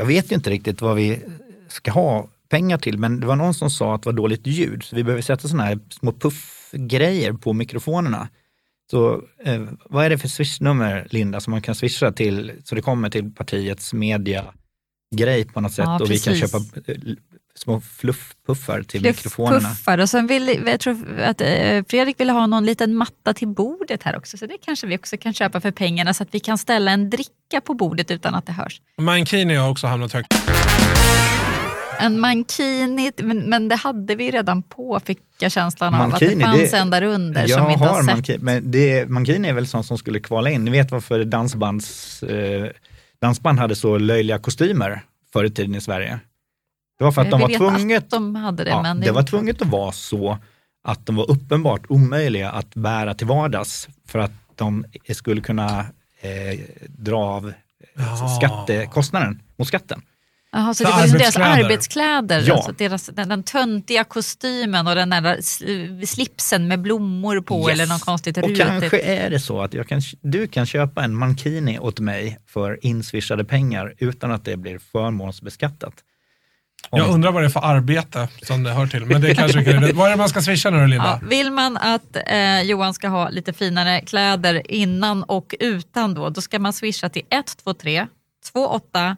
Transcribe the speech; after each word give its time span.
jag 0.00 0.06
vet 0.06 0.32
ju 0.32 0.34
inte 0.36 0.50
riktigt 0.50 0.80
vad 0.80 0.96
vi 0.96 1.18
ska 1.68 1.90
ha 1.90 2.28
pengar 2.48 2.78
till, 2.78 2.98
men 2.98 3.20
det 3.20 3.26
var 3.26 3.36
någon 3.36 3.54
som 3.54 3.70
sa 3.70 3.94
att 3.94 4.02
det 4.02 4.08
var 4.08 4.16
dåligt 4.16 4.46
ljud, 4.46 4.82
så 4.82 4.96
vi 4.96 5.04
behöver 5.04 5.22
sätta 5.22 5.48
sådana 5.48 5.64
här 5.64 5.78
små 5.90 6.12
puffgrejer 6.12 7.32
på 7.32 7.52
mikrofonerna. 7.52 8.28
Så 8.90 9.22
eh, 9.44 9.62
vad 9.84 10.04
är 10.04 10.10
det 10.10 10.18
för 10.18 10.28
swishnummer, 10.28 11.06
Linda, 11.10 11.40
som 11.40 11.50
man 11.50 11.62
kan 11.62 11.74
swisha 11.74 12.12
till, 12.12 12.52
så 12.64 12.74
det 12.74 12.82
kommer 12.82 13.10
till 13.10 13.34
partiets 13.34 13.92
mediagrej 13.92 15.44
på 15.52 15.60
något 15.60 15.72
sätt 15.72 15.84
Ja, 15.84 15.98
och 16.02 16.10
vi 16.10 16.18
kan 16.18 16.34
precis. 16.34 16.50
köpa 16.50 16.92
eh, 16.92 16.98
små 17.54 17.80
fluffpuffar 17.80 18.82
till 18.82 19.00
Fluff- 19.00 19.06
mikrofonerna. 19.06 19.68
Puffar. 19.68 19.98
Och 19.98 20.08
sen 20.10 20.26
vill, 20.26 20.62
jag 20.66 20.80
tror 20.80 21.20
att 21.20 21.40
eh, 21.40 21.84
Fredrik 21.88 22.20
ville 22.20 22.32
ha 22.32 22.46
någon 22.46 22.66
liten 22.66 22.94
matta 22.94 23.34
till 23.34 23.48
bordet 23.48 24.02
här 24.02 24.16
också, 24.16 24.36
så 24.38 24.46
det 24.46 24.56
kanske 24.64 24.86
vi 24.86 24.96
också 24.96 25.16
kan 25.16 25.34
köpa 25.34 25.60
för 25.60 25.70
pengarna 25.70 26.14
så 26.14 26.22
att 26.22 26.28
vi 26.34 26.40
kan 26.40 26.58
ställa 26.58 26.90
en 26.90 27.10
dricka 27.10 27.60
på 27.64 27.74
bordet 27.74 28.10
utan 28.10 28.34
att 28.34 28.46
det 28.46 28.52
hörs. 28.52 28.80
Mankini 28.98 29.54
har 29.54 29.70
också 29.70 29.86
hamnat 29.86 30.12
högt. 30.12 30.34
En 32.00 32.20
mankini, 32.20 33.12
men, 33.16 33.38
men 33.38 33.68
det 33.68 33.76
hade 33.76 34.14
vi 34.14 34.30
redan 34.30 34.62
på 34.62 35.00
fick 35.04 35.18
jag 35.38 35.52
känslan 35.52 35.94
av. 35.94 36.00
att 36.02 36.08
Mankini, 36.10 36.34
det 36.34 36.40
fanns 36.44 36.70
det- 36.70 36.76
en 36.78 36.90
där 36.90 37.02
under 37.02 37.40
Jag 37.40 37.50
som 37.50 37.66
vi 37.66 37.72
inte 37.72 37.84
har 37.84 37.92
har 37.94 38.02
sett. 38.02 38.14
mankini, 38.14 38.38
men 38.42 38.70
det, 38.70 39.08
mankini 39.08 39.48
är 39.48 39.52
väl 39.52 39.66
sånt 39.66 39.86
som 39.86 39.98
skulle 39.98 40.20
kvala 40.20 40.50
in. 40.50 40.64
Ni 40.64 40.70
vet 40.70 40.90
varför 40.90 41.24
dansbands, 41.24 42.22
eh, 42.22 42.66
dansband 43.20 43.58
hade 43.58 43.76
så 43.76 43.98
löjliga 43.98 44.38
kostymer 44.38 45.02
förr 45.32 45.44
i 45.44 45.50
tiden 45.50 45.74
i 45.74 45.80
Sverige? 45.80 46.18
Det 47.00 47.04
var 47.04 47.12
för 47.12 47.20
att 47.20 47.26
Jag 47.30 47.40
de 47.40 47.58
var 47.58 47.70
tvunget, 47.70 48.04
att 48.04 48.10
de 48.10 48.34
hade 48.34 48.64
det. 48.64 48.70
ja, 48.70 48.82
men 48.82 49.00
det 49.00 49.10
var 49.10 49.22
tvunget 49.22 49.62
att 49.62 49.68
vara 49.68 49.92
så 49.92 50.38
att 50.84 51.06
de 51.06 51.16
var 51.16 51.30
uppenbart 51.30 51.82
omöjliga 51.88 52.50
att 52.50 52.74
bära 52.74 53.14
till 53.14 53.26
vardags 53.26 53.88
för 54.08 54.18
att 54.18 54.32
de 54.54 54.84
skulle 55.14 55.40
kunna 55.40 55.80
eh, 56.20 56.60
dra 56.88 57.18
av 57.18 57.48
eh, 57.48 57.54
Ja. 57.96 58.28
skattekostnaden 58.40 59.42
mot 59.56 59.68
skatten. 59.68 60.02
Jaha, 60.52 60.74
så 60.74 60.84
För 60.84 60.90
det 60.92 60.96
var 60.96 61.02
liksom 61.02 61.18
deras 61.18 61.36
arbetskläder. 61.36 62.44
Ja. 62.46 62.54
alltså 62.54 62.72
deras, 62.72 63.06
den, 63.06 63.28
den 63.28 63.42
töntiga 63.42 64.04
kostymen 64.04 64.86
och 64.86 64.94
den 64.94 65.10
där 65.10 65.22
sl- 65.36 66.06
slipsen 66.06 66.68
med 66.68 66.80
blommor 66.80 67.40
på 67.40 67.60
Yes. 67.60 67.68
eller 67.72 67.86
något 67.86 68.04
konstigt 68.04 68.36
Och 68.36 68.42
rutigt. 68.42 68.66
kanske 68.66 69.00
är 69.00 69.30
det 69.30 69.40
så 69.40 69.60
att 69.62 69.74
jag 69.74 69.88
kan, 69.88 70.00
du 70.22 70.46
kan 70.46 70.66
köpa 70.66 71.04
en 71.04 71.14
mankini 71.14 71.78
åt 71.78 72.00
mig 72.00 72.38
för 72.46 72.78
inswishade 72.86 73.44
pengar 73.44 73.94
utan 73.98 74.30
att 74.32 74.44
det 74.44 74.56
blir 74.56 74.78
förmånsbeskattat. 74.78 75.92
Jag 76.90 77.08
undrar 77.10 77.32
vad 77.32 77.42
det 77.42 77.46
är 77.46 77.50
för 77.50 77.64
arbete 77.64 78.28
som 78.42 78.62
det 78.62 78.70
hör 78.70 78.86
till. 78.86 79.04
Men 79.06 79.20
det 79.20 79.34
kanske 79.34 79.64
kan, 79.64 79.96
vad 79.96 80.06
är 80.06 80.10
det 80.10 80.16
man 80.16 80.28
ska 80.28 80.42
swisha 80.42 80.70
nu 80.70 80.76
då, 80.76 80.82
Ja, 80.82 80.86
Linda? 80.86 81.20
vill 81.22 81.50
man 81.52 81.76
att 81.76 82.16
eh, 82.26 82.62
Johan 82.62 82.94
ska 82.94 83.08
ha 83.08 83.28
lite 83.28 83.52
finare 83.52 84.00
kläder 84.00 84.70
innan 84.72 85.22
och 85.22 85.54
utan 85.60 86.14
då, 86.14 86.28
då 86.30 86.40
ska 86.40 86.58
man 86.58 86.72
swisha 86.72 87.08
till 87.08 87.22
123 87.30 88.06
28 88.52 89.16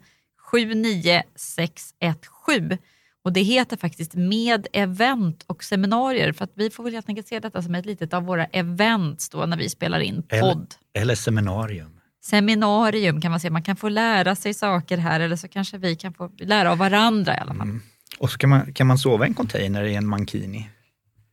79617. 0.52 2.78
Och 3.24 3.32
det 3.32 3.40
heter 3.42 3.76
faktiskt 3.76 4.14
med 4.14 4.66
event 4.72 5.44
och 5.46 5.64
seminarier 5.64 6.32
för 6.32 6.44
att 6.44 6.52
vi 6.54 6.70
får 6.70 6.84
väl 6.84 6.92
helt 6.92 7.08
enkelt 7.08 7.28
se 7.28 7.40
detta 7.40 7.62
som 7.62 7.74
ett 7.74 7.86
litet 7.86 8.14
av 8.14 8.22
våra 8.24 8.44
events 8.44 9.28
då 9.28 9.46
när 9.46 9.56
vi 9.56 9.68
spelar 9.68 10.00
in 10.00 10.22
Eller- 10.28 10.42
podd. 10.42 10.74
Eller 10.94 11.14
seminarium. 11.14 11.91
Seminarium 12.24 13.20
kan 13.20 13.30
man 13.30 13.40
säga, 13.40 13.50
man 13.50 13.62
kan 13.62 13.76
få 13.76 13.88
lära 13.88 14.36
sig 14.36 14.54
saker 14.54 14.98
här 14.98 15.20
eller 15.20 15.36
så 15.36 15.48
kanske 15.48 15.78
vi 15.78 15.96
kan 15.96 16.14
få 16.14 16.30
lära 16.38 16.72
av 16.72 16.78
varandra 16.78 17.36
i 17.36 17.38
alla 17.38 17.54
fall. 17.54 17.78
Och 18.18 18.30
så 18.30 18.38
kan 18.38 18.50
man, 18.50 18.72
kan 18.72 18.86
man 18.86 18.98
sova 18.98 19.26
i 19.26 19.28
en 19.28 19.34
container 19.34 19.84
i 19.84 19.94
en 19.94 20.06
mankini. 20.06 20.70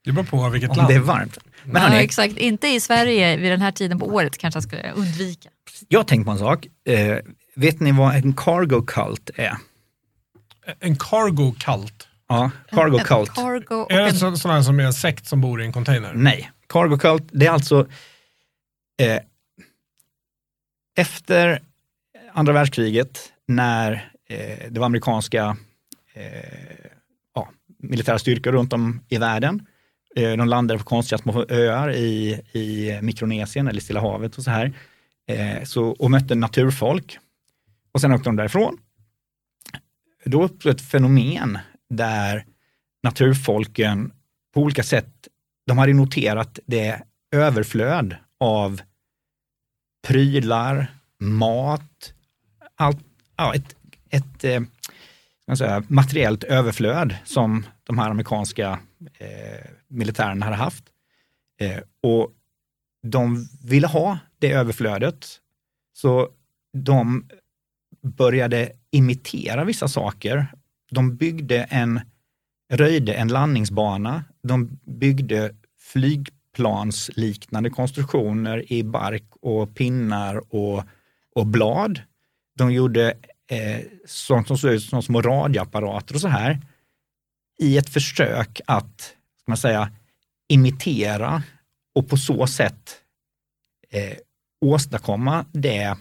Det 0.04 0.12
beror 0.12 0.26
på 0.26 0.50
vilket 0.50 0.70
Om 0.70 0.78
land. 0.78 0.90
det 0.90 0.95
är 0.95 1.00
varmt. 1.00 1.38
Men 1.64 1.94
ja, 1.94 2.00
exakt, 2.00 2.38
inte 2.38 2.67
i 2.67 2.80
Sverige 2.80 3.38
vid 3.38 3.52
den 3.52 3.62
här 3.62 3.72
tiden 3.72 4.00
på 4.00 4.06
året 4.06 4.38
kanske 4.38 4.58
jag 4.58 4.64
skulle 4.64 4.92
undvika. 4.92 5.50
jag 5.88 6.00
har 6.00 6.04
tänkt 6.04 6.26
på 6.26 6.32
en 6.32 6.38
sak. 6.38 6.67
Eh, 6.86 7.17
vet 7.56 7.80
ni 7.80 7.92
vad 7.92 8.16
en 8.16 8.34
cargo 8.34 8.82
cult 8.82 9.30
är? 9.36 9.58
En 10.80 10.95
cargo 10.95 11.56
cult. 11.60 12.08
Ja, 12.28 12.52
cargo 12.72 12.98
En 13.00 13.06
cult. 13.06 13.34
Cargo 13.34 13.76
och 13.76 13.92
Är 13.92 14.02
det 14.02 14.10
en, 14.10 14.16
så, 14.16 14.36
sån 14.36 14.52
här 14.52 14.62
som 14.62 14.80
är 14.80 14.84
en 14.84 14.94
sekt 14.94 15.28
som 15.28 15.42
bor 15.42 15.62
i 15.62 15.66
en 15.66 15.73
container? 15.73 16.12
Nej, 16.14 16.52
cargo 16.70 16.98
cult, 16.98 17.23
det 17.32 17.45
är 17.45 17.52
alltså 17.52 17.88
eh, 19.02 19.20
efter 20.99 21.61
andra 22.33 22.54
världskriget 22.54 23.33
när 23.48 24.11
eh, 24.30 24.71
det 24.71 24.80
var 24.80 24.86
amerikanska 24.86 25.58
eh, 26.14 26.86
ja, 27.36 27.49
militära 27.77 28.20
styrkor 28.20 28.52
runt 28.52 28.73
om 28.73 29.02
i 29.09 29.17
världen. 29.17 29.65
Eh, 30.15 30.32
de 30.32 30.48
landade 30.48 30.77
på 30.77 30.86
konstiga 30.86 31.17
små 31.17 31.45
öar 31.49 31.92
i, 31.95 32.42
i 32.54 32.99
Mikronesien 33.02 33.67
eller 33.67 33.82
Stilla 33.82 34.02
havet 34.02 34.38
och 34.38 34.43
så 34.43 34.52
här. 34.52 34.73
Eh, 35.27 35.64
så, 35.64 35.86
och 35.86 36.11
mötte 36.11 36.36
naturfolk. 36.36 37.17
Och 37.92 38.02
sen 38.02 38.11
åkte 38.11 38.30
de 38.30 38.36
därifrån. 38.36 38.77
Då 40.26 40.43
uppstod 40.43 40.71
ett 40.76 40.82
fenomen 40.82 41.58
där 41.89 42.45
naturfolken 43.04 44.11
på 44.54 44.61
olika 44.61 44.83
sätt, 44.83 45.27
de 45.67 45.77
hade 45.77 45.93
noterat 45.93 46.59
det 46.65 47.02
överflöd 47.32 48.15
av 48.39 48.82
prylar, 50.02 50.87
mat, 51.20 52.14
allt, 52.76 52.98
ja, 53.37 53.55
ett, 53.55 53.76
ett 54.10 54.43
eh, 54.43 54.61
säga, 55.55 55.83
materiellt 55.87 56.43
överflöd 56.43 57.15
som 57.26 57.65
de 57.83 57.99
här 57.99 58.09
amerikanska 58.09 58.80
eh, 59.17 59.70
militärerna 59.88 60.45
hade 60.45 60.58
haft. 60.58 60.83
Eh, 61.59 61.80
och 62.02 62.32
de 63.04 63.48
ville 63.64 63.88
ha 63.88 64.17
det 64.39 64.52
överflödet. 64.52 65.39
Så 65.93 66.30
de 66.73 67.30
började 68.02 68.71
imitera 68.92 69.64
vissa 69.64 69.88
saker. 69.88 70.48
De 70.92 71.15
byggde 71.15 71.64
en, 71.64 72.02
röjde 72.73 73.14
en 73.14 73.27
landningsbana. 73.27 74.23
De 74.43 74.80
byggde 74.83 75.55
flygplansliknande 76.55 77.70
konstruktioner 77.70 78.71
i 78.73 78.83
bark 78.83 79.23
och 79.42 79.76
pinnar 79.76 80.55
och, 80.55 80.83
och 81.36 81.48
blad. 81.48 82.02
De 82.58 82.71
gjorde 82.71 83.14
eh, 83.52 83.86
sånt 84.05 84.48
som 84.48 84.58
såg 84.58 84.71
ut 84.71 84.83
som 84.83 85.04
små 85.04 85.21
radioapparater 85.21 86.15
och 86.15 86.21
så 86.21 86.27
här 86.27 86.61
i 87.61 87.77
ett 87.77 87.89
försök 87.89 88.61
att, 88.65 89.02
ska 89.42 89.52
man 89.52 89.58
säga, 89.58 89.92
imitera 90.49 91.43
och 91.95 92.09
på 92.09 92.17
så 92.17 92.48
sätt 92.48 92.95
eh, 93.89 94.17
åstadkomma 94.61 95.45
det, 95.52 95.95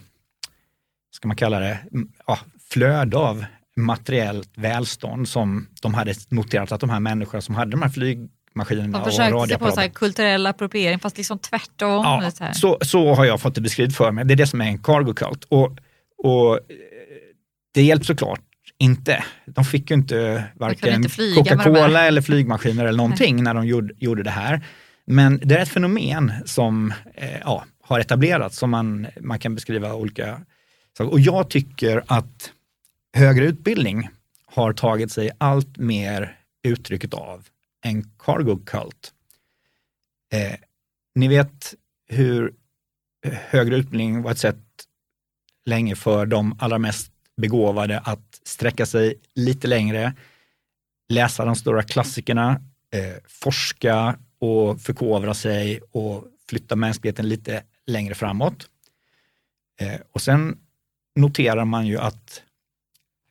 ska 1.11 1.27
man 1.27 1.37
kalla 1.37 1.59
det, 1.59 1.79
ja, 2.27 2.39
flöde 2.69 3.17
av 3.17 3.45
materiellt 3.75 4.57
välstånd 4.57 5.27
som 5.27 5.67
de 5.81 5.93
hade 5.93 6.13
noterat 6.29 6.71
att 6.71 6.81
de 6.81 6.89
här 6.89 6.99
människorna 6.99 7.41
som 7.41 7.55
hade 7.55 7.71
de 7.71 7.81
här 7.81 7.89
flyg 7.89 8.29
de 8.53 8.61
och 8.61 8.67
försökte 8.67 8.91
sig 8.91 8.91
på 8.91 9.11
så 9.11 9.21
radioapparaterna 9.21 9.89
kulturell 9.89 10.47
appropriering 10.47 10.99
fast 10.99 11.17
liksom 11.17 11.39
tvärtom. 11.39 12.05
Ja, 12.05 12.31
så 12.31 12.45
så, 12.53 12.77
så 12.81 13.13
har 13.13 13.25
jag 13.25 13.41
fått 13.41 13.55
det 13.55 13.61
beskrivet 13.61 13.95
för 13.95 14.11
mig. 14.11 14.25
Det 14.25 14.33
är 14.33 14.35
det 14.35 14.47
som 14.47 14.61
är 14.61 14.65
en 14.65 14.77
cargo 14.77 15.13
cult. 15.13 15.43
Och, 15.43 15.77
och 16.17 16.55
eh, 16.55 16.61
det 17.73 17.81
hjälper 17.81 18.05
såklart 18.05 18.41
inte. 18.77 19.23
De 19.45 19.65
fick 19.65 19.89
ju 19.89 19.95
inte 19.95 20.43
varken 20.55 21.01
med 21.01 21.11
de 21.17 21.35
Coca-Cola 21.35 22.07
eller 22.07 22.21
flygmaskiner 22.21 22.85
eller 22.85 22.97
någonting 22.97 23.43
när 23.43 23.53
de 23.53 23.67
gjorde, 23.67 23.93
gjorde 23.97 24.23
det 24.23 24.29
här. 24.29 24.65
Men 25.05 25.41
det 25.43 25.55
är 25.55 25.59
ett 25.59 25.69
fenomen 25.69 26.33
som 26.45 26.93
eh, 27.15 27.39
ja, 27.39 27.65
har 27.81 27.99
etablerats 27.99 28.57
som 28.57 28.69
man, 28.69 29.07
man 29.21 29.39
kan 29.39 29.55
beskriva 29.55 29.93
olika 29.93 30.41
saker. 30.97 31.11
Och 31.11 31.19
jag 31.19 31.49
tycker 31.49 32.03
att 32.07 32.51
högre 33.13 33.45
utbildning 33.45 34.09
har 34.45 34.73
tagit 34.73 35.11
sig 35.11 35.31
allt 35.37 35.77
mer 35.77 36.35
uttrycket 36.63 37.13
av 37.13 37.45
en 37.81 38.11
cargo 38.17 38.65
cult. 38.65 39.13
Eh, 40.33 40.55
ni 41.15 41.27
vet 41.27 41.75
hur 42.07 42.53
högre 43.23 43.75
utbildning 43.75 44.21
var 44.21 44.31
ett 44.31 44.37
sätt 44.37 44.65
länge 45.65 45.95
för 45.95 46.25
de 46.25 46.57
allra 46.59 46.77
mest 46.77 47.11
begåvade 47.37 47.99
att 47.99 48.41
sträcka 48.43 48.85
sig 48.85 49.15
lite 49.35 49.67
längre, 49.67 50.13
läsa 51.09 51.45
de 51.45 51.55
stora 51.55 51.83
klassikerna, 51.83 52.61
eh, 52.91 53.15
forska 53.27 54.19
och 54.39 54.81
förkovra 54.81 55.33
sig 55.33 55.79
och 55.91 56.25
flytta 56.49 56.75
mänskligheten 56.75 57.29
lite 57.29 57.63
längre 57.85 58.15
framåt. 58.15 58.69
Eh, 59.81 59.99
och 60.11 60.21
sen 60.21 60.57
noterar 61.15 61.65
man 61.65 61.87
ju 61.87 61.97
att 61.97 62.43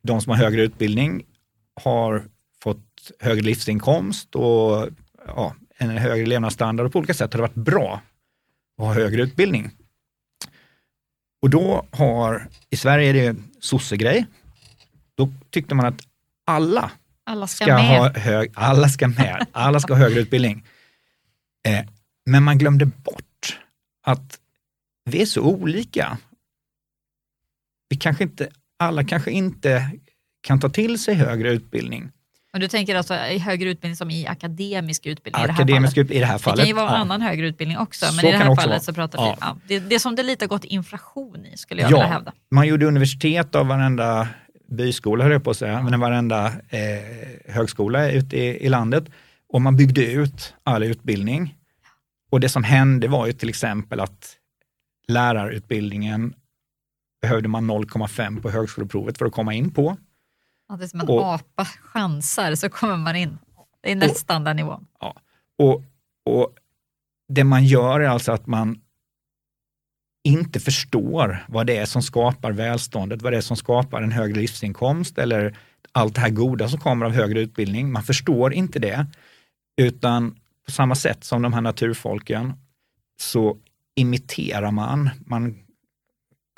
de 0.02 0.20
som 0.20 0.30
har 0.30 0.36
högre 0.36 0.62
utbildning 0.62 1.26
har 1.74 2.28
fått 2.62 3.10
högre 3.20 3.42
livsinkomst 3.42 4.34
och 4.34 4.88
ja, 5.26 5.54
en 5.76 5.90
högre 5.90 6.26
levnadsstandard 6.26 6.86
och 6.86 6.92
på 6.92 6.98
olika 6.98 7.14
sätt 7.14 7.32
har 7.32 7.38
det 7.38 7.48
varit 7.48 7.54
bra 7.54 8.02
att 8.78 8.84
ha 8.84 8.94
högre 8.94 9.22
utbildning. 9.22 9.70
Och 11.42 11.50
då 11.50 11.86
har, 11.90 12.48
i 12.70 12.76
Sverige 12.76 13.10
är 13.10 13.14
det 13.14 13.26
en 13.26 13.50
sossegrej, 13.60 14.26
då 15.14 15.32
tyckte 15.50 15.74
man 15.74 15.86
att 15.86 16.00
alla 16.46 16.90
Alla 17.24 17.46
ska, 17.46 17.64
ska 17.64 17.76
ha 17.76 18.12
hög, 18.12 18.52
alla 18.54 18.88
ska 18.88 19.08
med, 19.08 19.46
alla 19.52 19.80
ska 19.80 19.94
ha 19.94 20.00
högre 20.00 20.20
utbildning. 20.20 20.66
Eh, 21.68 21.84
men 22.26 22.42
man 22.42 22.58
glömde 22.58 22.86
bort 22.86 23.58
att 24.02 24.40
vi 25.04 25.22
är 25.22 25.26
så 25.26 25.42
olika. 25.42 26.18
Vi 27.88 27.96
kanske 27.96 28.24
inte, 28.24 28.48
alla 28.78 29.04
kanske 29.04 29.30
inte 29.30 29.90
kan 30.40 30.60
ta 30.60 30.68
till 30.68 30.98
sig 31.02 31.14
högre 31.14 31.52
utbildning. 31.52 32.10
Men 32.52 32.60
du 32.60 32.68
tänker 32.68 32.94
alltså 32.94 33.14
i 33.14 33.38
högre 33.38 33.70
utbildning 33.70 33.96
som 33.96 34.10
i 34.10 34.26
akademisk 34.26 35.06
utbildning 35.06 35.44
Akademisk 35.50 35.96
i 35.96 36.02
det 36.02 36.04
här 36.04 36.08
fallet? 36.08 36.16
i 36.16 36.18
det 36.20 36.26
här 36.26 36.38
fallet. 36.38 36.56
Det 36.56 36.62
kan 36.62 36.68
ju 36.68 36.74
vara 36.74 36.86
ja. 36.86 36.96
annan 36.96 37.22
högre 37.22 37.46
utbildning 37.46 37.78
också, 37.78 38.04
men 38.06 38.14
Så 38.14 38.26
i 38.26 38.30
det 38.30 38.36
här 38.36 38.44
fallet 38.46 38.68
vara. 38.68 38.80
så 38.80 38.92
pratar 38.92 39.18
Ja. 39.18 39.30
vi... 39.30 39.36
Ja, 39.40 39.56
det, 39.80 39.88
det 39.88 39.94
är 39.94 39.98
som 39.98 40.14
det 40.14 40.22
lite 40.22 40.46
gått 40.46 40.64
inflation 40.64 41.46
i, 41.46 41.56
skulle 41.56 41.82
jag 41.82 41.90
Ja. 41.90 41.96
vilja 41.96 42.06
hävda. 42.12 42.32
Man 42.50 42.66
gjorde 42.68 42.86
universitet 42.86 43.54
av 43.54 43.66
varenda 43.66 44.28
byskola, 44.70 45.24
höll 45.24 45.32
jag 45.32 45.44
på 45.44 45.50
att 45.50 45.56
säga, 45.56 45.82
men 45.82 46.00
varenda 46.00 46.46
eh, 46.46 47.52
högskola 47.54 48.10
ute 48.10 48.36
i, 48.36 48.64
i 48.64 48.68
landet. 48.68 49.04
Och 49.52 49.60
man 49.62 49.76
byggde 49.76 50.04
ut 50.12 50.54
all 50.64 50.82
utbildning. 50.82 51.54
Och 52.30 52.40
det 52.40 52.48
som 52.48 52.64
hände 52.64 53.08
var 53.08 53.26
ju 53.26 53.32
till 53.32 53.48
exempel 53.48 54.00
att 54.00 54.34
lärarutbildningen 55.08 56.34
behövde 57.22 57.48
man 57.48 57.70
0,5 57.70 58.42
på 58.42 58.50
högskoleprovet 58.50 59.18
för 59.18 59.26
att 59.26 59.32
komma 59.32 59.54
in 59.54 59.70
på. 59.70 59.96
Ja, 60.68 60.76
det 60.76 60.84
är 60.84 60.88
som 60.88 61.00
en 61.00 61.08
Och- 61.08 61.24
apa 61.34 61.64
chansar 61.64 62.54
så 62.54 62.68
kommer 62.68 62.96
man 62.96 63.16
in. 63.16 63.38
Det 63.82 63.92
är 63.92 63.96
nästan 63.96 64.44
den 64.44 64.56
nivån. 64.56 64.86
Och, 65.58 65.82
och 66.24 66.54
det 67.28 67.44
man 67.44 67.64
gör 67.64 68.00
är 68.00 68.08
alltså 68.08 68.32
att 68.32 68.46
man 68.46 68.80
inte 70.24 70.60
förstår 70.60 71.44
vad 71.48 71.66
det 71.66 71.76
är 71.76 71.86
som 71.86 72.02
skapar 72.02 72.52
välståndet, 72.52 73.22
vad 73.22 73.32
det 73.32 73.36
är 73.36 73.40
som 73.40 73.56
skapar 73.56 74.02
en 74.02 74.12
högre 74.12 74.40
livsinkomst 74.40 75.18
eller 75.18 75.58
allt 75.92 76.14
det 76.14 76.20
här 76.20 76.30
goda 76.30 76.68
som 76.68 76.80
kommer 76.80 77.06
av 77.06 77.12
högre 77.12 77.40
utbildning. 77.40 77.92
Man 77.92 78.02
förstår 78.02 78.52
inte 78.54 78.78
det, 78.78 79.06
utan 79.80 80.36
på 80.64 80.70
samma 80.70 80.94
sätt 80.94 81.24
som 81.24 81.42
de 81.42 81.52
här 81.52 81.60
naturfolken 81.60 82.52
så 83.20 83.58
imiterar 83.96 84.70
man, 84.70 85.10
man 85.26 85.58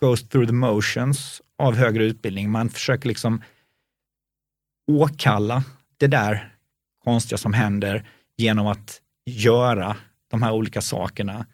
goes 0.01 0.29
through 0.29 0.47
the 0.47 0.53
motions 0.55 1.43
av 1.59 1.75
högre 1.77 2.05
utbildning. 2.05 2.51
Man 2.51 2.69
försöker 2.71 3.09
liksom 3.09 3.43
åkalla 4.90 5.64
det 5.96 6.06
där 6.06 6.54
konstiga 7.04 7.38
som 7.38 7.52
händer 7.52 8.08
genom 8.37 8.66
att 8.66 9.00
göra 9.26 9.96
de 10.28 10.42
här 10.42 10.52
olika 10.52 10.81
sakerna. 10.81 11.46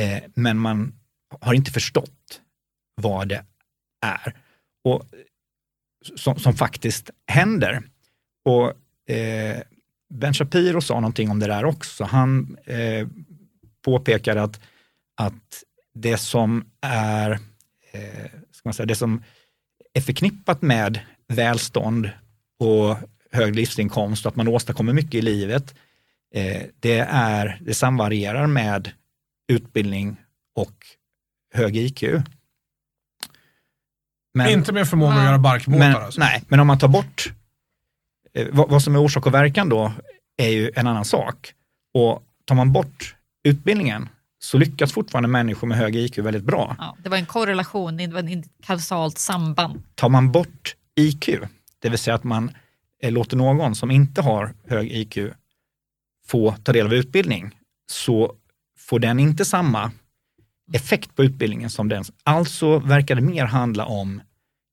Eh, 0.00 0.22
men 0.34 0.58
man 0.58 0.94
har 1.40 1.54
inte 1.54 1.70
förstått 1.70 2.40
vad 2.94 3.28
det 3.28 3.44
är 4.06 4.34
och 4.84 5.04
som, 6.16 6.38
som 6.38 6.54
faktiskt 6.54 7.10
händer. 7.26 7.82
Och 8.44 8.66
eh, 9.14 9.62
Ben 10.14 10.34
Shapiro 10.34 10.80
sa 10.80 10.94
någonting 10.94 11.30
om 11.30 11.38
det 11.38 11.46
där 11.46 11.64
också. 11.64 12.04
Han 12.04 12.56
eh, 12.64 13.08
påpekade 13.84 14.42
att, 14.42 14.60
att 15.16 15.64
det 15.94 16.18
som 16.18 16.70
är 16.80 17.30
eh, 17.92 18.30
ska 18.50 18.60
man 18.64 18.74
säga, 18.74 18.86
det 18.86 18.94
som 18.94 19.22
är 19.94 20.00
förknippat 20.00 20.62
med 20.62 21.00
välstånd 21.28 22.10
och 22.58 22.96
hög 23.32 23.56
livsinkomst 23.56 24.26
och 24.26 24.30
att 24.30 24.36
man 24.36 24.48
åstadkommer 24.48 24.92
mycket 24.92 25.14
i 25.14 25.22
livet, 25.22 25.74
eh, 26.34 26.62
det, 26.80 26.98
är, 27.10 27.58
det 27.60 27.74
samvarierar 27.74 28.46
med 28.46 28.90
utbildning 29.52 30.16
och 30.54 30.86
hög 31.54 31.76
IQ. 31.76 32.04
Men, 34.34 34.50
Inte 34.50 34.72
med 34.72 34.88
förmåga 34.88 35.14
att 35.14 35.24
göra 35.24 35.38
barkbåtar 35.38 35.78
men, 35.78 35.96
alltså. 35.96 36.20
nej, 36.20 36.42
men 36.48 36.60
om 36.60 36.66
man 36.66 36.78
tar 36.78 36.88
bort 36.88 37.32
eh, 38.34 38.46
vad, 38.52 38.70
vad 38.70 38.82
som 38.82 38.94
är 38.94 39.02
orsak 39.02 39.26
och 39.26 39.34
verkan 39.34 39.68
då 39.68 39.92
är 40.36 40.48
ju 40.48 40.70
en 40.76 40.86
annan 40.86 41.04
sak. 41.04 41.52
Och 41.94 42.22
tar 42.44 42.54
man 42.54 42.72
bort 42.72 43.16
utbildningen 43.44 44.08
så 44.38 44.58
lyckas 44.58 44.92
fortfarande 44.92 45.28
människor 45.28 45.66
med 45.66 45.78
hög 45.78 45.96
IQ 45.96 46.18
väldigt 46.18 46.44
bra. 46.44 46.76
Ja, 46.78 46.96
det 47.02 47.08
var 47.08 47.16
en 47.16 47.26
korrelation, 47.26 47.96
det 47.96 48.06
var 48.06 48.38
ett 48.38 48.44
kausalt 48.62 49.18
samband. 49.18 49.82
Tar 49.94 50.08
man 50.08 50.32
bort 50.32 50.74
IQ, 51.00 51.28
det 51.78 51.88
vill 51.88 51.98
säga 51.98 52.14
att 52.14 52.24
man 52.24 52.50
eh, 53.02 53.12
låter 53.12 53.36
någon 53.36 53.74
som 53.74 53.90
inte 53.90 54.22
har 54.22 54.54
hög 54.66 54.92
IQ 54.92 55.18
få 56.26 56.52
ta 56.52 56.72
del 56.72 56.86
av 56.86 56.94
utbildning, 56.94 57.58
så 57.90 58.34
får 58.78 58.98
den 58.98 59.20
inte 59.20 59.44
samma 59.44 59.92
effekt 60.72 61.16
på 61.16 61.24
utbildningen 61.24 61.70
som 61.70 61.88
den. 61.88 62.04
Alltså 62.22 62.78
verkar 62.78 63.14
det 63.14 63.20
mer 63.20 63.44
handla 63.44 63.86
om 63.86 64.20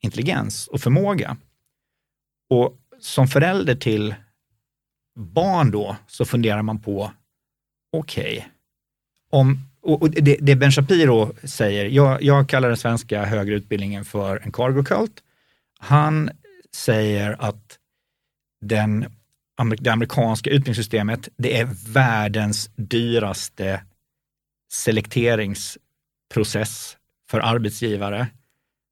intelligens 0.02 0.68
och 0.68 0.82
förmåga. 0.82 1.38
Och 2.50 2.78
som 3.00 3.28
förälder 3.28 3.76
till 3.76 4.16
barn 5.16 5.72
då 5.72 5.96
så 6.08 6.26
funderar 6.26 6.62
man 6.62 6.82
på, 6.82 7.12
okej, 7.92 8.48
om 9.30 9.60
och 9.82 10.02
och 10.02 10.10
det, 10.10 10.38
det 10.42 10.56
Ben 10.56 10.72
Shapiro 10.72 11.34
säger, 11.44 11.86
jag, 11.86 12.24
jag 12.24 12.50
kallar 12.50 12.68
den 12.68 12.78
svenska 12.78 13.26
högre 13.26 13.56
utbildningen 13.56 14.06
för 14.06 14.42
en 14.44 14.52
cargo 14.52 14.84
cult. 14.84 15.24
Han 15.80 16.30
säger 16.76 17.36
att 17.40 17.80
den, 18.62 19.06
det 19.78 19.90
amerikanska 19.90 20.50
utbildningssystemet, 20.50 21.30
det 21.38 21.60
är 21.60 21.94
världens 21.94 22.70
dyraste 22.76 23.84
selekteringsprocess 24.72 26.98
för 27.30 27.40
arbetsgivare. 27.40 28.28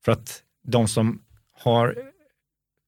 För 0.05 0.11
att 0.11 0.43
de 0.63 0.87
som 0.87 1.21
har, 1.51 1.97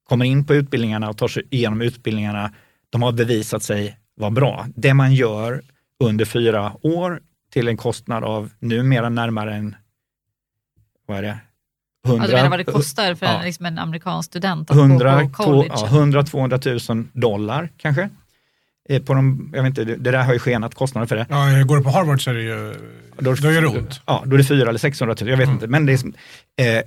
kommer 0.04 0.26
in 0.26 0.46
på 0.46 0.56
utbildningarna 0.56 1.10
och 1.10 1.18
tar 1.18 1.28
sig 1.28 1.44
igenom 1.50 1.82
utbildningarna, 1.82 2.54
de 2.90 3.02
har 3.02 3.12
bevisat 3.12 3.64
sig 3.64 4.00
vara 4.16 4.32
bra. 4.32 4.68
Det 4.76 4.94
man 4.94 5.14
gör 5.14 5.64
under 6.00 6.26
fyra 6.26 6.78
år 6.82 7.22
till 7.52 7.68
en 7.68 7.78
kostnad 7.78 8.24
av 8.24 8.52
numera 8.60 9.10
närmare 9.10 9.56
en, 9.56 9.76
vad 11.06 11.18
är 11.18 11.22
det? 11.22 11.40
100, 12.06 12.22
Alltså, 12.24 12.32
du 12.32 12.38
menar 12.38 12.50
vad 12.50 12.60
det 12.60 12.64
kostar 12.64 13.16
för 13.16 13.26
ja. 13.26 13.40
en, 13.40 13.46
liksom 13.46 13.66
en 13.66 13.78
amerikansk 13.80 14.28
student 14.28 14.72
att 14.72 14.78
100, 14.78 15.24
gå 15.24 15.30
på 15.30 15.44
college? 15.44 15.70
ja, 15.76 15.88
100-200 15.88 16.94
000 16.96 17.06
dollar 17.14 17.70
kanske. 17.78 18.10
Eh, 18.90 19.02
På 19.02 19.14
de, 19.14 19.52
jag 19.56 19.64
vet 19.64 19.70
inte, 19.70 19.84
det 19.84 19.96
det 19.96 20.12
där 20.12 20.24
har 20.24 20.34
ju 20.34 20.40
skenat 20.40 20.76
kostnader 20.76 21.08
för 21.08 21.16
det. 21.16 21.26
Ja, 21.30 21.64
går 21.66 21.78
du 21.78 21.84
på 21.84 21.90
Harvard 21.90 22.24
så 22.24 22.30
är 22.30 22.34
det 22.34 22.42
ju, 22.42 22.74
då 23.20 23.36
gör 23.52 23.62
det 23.62 23.68
ont. 23.68 24.02
Ja, 24.06 24.24
då 24.26 24.34
är 24.34 24.38
det 24.38 24.44
400 24.44 24.70
eller 24.70 24.80
600 24.80 25.16
000, 25.22 25.30
jag 25.30 25.38
vet 25.38 25.44
Mm. 25.44 25.54
inte. 25.56 25.68
Men 25.68 25.86
det 25.86 25.94
är, 26.58 26.76
eh, 26.78 26.82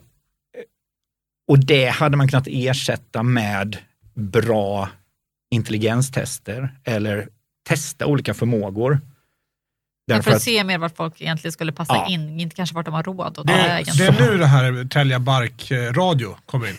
och 1.49 1.59
det 1.59 1.89
hade 1.89 2.17
man 2.17 2.29
kunnat 2.29 2.47
ersätta 2.51 3.23
med 3.23 3.77
bra 4.15 4.89
intelligenstester 5.51 6.71
eller 6.85 7.29
testa 7.69 8.07
olika 8.07 8.35
förmågor. 8.35 9.01
Därför 10.09 10.23
för 10.23 10.31
att 10.31 10.37
att, 10.37 10.43
se 10.43 10.65
mer 10.65 10.79
vart 10.79 10.97
folk 10.97 11.21
egentligen 11.21 11.53
skulle 11.53 11.73
passa 11.73 11.95
Ja. 11.95 12.07
in, 12.09 12.41
inte 12.41 12.57
kanske 12.57 12.75
vart 12.75 12.85
de 12.87 12.95
har 12.95 13.03
råd 13.03 13.27
att 13.27 13.35
ta 13.35 13.43
Det, 13.43 13.53
vägen. 13.53 13.95
det 13.99 14.07
är 14.07 14.31
nu 14.31 14.39
det 14.39 14.47
här 14.47 14.89
Tälja 14.89 15.19
Bark-radio 15.19 16.37
kommer 16.47 16.69
in. 16.69 16.77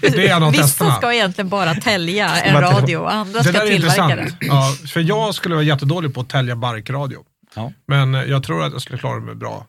Det 0.00 0.28
är 0.28 0.36
en 0.36 0.42
av 0.42 0.52
Vissa 0.52 0.62
testerna. 0.64 0.94
ska 0.94 1.12
egentligen 1.14 1.48
bara 1.48 1.74
tälja 1.74 2.36
en 2.36 2.60
radio 2.60 2.96
och 2.96 3.12
andra 3.12 3.38
Det 3.38 3.44
ska 3.44 3.52
tillverka 3.52 3.74
intressant. 3.74 4.14
det. 4.40 4.46
Ja, 4.46 4.74
för 4.92 5.00
jag 5.00 5.34
skulle 5.34 5.54
vara 5.54 5.64
jättedålig 5.64 6.14
på 6.14 6.20
att 6.20 6.28
tälja 6.28 6.56
barkradio. 6.56 7.24
Ja. 7.54 7.72
Men 7.86 8.14
jag 8.14 8.42
tror 8.42 8.64
att 8.64 8.72
jag 8.72 8.82
skulle 8.82 8.98
klara 8.98 9.20
mig 9.20 9.34
bra 9.34 9.66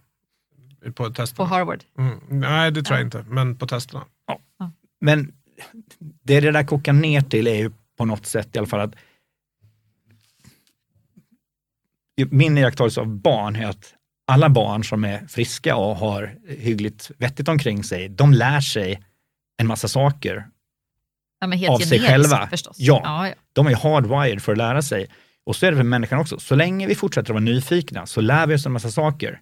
på 0.86 0.91
På 0.91 1.10
testerna. 1.10 1.50
Harvard. 1.50 1.79
Mm. 2.00 2.20
Nej, 2.29 2.72
det 2.72 2.84
tror 2.84 2.98
jag 2.98 3.01
Ja. 3.01 3.06
inte. 3.06 3.25
Men 3.27 3.58
på 3.58 3.68
testerna. 3.68 4.01
men 5.01 5.32
det 6.24 6.39
det 6.39 6.51
där 6.51 6.63
kokar 6.63 6.94
ner 6.94 7.22
till 7.22 7.48
är 7.48 7.56
ju 7.56 7.72
på 7.98 8.06
något 8.06 8.25
sätt 8.25 8.56
i 8.56 8.58
alla 8.58 8.68
fall 8.68 8.79
att 8.79 8.94
min 12.29 12.58
iakttagelse 12.58 13.01
av 13.01 13.08
barn 13.08 13.55
är 13.55 13.65
att 13.65 13.93
alla 14.27 14.50
barn 14.50 14.84
som 14.84 15.03
är 15.03 15.27
friska 15.27 15.75
och 15.75 15.96
har 15.96 16.36
hyggligt 16.48 17.12
vettigt 17.17 17.48
omkring 17.48 17.84
sig, 17.84 18.10
de 18.10 18.34
lär 18.34 18.60
sig 18.62 19.03
en 19.58 19.67
massa 19.67 19.88
saker. 19.88 20.48
Ja, 21.39 21.70
Av 21.74 21.79
sig 21.79 22.00
själva. 22.00 22.48
förstås. 22.48 22.75
Ja. 22.79 23.01
Ja, 23.03 23.27
ja. 23.27 23.34
De 23.53 23.67
är 23.67 23.75
hardwired 23.75 24.41
för 24.41 24.51
att 24.51 24.58
lära 24.58 24.82
sig. 24.82 25.08
Och 25.46 25.55
så 25.55 25.65
är 25.65 25.72
det 25.72 25.77
för 25.77 25.84
människan 25.84 26.20
också. 26.20 26.39
Så 26.39 26.55
länge 26.55 26.88
vi 26.88 26.96
fortsätter 26.96 27.25
att 27.32 27.34
vara 27.34 27.43
nyfikna 27.43 28.05
så 28.05 28.22
lär 28.22 28.48
vi 28.48 28.55
oss 28.55 28.65
en 28.65 28.72
massa 28.72 28.91
saker. 28.91 29.39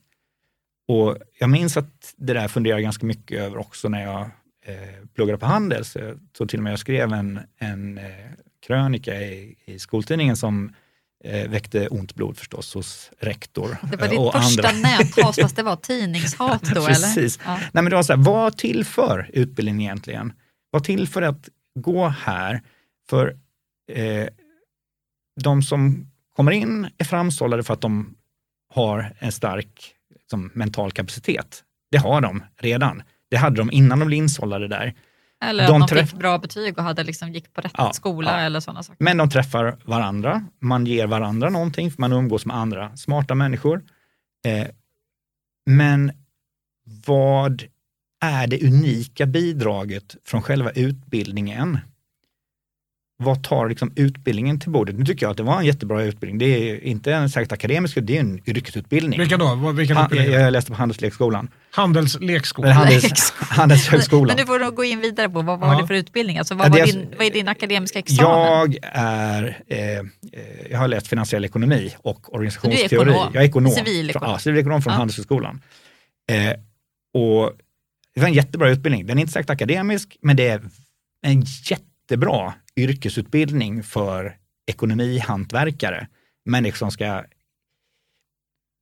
Och 0.87 1.17
jag 1.39 1.49
minns 1.49 1.77
att 1.77 2.13
det 2.17 2.33
där 2.33 2.47
funderar 2.47 2.75
jag 2.75 2.83
ganska 2.83 3.05
mycket 3.05 3.39
över 3.39 3.57
också 3.57 3.89
när 3.89 4.01
jag 4.03 4.21
eh, 4.65 5.05
pluggade 5.15 5.37
på 5.37 5.45
Handels. 5.45 5.93
Tror 6.37 6.47
till 6.47 6.59
och 6.59 6.63
med 6.63 6.71
jag 6.71 6.79
skrev 6.79 7.13
en, 7.13 7.39
en 7.57 7.97
eh, 7.97 8.05
krönika 8.67 9.21
i, 9.21 9.55
i 9.65 9.79
skoltidningen 9.79 10.37
som 10.37 10.73
eh, 11.23 11.49
väckte 11.49 11.87
ont 11.87 12.15
blod 12.15 12.37
förstås 12.37 12.73
hos 12.73 13.11
rektor. 13.19 13.77
Det 13.91 13.97
var 13.97 14.05
eh, 14.05 14.09
ditt 14.09 14.19
och 14.19 14.33
första 14.33 14.67
andra. 14.67 14.89
näthat 14.89 15.35
fast 15.35 15.55
det 15.55 15.63
var 15.63 15.75
tidningshat 15.81 16.61
då 16.61 16.85
Precis. 16.87 17.37
eller? 17.37 17.51
Ja. 17.51 17.57
Nej, 17.57 17.83
men 17.83 17.85
det 17.85 17.95
var 17.95 18.03
så 18.03 18.13
här, 18.13 18.23
vad 18.23 18.57
tillför 18.57 19.29
utbildning 19.33 19.81
egentligen? 19.81 20.33
Vad 20.71 20.83
tillför 20.83 21.21
att 21.21 21.49
gå 21.79 22.07
här? 22.07 22.61
För 23.09 23.35
eh, 23.91 24.27
de 25.41 25.63
som 25.63 26.11
kommer 26.35 26.51
in 26.51 26.89
är 26.97 27.05
framsållade 27.05 27.63
för 27.63 27.73
att 27.73 27.81
de 27.81 28.15
har 28.73 29.15
en 29.19 29.31
stark 29.31 29.95
liksom, 30.15 30.51
mental 30.53 30.91
kapacitet. 30.91 31.63
Det 31.91 31.97
har 31.97 32.21
de 32.21 32.43
redan. 32.57 33.03
Det 33.29 33.37
hade 33.37 33.55
de 33.55 33.71
innan 33.71 33.99
de 33.99 34.05
blev 34.05 34.17
insållade 34.17 34.67
där. 34.67 34.93
Eller 35.41 35.67
De 35.67 35.81
att 35.81 35.89
de 35.89 36.05
fick 36.07 36.13
bra 36.19 36.38
betyg 36.38 36.77
och 36.77 36.83
hade 36.83 37.03
liksom 37.03 37.33
gick 37.33 37.53
på 37.53 37.62
rätt 37.62 37.71
Ja, 37.77 37.93
skola 37.93 38.31
ja. 38.31 38.45
eller 38.45 38.60
sådana 38.60 38.83
saker. 38.83 39.03
Men 39.03 39.17
de 39.17 39.29
träffar 39.29 39.77
varandra, 39.86 40.45
man 40.60 40.86
ger 40.86 41.07
varandra 41.07 41.50
någonting, 41.50 41.91
för 41.91 42.01
man 42.01 42.13
umgås 42.13 42.45
med 42.45 42.55
andra 42.57 42.98
smarta 42.98 43.36
människor. 43.36 43.83
Eh, 44.45 44.67
men 45.65 46.12
vad 47.05 47.63
är 48.21 48.48
det 48.48 48.63
unika 48.67 49.25
bidraget 49.25 50.15
från 50.25 50.41
själva 50.41 50.71
utbildningen? 50.71 51.79
Vad 53.23 53.43
tar 53.43 53.69
liksom 53.69 53.91
utbildningen 53.95 54.59
till 54.59 54.69
bordet? 54.69 54.95
Nu 54.99 55.05
tycker 55.05 55.25
jag 55.25 55.31
att 55.31 55.37
det 55.37 55.43
var 55.43 55.59
en 55.59 55.65
jättebra 55.65 56.03
utbildning. 56.03 56.37
Det 56.39 56.45
är 56.69 56.83
inte 56.83 57.13
en 57.13 57.29
särskilt 57.29 57.51
akademisk, 57.51 57.97
det 58.01 58.15
är 58.17 58.19
en 58.19 58.49
yrkesutbildning. 58.49 59.19
Vilka 59.19 59.37
då? 59.37 59.71
Vilken 59.71 59.97
Ha, 59.97 60.15
jag 60.15 60.51
läste 60.53 60.71
på 60.71 60.77
Handelslekskolan. 60.77 61.47
Handelslekskola. 61.71 62.67
Eller 62.67 62.75
Handels. 62.75 63.33
Handelshögskolan. 63.39 64.27
Men 64.27 64.37
nu 64.37 64.45
får 64.45 64.59
du 64.59 64.71
gå 64.71 64.83
in 64.83 64.99
vidare 64.99 65.29
på 65.29 65.41
vad, 65.41 65.59
vad 65.59 65.75
Ja. 65.75 65.81
du 65.81 65.87
för 65.87 65.93
utbildning? 65.93 66.37
Alltså, 66.37 66.55
vad, 66.55 66.69
var 66.69 66.77
det 66.77 66.81
är- 66.83 66.93
din, 66.93 67.13
vad 67.17 67.27
är 67.27 67.31
din 67.31 67.47
akademiska 67.47 67.99
examen? 67.99 68.31
Jag 68.31 68.77
är, 68.93 69.57
eh, 69.67 69.79
jag 70.69 70.79
har 70.79 70.87
läst 70.87 71.07
finansiell 71.07 71.45
ekonomi 71.45 71.93
och 71.97 72.33
organisationsteori. 72.33 72.85
ekonom? 73.11 73.31
Jag 73.33 73.43
är 73.43 73.47
ekonom. 73.47 73.71
Civilekonom? 73.71 74.25
Från, 74.25 74.31
ja, 74.33 74.39
civilekonom 74.39 74.81
från 74.81 74.91
Ja. 74.93 74.97
Handelshögskolan. 74.97 75.61
Eh, 76.31 76.51
och 77.13 77.51
det 78.15 78.21
var 78.21 78.27
en 78.27 78.33
jättebra 78.33 78.69
utbildning. 78.69 79.05
Den 79.05 79.17
är 79.17 79.21
inte 79.21 79.33
sagt 79.33 79.49
akademisk, 79.49 80.17
men 80.21 80.35
det 80.35 80.47
är 80.47 80.61
en 81.25 81.45
jättebra 82.11 82.53
yrkesutbildning 82.75 83.83
för 83.83 84.35
ekonomihantverkare. 84.67 86.07
Människor 86.45 86.77
som 86.77 86.91
ska 86.91 87.23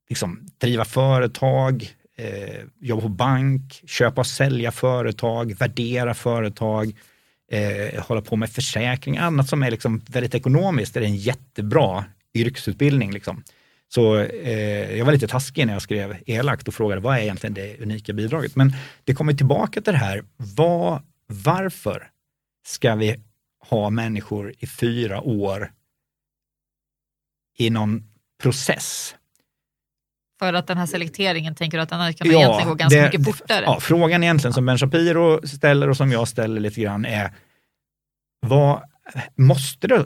liksom, 0.10 0.48
driva 0.58 0.86
företag, 0.86 1.90
eh, 2.18 2.66
jobba 2.80 3.02
på 3.02 3.10
bank, 3.10 3.84
köpa 3.88 4.22
och 4.22 4.28
sälja 4.28 4.72
företag, 4.72 5.56
värdera 5.60 6.14
företag, 6.14 6.96
eh, 7.52 8.04
hålla 8.04 8.22
på 8.22 8.36
med 8.36 8.50
försäkring, 8.50 9.18
annat 9.18 9.50
som 9.50 9.64
är 9.64 9.72
liksom 9.72 10.02
väldigt 10.08 10.36
ekonomiskt, 10.36 10.96
är 10.96 11.02
det 11.02 11.08
en 11.08 11.16
jättebra 11.16 12.06
yrkesutbildning. 12.34 13.12
Liksom. 13.12 13.44
Så 13.90 14.18
eh, 14.18 14.98
jag 14.98 15.06
var 15.06 15.14
lite 15.14 15.28
taskig 15.28 15.66
när 15.66 15.74
jag 15.74 15.82
skrev 15.82 16.18
elakt 16.26 16.68
och 16.68 16.74
frågade 16.74 17.02
vad 17.02 17.18
är 17.18 17.22
egentligen 17.22 17.54
det 17.54 17.80
unika 17.82 18.14
bidraget? 18.14 18.56
Men 18.56 18.74
det 19.04 19.14
kommer 19.14 19.34
tillbaka 19.34 19.82
till 19.82 19.94
det 19.94 20.00
här, 20.00 20.24
vad, 20.38 21.02
varför 21.28 22.10
ska 22.70 22.96
vi 22.96 23.16
ha 23.70 23.90
människor 23.90 24.54
i 24.60 24.68
fyra 24.68 25.22
år 25.22 25.72
i 27.58 27.70
någon 27.70 28.04
process? 28.42 29.16
För 30.40 30.54
att 30.54 30.68
den 30.68 30.78
här 30.78 30.86
selekteringen, 30.86 31.56
tänker 31.56 31.78
du 31.78 31.82
att 31.82 31.90
den 31.90 32.00
här 32.00 32.12
kan 32.14 32.28
egentligen 32.28 32.68
gå 32.68 32.76
ganska 32.76 33.00
det- 33.02 33.06
mycket 33.06 33.26
fortare? 33.26 33.64
Ja, 33.66 33.80
frågan 33.80 34.24
egentligen 34.24 34.54
som 34.54 34.66
Ben 34.66 34.78
Shapiro 34.78 35.48
ställer 35.48 35.90
och 35.90 35.98
som 35.98 36.12
jag 36.12 36.28
ställer 36.28 36.62
lite 36.62 36.82
grann 36.82 37.06
är, 37.06 37.32
vad, 38.40 38.84
måste 39.36 39.88
det 39.88 40.06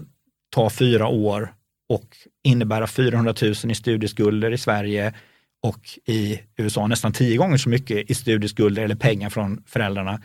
ta 0.50 0.70
fyra 0.70 1.08
år 1.08 1.54
och 1.90 2.18
innebära 2.44 2.88
400 2.88 3.34
000 3.42 3.52
i 3.52 3.76
studieskulder 3.76 4.52
i 4.52 4.58
Sverige 4.58 5.14
och 5.64 6.00
i 6.06 6.42
USA 6.58 6.88
nästan 6.88 7.14
tio 7.14 7.38
gånger 7.38 7.58
så 7.58 7.70
mycket 7.70 8.12
i 8.12 8.16
studieskulder 8.16 8.84
eller 8.84 8.96
pengar 8.96 9.30
från 9.30 9.64
föräldrarna 9.66 10.22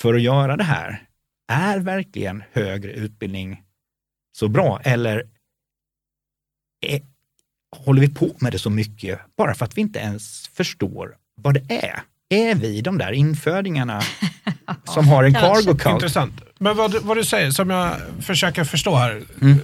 för 0.00 0.14
att 0.14 0.22
göra 0.22 0.56
det 0.56 0.64
här? 0.64 1.06
Är 1.52 1.78
verkligen 1.78 2.42
högre 2.52 2.92
utbildning 2.92 3.62
så 4.38 4.48
bra 4.48 4.80
eller 4.84 5.26
är, 6.86 7.00
håller 7.76 8.00
vi 8.00 8.08
på 8.14 8.30
med 8.40 8.52
det 8.52 8.58
så 8.58 8.70
mycket 8.70 9.20
bara 9.36 9.54
för 9.54 9.64
att 9.64 9.76
vi 9.76 9.80
inte 9.80 9.98
ens 9.98 10.48
förstår 10.48 11.16
vad 11.34 11.54
det 11.54 11.74
är? 11.74 12.02
Är 12.28 12.54
vi 12.54 12.80
de 12.80 12.98
där 12.98 13.12
infödingarna 13.12 14.02
som 14.84 15.08
har 15.08 15.24
en 15.24 15.34
kanske. 15.34 15.64
cargo 15.64 15.78
cult? 15.78 15.94
Intressant. 15.94 16.34
Men 16.58 16.76
vad, 16.76 16.92
du- 16.92 16.98
vad 16.98 17.16
du 17.16 17.24
säger, 17.24 17.50
som 17.50 17.70
jag 17.70 17.96
försöker 18.20 18.64
förstå 18.64 18.94
här. 18.94 19.22
Mm. 19.42 19.58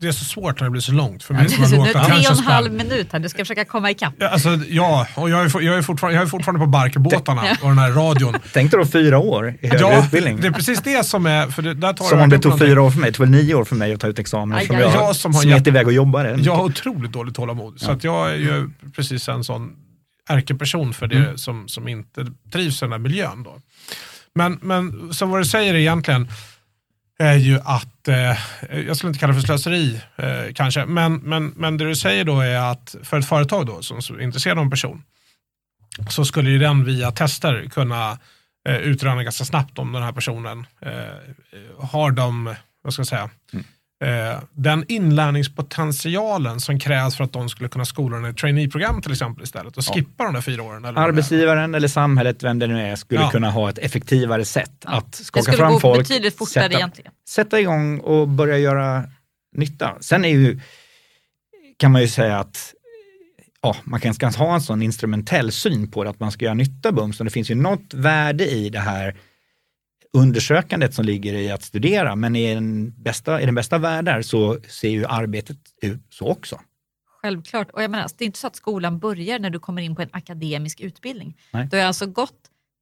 Det 0.00 0.08
är 0.08 0.12
så 0.12 0.24
svårt 0.24 0.60
när 0.60 0.64
det 0.64 0.70
blir 0.70 0.80
så 0.82 0.92
långt 0.92 1.22
för 1.22 1.34
mig 1.34 1.48
som 1.48 1.58
har 1.62 1.68
Så 1.68 1.76
nu 1.76 1.78
lågt 1.78 1.92
tre 2.06 2.26
och 2.28 2.38
en 2.38 2.44
halv 2.44 2.72
minut 2.72 3.08
här, 3.12 3.18
du 3.20 3.28
ska 3.28 3.38
försöka 3.38 3.64
komma 3.64 3.90
ikapp. 3.90 4.14
Ja, 4.18 4.28
Alltså, 4.28 4.48
ja, 4.68 5.06
och 5.14 5.30
jag 5.30 5.40
är, 5.44 5.60
jag, 5.62 5.78
är 5.78 5.82
fortfarande, 5.82 6.14
jag 6.18 6.22
är 6.22 6.28
fortfarande 6.28 6.60
på 6.60 6.66
barkbåtarna 6.66 7.42
och 7.62 7.68
den 7.68 7.78
här 7.78 7.90
radion. 7.92 8.34
Tänk 8.52 8.70
dig 8.70 8.80
då 8.80 8.86
fyra 8.86 9.18
år 9.18 9.54
i 9.60 9.66
högre 9.68 9.80
Ja, 9.80 10.04
utbildning. 10.04 10.40
det 10.40 10.46
är 10.46 10.52
precis 10.52 10.80
det 10.80 11.06
som 11.06 11.26
är... 11.26 11.46
För 11.46 11.62
det, 11.62 11.74
där 11.74 11.92
tar 11.92 12.04
som 12.04 12.20
om 12.20 12.28
det 12.28 12.36
tog 12.38 12.44
någonting. 12.50 12.68
fyra 12.68 12.82
år 12.82 12.90
för 12.90 13.00
mig, 13.00 13.10
det 13.10 13.16
tog 13.16 13.26
väl 13.26 13.34
nio 13.44 13.54
år 13.54 13.64
för 13.64 13.76
mig 13.76 13.92
att 13.92 14.00
ta 14.00 14.06
ut 14.06 14.18
examen 14.18 14.58
Aj, 14.58 14.66
som 14.66 14.78
jag 14.78 14.92
Jag 14.94 15.16
som 15.16 15.34
har 15.34 15.42
smet 15.42 15.66
iväg 15.66 15.86
och 15.86 15.92
jobbade. 15.92 16.36
Jag 16.42 16.54
har 16.56 16.64
otroligt 16.64 17.12
dåligt 17.12 17.34
tålamod. 17.34 17.80
Så 17.80 17.90
att 17.90 18.04
jag 18.04 18.30
är 18.30 18.36
ju 18.36 18.70
precis 18.96 19.28
en 19.28 19.44
sån 19.44 19.70
ärkeperson 20.28 20.94
för 20.94 21.06
det 21.06 21.16
Mm. 21.16 21.38
som, 21.38 21.68
som 21.68 21.88
inte 21.88 22.26
trivs 22.52 22.82
i 22.82 22.84
den 22.84 22.92
här 22.92 22.98
miljön. 22.98 23.42
Då. 23.42 23.56
Men, 24.34 24.58
men 24.62 25.14
så 25.14 25.26
vad 25.26 25.40
du 25.40 25.44
säger 25.44 25.74
egentligen 25.74 26.28
är 27.18 27.34
ju 27.34 27.60
att, 27.64 28.08
eh, 28.08 28.38
jag 28.86 28.96
skulle 28.96 29.08
inte 29.08 29.20
kalla 29.20 29.32
det 29.32 29.40
för 29.40 29.46
slöseri 29.46 30.00
eh, 30.16 30.52
kanske, 30.54 30.86
men, 30.86 31.14
men, 31.14 31.46
men 31.46 31.76
det 31.76 31.84
du 31.84 31.96
säger 31.96 32.24
då 32.24 32.40
är 32.40 32.72
att 32.72 32.96
för 33.02 33.18
ett 33.18 33.28
företag 33.28 33.66
då 33.66 33.82
som 33.82 33.96
är 33.98 34.20
intresserad 34.20 34.58
av 34.58 34.64
en 34.64 34.70
person 34.70 35.02
så 36.10 36.24
skulle 36.24 36.50
ju 36.50 36.58
den 36.58 36.84
via 36.84 37.10
tester 37.10 37.68
kunna 37.70 38.18
eh, 38.68 38.76
utröna 38.76 39.22
ganska 39.22 39.44
snabbt 39.44 39.78
om 39.78 39.92
den 39.92 40.02
här 40.02 40.12
personen 40.12 40.66
eh, 40.80 40.90
har 41.78 42.10
de, 42.10 42.54
vad 42.82 42.92
ska 42.92 43.00
jag 43.00 43.06
säga, 43.06 43.30
mm 43.52 43.64
den 44.52 44.84
inlärningspotentialen 44.88 46.60
som 46.60 46.78
krävs 46.80 47.16
för 47.16 47.24
att 47.24 47.32
de 47.32 47.48
skulle 47.48 47.68
kunna 47.68 47.84
skola 47.84 48.16
den 48.16 48.26
i 48.26 48.28
ett 48.28 48.36
traineeprogram 48.36 49.02
till 49.02 49.12
exempel 49.12 49.44
istället 49.44 49.76
och 49.76 49.84
Ja. 49.86 49.94
skippa 49.94 50.24
de 50.24 50.34
där 50.34 50.40
fyra 50.40 50.62
åren. 50.62 50.84
Eller 50.84 50.92
det. 51.00 51.06
Arbetsgivaren 51.06 51.74
eller 51.74 51.88
samhället, 51.88 52.42
vem 52.42 52.58
det 52.58 52.66
nu 52.66 52.80
är, 52.80 52.96
skulle 52.96 53.20
Ja. 53.20 53.30
kunna 53.30 53.50
ha 53.50 53.68
ett 53.70 53.78
effektivare 53.78 54.44
sätt 54.44 54.72
att 54.84 55.12
Det 55.12 55.24
skaka 55.24 55.42
skulle 55.42 55.56
fram 55.58 55.72
gå 55.72 55.80
folk, 55.80 55.98
betydligt 56.08 56.36
fortare 56.38 56.64
sätta, 56.64 56.76
egentligen. 56.76 57.12
sätta 57.28 57.60
igång 57.60 57.98
och 58.00 58.28
börja 58.28 58.58
göra 58.58 59.04
nytta. 59.56 59.96
Sen 60.00 60.24
är 60.24 60.28
ju, 60.28 60.60
kan 61.76 61.92
man 61.92 62.02
ju 62.02 62.08
säga 62.08 62.38
att 62.38 62.72
ja, 63.62 63.76
man 63.84 64.00
kan 64.00 64.14
ska 64.14 64.28
ha 64.28 64.54
en 64.54 64.60
sån 64.60 64.82
instrumentell 64.82 65.52
syn 65.52 65.90
på 65.90 66.04
det, 66.04 66.10
att 66.10 66.20
man 66.20 66.32
ska 66.32 66.44
göra 66.44 66.54
nytta 66.54 66.92
bums. 66.92 67.18
Och 67.20 67.24
det 67.24 67.30
finns 67.30 67.50
ju 67.50 67.54
något 67.54 67.94
värde 67.94 68.44
i 68.50 68.68
det 68.68 68.80
här 68.80 69.16
undersökandet 70.16 70.94
som 70.94 71.04
ligger 71.04 71.34
i 71.34 71.50
att 71.50 71.62
studera, 71.62 72.16
men 72.16 72.36
i 72.36 72.54
den 72.54 72.90
bästa, 73.02 73.40
i 73.40 73.46
den 73.46 73.54
bästa 73.54 73.78
världar 73.78 74.22
så 74.22 74.58
ser 74.68 74.88
ju 74.88 75.06
arbetet 75.06 75.58
ut 75.82 76.00
så 76.10 76.28
också. 76.28 76.60
Självklart. 77.22 77.70
Och 77.70 77.82
jag 77.82 77.90
menar, 77.90 78.08
det 78.18 78.24
är 78.24 78.26
inte 78.26 78.38
så 78.38 78.46
att 78.46 78.56
skolan 78.56 78.98
börjar 78.98 79.38
när 79.38 79.50
du 79.50 79.58
kommer 79.58 79.82
in 79.82 79.96
på 79.96 80.02
en 80.02 80.08
akademisk 80.12 80.80
utbildning. 80.80 81.36
Nej. 81.52 81.68
Du 81.70 81.76
har 81.78 81.84
alltså 81.84 82.06
gått 82.06 82.32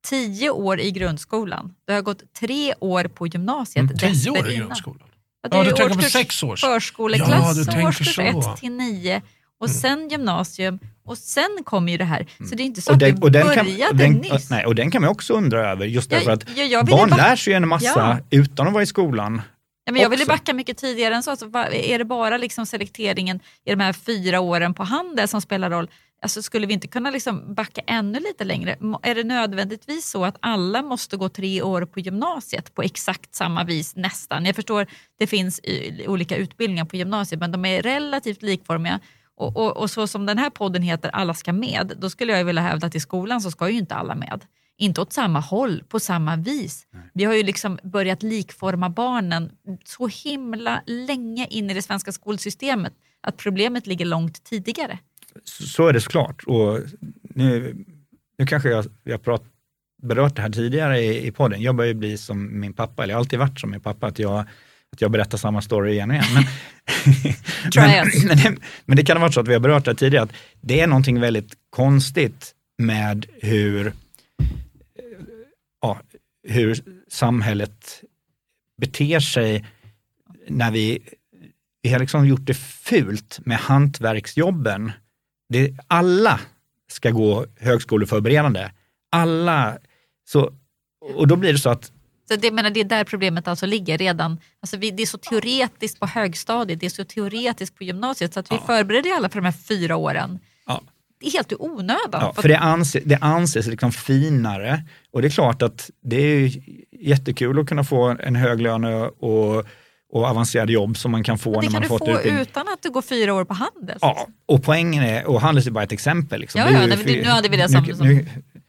tio 0.07 0.51
år 0.51 0.81
i 0.81 0.91
grundskolan. 0.91 1.75
Du 1.85 1.93
har 1.93 2.03
gått 2.03 2.23
tre 2.41 2.75
år 2.81 3.05
på 3.05 3.27
gymnasiet 3.27 3.83
Mm, 3.83 3.97
Tio 3.97 4.31
år 4.31 4.51
i 4.51 4.57
grundskolan. 4.57 5.09
Ja, 5.51 5.65
du 5.65 5.71
tänker 5.71 5.95
på 5.95 6.03
sex 6.03 6.43
års. 6.43 6.61
Förskoleklass 6.61 7.31
Ja, 7.31 7.55
du 7.55 7.61
och 7.61 7.67
tänker 7.67 7.89
årskurs 7.89 8.15
så. 8.15 8.23
1 8.23 8.57
till 8.61 8.73
9 8.73 9.23
och 9.61 9.71
sen 9.71 10.09
gymnasium 10.09 10.79
och 11.07 11.19
sen 11.19 11.59
kommer 11.65 11.93
ju 11.93 11.99
det 11.99 12.05
här. 12.05 12.27
Så 12.49 12.55
det 12.55 12.63
är 12.63 12.65
inte 12.65 12.83
så 12.83 12.91
Och 12.91 12.95
att 12.95 13.01
den, 13.01 13.11
kan, 13.13 13.21
började 13.21 13.87
och, 13.91 13.97
den, 13.97 14.13
nyss. 14.13 14.51
nej, 14.51 14.67
och 14.67 14.75
den 14.75 14.91
kan 14.91 15.03
man 15.03 15.11
också 15.11 15.35
undra 15.35 15.71
över, 15.71 15.87
just 15.87 16.11
därför 16.11 16.31
att 16.31 16.45
ja, 16.57 16.63
jag 16.65 16.87
ville 16.87 16.97
barn 16.97 17.11
back- 17.11 17.19
lär 17.19 17.37
sig 17.37 17.53
en 17.53 17.69
massa 17.69 17.87
Ja. 18.31 18.39
utan 18.39 18.67
att 18.67 18.73
vara 18.73 18.83
i 18.83 18.87
skolan. 18.87 19.43
Ja, 19.87 19.93
men 19.93 20.03
jag 20.03 20.09
ville 20.11 20.27
backa 20.27 20.53
mycket 20.55 20.77
tidigare 20.79 21.15
än 21.15 21.23
så. 21.23 21.31
Alltså, 21.31 21.47
är 21.73 21.99
det 21.99 22.05
bara 22.05 22.37
liksom 22.37 22.67
selekteringen 22.67 23.41
i 23.65 23.71
de 23.71 23.81
här 23.81 23.93
fyra 23.93 24.41
åren 24.41 24.75
på 24.75 24.83
handel 24.85 25.29
som 25.29 25.41
spelar 25.41 25.71
roll? 25.71 25.91
Alltså, 26.23 26.43
skulle 26.43 26.67
vi 26.67 26.73
inte 26.75 26.89
kunna 26.89 27.11
liksom 27.11 27.55
backa 27.55 27.81
ännu 27.87 28.21
lite 28.21 28.45
längre? 28.45 28.77
Är 29.03 29.15
det 29.15 29.25
nödvändigtvis 29.25 30.11
så 30.11 30.25
att 30.25 30.37
alla 30.41 30.83
måste 30.83 31.17
gå 31.17 31.29
tre 31.29 31.63
år 31.63 31.85
på 31.87 32.01
gymnasiet 32.01 32.75
på 32.75 32.83
exakt 32.83 33.35
samma 33.35 33.65
vis 33.65 33.97
nästan? 33.97 34.45
Jag 34.47 34.57
förstår 34.57 34.87
det 35.19 35.27
finns 35.27 35.61
olika 36.07 36.37
utbildningar 36.37 36.85
på 36.85 36.97
gymnasiet 36.97 37.41
men 37.41 37.53
de 37.53 37.65
är 37.65 37.83
relativt 37.83 38.43
likformiga. 38.43 39.01
Och, 39.37 39.57
och, 39.57 39.77
och 39.77 39.91
så 39.91 40.07
som 40.07 40.27
den 40.27 40.39
här 40.39 40.51
podden 40.51 40.83
heter 40.83 41.11
Alla 41.11 41.35
ska 41.35 41.53
med, 41.53 41.93
då 41.99 42.11
skulle 42.11 42.33
jag 42.33 42.45
vilja 42.45 42.63
hävda 42.63 42.87
att 42.87 42.95
i 42.95 43.01
skolan 43.01 43.41
så 43.41 43.51
ska 43.51 43.69
ju 43.69 43.79
inte 43.79 43.95
alla 43.95 44.15
med. 44.15 44.45
Inte 44.77 45.01
åt 45.01 45.13
samma 45.13 45.41
håll, 45.41 45.83
på 45.89 46.01
samma 46.01 46.37
vis. 46.37 46.87
Vi 47.15 47.25
har 47.25 47.35
ju 47.35 47.43
liksom 47.43 47.79
börjat 47.83 48.23
likforma 48.23 48.89
barnen 48.91 49.51
så 49.85 50.07
himla 50.07 50.83
länge 50.87 51.47
in 51.47 51.71
i 51.71 51.75
det 51.75 51.83
svenska 51.83 52.13
skolsystemet 52.13 52.93
att 53.21 53.37
problemet 53.37 53.87
ligger 53.87 54.05
långt 54.05 54.45
tidigare. 54.45 54.99
Så, 55.45 55.63
så 55.63 55.87
är 55.87 55.93
det 55.93 56.01
såklart. 56.01 56.43
Och 56.47 56.81
nu, 57.23 57.77
nu 58.39 58.47
kanske 58.47 58.69
jag, 58.69 58.85
jag 59.05 59.23
prat, 59.23 59.45
berört 60.03 60.37
det 60.37 60.43
här 60.43 60.51
tidigare 60.51 61.01
i, 61.01 61.27
i 61.27 61.33
podden. 61.33 61.63
Jag 61.63 61.77
börjar 61.77 61.89
ju 61.89 61.95
bli 61.95 62.19
som 62.19 62.61
min 62.61 62.73
pappa, 62.73 63.03
eller 63.03 63.13
jag 63.13 63.17
har 63.17 63.21
alltid 63.21 63.39
varit 63.39 63.61
som 63.61 63.71
min 63.71 63.81
pappa, 63.81 64.07
att 64.07 64.19
jag, 64.19 64.45
att 64.95 65.01
jag 65.01 65.11
berättar 65.11 65.39
samma 65.39 65.63
story 65.63 65.93
igen 65.93 66.11
och 66.11 66.17
igen. 66.17 66.27
Men, 66.35 66.45
men, 67.77 68.11
men, 68.27 68.37
det, 68.37 68.57
men 68.85 68.97
det 68.97 69.05
kan 69.05 69.17
ha 69.17 69.23
varit 69.23 69.35
så 69.35 69.41
att 69.41 69.49
vi 69.49 69.53
har 69.53 69.61
berört 69.61 69.85
det 69.85 69.95
tidigare, 69.95 70.25
att 70.25 70.33
det 70.61 70.81
är 70.81 70.87
någonting 70.87 71.21
väldigt 71.21 71.53
konstigt 71.71 72.55
med 72.79 73.27
hur, 73.41 73.93
ja, 75.83 76.01
hur 76.49 76.79
samhället 77.09 78.03
beter 78.81 79.21
sig 79.21 79.67
när 80.49 80.71
vi, 80.71 81.03
vi 81.83 81.93
har 81.93 81.99
liksom 81.99 82.27
gjort 82.27 82.47
det 82.47 82.55
fult 82.55 83.41
med 83.45 83.59
hantverksjobben. 83.59 84.93
Det, 85.49 85.77
alla 85.87 86.41
ska 86.89 87.11
gå 87.11 87.47
högskoleförberedande. 87.61 88.71
Alla. 89.13 89.79
Så, 90.29 90.53
och 91.15 91.29
då 91.29 91.37
blir 91.37 91.53
det 91.53 91.59
så 91.59 91.71
att 91.71 91.93
Så 92.29 92.37
det, 92.37 92.51
menar, 92.51 92.71
det 92.71 92.81
är 92.81 92.85
där 92.85 93.05
problemet 93.05 93.49
alltså 93.49 93.67
ligger 93.67 93.99
redan. 93.99 94.39
Alltså 94.61 94.77
vi, 94.77 94.91
det 94.91 95.03
är 95.03 95.07
så 95.07 95.19
teoretiskt 95.19 96.01
på 96.01 96.07
högstadiet, 96.07 96.81
det 96.81 96.87
är 96.87 96.91
så 96.91 97.05
teoretiskt 97.05 97.77
på 97.79 97.85
gymnasiet 97.85 98.35
så 98.35 98.41
att 98.41 98.53
vi 98.53 98.57
förbereder 98.67 99.11
ju 99.11 99.17
alla 99.17 99.29
för 99.29 99.39
de 99.41 99.45
här 99.45 99.53
fyra 99.69 99.97
åren. 99.97 100.39
Ja. 100.67 100.83
helt 101.33 101.53
i 101.53 101.57
onödan. 101.59 102.01
Ja, 102.13 102.33
För 102.37 102.49
det 102.49 102.59
anses, 102.59 103.03
det 103.07 103.17
anses 103.21 103.67
liksom 103.67 103.93
finare 103.93 104.83
och 105.13 105.23
det 105.23 105.29
är 105.29 105.31
klart 105.31 105.63
att 105.63 105.91
det 106.03 106.17
är 106.17 106.51
jättekul 107.01 107.59
att 107.61 107.67
kunna 107.69 107.85
få 107.85 108.17
en 108.21 108.37
hög 108.37 108.61
lön 108.61 108.85
och, 108.85 109.65
och 110.13 110.25
avancerade 110.25 110.73
jobb 110.73 110.97
som 110.97 111.11
man 111.11 111.25
kan 111.25 111.39
få 111.39 111.51
det 111.53 111.57
när 111.57 111.63
kan 111.63 111.73
man 111.73 111.83
du 111.83 111.89
fått 111.89 111.99
få 111.99 112.11
utbildning. 112.17 112.43
utan 112.43 112.69
att 112.69 112.83
du 112.83 112.91
går 112.91 113.03
fyra 113.03 113.35
år 113.35 113.45
på 113.45 113.55
Handels. 113.55 113.99
Ja, 114.01 114.27
och 114.47 114.63
poängen 114.65 115.05
är, 115.05 115.25
och 115.27 115.41
Handels 115.41 115.67
är 115.67 115.71
bara 115.71 115.85
ett 115.85 115.93
exempel. 115.93 116.41
Liksom. 116.41 116.61
Ja, 116.61 116.67
Det 116.67 116.73
är 116.73 116.77
ja, 116.77 116.85
ju 116.85 116.91
det- 116.91 116.97
fler- 116.97 117.23
nu 117.23 117.29
hade 117.29 117.49
vi 117.49 117.57
det 117.57 117.69
som- 117.69 117.85
nu- 117.85 117.95
som 117.95 118.07
nu- 118.09 118.27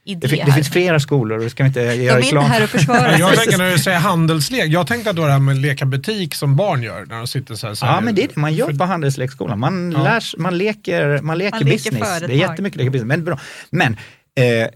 Idé 0.07 0.27
det, 0.27 0.43
det 0.45 0.51
finns 0.51 0.69
flera 0.69 0.99
skolor 0.99 1.39
det 1.39 1.49
ska 1.49 1.63
vi 1.63 1.67
inte 1.67 1.79
De 1.95 1.95
göra 2.03 2.15
är 2.15 2.19
inte 2.19 2.27
reklam 2.27 2.43
här 2.45 2.63
och 2.63 2.69
försvarar 2.69 3.19
Jag 3.19 3.35
tänker 3.35 3.57
när 3.57 3.71
du 3.71 3.79
säger 3.79 3.99
handelslek, 3.99 4.65
jag 4.67 4.87
tänkte 4.87 5.09
att 5.09 5.15
det 5.15 5.21
det 5.25 5.31
här 5.31 5.39
med 5.39 5.57
leka 5.57 5.85
butik 5.85 6.35
som 6.35 6.55
barn 6.55 6.83
gör. 6.83 7.05
När 7.05 7.17
de 7.17 7.27
sitter 7.27 7.55
så 7.55 7.67
här, 7.67 7.73
så 7.73 7.85
här 7.85 7.93
Ja, 7.95 8.01
men 8.01 8.15
det 8.15 8.23
är 8.23 8.27
det 8.27 8.35
man 8.35 8.53
gör 8.53 8.73
på 8.73 8.83
Handelslekskolan. 8.83 9.59
Man, 9.59 9.91
Ja. 9.91 10.03
lär, 10.03 10.19
sig- 10.19 10.39
man 10.39 10.57
leker, 10.57 11.21
man 11.21 11.37
leker 11.37 11.51
Man 11.51 11.59
leker 11.59 11.75
business. 11.91 11.99
det 11.99 12.05
företag. 12.19 12.29
är 12.31 12.35
jättemycket 12.49 12.77
leka 12.77 12.89
business. 12.91 13.07
Men, 13.07 13.23
bra. 13.25 13.39
men 13.69 13.93
eh, 14.35 14.67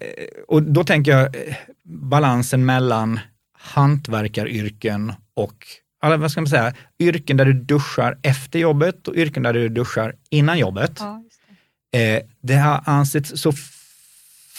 och 0.48 0.64
då 0.64 0.84
tänker 0.84 1.12
jag 1.12 1.22
eh, 1.36 1.56
balansen 1.86 2.66
mellan 2.66 3.20
hantverkaryrken 3.60 5.14
och 5.36 5.56
alla, 6.02 6.18
vad 6.18 6.32
ska 6.32 6.42
man 6.42 6.48
säga, 6.48 6.74
yrken 7.00 7.38
där 7.38 7.46
du 7.46 7.54
duschar 7.54 8.18
efter 8.22 8.60
jobbet 8.60 9.08
och 9.08 9.16
yrken 9.16 9.44
där 9.44 9.54
du 9.54 9.70
duschar 9.70 10.14
innan 10.30 10.60
jobbet. 10.60 10.92
Ja, 11.00 11.22
just 11.24 11.40
det. 11.92 12.16
Eh, 12.18 12.22
det 12.44 12.56
har 12.56 12.82
ansetts 12.86 13.42
så 13.42 13.54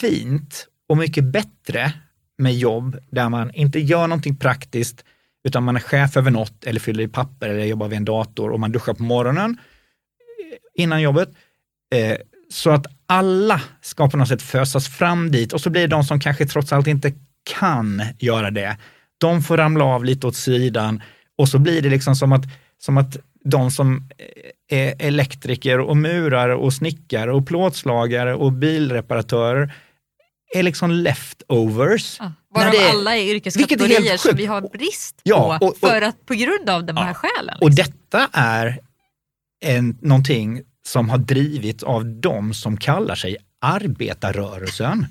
fint 0.00 0.66
och 0.88 0.97
mycket 0.97 1.25
bättre 1.25 1.92
med 2.38 2.54
jobb 2.54 2.97
där 3.11 3.28
man 3.28 3.54
inte 3.54 3.80
gör 3.80 4.07
någonting 4.07 4.37
praktiskt 4.37 5.04
utan 5.45 5.64
man 5.64 5.76
är 5.76 5.80
chef 5.80 6.16
över 6.16 6.30
något 6.30 6.64
eller 6.64 6.80
fyller 6.80 7.04
i 7.04 7.09
papper 7.09 7.49
eller 7.49 7.64
jobbar 7.64 7.88
vid 7.88 7.97
en 7.97 8.04
dator 8.04 8.50
och 8.50 8.61
man 8.61 8.73
duschar 8.73 8.95
på 8.95 9.02
morgonen 9.02 9.59
eh, 10.52 10.83
innan 10.83 11.02
jobbet. 11.02 11.28
Eh, 11.95 12.16
så 12.50 12.71
att 12.71 12.87
alla 13.07 13.62
ska 13.80 14.11
på 14.11 14.16
något 14.16 14.28
sätt 14.28 14.42
fösas 14.42 14.88
fram 14.88 15.30
dit 15.30 15.52
och 15.52 15.61
så 15.61 15.71
blir 15.71 15.83
det 15.83 15.88
de 15.88 16.04
som 16.04 16.21
kanske 16.21 16.47
trots 16.47 16.73
allt 16.73 16.87
inte 16.87 17.12
kan 17.61 18.02
göra 18.19 18.50
det. 18.50 18.76
De 19.19 19.42
får 19.42 19.57
ramla 19.57 19.85
av 19.85 20.04
lite 20.04 20.26
åt 20.26 20.37
sidan 20.37 21.02
och 21.38 21.49
så 21.49 21.59
blir 21.59 21.83
det 21.83 21.88
liksom 21.88 22.16
som 22.16 22.33
att, 22.33 22.45
som 22.78 22.97
att 22.99 23.16
de 23.45 23.71
som 23.71 24.09
eh, 24.69 24.78
är 24.78 24.95
elektriker 24.99 25.80
och 25.80 25.97
murare 25.97 26.54
och 26.54 26.73
snickare 26.73 27.33
och 27.33 27.47
plåtslagare 27.47 28.35
och 28.35 28.52
bilreparatörer 28.52 29.73
är 30.54 30.62
liksom 30.62 30.90
leftovers. 30.90 32.16
Ja. 32.21 32.33
Varav 32.54 32.75
är- 32.75 32.90
alla 32.90 33.16
är 33.16 33.23
yrkeskategorier 33.35 34.16
som 34.16 34.37
vi 34.37 34.47
har 34.47 34.61
brist 34.61 35.21
Ja, 35.23 35.59
på 35.61 35.66
och- 35.66 35.73
och- 35.73 35.78
för 35.78 36.02
att, 36.02 36.26
på 36.26 36.35
grund 36.35 36.71
av 36.71 36.85
de 36.85 36.97
här 36.97 37.07
Ja. 37.09 37.14
skälen. 37.14 37.59
Och 37.61 37.71
liksom. 37.71 37.92
detta 38.11 38.28
är 38.33 38.78
en, 39.64 39.99
någonting 40.00 40.62
som 40.87 41.09
har 41.11 41.19
drivits 41.19 41.83
av 41.85 42.04
de 42.04 42.54
som 42.54 42.76
kallar 42.76 43.14
sig 43.14 43.37
arbetarrörelsen. 43.61 45.07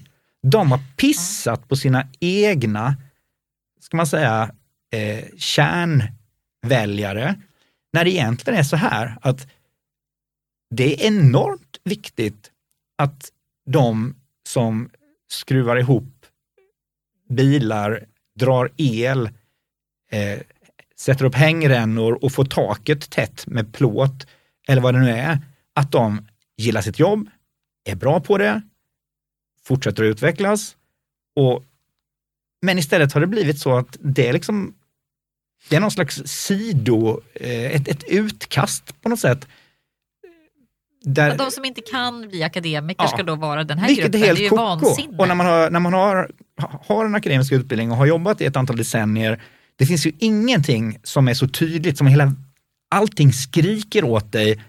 De 0.51 0.72
har 0.72 0.79
pissat 0.98 1.67
på 1.67 1.75
sina 1.75 2.08
egna, 2.19 2.96
ska 3.81 3.98
man 3.98 4.08
säga, 4.08 4.51
eh, 4.93 5.24
kärnväljare. 5.38 7.36
När 7.93 8.03
det 8.05 8.12
egentligen 8.12 8.60
är 8.60 8.63
så 8.63 8.75
här 8.75 9.17
att 9.22 9.48
det 10.75 10.93
är 10.93 11.08
enormt 11.08 11.77
viktigt 11.84 12.51
att 12.98 13.31
de 13.69 14.15
som 14.48 14.89
skruvar 15.29 15.77
ihop 15.77 16.25
bilar, 17.29 18.05
drar 18.36 18.71
el, 18.77 19.29
eh, 20.12 20.39
sätter 20.95 21.25
upp 21.25 21.36
hängrännor 21.36 22.24
och 22.24 22.31
får 22.31 22.45
taket 22.45 23.09
tätt 23.09 23.48
med 23.48 23.74
plåt 23.74 24.27
eller 24.67 24.81
vad 24.81 24.93
det 24.93 25.00
nu 25.00 25.09
är, 25.09 25.39
att 25.74 25.91
de 25.91 26.27
gillar 26.57 26.81
sitt 26.81 27.00
jobb, 27.00 27.29
är 27.86 27.95
bra 27.95 28.19
på 28.19 28.38
det, 28.38 28.62
fortsätter 29.63 30.03
att 30.03 30.07
utvecklas. 30.07 30.75
Och, 31.36 31.63
men 32.62 32.77
istället 32.77 33.13
har 33.13 33.21
det 33.21 33.27
blivit 33.27 33.59
så 33.59 33.77
att 33.77 33.98
det 34.00 34.27
är 34.27 34.33
liksom 34.33 34.75
det 35.69 35.75
är 35.75 35.79
någon 35.79 35.91
slags 35.91 36.21
sido, 36.25 37.21
eh, 37.33 37.75
ett, 37.75 37.88
ett 37.88 38.03
utkast 38.03 39.01
på 39.01 39.09
något 39.09 39.20
sätt. 39.20 39.48
Där, 41.01 41.38
de 41.38 41.51
som 41.51 41.66
inte 41.66 41.81
kan 41.81 42.29
bli 42.29 42.44
akademiker 42.44 43.03
Ja. 43.03 43.07
ska 43.09 43.24
då 43.24 43.35
vara 43.35 43.64
den 43.64 43.77
här 43.77 43.88
vilket 43.88 44.05
gruppen. 44.05 44.22
är 44.22 44.25
helt 44.25 44.38
det 44.38 44.42
är 44.42 44.44
ju 44.44 44.50
koko. 44.50 44.62
vansinne. 44.62 45.18
Och 45.18 45.27
när 45.27 45.35
man, 45.35 45.46
har, 45.46 45.70
när 45.70 45.79
man 45.79 45.94
har, 45.94 46.31
har 46.88 47.05
en 47.05 47.16
akademisk 47.16 47.51
utbildning 47.51 47.92
och 47.92 47.98
har 47.98 48.05
jobbat 48.05 48.42
i 48.42 48.46
ett 48.46 48.55
antal 48.55 48.77
decennier, 48.77 49.42
det 49.75 49.85
finns 49.85 50.05
ju 50.05 50.12
ingenting 50.20 50.98
som 51.03 51.27
är 51.27 51.33
så 51.33 51.48
tydligt 51.48 51.98
som 51.98 52.07
hela, 52.07 52.33
allting 52.92 53.33
skriker 53.33 54.03
åt 54.03 54.31
dig. 54.31 54.62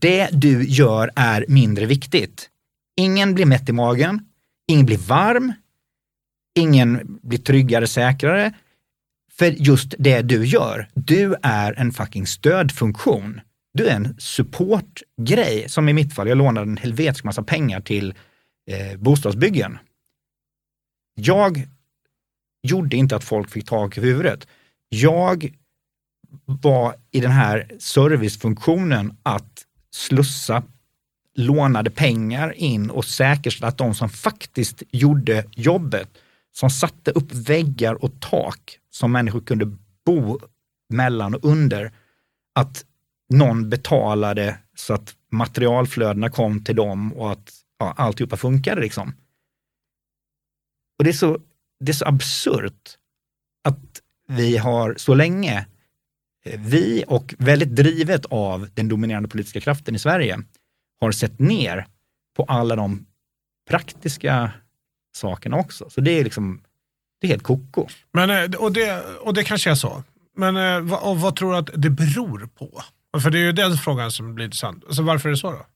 Det 0.00 0.28
du 0.32 0.64
gör 0.64 1.10
är 1.16 1.44
mindre 1.48 1.86
viktigt. 1.86 2.50
Ingen 2.96 3.34
blir 3.34 3.46
mätt 3.46 3.68
i 3.68 3.72
magen, 3.72 4.20
ingen 4.68 4.86
blir 4.86 4.98
varm, 4.98 5.52
ingen 6.58 7.18
blir 7.22 7.38
tryggare, 7.38 7.86
säkrare. 7.86 8.52
För 9.32 9.46
just 9.46 9.94
det 9.98 10.22
du 10.22 10.46
gör, 10.46 10.88
du 10.94 11.34
är 11.42 11.72
en 11.80 11.92
fucking 11.92 12.26
stödfunktion. 12.26 13.40
Du 13.74 13.86
är 13.86 13.96
en 13.96 14.14
supportgrej, 14.18 15.68
som 15.68 15.88
i 15.88 15.92
mitt 15.92 16.14
fall, 16.14 16.28
jag 16.28 16.38
lånade 16.38 16.70
en 16.70 16.76
helvetisk 16.76 17.24
massa 17.24 17.42
pengar 17.42 17.80
till 17.80 18.14
eh, 18.70 18.98
bostadsbyggen. 18.98 19.78
Jag 21.14 21.68
gjorde 22.62 22.96
inte 22.96 23.16
att 23.16 23.24
folk 23.24 23.50
fick 23.50 23.68
tak 23.68 23.98
i 23.98 24.00
huvudet. 24.00 24.48
Jag 24.88 25.54
var 26.46 26.96
i 27.10 27.20
den 27.20 27.30
här 27.30 27.70
servicefunktionen 27.78 29.16
att 29.22 29.64
slussa 29.90 30.62
lånade 31.34 31.90
pengar 31.90 32.52
in 32.52 32.90
och 32.90 33.04
säkerställa 33.04 33.68
att 33.68 33.78
de 33.78 33.94
som 33.94 34.08
faktiskt 34.08 34.82
gjorde 34.90 35.44
jobbet, 35.50 36.08
som 36.52 36.70
satte 36.70 37.10
upp 37.10 37.32
väggar 37.32 38.04
och 38.04 38.20
tak 38.20 38.78
som 38.90 39.12
människor 39.12 39.40
kunde 39.40 39.76
bo 40.06 40.40
mellan 40.88 41.34
och 41.34 41.44
under, 41.44 41.92
att 42.54 42.84
någon 43.28 43.70
betalade 43.70 44.58
så 44.74 44.94
att 44.94 45.14
materialflödena 45.30 46.30
kom 46.30 46.64
till 46.64 46.76
dem 46.76 47.12
och 47.12 47.32
att 47.32 47.52
ja, 47.78 47.94
alltihopa 47.96 48.36
funkade. 48.36 48.80
Liksom. 48.80 49.14
Och 50.98 51.04
det 51.04 51.10
är 51.10 51.14
så, 51.14 51.38
det 51.80 51.92
är 51.92 51.94
så 51.94 52.06
absurt 52.06 52.98
att 53.64 54.00
vi 54.28 54.56
har 54.56 54.94
så 54.96 55.14
länge, 55.14 55.66
eh, 56.44 56.60
vi 56.60 57.04
och 57.08 57.34
väldigt 57.38 57.76
drivet 57.76 58.26
av 58.26 58.68
den 58.74 58.88
dominerande 58.88 59.28
politiska 59.28 59.60
kraften 59.60 59.94
i 59.94 59.98
Sverige, 59.98 60.38
har 61.00 61.12
sett 61.12 61.38
ner 61.38 61.86
på 62.36 62.44
alla 62.44 62.76
de 62.76 63.06
praktiska 63.68 64.50
sakerna 65.16 65.56
också. 65.56 65.90
Så 65.90 66.00
det 66.00 66.10
är 66.10 66.24
liksom, 66.24 66.60
det 67.20 67.26
är 67.26 67.28
helt 67.28 67.42
koko. 67.42 67.86
Men, 68.12 68.30
eh, 68.30 68.58
och, 68.58 68.72
det, 68.72 69.04
och 69.20 69.34
det 69.34 69.44
kanske 69.44 69.70
är 69.70 69.74
så. 69.74 70.02
Men 70.36 70.56
eh, 70.56 70.94
och 70.94 71.20
vad 71.20 71.36
tror 71.36 71.52
du 71.52 71.58
att 71.58 71.70
det 71.74 71.90
beror 71.90 72.48
på? 72.54 72.82
För 73.22 73.30
det 73.30 73.38
är 73.38 73.42
ju 73.42 73.52
den 73.52 73.76
frågan 73.76 74.10
som 74.10 74.34
blir 74.34 74.44
intressant. 74.44 74.84
Alltså 74.84 75.02
varför 75.02 75.28
är 75.28 75.30
det 75.30 75.36
så 75.38 75.50
då? 75.50 75.66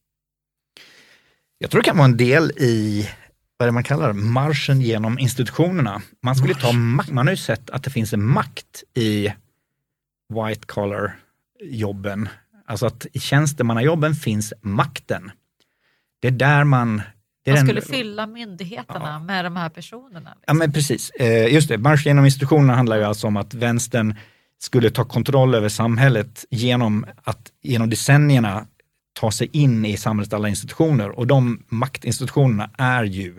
Jag 1.59 1.71
tror 1.71 1.81
det 1.81 1.85
kan 1.85 1.97
vara 1.97 2.05
en 2.05 2.17
del 2.17 2.51
i 2.57 3.09
vad 3.57 3.67
är 3.67 3.69
det 3.69 3.75
man 3.75 3.85
kallar 3.85 4.13
marschen 4.13 4.81
genom 4.81 5.19
institutionerna. 5.19 6.03
Man 6.23 6.37
skulle 6.37 6.55
ta 6.55 6.73
makt, 6.73 7.11
man 7.11 7.27
har 7.27 7.33
ju 7.33 7.37
sett 7.37 7.71
att 7.71 7.83
det 7.85 7.91
finns 7.91 8.13
en 8.13 8.25
makt 8.25 8.83
i 8.95 9.33
white 10.35 10.67
collar 10.67 11.17
jobben. 11.63 12.29
Alltså 12.67 12.87
att 12.87 13.07
i 13.13 13.21
tjänstemannajobben 13.21 14.15
finns 14.15 14.53
makten. 14.61 15.31
Det 16.21 16.29
är 16.29 16.33
där 16.33 16.65
man... 16.65 17.03
Det 17.45 17.51
är 17.51 17.55
Man 17.57 17.67
den- 17.67 17.83
skulle 17.83 17.99
fylla 17.99 18.27
myndigheterna 18.27 19.01
Ja. 19.09 19.19
med 19.19 19.45
de 19.45 19.57
här 19.57 19.69
personerna. 19.69 20.37
Ja 20.47 20.55
men 20.55 20.73
precis, 20.73 21.11
eh, 21.11 21.55
just 21.55 21.69
det, 21.69 21.79
marsch 21.79 22.07
genom 22.07 22.25
institutionerna 22.25 22.75
handlar 22.75 22.97
ju 22.97 23.05
alltså 23.05 23.27
om 23.27 23.37
att 23.37 23.55
vänstern 23.55 24.15
skulle 24.59 24.91
ta 24.91 25.05
kontroll 25.05 25.55
över 25.55 25.69
samhället 25.69 26.45
genom 26.51 27.07
att 27.25 27.53
genom 27.63 27.91
decennierna 27.91 28.67
ta 29.21 29.31
sig 29.31 29.51
in 29.53 29.85
i 29.85 29.97
samhällets 29.97 30.35
alla 30.35 30.49
institutioner. 30.49 31.19
Och 31.19 31.27
de 31.27 31.63
maktinstitutionerna 31.69 32.71
är 32.79 33.05
ju 33.05 33.39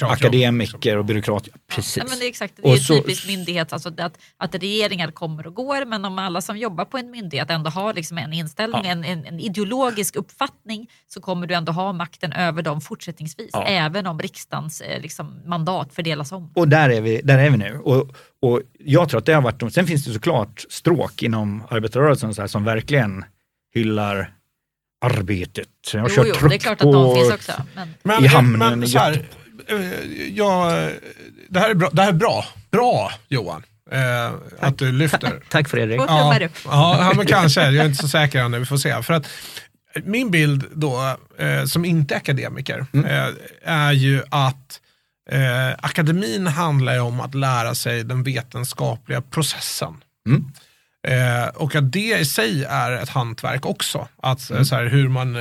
akademiker 0.00 0.96
och 0.98 1.04
byråkrater. 1.04 1.52
Precis. 1.74 1.96
Ja, 1.96 2.04
men 2.08 2.18
det 2.18 2.24
är 2.24 2.28
exakt, 2.28 2.54
det 2.62 2.72
är 2.72 2.76
så- 2.76 2.94
typiskt 2.94 3.26
myndighet, 3.26 3.72
alltså 3.72 3.88
att, 3.98 4.18
att 4.36 4.54
regeringar 4.54 5.10
kommer 5.10 5.46
och 5.46 5.54
går 5.54 5.84
men 5.84 6.04
om 6.04 6.18
alla 6.18 6.40
som 6.40 6.56
jobbar 6.58 6.84
på 6.84 6.98
en 6.98 7.10
myndighet 7.10 7.50
ändå 7.50 7.70
har 7.70 7.94
liksom 7.94 8.18
en 8.18 8.32
inställning, 8.32 8.80
Ja. 8.84 8.90
en, 8.90 9.04
en, 9.04 9.26
en 9.26 9.40
ideologisk 9.40 10.16
uppfattning 10.16 10.90
så 11.08 11.20
kommer 11.20 11.46
du 11.46 11.54
ändå 11.54 11.72
ha 11.72 11.92
makten 11.92 12.32
över 12.32 12.62
dem 12.62 12.80
fortsättningsvis 12.80 13.50
Ja. 13.52 13.64
även 13.66 14.06
om 14.06 14.18
riksdagens 14.20 14.80
eh, 14.80 15.00
liksom, 15.00 15.42
mandat 15.46 15.94
fördelas 15.94 16.32
om. 16.32 16.52
Och 16.54 16.68
där 16.68 16.90
är 16.90 17.00
vi, 17.00 17.20
där 17.24 17.38
är 17.38 17.50
vi 17.50 17.56
nu. 17.56 17.78
Och, 17.78 18.16
och 18.42 18.60
jag 18.78 19.08
tror 19.08 19.18
att 19.18 19.26
det 19.26 19.32
har 19.32 19.42
varit, 19.42 19.74
sen 19.74 19.86
finns 19.86 20.04
det 20.04 20.12
såklart 20.12 20.64
stråk 20.70 21.22
inom 21.22 21.62
arbetarrörelsen 21.70 22.34
så 22.34 22.40
här, 22.40 22.48
som 22.48 22.64
verkligen 22.64 23.24
hyllar 23.74 24.32
arbetet. 25.04 25.68
Jag 25.92 26.00
har 26.00 26.08
Jo, 26.08 26.14
kört 26.16 26.26
jo, 26.28 26.34
truck 26.34 26.50
det 26.50 26.56
är 26.56 26.58
klart 26.58 26.82
att 26.82 26.92
de 26.92 27.14
finns 27.14 27.32
också. 27.32 27.52
Men, 27.74 27.94
Men, 28.02 28.24
i 28.24 28.26
hamnen 28.26 28.58
men 28.58 28.82
i 28.82 28.86
så 28.86 28.98
eh, 29.68 30.28
jag, 30.34 30.90
det, 31.48 31.60
här 31.60 31.70
är 31.70 31.74
bra, 31.74 31.90
det 31.92 32.02
här 32.02 32.08
är 32.08 32.12
bra. 32.12 32.44
Bra 32.70 33.12
Johan, 33.28 33.62
eh, 33.90 34.32
att 34.60 34.78
du 34.78 34.92
lyfter. 34.92 35.40
Tack 35.48 35.68
Fredrik. 35.68 36.00
Ja, 36.00 36.42
ja, 36.64 37.12
men 37.16 37.26
kanske. 37.26 37.60
Jag 37.60 37.74
är 37.84 37.88
inte 37.88 38.02
så 38.02 38.08
säker 38.08 38.40
ännu. 38.40 38.58
Vi 38.58 38.66
får 38.66 38.76
se. 38.76 39.02
För 39.02 39.14
att, 39.14 39.28
Min 40.04 40.30
bild 40.30 40.64
då, 40.74 41.16
eh, 41.38 41.64
som 41.64 41.84
inte 41.84 42.14
är 42.14 42.16
akademiker, 42.16 42.86
Mm. 42.92 43.06
eh, 43.06 43.34
är 43.64 43.92
ju 43.92 44.22
att 44.30 44.80
eh, 45.30 45.68
akademin 45.78 46.46
handlar 46.46 46.94
ju 46.94 47.00
om 47.00 47.20
att 47.20 47.34
lära 47.34 47.74
sig 47.74 48.04
den 48.04 48.22
vetenskapliga 48.22 49.22
processen. 49.22 49.94
Mm. 50.26 50.44
Eh, 51.08 51.48
och 51.48 51.74
att 51.74 51.92
det 51.92 52.18
i 52.20 52.24
sig 52.24 52.64
är 52.64 52.92
ett 52.92 53.08
hantverk 53.08 53.66
också. 53.66 54.08
Att, 54.22 54.50
Mm. 54.50 54.64
så 54.64 54.74
här, 54.74 54.84
hur 54.86 55.08
man 55.08 55.36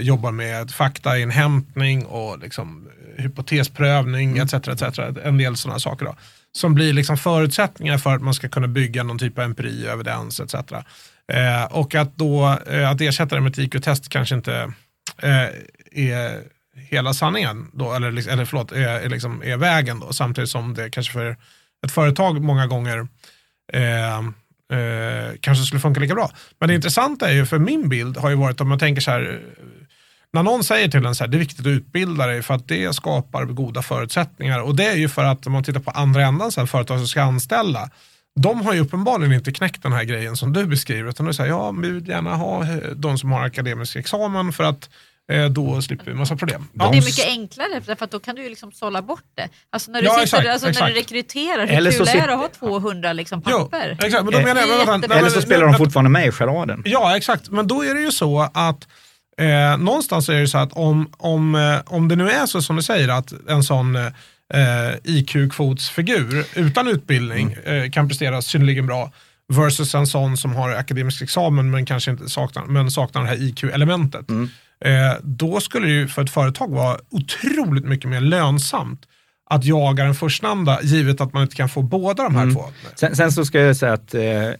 jobbar 0.00 0.30
med 0.32 0.70
faktainhämtning 0.70 2.06
och 2.06 2.38
liksom, 2.38 2.88
hypotesprövning 3.16 4.30
Mm. 4.30 4.42
etc, 4.42 4.54
etc. 4.68 4.98
En 5.24 5.38
del 5.38 5.56
sådana 5.56 5.78
saker. 5.78 6.06
Då, 6.06 6.16
som 6.52 6.74
blir 6.74 6.92
liksom 6.92 7.16
förutsättningar 7.16 7.98
för 7.98 8.14
att 8.14 8.22
man 8.22 8.34
ska 8.34 8.48
kunna 8.48 8.68
bygga 8.68 9.02
någon 9.02 9.18
typ 9.18 9.38
av 9.38 9.44
empiri, 9.44 9.86
evidens 9.86 10.40
etc. 10.40 10.54
Eh, 11.32 11.64
och 11.70 11.94
att 11.94 12.16
då 12.16 12.58
eh, 12.70 12.90
att 12.90 13.00
ersätta 13.00 13.34
det 13.34 13.40
med 13.40 13.52
ett 13.52 13.58
IQ-test 13.58 14.08
kanske 14.08 14.34
inte 14.34 14.72
eh, 15.22 15.48
är 15.92 16.40
hela 16.74 17.14
sanningen, 17.14 17.66
då, 17.72 17.92
eller, 17.94 18.12
liksom- 18.12 18.32
eller 18.32 18.44
förlåt, 18.44 18.72
är, 18.72 18.78
är, 18.88 19.08
liksom, 19.08 19.42
är 19.44 19.56
vägen 19.56 20.00
då, 20.00 20.12
samtidigt 20.12 20.50
som 20.50 20.74
det 20.74 20.90
kanske 20.90 21.12
för 21.12 21.36
ett 21.86 21.92
företag 21.92 22.42
många 22.42 22.66
gånger 22.66 23.08
eh, 23.72 24.18
eh, 24.18 25.32
kanske 25.40 25.64
skulle 25.64 25.80
funka 25.80 26.00
lika 26.00 26.14
bra. 26.14 26.30
Men 26.60 26.68
det 26.68 26.74
intressanta 26.74 27.28
är 27.30 27.34
ju, 27.34 27.46
för 27.46 27.58
min 27.58 27.88
bild 27.88 28.16
har 28.16 28.30
ju 28.30 28.36
varit 28.36 28.60
om 28.60 28.68
man 28.68 28.78
tänker 28.78 29.02
så 29.02 29.10
här, 29.10 29.40
när 30.32 30.42
någon 30.42 30.64
säger 30.64 30.88
till 30.88 31.06
en 31.06 31.14
så 31.14 31.24
här, 31.24 31.28
det 31.28 31.36
är 31.36 31.38
viktigt 31.38 31.60
att 31.60 31.66
utbilda 31.66 32.26
dig 32.26 32.42
för 32.42 32.54
att 32.54 32.68
det 32.68 32.94
skapar 32.94 33.44
goda 33.44 33.82
förutsättningar. 33.82 34.60
Och 34.60 34.74
det 34.76 34.84
är 34.86 34.96
ju 34.96 35.08
för 35.08 35.24
att 35.24 35.46
om 35.46 35.52
man 35.52 35.64
tittar 35.64 35.80
på 35.80 35.90
andra 35.90 36.22
ändan, 36.26 36.52
så 36.52 36.60
här, 36.60 36.66
företag 36.66 36.98
som 36.98 37.08
ska 37.08 37.22
anställa, 37.22 37.90
de 38.40 38.60
har 38.66 38.74
ju 38.74 38.80
uppenbarligen 38.80 39.32
inte 39.32 39.52
knäckt 39.52 39.82
den 39.82 39.92
här 39.92 40.04
grejen 40.04 40.36
som 40.36 40.52
du 40.52 40.66
beskriver. 40.66 41.10
Utan 41.10 41.26
du 41.26 41.32
säger, 41.34 41.50
ja, 41.50 41.70
vi 41.70 41.90
vill 41.90 42.08
gärna 42.08 42.34
ha 42.36 42.62
eh, 42.62 42.76
de 42.96 43.18
som 43.18 43.32
har 43.32 43.40
akademisk 43.44 43.96
examen 43.96 44.52
för 44.52 44.64
att 44.64 44.90
eh, 45.32 45.44
då 45.44 45.82
slipper 45.82 46.04
vi 46.10 46.14
massa 46.14 46.36
problem. 46.36 46.66
Det 46.72 46.84
Ja. 46.84 46.90
är 46.90 46.94
mycket 46.94 47.26
enklare 47.26 47.80
för 47.96 48.04
att 48.04 48.10
då 48.10 48.20
kan 48.20 48.34
du 48.36 48.42
ju 48.42 48.48
liksom 48.48 48.72
sålla 48.72 49.02
bort 49.02 49.22
det. 49.34 49.48
Alltså 49.70 49.90
när 49.90 50.00
du, 50.00 50.06
Ja, 50.06 50.12
sitter, 50.12 50.22
exakt, 50.24 50.48
alltså 50.48 50.66
när 50.66 50.70
exakt. 50.70 50.94
du 50.94 51.00
rekryterar, 51.00 51.66
hur 51.66 51.76
Eller 51.76 51.90
kul 51.92 52.06
så 52.06 52.18
är 52.18 52.26
det 52.26 52.32
att 52.34 52.38
ha 52.40 52.48
200 52.48 53.12
liksom 53.12 53.42
Jo, 53.46 53.58
papper? 53.58 53.96
exakt, 54.02 54.24
men 54.24 54.32
då 54.32 54.40
menar 54.40 54.60
jag, 54.60 54.68
Det 54.68 54.86
nej, 54.86 55.00
Eller 55.10 55.22
men- 55.22 55.30
så 55.30 55.42
spelar 55.42 55.66
de 55.66 55.74
fortfarande 55.74 56.10
med 56.10 56.26
i 56.26 56.32
charaden. 56.32 56.82
Ja, 56.84 57.16
exakt. 57.16 57.50
Men 57.50 57.66
då 57.66 57.84
är 57.84 57.94
det 57.94 58.00
ju 58.00 58.12
så 58.12 58.50
att 58.54 58.88
eh, 59.40 59.78
någonstans 59.78 60.28
är 60.28 60.40
det 60.40 60.48
så 60.48 60.58
att 60.58 60.72
om, 60.72 61.12
om, 61.16 61.54
eh, 61.54 61.78
om 61.86 62.08
det 62.08 62.16
nu 62.16 62.30
är 62.30 62.46
så 62.46 62.62
som 62.62 62.76
du 62.76 62.82
säger 62.82 63.08
att 63.08 63.32
en 63.48 63.62
sån 63.62 63.96
eh, 63.96 64.10
IQ-kvotsfigur 65.04 66.44
utan 66.54 66.88
utbildning 66.88 67.52
eh, 67.52 67.90
kan 67.90 68.08
prestera 68.08 68.42
synnerligen 68.42 68.86
bra 68.86 69.12
versus 69.48 69.94
en 69.94 70.06
sån 70.06 70.36
som 70.36 70.54
har 70.54 70.70
akademisk 70.70 71.22
examen 71.22 71.70
men 71.70 71.86
kanske 71.86 72.10
inte 72.10 72.28
saknar, 72.28 72.64
men 72.64 72.90
saknar 72.90 73.22
det 73.22 73.28
här 73.28 73.36
IQ-elementet. 73.42 74.30
Eh, 74.84 75.16
då 75.22 75.60
skulle 75.60 75.86
det 75.86 75.92
ju 75.92 76.08
för 76.08 76.22
ett 76.22 76.30
företag 76.30 76.68
vara 76.68 76.98
otroligt 77.10 77.84
mycket 77.84 78.10
mer 78.10 78.20
lönsamt 78.20 79.00
att 79.50 79.64
jaga 79.64 80.04
den 80.04 80.14
förstnämnda 80.14 80.82
givet 80.82 81.20
att 81.20 81.32
man 81.32 81.42
inte 81.42 81.56
kan 81.56 81.68
få 81.68 81.82
båda 81.82 82.22
de 82.22 82.34
här 82.34 82.52
två. 82.54 82.64
Sen, 82.94 83.16
sen 83.16 83.32
så 83.32 83.44
ska 83.44 83.60
jag 83.60 83.76
säga 83.76 83.92
att, 83.92 84.14
eh, 84.14 84.50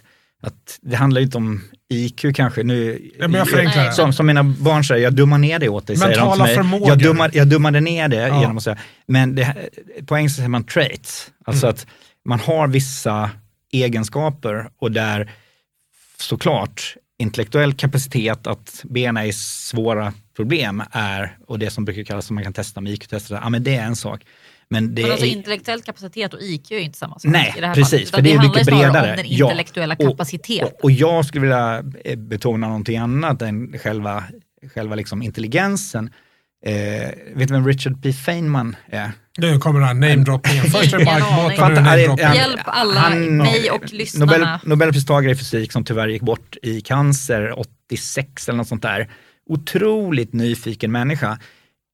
att 0.41 0.79
det 0.83 0.97
handlar 0.97 1.21
ju 1.21 1.25
inte 1.25 1.37
om 1.37 1.63
IQ 1.89 2.25
kanske. 2.35 2.63
Nu, 2.63 3.11
Ja, 3.19 3.29
men 3.29 3.47
jag 3.55 3.95
som, 3.95 4.13
som 4.13 4.27
mina 4.27 4.43
barn 4.45 4.85
säger, 4.85 5.03
jag 5.05 5.15
dummar 5.15 5.39
ner 5.39 5.59
det 5.59 5.69
åt 5.69 5.87
dig. 5.87 5.97
säger 5.97 6.11
de 6.17 6.21
Mentala 6.21 6.35
till 6.35 6.43
mig. 6.45 6.55
förmågor. 6.55 6.89
Jag, 6.89 6.99
dummar, 6.99 7.31
jag 7.35 7.49
dummade 7.49 7.81
ner 7.81 8.09
det 8.09 8.17
Ja. 8.17 8.41
genom 8.41 8.57
att 8.57 8.63
säga, 8.63 8.79
men 9.07 9.35
det, 9.35 9.55
på 10.07 10.17
engelska 10.17 10.37
säger 10.37 10.49
man 10.49 10.65
traits. 10.65 11.31
Alltså 11.45 11.67
Mm. 11.67 11.75
att 11.75 11.87
man 12.25 12.41
har 12.41 12.69
vissa 12.69 13.31
egenskaper 13.73 14.71
och 14.79 14.93
där 14.93 15.31
såklart 16.19 16.95
intellektuell 17.19 17.73
kapacitet 17.75 18.47
att 18.47 18.81
bena 18.85 19.27
i 19.27 19.33
svåra 19.33 20.13
problem 20.37 20.83
är, 20.91 21.37
och 21.47 21.59
det 21.59 21.71
som 21.71 21.85
brukar 21.85 22.03
kallas 22.05 22.27
som 22.27 22.35
man 22.35 22.45
kan 22.45 22.53
testa 22.53 22.81
med 22.81 22.93
IQ-tester, 22.93 23.39
ja 23.43 23.49
men 23.49 23.63
det 23.63 23.77
är 23.77 23.83
en 23.85 23.97
sak. 23.97 24.21
Men 24.71 24.95
det 24.95 25.03
Men 25.03 25.11
alltså 25.11 25.27
är, 25.27 25.31
intellektuell 25.31 25.83
kapacitet 25.83 26.35
och 26.35 26.41
IQ 26.43 26.71
är 26.73 26.79
inte 26.79 26.99
samma 26.99 27.19
sak 27.19 27.33
Nej, 27.33 27.55
i 27.57 27.61
det 27.61 27.67
här 27.67 27.75
precis, 27.75 27.91
fallet. 27.91 28.11
för 28.11 28.23
det 28.23 28.31
är 28.33 28.37
handlar 28.39 28.55
mycket 28.55 28.67
bredare. 28.67 29.11
om 29.11 29.17
den 29.17 29.27
Ja, 29.29 29.47
intellektuella 29.47 29.95
och- 29.99 30.07
kapaciteten. 30.11 30.69
Och, 30.69 30.85
och 30.85 30.91
jag 30.91 31.25
skulle 31.25 31.41
vilja 31.43 31.85
eh, 32.05 32.17
betona 32.19 32.67
någonting 32.67 32.97
annat 32.97 33.43
än 33.43 33.79
själva, 33.79 34.25
själva 34.75 34.95
liksom 34.95 35.23
intelligensen. 35.23 36.11
Eh, 36.67 36.73
vet 37.35 37.49
du 37.49 37.55
vem 37.55 37.67
Richard 37.67 38.03
P. 38.03 38.13
Feynman 38.13 38.77
är? 38.87 39.11
Nu 39.39 39.59
kommer 39.59 39.81
den 39.81 39.89
här 39.89 39.95
namedroppingen. 39.95 40.65
Först 40.65 40.93
är 40.95 40.99
det 40.99 41.05
det 41.51 41.57
Fattar- 41.57 41.81
namedropping. 41.83 42.35
Hjälp 42.35 42.61
alla, 42.65 43.11
mig 43.11 43.71
och 43.71 43.93
lyssnarna. 43.93 44.33
Nobel, 44.33 44.49
Nobelpristagare 44.65 45.33
i 45.33 45.37
fysik 45.37 45.73
som 45.73 45.85
tyvärr 45.85 46.09
gick 46.09 46.23
bort 46.23 46.57
i 46.63 46.81
cancer 46.81 47.59
86 47.59 48.49
eller 48.49 48.57
något 48.57 48.69
sånt 48.69 48.83
där. 48.83 49.09
Otroligt 49.51 50.33
nyfiken 50.33 50.93
människa. 50.93 51.39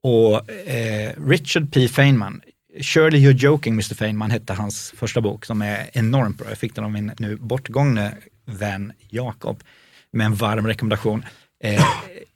Och 0.03 0.51
eh, 0.69 1.13
Richard 1.29 1.73
P. 1.73 1.89
Feynman, 1.89 2.41
Shirley, 2.81 3.21
You're 3.21 3.33
Joking 3.33 3.75
Mr. 3.75 3.95
Feynman 3.95 4.31
hette 4.31 4.53
hans 4.53 4.95
första 4.97 5.21
bok 5.21 5.45
som 5.45 5.63
är 5.63 5.91
enormt 5.93 6.39
bra. 6.39 6.49
Jag 6.49 6.59
fick 6.59 6.75
den 6.75 6.85
av 6.85 6.91
min 6.91 7.13
nu 7.19 7.37
bortgångne 7.37 8.15
vän 8.45 8.93
Jakob 9.09 9.63
med 10.11 10.27
en 10.27 10.35
varm 10.35 10.67
rekommendation. 10.67 11.25
Eh, 11.63 11.87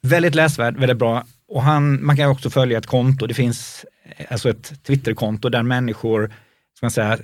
väldigt 0.00 0.34
läsvärd, 0.34 0.76
väldigt 0.76 0.98
bra. 0.98 1.24
Och 1.48 1.62
han, 1.62 2.04
man 2.04 2.16
kan 2.16 2.30
också 2.30 2.50
följa 2.50 2.78
ett 2.78 2.86
konto, 2.86 3.26
det 3.26 3.34
finns 3.34 3.86
eh, 4.16 4.26
alltså 4.30 4.50
ett 4.50 4.84
Twitterkonto 4.84 5.48
där 5.48 5.62
människor 5.62 6.32
ska 6.76 6.86
man 6.86 6.90
säga, 6.90 7.12
eh, 7.12 7.18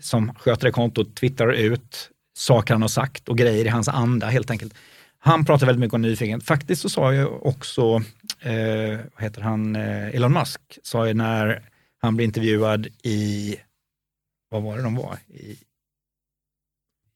som 0.00 0.34
sköter 0.34 0.66
det 0.66 0.72
kontot 0.72 1.14
twittrar 1.16 1.52
ut 1.52 2.10
saker 2.36 2.74
han 2.74 2.82
har 2.82 2.88
sagt 2.88 3.28
och 3.28 3.38
grejer 3.38 3.64
i 3.64 3.68
hans 3.68 3.88
anda 3.88 4.26
helt 4.26 4.50
enkelt. 4.50 4.74
Han 5.18 5.44
pratar 5.44 5.66
väldigt 5.66 5.80
mycket 5.80 5.94
om 5.94 6.02
nyfikenhet. 6.02 6.44
Faktiskt 6.44 6.82
så 6.82 6.88
sa 6.88 7.14
ju 7.14 7.24
också, 7.24 8.02
eh, 8.40 8.98
vad 9.14 9.22
heter 9.22 9.40
han, 9.40 9.76
eh, 9.76 10.08
Elon 10.08 10.32
Musk, 10.32 10.60
sa 10.82 11.06
ju 11.06 11.14
när 11.14 11.62
han 12.06 12.16
blev 12.16 12.24
intervjuad 12.24 12.86
i, 13.02 13.56
vad 14.50 14.62
var 14.62 14.76
det 14.76 14.82
de 14.82 14.94
var? 14.96 15.18
I, 15.28 15.56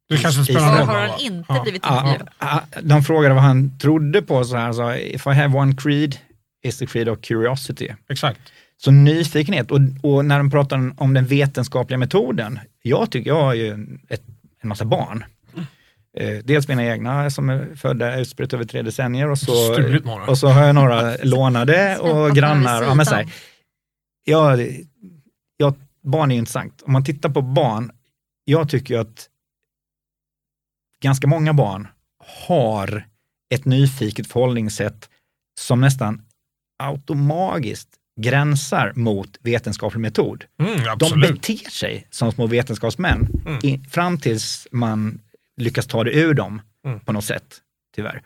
Det 0.08 0.16
kanske 0.16 0.44
spelar 0.44 0.78
roll. 0.78 0.88
har 0.88 1.00
han 1.08 1.20
inte 1.20 1.44
Ja. 1.48 1.62
blivit 1.62 1.84
intervjuad. 1.84 2.28
ja, 2.38 2.62
de 2.82 3.02
frågade 3.02 3.34
vad 3.34 3.42
han 3.44 3.78
trodde 3.78 4.22
på, 4.22 4.44
så 4.44 4.56
här, 4.56 4.62
han 4.64 4.74
sa, 4.74 4.96
if 4.96 5.26
I 5.26 5.30
have 5.30 5.58
one 5.58 5.76
creed, 5.76 6.16
is 6.62 6.78
the 6.78 6.86
creed 6.86 7.08
of 7.08 7.20
curiosity. 7.20 7.88
Exakt. 8.08 8.40
Så 8.76 8.90
nyfikenhet, 8.90 9.70
och, 9.70 9.78
och 10.02 10.24
när 10.24 10.38
de 10.38 10.50
pratar 10.50 10.92
om 10.96 11.14
den 11.14 11.26
vetenskapliga 11.26 11.98
metoden, 11.98 12.58
jag 12.82 13.10
tycker, 13.10 13.30
jag 13.30 13.42
har 13.42 13.54
ju 13.54 13.68
en- 13.68 14.00
ett, 14.08 14.22
en 14.62 14.68
massa 14.68 14.84
barn. 14.84 15.24
Eh, 16.18 16.38
dels 16.44 16.68
mina 16.68 16.84
egna 16.84 17.30
som 17.30 17.50
är 17.50 17.68
födda 17.76 18.16
utspritt 18.20 18.52
över 18.52 18.64
tre 18.64 18.82
decennier 18.82 19.30
och 19.30 19.38
så, 19.38 19.76
och 20.26 20.38
så 20.38 20.48
har 20.48 20.66
jag 20.66 20.74
några 20.74 21.16
lånade 21.22 21.98
och 21.98 22.34
grannar. 22.36 22.82
Ja, 22.82 22.94
men 22.94 23.06
så 23.06 23.14
här, 23.14 23.28
jag, 24.24 24.60
jag, 25.56 25.74
barn 26.02 26.30
är 26.30 26.34
ju 26.34 26.38
intressant. 26.38 26.82
Om 26.82 26.92
man 26.92 27.04
tittar 27.04 27.28
på 27.30 27.42
barn, 27.42 27.92
jag 28.44 28.70
tycker 28.70 28.94
ju 28.94 29.00
att 29.00 29.28
ganska 31.02 31.26
många 31.26 31.52
barn 31.54 31.88
har 32.46 33.08
ett 33.54 33.64
nyfiket 33.64 34.26
förhållningssätt 34.26 35.10
som 35.60 35.80
nästan 35.80 36.22
automagiskt 36.82 37.88
gränsar 38.20 38.92
mot 38.96 39.38
vetenskaplig 39.40 40.00
metod. 40.00 40.44
Mm, 40.58 40.98
De 40.98 41.20
beter 41.20 41.70
sig 41.70 42.06
som 42.10 42.32
små 42.32 42.46
vetenskapsmän 42.46 43.28
Mm. 43.46 43.58
i, 43.62 43.78
fram 43.90 44.18
tills 44.18 44.68
man 44.72 45.20
lyckas 45.56 45.86
ta 45.86 46.04
det 46.04 46.10
ur 46.12 46.34
dem 46.34 46.62
Mm. 46.86 47.00
på 47.00 47.12
något 47.12 47.24
sätt, 47.24 47.60
tyvärr. 47.94 48.22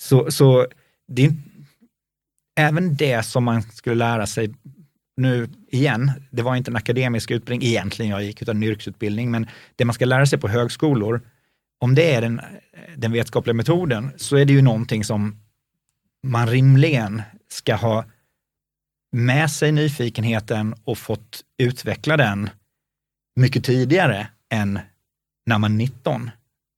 Så, 0.00 0.30
så 0.30 0.66
det 1.08 1.24
är, 1.24 1.32
även 2.60 2.96
det 2.96 3.22
som 3.22 3.44
man 3.44 3.62
skulle 3.62 3.94
lära 3.94 4.26
sig 4.26 4.54
nu 5.16 5.48
igen, 5.68 6.12
det 6.30 6.42
var 6.42 6.56
inte 6.56 6.70
en 6.70 6.76
akademisk 6.76 7.30
utbildning 7.30 7.68
egentligen 7.68 8.10
jag 8.10 8.24
gick, 8.24 8.42
utan 8.42 8.56
en 8.56 8.62
yrkesutbildning, 8.62 9.30
men 9.30 9.46
det 9.76 9.84
man 9.84 9.94
ska 9.94 10.04
lära 10.04 10.26
sig 10.26 10.38
på 10.38 10.48
högskolor, 10.48 11.20
om 11.80 11.94
det 11.94 12.14
är 12.14 12.20
den, 12.20 12.40
den 12.96 13.12
vetenskapliga 13.12 13.54
metoden, 13.54 14.10
så 14.16 14.36
är 14.36 14.44
det 14.44 14.52
ju 14.52 14.62
någonting 14.62 15.04
som 15.04 15.40
man 16.22 16.46
rimligen 16.48 17.22
ska 17.48 17.74
ha 17.74 18.04
med 19.12 19.50
sig 19.50 19.72
nyfikenheten 19.72 20.74
och 20.84 20.98
fått 20.98 21.44
utveckla 21.58 22.16
den 22.16 22.50
mycket 23.36 23.64
tidigare 23.64 24.28
än 24.52 24.78
när 25.46 25.58
man 25.58 25.72
är 25.72 25.76
19, 25.76 26.30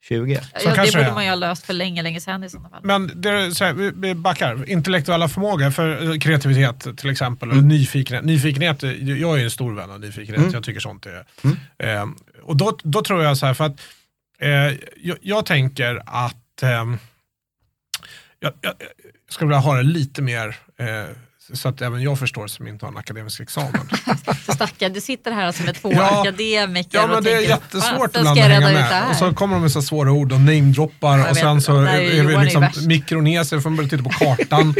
20. 0.09 0.35
Ja, 0.35 0.61
Så 0.61 0.69
det 0.69 0.75
kanske 0.75 0.99
borde 0.99 1.12
man 1.12 1.25
ju 1.25 1.31
ha 1.31 1.37
löst 1.37 1.66
för 1.66 1.73
länge, 1.73 2.03
länge 2.03 2.21
sedan 2.21 2.45
i 2.45 2.51
sådana 2.51 2.69
fall. 2.69 2.81
Men 2.83 3.11
det 3.14 3.31
är, 3.31 3.51
så 3.51 3.64
här, 3.64 3.73
vi, 3.73 3.90
vi 3.95 4.14
backar. 4.14 4.71
Intellektuella 4.71 5.29
förmågor 5.29 5.71
för 5.71 6.11
eh, 6.12 6.19
kreativitet 6.19 6.99
till 6.99 7.11
exempel. 7.11 7.51
Eller 7.51 7.62
nyfikenhet. 7.62 8.25
nyfikenhet. 8.25 8.83
eh, 8.83 8.90
Jag 9.21 9.40
är 9.40 9.45
en 9.45 9.51
stor 9.51 9.75
vän 9.75 9.90
av 9.90 10.01
nyfikenhet. 10.01 10.38
Mm. 10.38 10.53
Jag 10.53 10.64
tycker 10.64 10.81
sånt 10.81 11.07
är... 11.07 11.25
Mm. 11.45 11.57
Eh, 11.79 12.16
och 12.42 12.57
då, 12.57 12.79
då 12.83 13.03
tror 13.03 13.23
jag 13.25 13.38
så 13.38 13.47
här, 13.47 13.55
för 13.55 13.64
att 13.64 13.81
eh, 14.38 14.51
jag, 14.97 15.16
jag 15.21 15.47
tänker 15.47 16.03
att 16.07 16.62
jag, 16.62 16.99
jag, 18.40 18.53
jag 18.62 18.75
skulle 19.31 19.49
vilja 19.49 19.61
ha 19.61 19.77
det 19.77 19.83
lite 19.83 20.23
mer 20.23 20.57
eh, 20.79 21.07
så 21.54 21.68
att 21.68 21.82
även 21.82 22.02
jag 22.02 22.18
förstår 22.18 22.46
som 22.46 22.66
inte 22.68 22.85
har 22.87 22.92
en 22.92 22.98
akademisk 22.98 23.40
examen. 23.40 23.88
Så 24.46 24.52
stackarn, 24.52 24.92
du 24.92 25.00
sitter 25.00 25.32
här 25.32 25.46
alltså 25.46 25.62
med 25.62 25.74
två 25.74 25.92
Ja. 25.92 26.20
akademiker 26.20 26.98
Ja 26.98 27.06
men 27.06 27.16
och 27.16 27.22
det 27.22 27.30
är 27.32 27.37
tänker, 27.37 27.50
jättesvårt 27.50 28.12
"Fasen, 28.12 28.20
ibland 28.20 28.37
ska 28.37 28.44
att 28.46 28.50
hänga 28.52 28.68
med. 28.72 28.82
här?" 28.85 29.11
Och 29.11 29.16
så 29.16 29.35
kommer 29.35 29.54
de 29.54 29.62
med 29.62 29.72
så 29.72 29.82
svåra 29.82 30.12
ord 30.12 30.32
och 30.32 30.40
namedroppar 30.40 31.30
och 31.30 31.37
sen 31.37 31.62
så 31.62 31.80
där 31.80 31.87
är 31.87 32.00
är, 32.00 32.24
vi 32.24 32.35
är 32.35 32.42
liksom 32.42 32.61
värst. 32.61 32.87
Mikronesien 32.87 33.62
får 33.62 33.70
man 33.70 33.76
börja 33.76 33.88
titta 33.88 34.02
på 34.02 34.11
kartan. 34.11 34.74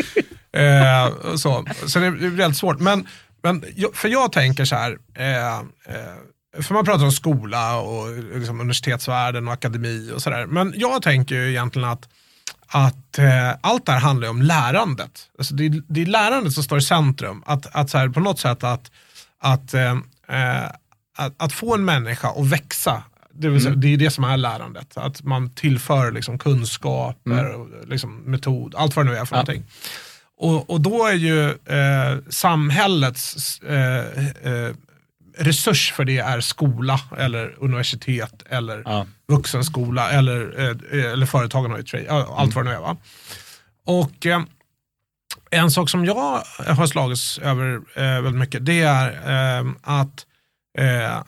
eh, 0.52 1.37
så 1.37 1.64
så 1.87 1.98
det 1.98 2.07
är 2.07 2.11
väldigt 2.37 2.59
svårt. 2.59 2.81
Men, 2.81 3.07
men 3.42 3.64
för 3.94 4.09
jag 4.09 4.33
tänker 4.33 4.64
så 4.64 4.76
här, 4.76 4.96
eh, 5.18 5.57
eh, 5.57 6.62
för 6.62 6.74
man 6.74 6.85
pratar 6.85 7.05
om 7.05 7.12
skola 7.12 7.76
och 7.81 8.18
liksom 8.35 8.61
universitetsvärlden 8.61 9.48
och 9.48 9.55
akademi 9.55 10.11
och 10.14 10.22
sådär. 10.22 10.46
Men 10.46 10.72
jag 10.76 11.02
tänker 11.02 11.35
ju 11.35 11.50
egentligen 11.50 11.88
att 11.88 12.09
att 12.66 13.18
eh, 13.18 13.50
allt 13.61 13.87
det 13.87 13.92
här 13.92 14.00
handlar 14.00 14.28
om 14.28 14.42
lärandet. 14.42 15.28
Alltså 15.38 15.54
det, 15.54 15.66
är, 15.66 15.82
det 15.88 16.02
är 16.02 16.06
lärandet 16.06 16.52
som 16.52 16.62
står 16.62 16.78
i 16.78 16.82
centrum. 16.82 17.42
Att, 17.46 17.66
att 17.76 17.90
så 17.90 17.98
här, 17.98 18.09
på 18.09 18.20
något 18.20 18.38
sätt 18.40 18.64
att, 18.64 18.90
att, 19.40 19.74
eh, 19.74 19.90
eh, 20.28 20.64
att, 21.18 21.35
att 21.37 21.52
få 21.52 21.74
en 21.74 21.85
människa 21.85 22.28
att 22.28 22.46
växa. 22.46 23.02
Det, 23.32 23.48
vill 23.48 23.62
säga, 23.62 23.74
det 23.74 23.88
är 23.88 23.96
det 23.96 24.11
som 24.11 24.24
är 24.24 24.37
lärandet. 24.37 24.96
Att 24.96 25.22
man 25.22 25.50
tillför 25.50 26.12
liksom, 26.12 26.38
kunskaper, 26.38 27.54
och, 27.54 27.68
liksom, 27.87 28.16
metod, 28.16 28.74
allt 28.74 28.96
vad 28.96 29.06
det 29.06 29.11
nu 29.12 29.18
är 29.18 29.24
för 29.24 29.37
Ja. 29.37 29.42
någonting. 29.42 29.64
Och, 30.38 30.70
och 30.70 30.80
då 30.80 31.06
är 31.06 31.12
ju 31.12 31.48
eh, 31.50 32.18
samhällets 32.28 33.61
eh, 33.61 34.26
eh, 34.52 34.74
resurs 35.38 35.92
för 35.92 36.05
det 36.05 36.18
är 36.18 36.40
skola 36.40 37.01
eller 37.18 37.55
universitet 37.59 38.42
eller 38.49 38.83
Ja. 38.85 39.07
vuxenskola 39.29 40.11
eller, 40.11 40.61
eh, 40.61 41.12
eller 41.12 41.27
företagen 41.27 41.70
har 41.70 41.79
ju 41.79 41.85
trade, 41.85 42.12
allt 42.37 42.55
vad 42.55 42.64
det 42.64 42.70
nu 42.70 42.77
är. 42.77 42.81
Va? 42.81 42.96
Och 43.87 44.27
eh, 44.27 44.42
en 45.51 45.70
sak 45.70 45.90
som 45.90 46.05
jag 46.05 46.42
har 46.68 46.87
slagits 46.87 47.38
över 47.38 47.75
eh, 47.75 48.03
väldigt 48.22 48.35
mycket 48.35 48.66
det 48.66 48.81
är 48.83 49.09
eh, 49.61 49.66
att 49.83 50.27
eh, 50.79 51.22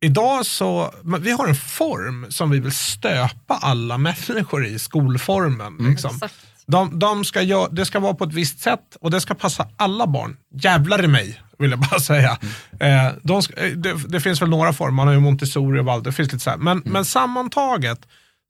idag 0.00 0.46
så, 0.46 0.94
vi 1.20 1.30
har 1.32 1.48
en 1.48 1.54
form 1.54 2.26
som 2.30 2.50
vi 2.50 2.60
vill 2.60 2.72
stöpa 2.76 3.54
alla 3.60 3.98
människor 3.98 4.66
i, 4.66 4.78
skolformen. 4.78 5.76
Liksom. 5.80 6.10
Exakt. 6.14 6.34
De, 6.66 6.98
de 6.98 7.24
ska 7.24 7.40
gö- 7.40 7.68
det 7.72 7.86
ska 7.86 8.00
vara 8.00 8.14
på 8.14 8.24
ett 8.24 8.32
visst 8.32 8.60
sätt 8.60 8.96
och 9.00 9.10
det 9.10 9.20
ska 9.20 9.34
passa 9.34 9.68
alla 9.76 10.06
barn. 10.06 10.36
Jävlar 10.54 11.04
i 11.04 11.08
mig, 11.08 11.40
vill 11.58 11.70
jag 11.70 11.80
bara 11.80 12.00
säga. 12.00 12.38
Eh, 12.80 13.12
de 13.22 13.42
eh, 13.56 13.70
det, 13.70 13.94
det 14.08 14.20
finns 14.20 14.42
väl 14.42 14.48
några 14.48 14.72
former, 14.72 14.92
man 14.92 15.06
har 15.06 15.14
ju 15.14 15.20
Montessori 15.20 15.80
och 15.80 15.84
Waldorf, 15.84 16.04
det 16.04 16.12
finns 16.16 16.32
lite 16.32 16.44
så. 16.44 16.54
Men, 16.58 16.82
men 16.84 17.04
sammantaget 17.04 17.98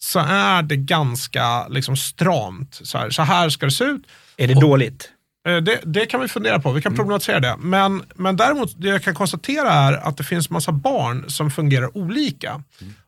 så 0.01 0.19
är 0.19 0.63
det 0.63 0.77
ganska 0.77 1.69
liksom, 1.69 1.97
stramt. 1.97 2.81
Så 2.83 2.99
här, 2.99 3.11
så 3.11 3.23
här 3.23 3.49
ska 3.49 3.67
det 3.67 3.73
se 3.73 3.85
ut. 3.85 4.03
Är 4.37 4.49
det 4.49 4.55
dåligt? 4.55 5.11
Eh, 5.49 5.57
Det, 5.57 5.81
det 5.85 6.07
kan 6.07 6.21
vi 6.21 6.29
fundera 6.29 6.59
på, 6.61 6.73
vi 6.73 6.83
kan 6.83 6.95
problematisera 6.95 7.41
det. 7.41 7.57
Men, 7.59 8.03
men 8.15 8.37
däremot, 8.37 8.81
det 8.83 8.89
jag 8.89 9.03
kan 9.03 9.15
konstatera 9.15 9.73
är 9.73 9.93
att 9.93 10.17
det 10.17 10.25
finns 10.25 10.51
massa 10.51 10.73
barn 10.73 11.25
som 11.31 11.51
fungerar 11.51 11.97
olika. 11.97 12.63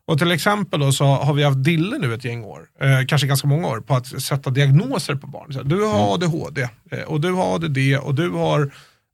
Och 0.07 0.19
till 0.19 0.31
exempel 0.31 0.79
då 0.79 0.91
så 0.91 1.05
har 1.05 1.33
vi 1.33 1.43
haft 1.43 1.63
Dille 1.63 1.97
nu 1.97 2.13
ett 2.13 2.25
gäng 2.25 2.43
år, 2.43 2.61
eh, 2.81 3.05
kanske 3.07 3.27
ganska 3.27 3.47
många 3.47 3.67
år, 3.67 3.79
på 3.81 3.95
att 3.95 4.21
sätta 4.21 4.49
diagnoser 4.49 5.15
på 5.15 5.27
barn. 5.27 5.53
Så 5.53 5.59
här, 5.59 5.65
du 5.65 5.83
har 5.83 6.13
ADHD, 6.13 6.67
eh, 6.91 6.99
och 6.99 7.21
du 7.21 7.31
har 7.31 7.55
ADD, 7.55 7.77
och 8.01 8.15
du 8.15 8.29
har 8.29 8.71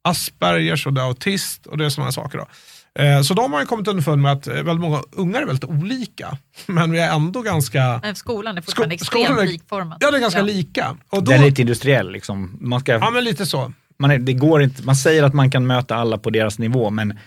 Aspergers 0.08 0.86
och 0.86 0.92
du 0.92 1.00
är 1.00 1.04
autist 1.04 1.66
och 1.66 1.78
det 1.78 1.84
är 1.84 1.88
sådana 1.88 2.12
saker. 2.12 2.38
Då. 2.38 2.46
Eh, 3.02 3.22
så 3.22 3.34
de 3.34 3.52
har 3.52 3.60
ju 3.60 3.66
kommit 3.66 3.88
underfund 3.88 4.22
med 4.22 4.32
att 4.32 4.46
eh, 4.46 4.54
väldigt 4.54 4.80
många 4.80 5.02
ungar 5.12 5.42
är 5.42 5.46
väldigt 5.46 5.64
olika, 5.64 6.38
men 6.66 6.90
vi 6.90 6.98
är 7.00 7.12
ändå 7.14 7.42
ganska, 7.42 8.00
skolan 8.14 8.58
är 8.58 8.62
fortfarande 8.62 8.98
Sko- 8.98 9.04
skolan 9.04 9.22
extremt 9.24 9.40
är- 9.48 9.52
likformad. 9.52 9.98
ja 10.00 10.10
det 10.10 10.16
är 10.16 10.20
ganska 10.20 10.42
lika. 10.42 10.96
Och 11.10 11.22
då, 11.24 11.30
Den 11.30 11.40
är 11.42 11.46
lite 11.46 11.60
industriell. 11.60 12.10
Liksom. 12.12 12.58
Man, 12.60 12.80
ska, 12.80 12.92
ja 12.92 13.10
men 13.10 13.24
lite 13.24 13.46
så. 13.46 13.72
man, 13.98 14.10
är, 14.10 14.18
det 14.18 14.32
går 14.32 14.62
inte, 14.62 14.82
man 14.82 14.96
säger 14.96 15.22
att 15.22 15.34
man 15.34 15.50
kan 15.50 15.66
möta 15.66 15.96
alla 15.96 16.18
på 16.18 16.30
deras 16.30 16.58
nivå, 16.58 16.90
men 16.90 17.18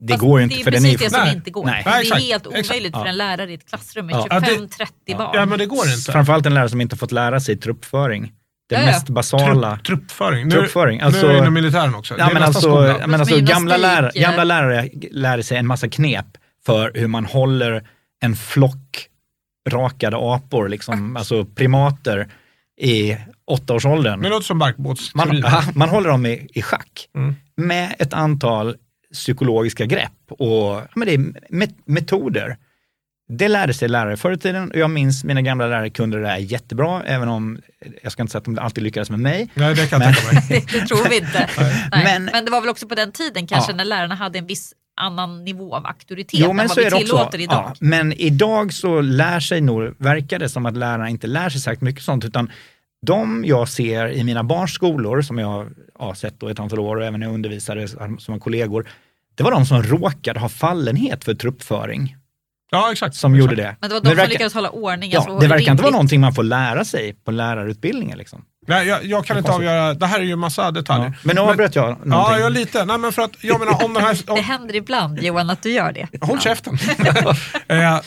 det 0.00 0.12
Fast 0.12 0.20
går 0.20 0.40
inte. 0.42 0.54
Det 0.54 0.60
är 0.60 0.64
för 0.64 0.70
den 0.70 0.82
precis 0.82 1.00
är, 1.00 1.04
det 1.04 1.10
som 1.10 1.20
Nej. 1.24 1.34
inte 1.36 1.50
går. 1.50 1.64
Nej. 1.66 1.82
Det 1.84 1.90
Nej, 1.90 1.98
är 1.98 2.02
exakt. 2.02 2.22
helt 2.22 2.46
Exakt. 2.46 2.70
omöjligt 2.70 2.92
för 2.94 3.00
Ja. 3.04 3.08
en 3.08 3.16
lärare 3.16 3.50
i 3.50 3.54
ett 3.54 3.68
klassrum 3.68 4.06
med 4.06 4.14
Ja. 4.30 4.40
25-30 4.40 5.16
barn. 5.18 5.30
Ja 5.34 5.46
men 5.46 5.58
det 5.58 5.66
går 5.66 5.88
inte. 5.88 6.12
Framförallt 6.12 6.46
en 6.46 6.54
lärare 6.54 6.68
som 6.68 6.80
inte 6.80 6.94
har 6.94 6.98
fått 6.98 7.12
lära 7.12 7.40
sig 7.40 7.56
truppföring. 7.56 8.32
Det 8.68 8.74
Ja, 8.74 8.80
ja. 8.80 8.86
mest 8.86 9.08
basala. 9.08 9.70
Trupp, 9.70 9.84
truppföring. 9.86 10.44
Nu, 10.44 10.50
Truppföring, 10.50 10.98
nu 10.98 11.04
alltså- 11.04 11.26
är 11.26 11.32
det 11.32 11.38
inom 11.38 11.54
militären 11.54 11.94
också. 11.94 12.14
Ja, 12.18 12.30
men 12.32 12.42
alltså, 12.42 12.96
men 13.06 13.20
alltså, 13.20 13.40
gamla, 13.40 13.76
lärare, 13.76 14.10
gamla 14.14 14.44
lärare 14.44 14.88
lärde 15.10 15.42
sig 15.42 15.56
en 15.58 15.66
massa 15.66 15.88
knep 15.88 16.26
för 16.66 16.92
hur 16.94 17.06
man 17.06 17.24
håller 17.24 17.88
en 18.20 18.36
flock 18.36 19.06
rakade 19.70 20.16
apor, 20.20 20.68
liksom, 20.68 21.16
alltså 21.16 21.44
primater 21.44 22.28
i 22.80 23.16
åttaårsåldern. 23.46 24.22
Det 24.22 24.28
låter 24.28 24.46
som 24.46 24.58
Man, 24.58 24.66
barkbåtsteorin. 24.68 25.42
ja, 25.46 25.62
man 25.74 25.88
håller 25.88 26.08
dem 26.10 26.26
i, 26.26 26.48
i 26.54 26.62
schack 26.62 27.08
Mm. 27.16 27.34
med 27.56 27.94
ett 27.98 28.12
antal 28.14 28.76
psykologiska 29.12 29.86
grepp 29.86 30.12
och 30.28 30.80
men 30.94 31.06
det 31.08 31.14
är 31.14 31.18
met- 31.50 31.82
metoder. 31.84 32.56
Det 33.28 33.48
lärde 33.48 33.74
sig 33.74 33.88
lärare 33.88 34.16
förr 34.16 34.32
i 34.32 34.38
tiden 34.38 34.70
och 34.70 34.76
jag 34.76 34.90
minns 34.90 35.24
mina 35.24 35.42
gamla 35.42 35.66
lärare 35.66 35.90
kunde 35.90 36.16
det 36.16 36.22
där 36.22 36.36
jättebra, 36.36 37.02
även 37.06 37.28
om 37.28 37.58
jag 38.02 38.12
ska 38.12 38.22
inte 38.22 38.30
säga 38.32 38.38
att 38.38 38.44
de 38.44 38.58
alltid 38.58 38.84
lyckades 38.84 39.10
med 39.10 39.20
mig. 39.20 39.48
Nej, 39.54 39.74
det 39.74 39.86
kan 39.90 40.00
jag 40.00 40.06
Men- 40.08 40.14
tänka 40.14 40.32
mig. 40.54 40.66
Det, 40.72 40.78
det 40.80 40.86
tror 40.86 41.08
vi 41.08 41.16
inte. 41.16 41.48
Nej. 41.92 42.04
Men- 42.04 42.24
Men, 42.24 42.44
det 42.44 42.50
var 42.50 42.60
väl 42.60 42.70
också 42.70 42.88
på 42.88 42.94
den 42.94 43.12
tiden 43.12 43.46
kanske 43.46 43.72
Ja. 43.72 43.76
när 43.76 43.84
lärarna 43.84 44.14
hade 44.14 44.38
en 44.38 44.46
viss 44.46 44.72
annan 45.00 45.44
nivå 45.44 45.74
av 45.74 45.86
auktoritet 45.86 46.40
Jo, 46.40 46.50
än 46.50 46.56
men 46.56 46.66
vad 46.66 46.74
så 46.74 46.80
vi 46.80 46.86
är 46.86 46.90
det 46.90 46.96
också. 46.96 47.06
tillåter 47.06 47.40
idag. 47.40 47.64
Ja, 47.66 47.74
men 47.80 48.12
idag 48.12 48.72
så 48.72 49.00
lär 49.00 49.40
sig 49.40 49.60
nog, 49.60 49.94
verkar 49.98 50.38
det 50.38 50.48
som 50.48 50.66
att 50.66 50.76
lärarna 50.76 51.08
inte 51.08 51.26
lär 51.26 51.48
sig 51.48 51.60
särskilt 51.60 51.82
mycket 51.82 52.02
sånt, 52.02 52.24
utan 52.24 52.50
de 53.06 53.44
jag 53.46 53.68
ser 53.68 54.08
i 54.08 54.24
mina 54.24 54.44
barns 54.44 54.72
skolor, 54.72 55.22
som 55.22 55.38
jag 55.38 55.66
har 55.98 56.14
sett 56.14 56.40
då 56.40 56.48
ett 56.48 56.60
antal 56.60 56.78
år 56.78 56.96
och 56.96 57.04
även 57.04 57.20
när 57.20 57.26
jag 57.26 57.34
undervisade 57.34 57.88
som 57.88 58.18
har 58.28 58.38
kollegor, 58.38 58.88
det 59.34 59.42
var 59.42 59.50
de 59.50 59.66
som 59.66 59.82
råkade 59.82 60.40
ha 60.40 60.48
fallenhet 60.48 61.24
för 61.24 61.34
truppföring 61.34 62.16
Ja, 62.70 62.92
exakt. 62.92 63.14
som 63.16 63.34
exakt. 63.34 63.40
gjorde 63.50 63.62
det. 63.62 63.76
Men 63.80 63.90
det 63.90 63.94
var 63.94 64.00
de 64.00 64.04
det 64.04 64.10
som 64.10 64.16
verkar, 64.16 64.30
lyckades 64.30 64.54
hålla 64.54 64.70
ordning. 64.70 65.10
ja, 65.10 65.18
alltså, 65.18 65.38
det 65.38 65.46
verkar 65.48 65.70
inte 65.70 65.82
vara 65.82 65.92
någonting 65.92 66.20
man 66.20 66.34
får 66.34 66.42
lära 66.42 66.84
sig 66.84 67.12
på 67.24 67.30
lärarutbildningen. 67.30 68.18
Liksom. 68.18 68.44
Nej, 68.66 68.86
jag, 68.88 69.04
jag 69.04 69.24
kan 69.24 69.34
Det 69.34 69.38
inte 69.38 69.50
konstigt. 69.50 69.68
avgöra, 69.68 69.94
det 69.94 70.06
här 70.06 70.20
är 70.20 70.24
ju 70.24 70.36
massa 70.36 70.70
detaljer. 70.70 71.06
Ja. 71.08 71.14
Men 71.22 71.36
nu 71.36 71.42
avbröt 71.42 71.74
jag 71.74 71.84
någonting. 71.88 72.12
Ja, 72.12 72.38
jag 72.38 72.52
lite. 72.52 72.84
Nej, 72.84 72.98
men 72.98 73.12
för 73.12 73.22
att, 73.22 73.30
jag 73.40 73.60
menar 73.60 73.84
om 73.84 73.94
den 73.94 74.02
här... 74.04 74.14
Det 74.26 74.32
Om, 74.32 74.38
händer 74.38 74.74
ibland 74.76 75.22
Johan 75.22 75.50
att 75.50 75.62
du 75.62 75.70
gör 75.72 75.92
det. 75.92 76.08
håll 76.26 76.40
käften. 76.40 76.74
eh, 77.68 78.00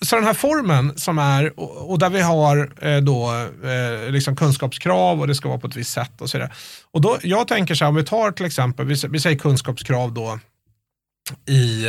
så 0.00 0.16
den 0.16 0.24
här 0.24 0.34
formen 0.34 0.98
som 0.98 1.18
är, 1.18 1.60
och, 1.60 1.90
och 1.90 1.98
där 1.98 2.10
vi 2.10 2.20
har 2.20 2.70
eh, 2.80 2.96
då 2.96 3.30
eh, 3.64 4.10
liksom 4.12 4.36
kunskapskrav 4.36 5.20
och 5.20 5.26
det 5.26 5.34
ska 5.34 5.48
vara 5.48 5.58
på 5.58 5.66
ett 5.66 5.76
visst 5.76 5.92
sätt 5.92 6.20
och 6.20 6.30
så 6.30 6.38
vidare. 6.38 6.52
Och 6.92 7.00
då, 7.00 7.18
jag 7.22 7.48
tänker 7.48 7.74
så 7.74 7.84
här, 7.84 7.88
om 7.88 7.94
vi 7.96 8.04
tar 8.04 8.30
till 8.30 8.46
exempel, 8.46 8.86
vi, 8.86 8.94
vi 9.08 9.20
säger 9.20 9.38
kunskapskrav 9.38 10.14
då 10.14 10.38
i 11.52 11.84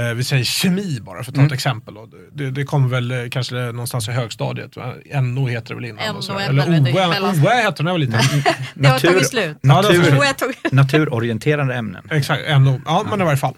eh, 0.00 0.06
vi 0.14 0.24
säger 0.24 0.44
kemi 0.44 1.00
bara 1.00 1.24
för 1.24 1.30
att 1.30 1.34
ta 1.34 1.40
Mm. 1.40 1.46
ett 1.46 1.52
exempel. 1.52 1.94
Då. 1.94 2.08
Det, 2.32 2.50
det 2.50 2.64
kommer 2.64 2.88
väl 2.88 3.10
eh, 3.10 3.18
kanske 3.30 3.54
någonstans 3.54 4.08
i 4.08 4.12
högstadiet. 4.12 4.76
NO 5.22 5.46
heter 5.46 5.68
det 5.68 5.74
väl 5.74 5.84
innan. 5.84 6.08
NO, 6.12 6.16
och 6.18 6.24
så. 6.24 6.32
NO, 6.32 6.38
Eller 6.40 6.62
OÄ 6.94 7.32
OÄ 7.44 7.54
hette 7.54 7.82
det 7.82 7.84
när 7.84 7.90
jag 7.90 7.94
var 7.94 7.98
liten. 7.98 8.20
Det 8.74 8.88
har 8.88 8.98
tagit 8.98 9.28
slut. 9.28 9.56
Natur, 9.62 10.74
naturorienterande 10.74 11.74
ämnen. 11.74 12.08
Exakt, 12.10 12.42
NO. 12.60 12.80
Ja, 12.86 13.06
men 13.10 13.20
i 13.20 13.24
varje 13.24 13.36
fall. 13.36 13.54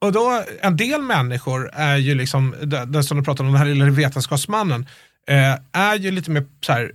Och 0.00 0.12
då, 0.12 0.42
en 0.60 0.76
del 0.76 1.02
människor 1.02 1.70
är 1.72 1.96
ju 1.96 2.14
liksom, 2.14 2.54
det 2.86 3.02
som 3.02 3.16
du 3.18 3.24
pratade 3.24 3.46
om, 3.46 3.52
den 3.52 3.58
här 3.62 3.68
lilla 3.74 3.84
vetenskapsmannen, 3.90 4.86
eh, 5.28 5.80
är 5.82 5.94
ju 5.98 6.10
lite 6.10 6.30
mer 6.30 6.44
så 6.66 6.72
här, 6.72 6.92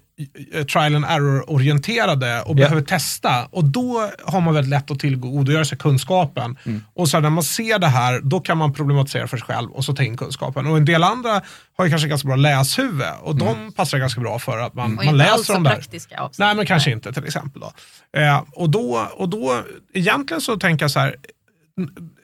trial 0.73 0.95
and 0.95 1.05
error-orienterade 1.05 2.41
och 2.41 2.49
Ja. 2.51 2.53
behöver 2.53 2.81
testa. 2.81 3.45
Och 3.51 3.63
då 3.65 4.09
har 4.25 4.41
man 4.41 4.53
väldigt 4.53 4.69
lätt 4.69 4.91
att 4.91 4.99
tillgodogöra 4.99 5.65
sig 5.65 5.77
kunskapen. 5.77 6.57
Och 6.93 7.09
så 7.09 7.19
när 7.19 7.29
man 7.29 7.43
ser 7.43 7.79
det 7.79 7.87
här, 7.87 8.19
då 8.23 8.39
kan 8.39 8.57
man 8.57 8.73
problematisera 8.73 9.27
för 9.27 9.37
sig 9.37 9.45
själv 9.45 9.71
och 9.71 9.85
så 9.85 9.93
ta 9.95 10.03
in 10.03 10.17
kunskapen. 10.17 10.67
Och 10.67 10.77
en 10.77 10.85
del 10.85 11.03
andra 11.03 11.41
har 11.77 11.85
ju 11.85 11.89
kanske 11.91 12.07
ganska 12.07 12.27
bra 12.27 12.35
läshuvud 12.35 13.05
och 13.21 13.35
de 13.35 13.71
passar 13.73 13.97
ganska 13.97 14.21
bra 14.21 14.39
för 14.39 14.57
att 14.57 14.73
man, 14.73 14.99
Och 14.99 15.05
man 15.05 15.17
läser 15.17 15.53
dem 15.53 15.63
där. 15.63 15.71
praktiska. 15.75 16.29
Nej, 16.39 16.55
men 16.55 16.65
kanske 16.65 16.91
inte 16.91 17.13
till 17.13 17.25
exempel. 17.25 17.61
Då. 17.61 17.71
Eh, 18.19 18.43
och, 18.51 18.69
då, 18.69 19.07
och 19.17 19.29
då, 19.29 19.61
egentligen 19.93 20.41
så 20.41 20.57
tänker 20.57 20.83
jag 20.83 20.91
så 20.91 20.99
här, 20.99 21.15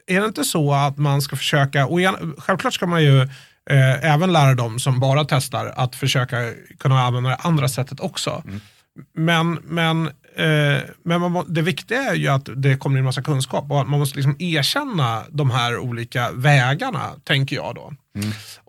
är 0.07 0.19
det 0.21 0.25
inte 0.27 0.43
så 0.43 0.73
att 0.73 0.97
man 0.97 1.21
ska 1.21 1.35
försöka, 1.35 1.85
och 1.87 1.99
igen, 1.99 2.33
självklart 2.37 2.73
ska 2.73 2.85
man 2.87 3.03
ju 3.03 3.29
eh, 3.69 4.13
även 4.13 4.33
lära 4.33 4.55
dem 4.55 4.79
som 4.79 4.99
bara 4.99 5.25
testar 5.25 5.73
att 5.75 5.95
försöka 5.95 6.37
kunna 6.79 7.01
använda 7.01 7.29
det 7.29 7.35
andra 7.35 7.67
sättet 7.67 7.99
också. 7.99 8.43
Men, 9.13 9.59
men, 9.63 10.07
eh, 10.35 10.81
men 11.03 11.21
man, 11.21 11.45
det 11.47 11.61
viktiga 11.61 12.01
är 12.01 12.15
ju 12.15 12.27
att 12.27 12.49
det 12.55 12.77
kommer 12.77 12.99
in 12.99 13.05
massa 13.05 13.21
kunskap 13.21 13.71
och 13.71 13.81
att 13.81 13.89
man 13.89 13.99
måste 13.99 14.15
liksom 14.15 14.35
erkänna 14.39 15.23
de 15.29 15.51
här 15.51 15.77
olika 15.77 16.31
vägarna, 16.31 17.11
tänker 17.23 17.55
jag 17.55 17.75
då. 17.75 17.93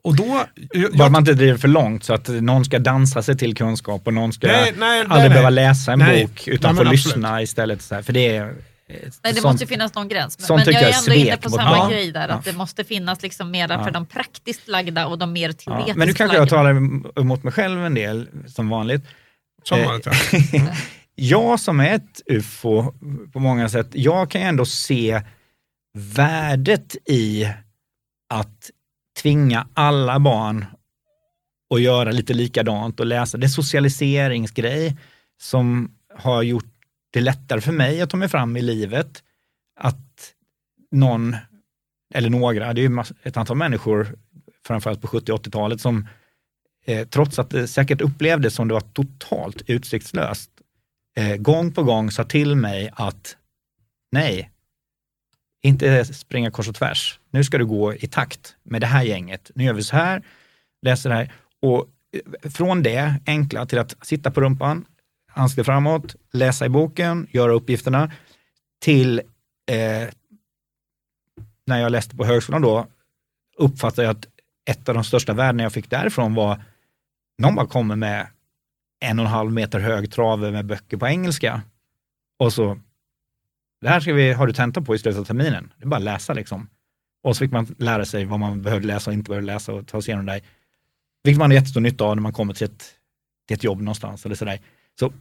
Och 0.02 0.16
då 0.16 0.44
jag, 0.72 0.92
Bara 0.92 1.08
man 1.08 1.22
inte 1.22 1.34
driver 1.34 1.58
för 1.58 1.68
långt 1.68 2.04
så 2.04 2.14
att 2.14 2.28
någon 2.28 2.64
ska 2.64 2.78
dansa 2.78 3.22
sig 3.22 3.38
till 3.38 3.56
kunskap 3.56 4.06
och 4.06 4.14
någon 4.14 4.32
ska 4.32 4.46
Nej, 4.46 4.74
nej, 4.78 5.00
aldrig 5.00 5.18
nej, 5.18 5.28
behöva 5.28 5.50
läsa 5.50 5.92
en 5.92 5.98
bok 5.98 6.48
utan 6.48 6.76
få 6.76 6.82
lyssna 6.82 7.42
istället. 7.42 7.82
Så 7.82 7.94
här, 7.94 8.02
för 8.02 8.12
det 8.12 8.37
är, 8.37 8.54
Nej, 8.88 9.01
det 9.22 9.33
sånt- 9.35 9.42
måste 9.44 9.64
ju 9.64 9.68
finnas 9.68 9.94
någon 9.94 10.09
gräns. 10.09 10.38
Men, 10.38 10.46
sånt 10.46 10.66
men 10.66 10.74
jag 10.74 10.83
är 10.83 10.88
jag 10.88 10.98
ändå 10.98 11.12
inne 11.14 11.37
på 11.37 11.51
samma 11.51 11.77
barn. 11.79 11.90
grej 11.90 12.12
där, 12.12 12.29
Ja. 12.29 12.35
att 12.35 12.44
det 12.44 12.53
måste 12.53 12.85
finnas 12.85 13.22
liksom 13.22 13.51
mera 13.51 13.72
Ja. 13.74 13.85
för 13.85 13.90
de 13.90 14.07
praktiskt 14.07 14.68
lagda 14.68 15.07
och 15.07 15.18
de 15.18 15.33
mer 15.33 15.48
ja. 15.48 15.53
teoretiskt 15.53 15.96
Men 15.96 16.09
nu 16.09 16.14
kanske 16.14 16.37
lagda. 16.38 16.42
jag 16.42 16.48
talar 16.48 16.70
emot 17.20 17.42
mig 17.42 17.53
själv 17.53 17.85
en 17.85 17.94
del, 17.94 18.29
som 18.46 18.68
vanligt. 18.68 19.03
som 19.62 19.79
Eh, 19.81 19.87
vanligt, 19.87 20.07
ja. 20.53 20.74
jag 21.14 21.61
som 21.61 21.81
är 21.81 21.94
ett 21.94 22.22
ufo 22.27 22.92
på 23.33 23.38
många 23.40 23.68
sätt, 23.68 23.88
jag 23.92 24.31
kan 24.31 24.40
ju 24.40 24.46
ändå 24.46 24.64
se 24.64 25.22
värdet 25.98 26.96
i 27.11 27.44
att 28.35 28.70
tvinga 29.22 29.66
alla 29.74 30.18
barn 30.20 30.64
att 31.74 31.81
göra 31.83 32.11
lite 32.11 32.35
likadant 32.35 33.01
och 33.01 33.07
läsa. 33.07 33.38
Det 33.38 33.46
är 33.46 33.48
socialiseringsgrej 33.48 34.96
som 35.42 35.90
har 36.18 36.42
gjort 36.42 36.64
det 37.10 37.20
lättare 37.20 37.60
för 37.60 37.72
mig 37.72 38.00
att 38.00 38.10
ta 38.10 38.16
mig 38.16 38.28
fram 38.28 38.56
i 38.56 38.62
livet. 38.62 39.22
Att 39.80 40.34
någon, 40.90 41.36
eller 42.14 42.30
några, 42.30 42.72
det 42.72 42.80
är 42.80 42.88
ju 42.88 43.02
ett 43.22 43.36
antal 43.36 43.56
människor, 43.56 44.18
framförallt 44.66 45.00
på 45.00 45.06
70 45.06 45.32
80-talet, 45.32 45.80
som 45.80 46.08
eh, 46.84 47.08
trots 47.08 47.38
att 47.38 47.50
det 47.50 47.68
säkert 47.68 48.00
upplevdes 48.00 48.54
som 48.54 48.68
det 48.68 48.74
var 48.74 48.80
totalt 48.80 49.62
utsiktslöst, 49.66 50.50
eh, 51.18 51.36
gång 51.36 51.72
på 51.72 51.82
gång 51.82 52.10
sa 52.10 52.24
till 52.24 52.56
mig 52.56 52.90
att 52.92 53.36
nej, 54.12 54.50
inte 55.62 56.04
springa 56.04 56.50
kors 56.50 56.68
och 56.68 56.74
tvärs. 56.74 57.20
Nu 57.30 57.44
ska 57.44 57.58
du 57.58 57.66
gå 57.66 57.94
i 57.94 58.06
takt 58.06 58.56
med 58.62 58.80
det 58.80 58.86
här 58.86 59.02
gänget. 59.02 59.50
Nu 59.54 59.64
gör 59.64 59.72
vi 59.72 59.82
så 59.82 59.96
här, 59.96 60.22
läser 60.82 61.10
det 61.10 61.16
här. 61.16 61.32
Och 61.62 61.88
eh, 62.12 62.50
från 62.50 62.82
det 62.82 63.14
enkla 63.26 63.66
till 63.66 63.78
att 63.78 64.06
sitta 64.06 64.30
på 64.30 64.40
rumpan, 64.40 64.84
ansikte 65.38 65.64
framåt, 65.64 66.16
läsa 66.33 66.66
i 66.66 66.68
boken, 66.68 67.27
göra 67.31 67.53
uppgifterna, 67.53 68.12
till 68.81 69.18
eh, 69.70 70.09
när 71.66 71.81
jag 71.81 71.92
läste 71.92 72.16
på 72.16 72.24
högskolan 72.24 72.62
då, 72.62 72.87
uppfattade 73.57 74.07
jag 74.07 74.16
att 74.16 74.27
ett 74.70 74.88
av 74.88 74.94
de 74.94 75.05
största 75.05 75.33
värdena 75.33 75.62
jag 75.62 75.72
fick 75.72 75.90
därifrån 75.90 76.35
var, 76.35 76.62
någon 77.38 77.55
bara 77.55 77.66
kommer 77.66 77.96
med 77.96 78.27
en 79.01 79.18
och 79.18 79.24
en 79.24 79.31
halv 79.31 79.53
meter 79.53 79.81
hög 79.81 80.12
trave 80.12 80.51
med 80.51 80.66
böcker 80.66 80.96
på 80.96 81.07
engelska. 81.07 81.62
Och 82.38 82.53
så, 82.53 82.79
det 83.81 83.88
här 83.88 84.01
ska 84.01 84.12
vi, 84.12 84.33
har 84.33 84.46
du 84.46 84.53
tenta 84.53 84.83
på 84.83 84.94
i 84.94 84.98
slutet 84.98 85.20
av 85.20 85.24
terminen. 85.24 85.72
Det 85.77 85.85
är 85.85 85.88
bara 85.88 85.96
att 85.96 86.03
läsa 86.03 86.33
liksom. 86.33 86.68
Och 87.22 87.37
så 87.37 87.40
fick 87.40 87.53
man 87.53 87.74
lära 87.79 88.05
sig 88.05 88.24
vad 88.24 88.40
man 88.40 88.62
behövde 88.62 88.87
läsa 88.87 89.11
och 89.11 89.14
inte 89.14 89.29
behövde 89.29 89.53
läsa 89.53 89.72
och 89.72 89.87
ta 89.87 90.03
sig 90.03 90.11
igenom 90.11 90.27
det 90.27 90.33
där. 90.33 90.42
Vilket 91.24 91.38
man 91.38 91.51
har 91.51 91.55
jättestor 91.55 91.81
nytta 91.81 92.05
av 92.05 92.16
när 92.16 92.22
man 92.22 92.33
kommer 92.33 92.55
till 92.55 92.64
ett, 92.64 92.94
till 93.46 93.55
ett 93.55 93.64
jobb 93.64 93.79
någonstans 93.79 94.27
eller 94.27 94.35
sådär. 94.35 94.61
Så 94.98 95.12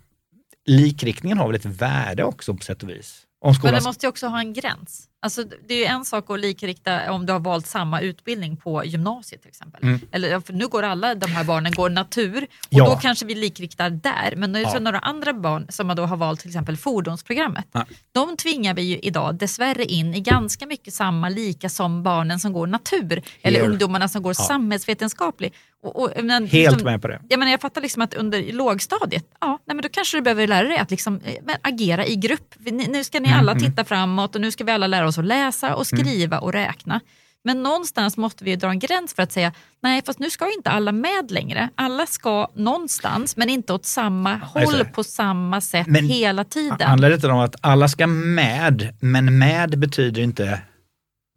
likriktningen 0.67 1.37
har 1.37 1.47
väl 1.47 1.55
ett 1.55 1.65
värde 1.65 2.23
också 2.23 2.53
på 2.53 2.63
sätt 2.63 2.83
och 2.83 2.89
vis. 2.89 3.23
Om 3.41 3.55
Men 3.63 3.73
det 3.73 3.83
måste 3.83 4.05
ju 4.05 4.09
också 4.09 4.27
ha 4.27 4.39
en 4.39 4.53
gräns. 4.53 5.07
Alltså, 5.19 5.43
det 5.67 5.73
är 5.73 5.77
ju 5.77 5.85
en 5.85 6.05
sak 6.05 6.29
att 6.29 6.39
likrikta 6.39 7.11
om 7.11 7.25
du 7.25 7.33
har 7.33 7.39
valt 7.39 7.67
samma 7.67 8.01
utbildning 8.01 8.57
på 8.57 8.85
gymnasiet 8.85 9.41
till 9.41 9.49
exempel. 9.49 9.83
Mm. 9.83 9.99
Eller, 10.11 10.39
för 10.39 10.53
nu 10.53 10.67
går 10.67 10.83
alla 10.83 11.15
de 11.15 11.31
här 11.31 11.43
barnen 11.43 11.71
går 11.71 11.89
natur 11.89 12.43
och 12.43 12.67
ja. 12.69 12.85
då 12.85 12.95
kanske 12.95 13.25
vi 13.25 13.35
likriktar 13.35 13.89
där. 13.89 14.33
Men 14.35 14.51
nu 14.51 14.59
är 14.59 14.65
det 14.65 14.71
ja. 14.73 14.79
några 14.79 14.99
andra 14.99 15.33
barn 15.33 15.65
som 15.69 15.87
då 15.87 16.05
har 16.05 16.17
valt 16.17 16.39
till 16.39 16.49
exempel 16.49 16.77
fordonsprogrammet. 16.77 17.67
Ja. 17.71 17.85
De 18.11 18.37
tvingar 18.37 18.73
vi 18.73 18.81
ju 18.81 18.97
idag 18.97 19.35
dessvärre 19.35 19.83
in 19.83 20.13
i 20.13 20.19
ganska 20.19 20.65
mycket 20.65 20.93
samma 20.93 21.29
lika 21.29 21.69
som 21.69 22.03
barnen 22.03 22.39
som 22.39 22.53
går 22.53 22.67
natur. 22.67 23.09
Here. 23.09 23.23
Eller 23.41 23.61
ungdomarna 23.61 24.07
som 24.07 24.21
går 24.23 24.35
ja. 24.37 24.43
samhällsvetenskaplig. 24.43 25.53
Och, 25.83 26.03
och, 26.03 26.23
men, 26.23 26.47
Helt 26.47 26.53
liksom, 26.53 26.91
med 26.91 27.01
på 27.01 27.07
det. 27.07 27.21
Jag, 27.29 27.39
menar, 27.39 27.51
jag 27.51 27.61
fattar 27.61 27.81
liksom 27.81 28.01
att 28.01 28.13
under 28.13 28.53
lågstadiet, 28.53 29.25
ja, 29.41 29.59
nej, 29.65 29.75
men 29.75 29.81
då 29.81 29.89
kanske 29.89 30.17
du 30.17 30.21
behöver 30.21 30.47
lära 30.47 30.67
dig 30.67 30.77
att 30.77 30.91
liksom, 30.91 31.21
eh, 31.23 31.55
agera 31.61 32.05
i 32.05 32.15
grupp. 32.15 32.55
Nu 32.87 33.03
ska 33.03 33.19
ni 33.19 33.29
alla 33.29 33.51
mm, 33.51 33.57
mm. 33.57 33.71
titta 33.71 33.85
framåt 33.85 34.35
och 34.35 34.41
nu 34.41 34.51
ska 34.51 34.63
vi 34.63 34.71
alla 34.71 34.87
lära 34.87 35.06
oss 35.07 35.17
att 35.17 35.25
läsa 35.25 35.75
och 35.75 35.93
mm. 35.93 36.05
skriva 36.05 36.39
och 36.39 36.53
räkna. 36.53 36.99
Men 37.43 37.63
någonstans 37.63 38.17
måste 38.17 38.43
vi 38.43 38.55
dra 38.55 38.69
en 38.69 38.79
gräns 38.79 39.13
för 39.13 39.23
att 39.23 39.31
säga, 39.31 39.51
nej 39.83 40.01
fast 40.05 40.19
nu 40.19 40.29
ska 40.29 40.53
inte 40.53 40.69
alla 40.69 40.91
med 40.91 41.31
längre. 41.31 41.69
Alla 41.75 42.05
ska 42.05 42.51
någonstans 42.55 43.37
men 43.37 43.49
inte 43.49 43.73
åt 43.73 43.85
samma 43.85 44.35
håll 44.35 44.85
på 44.85 45.03
samma 45.03 45.61
sätt 45.61 45.87
men, 45.87 46.05
hela 46.05 46.43
tiden. 46.43 46.81
Handlar 46.81 47.09
det 47.09 47.15
inte 47.15 47.27
om 47.27 47.39
att 47.39 47.55
alla 47.61 47.87
ska 47.87 48.07
med, 48.07 48.95
men 48.99 49.37
med 49.37 49.79
betyder 49.79 50.21
inte 50.21 50.61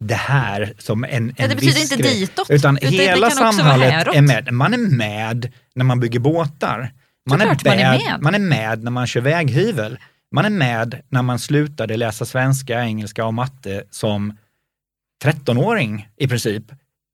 det 0.03 0.15
här 0.15 0.73
som 0.77 1.03
en, 1.03 1.11
en 1.11 1.33
ja, 1.37 1.47
Det 1.47 1.55
betyder 1.55 1.81
inte 1.81 1.95
grej. 1.95 2.19
ditåt. 2.19 2.49
Utan 2.49 2.75
det, 2.75 2.87
hela 2.87 3.29
det 3.29 3.35
samhället 3.35 4.07
är 4.13 4.21
med. 4.21 4.53
Man 4.53 4.73
är 4.73 4.77
med 4.77 5.51
när 5.75 5.85
man 5.85 5.99
bygger 5.99 6.19
båtar. 6.19 6.93
Man 7.29 7.41
är, 7.41 7.45
med, 7.45 7.61
man 7.65 7.79
är, 7.79 7.97
med. 7.97 8.21
man 8.21 8.35
är 8.35 8.39
med 8.39 8.83
när 8.83 8.91
man 8.91 9.07
kör 9.07 9.21
väghyvel. 9.21 9.97
Man 10.31 10.45
är 10.45 10.49
med 10.49 11.01
när 11.09 11.21
man 11.21 11.39
slutade 11.39 11.97
läsa 11.97 12.25
svenska, 12.25 12.83
engelska 12.83 13.25
och 13.25 13.33
matte 13.33 13.83
som 13.89 14.37
13-åring 15.23 16.09
i 16.17 16.27
princip. 16.27 16.63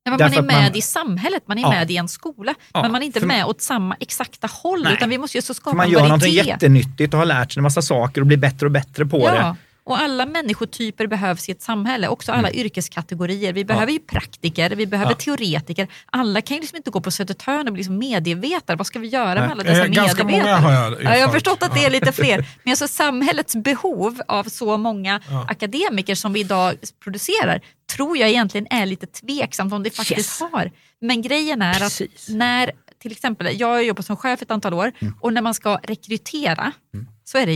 Ja, 0.03 0.11
man 0.11 0.21
är 0.21 0.41
med 0.41 0.63
man, 0.63 0.75
i 0.75 0.81
samhället, 0.81 1.43
man 1.47 1.57
är 1.57 1.61
ja, 1.61 1.69
med 1.69 1.91
i 1.91 1.97
en 1.97 2.07
skola, 2.07 2.55
ja, 2.73 2.81
men 2.81 2.91
man 2.91 3.01
är 3.01 3.05
inte 3.05 3.25
med 3.25 3.45
åt 3.45 3.61
samma 3.61 3.95
exakta 3.99 4.47
håll. 4.47 4.83
Nej, 4.83 4.93
utan 4.93 5.09
vi 5.09 5.17
måste 5.17 5.37
ju 5.37 5.41
så 5.41 5.53
skapa 5.53 5.77
man 5.77 5.89
gör 5.89 6.07
något 6.07 6.29
jättenyttigt 6.29 7.13
och 7.13 7.19
har 7.19 7.25
lärt 7.25 7.51
sig 7.51 7.59
en 7.59 7.63
massa 7.63 7.81
saker 7.81 8.21
och 8.21 8.27
blir 8.27 8.37
bättre 8.37 8.65
och 8.65 8.71
bättre 8.71 9.05
på 9.05 9.17
det. 9.17 9.55
Och 9.87 9.99
alla 9.99 10.25
människotyper 10.25 11.07
behövs 11.07 11.49
i 11.49 11.51
ett 11.51 11.61
samhälle, 11.61 12.07
också 12.07 12.31
alla 12.31 12.49
mm. 12.49 12.59
yrkeskategorier. 12.59 13.53
Vi 13.53 13.65
behöver 13.65 13.91
ju 13.91 13.99
praktiker, 13.99 14.69
vi 14.69 14.87
behöver 14.87 15.11
ja. 15.11 15.15
teoretiker. 15.15 15.87
Alla 16.05 16.41
kan 16.41 16.55
ju 16.57 16.61
liksom 16.61 16.75
inte 16.75 16.91
gå 16.91 17.01
på 17.01 17.11
Södertörn 17.11 17.67
och 17.67 17.73
bli 17.73 17.79
liksom 17.79 17.97
medievetare. 17.97 18.77
Vad 18.77 18.87
ska 18.87 18.99
vi 18.99 19.07
göra 19.07 19.41
med 19.41 19.51
alla 19.51 19.63
dessa 19.63 19.85
eh, 19.85 19.91
Ganska 19.91 20.23
medievetare? 20.23 20.61
Många 20.61 20.75
har 20.75 20.91
jag, 20.91 21.03
ja, 21.03 21.17
jag 21.17 21.27
har 21.27 21.33
förstått 21.33 21.63
att 21.63 21.73
det 21.73 21.85
är 21.85 21.89
lite 21.89 22.11
fler. 22.11 22.45
Men 22.63 22.71
alltså 22.71 22.87
samhällets 22.87 23.55
behov 23.55 24.21
av 24.27 24.43
så 24.43 24.77
många 24.77 25.21
ja. 25.29 25.45
akademiker 25.49 26.15
som 26.15 26.33
vi 26.33 26.39
idag 26.39 26.75
producerar 27.03 27.61
tror 27.95 28.17
jag 28.17 28.29
egentligen 28.29 28.67
är 28.69 28.85
lite 28.85 29.07
tveksamt 29.07 29.73
om 29.73 29.83
det 29.83 29.89
faktiskt 29.89 30.41
yes. 30.41 30.51
har. 30.51 30.71
Men 31.01 31.21
grejen 31.21 31.61
är 31.61 31.79
Precis. 31.79 32.29
att 32.29 32.35
när 32.35 32.71
till 32.99 33.11
exempel, 33.11 33.59
jag 33.59 33.67
har 33.67 33.81
jobbat 33.81 34.05
som 34.05 34.17
chef 34.17 34.41
ett 34.41 34.51
antal 34.51 34.73
år 34.73 34.91
mm. 34.99 35.13
och 35.21 35.33
när 35.33 35.41
man 35.41 35.53
ska 35.53 35.79
rekrytera 35.83 36.71
mm. 36.93 37.07
så 37.23 37.37
är 37.37 37.45
det 37.45 37.53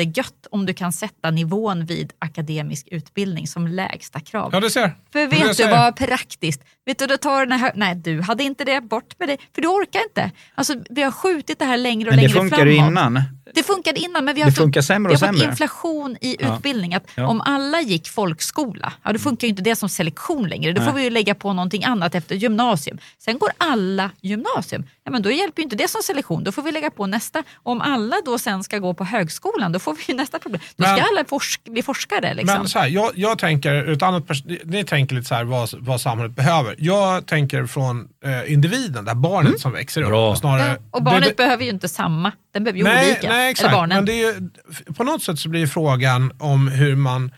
jättegött 0.00 0.46
om 0.50 0.66
du 0.66 0.74
kan 0.74 0.92
sätta 0.92 1.30
nivån 1.30 1.84
vid 1.84 2.12
akademisk 2.18 2.88
utbildning 2.90 3.46
som 3.46 3.66
lägsta 3.66 4.20
krav. 4.20 4.50
Ja, 4.52 4.60
du 4.60 4.70
ser. 4.70 4.94
För 5.12 5.26
vet 5.26 5.56
du 5.56 5.68
vad 5.68 5.96
praktiskt? 5.96 6.62
Vet 6.86 6.98
du, 6.98 7.06
då 7.06 7.16
tar 7.16 7.46
den 7.46 7.58
här, 7.58 7.72
nej 7.74 7.94
du 7.94 8.20
hade 8.22 8.44
inte 8.44 8.64
det, 8.64 8.80
bort 8.80 9.14
med 9.18 9.28
det. 9.28 9.36
För 9.54 9.62
du 9.62 9.68
orkar 9.68 10.00
inte. 10.02 10.30
Alltså, 10.54 10.74
vi 10.90 11.02
har 11.02 11.10
skjutit 11.10 11.58
det 11.58 11.64
här 11.64 11.76
längre 11.76 12.08
och 12.08 12.16
Men 12.16 12.24
längre 12.24 12.32
framåt. 12.32 12.50
Men 12.50 12.66
det 12.66 12.74
funkar 12.74 12.88
innan. 12.88 13.22
Det 13.54 13.62
funkade 13.62 14.00
innan 14.00 14.24
men 14.24 14.34
vi 14.34 14.40
har, 14.40 14.50
det 14.50 14.56
funkar 14.56 14.82
sämre 14.82 15.12
och 15.12 15.22
vi 15.22 15.26
har 15.26 15.32
fått 15.32 15.42
inflation 15.42 16.16
i 16.20 16.36
ja. 16.40 16.56
utbildning. 16.56 16.94
Att 16.94 17.04
ja. 17.14 17.26
Om 17.26 17.40
alla 17.40 17.80
gick 17.80 18.08
folkskola, 18.08 18.92
ja, 19.02 19.12
då 19.12 19.18
funkar 19.18 19.46
ju 19.46 19.50
inte 19.50 19.62
det 19.62 19.76
som 19.76 19.88
selektion 19.88 20.48
längre. 20.48 20.72
Då 20.72 20.80
Nej. 20.80 20.90
får 20.90 20.96
vi 20.96 21.04
ju 21.04 21.10
lägga 21.10 21.34
på 21.34 21.52
någonting 21.52 21.84
annat 21.84 22.14
efter 22.14 22.34
gymnasium. 22.34 22.98
Sen 23.18 23.38
går 23.38 23.50
alla 23.58 24.10
gymnasium, 24.20 24.84
ja, 25.04 25.10
men 25.10 25.22
då 25.22 25.30
hjälper 25.30 25.62
ju 25.62 25.64
inte 25.64 25.76
det 25.76 25.88
som 25.88 26.02
selektion. 26.02 26.44
Då 26.44 26.52
får 26.52 26.62
vi 26.62 26.72
lägga 26.72 26.90
på 26.90 27.06
nästa. 27.06 27.42
Om 27.62 27.80
alla 27.80 28.16
då 28.24 28.38
sen 28.38 28.64
ska 28.64 28.78
gå 28.78 28.94
på 28.94 29.04
högskolan, 29.04 29.72
då 29.72 29.78
får 29.78 29.96
vi 30.06 30.14
nästa 30.14 30.38
problem. 30.38 30.60
Då 30.76 30.84
ska 30.84 30.92
men, 30.92 31.04
alla 31.12 31.24
forsk 31.24 31.64
bli 31.64 31.82
forskare. 31.82 32.34
Liksom. 32.34 32.58
Men 32.58 32.68
så 32.68 32.78
här, 32.78 32.88
jag, 32.88 33.10
jag 33.14 33.38
tänker, 33.38 33.92
ett 33.92 34.02
annat 34.02 34.24
ni 34.64 34.84
tänker 34.84 35.14
lite 35.14 35.28
så 35.28 35.34
här 35.34 35.44
vad, 35.44 35.70
vad 35.78 36.00
samhället 36.00 36.36
behöver. 36.36 36.74
Jag 36.78 37.26
tänker 37.26 37.66
från 37.66 38.08
eh, 38.24 38.52
individen, 38.52 39.04
det 39.04 39.10
här 39.10 39.16
barnet 39.16 39.48
mm. 39.48 39.58
som 39.58 39.72
växer 39.72 40.02
upp. 40.02 40.38
Snarare, 40.38 40.68
ja, 40.68 40.76
och 40.90 41.02
barnet 41.02 41.28
det, 41.28 41.36
behöver 41.36 41.64
ju 41.64 41.70
inte 41.70 41.88
samma, 41.88 42.32
den 42.52 42.64
behöver 42.64 42.78
ju 42.78 42.84
nej, 42.84 43.12
olika. 43.12 43.28
Nej, 43.28 43.50
exakt. 43.50 43.68
Eller 43.68 43.78
barnen. 43.78 43.96
Men 43.96 44.04
det 44.04 44.22
är, 44.22 44.92
på 44.92 45.04
något 45.04 45.22
sätt 45.22 45.38
så 45.38 45.48
blir 45.48 45.66
frågan 45.66 46.32
om 46.38 46.68
hur 46.68 46.96
man 46.96 47.32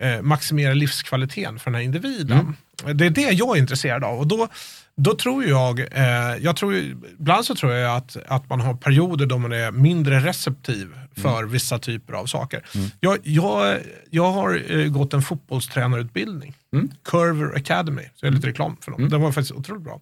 eh, 0.00 0.22
maximerar 0.22 0.74
livskvaliteten 0.74 1.58
för 1.58 1.70
den 1.70 1.74
här 1.74 1.82
individen. 1.82 2.38
Mm. 2.84 2.96
Det 2.96 3.06
är 3.06 3.10
det 3.10 3.30
jag 3.30 3.56
är 3.56 3.60
intresserad 3.60 4.04
av. 4.04 4.18
Och 4.18 4.26
då, 4.26 4.48
då 4.96 5.14
tror 5.14 5.44
jag, 5.44 5.80
eh, 5.80 6.36
jag 6.40 6.56
tror, 6.56 6.74
ibland 6.74 7.44
så 7.44 7.54
tror 7.54 7.72
jag 7.72 7.96
att, 7.96 8.16
att 8.26 8.48
man 8.48 8.60
har 8.60 8.74
perioder 8.74 9.26
då 9.26 9.38
man 9.38 9.52
är 9.52 9.70
mindre 9.70 10.20
receptiv 10.20 10.88
för 11.16 11.38
mm. 11.38 11.50
vissa 11.50 11.78
typer 11.78 12.12
av 12.12 12.26
saker. 12.26 12.62
Mm. 12.74 12.90
Jag, 13.00 13.18
jag, 13.22 13.78
jag 14.10 14.32
har 14.32 14.62
eh, 14.68 14.86
gått 14.86 15.14
en 15.14 15.22
fotbollstränarutbildning, 15.22 16.54
mm. 16.72 16.90
Curver 17.04 17.56
Academy, 17.56 18.02
så 18.02 18.26
jag 18.26 18.28
är 18.28 18.32
lite 18.32 18.46
mm. 18.46 18.52
reklam 18.52 18.76
för 18.80 18.90
dem. 18.90 19.00
Mm. 19.00 19.10
Den 19.10 19.20
var 19.20 19.32
faktiskt 19.32 19.52
otroligt 19.52 19.82
bra. 19.82 20.00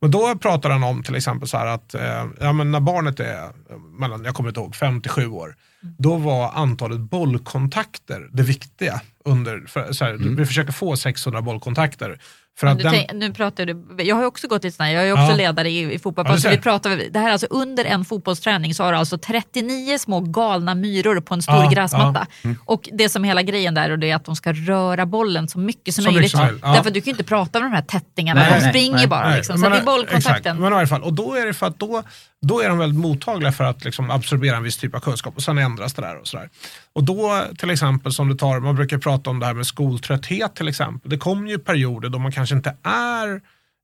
Men 0.00 0.10
då 0.10 0.34
pratar 0.34 0.70
han 0.70 0.82
om 0.82 1.02
till 1.02 1.14
exempel 1.14 1.48
så 1.48 1.56
här 1.56 1.66
att 1.66 1.94
eh, 1.94 2.26
ja, 2.40 2.52
men 2.52 2.70
när 2.70 2.80
barnet 2.80 3.20
är 3.20 3.50
mellan, 3.98 4.24
jag 4.24 4.34
kommer 4.34 4.48
inte 4.48 4.60
ihåg, 4.60 4.74
57 4.74 5.26
år, 5.26 5.56
mm. 5.82 5.94
då 5.98 6.16
var 6.16 6.52
antalet 6.52 7.00
bollkontakter 7.00 8.28
det 8.32 8.42
viktiga. 8.42 9.00
Under, 9.24 9.60
för, 9.66 9.92
så 9.92 10.04
här, 10.04 10.36
Vi 10.36 10.46
försöker 10.46 10.72
få 10.72 10.96
600 10.96 11.42
bollkontakter 11.42 12.20
den... 12.66 12.78
tänk, 12.78 13.12
nu 13.12 13.32
pratar 13.32 13.66
du, 13.66 14.04
jag 14.04 14.16
har 14.16 14.24
också 14.24 14.48
gått 14.48 14.64
i 14.64 14.70
sådana 14.70 14.92
jag 14.92 15.08
är 15.08 15.12
också 15.12 15.30
ja. 15.30 15.36
ledare 15.36 15.70
i, 15.70 15.94
i 15.94 15.98
fotboll. 15.98 16.24
Ja, 16.26 16.32
alltså 16.32 16.48
vi 16.48 16.58
pratar, 16.58 17.02
det 17.10 17.18
här 17.18 17.28
är 17.28 17.32
alltså 17.32 17.46
under 17.50 17.84
en 17.84 18.04
fotbollsträning 18.04 18.74
så 18.74 18.84
har 18.84 18.92
du 18.92 18.98
alltså 18.98 19.18
39 19.18 19.98
små 19.98 20.20
galna 20.20 20.74
myror 20.74 21.20
på 21.20 21.34
en 21.34 21.42
stor 21.42 21.54
ja, 21.54 21.70
gräsmatta. 21.70 22.26
Mm. 22.42 22.56
Och 22.64 22.88
det 22.92 23.08
som 23.08 23.24
hela 23.24 23.42
grejen 23.42 23.74
där 23.74 23.90
och 23.90 23.98
det 23.98 24.10
är 24.10 24.16
att 24.16 24.24
de 24.24 24.36
ska 24.36 24.52
röra 24.52 25.06
bollen 25.06 25.48
så 25.48 25.58
mycket 25.58 25.94
som 25.94 26.04
så 26.04 26.10
möjligt. 26.10 26.32
Därför 26.62 26.90
du 26.90 27.00
kan 27.00 27.10
inte 27.10 27.24
prata 27.24 27.60
med 27.60 27.70
de 27.70 27.74
här 27.74 27.82
tättingarna, 27.82 28.40
nej, 28.40 28.60
de 28.60 28.68
springer 28.68 28.96
nej, 28.96 29.06
bara. 29.06 29.28
Nej, 29.28 29.36
liksom. 29.36 29.56
Så 29.56 29.62
men, 29.62 29.72
det 29.72 29.78
är 29.78 29.84
bollkontakten. 29.84 30.36
Exakt. 30.36 30.60
Men 30.60 30.72
i 30.72 30.76
alla 30.76 30.86
fall, 30.86 31.02
och 31.02 31.12
då 31.12 31.34
är 31.34 31.46
det 31.46 31.54
för 31.54 31.66
att 31.66 31.78
då 31.78 32.02
då 32.46 32.60
är 32.60 32.68
de 32.68 32.78
väldigt 32.78 33.00
mottagliga 33.00 33.52
för 33.52 33.64
att 33.64 33.84
liksom 33.84 34.10
absorbera 34.10 34.56
en 34.56 34.62
viss 34.62 34.76
typ 34.76 34.94
av 34.94 35.00
kunskap 35.00 35.36
och 35.36 35.42
sen 35.42 35.58
ändras 35.58 35.94
det 35.94 36.02
där. 36.02 36.16
Och, 36.16 36.26
så 36.26 36.36
där. 36.36 36.48
och 36.92 37.04
då 37.04 37.44
till 37.58 37.70
exempel 37.70 38.12
som 38.12 38.28
du 38.28 38.34
tar, 38.34 38.60
man 38.60 38.76
brukar 38.76 38.98
prata 38.98 39.30
om 39.30 39.40
det 39.40 39.46
här 39.46 39.54
med 39.54 39.66
skoltrötthet 39.66 40.54
till 40.54 40.68
exempel. 40.68 41.10
Det 41.10 41.18
kommer 41.18 41.50
ju 41.50 41.58
perioder 41.58 42.08
då 42.08 42.18
man 42.18 42.32
kanske 42.32 42.54
inte 42.54 42.76
är 42.82 43.40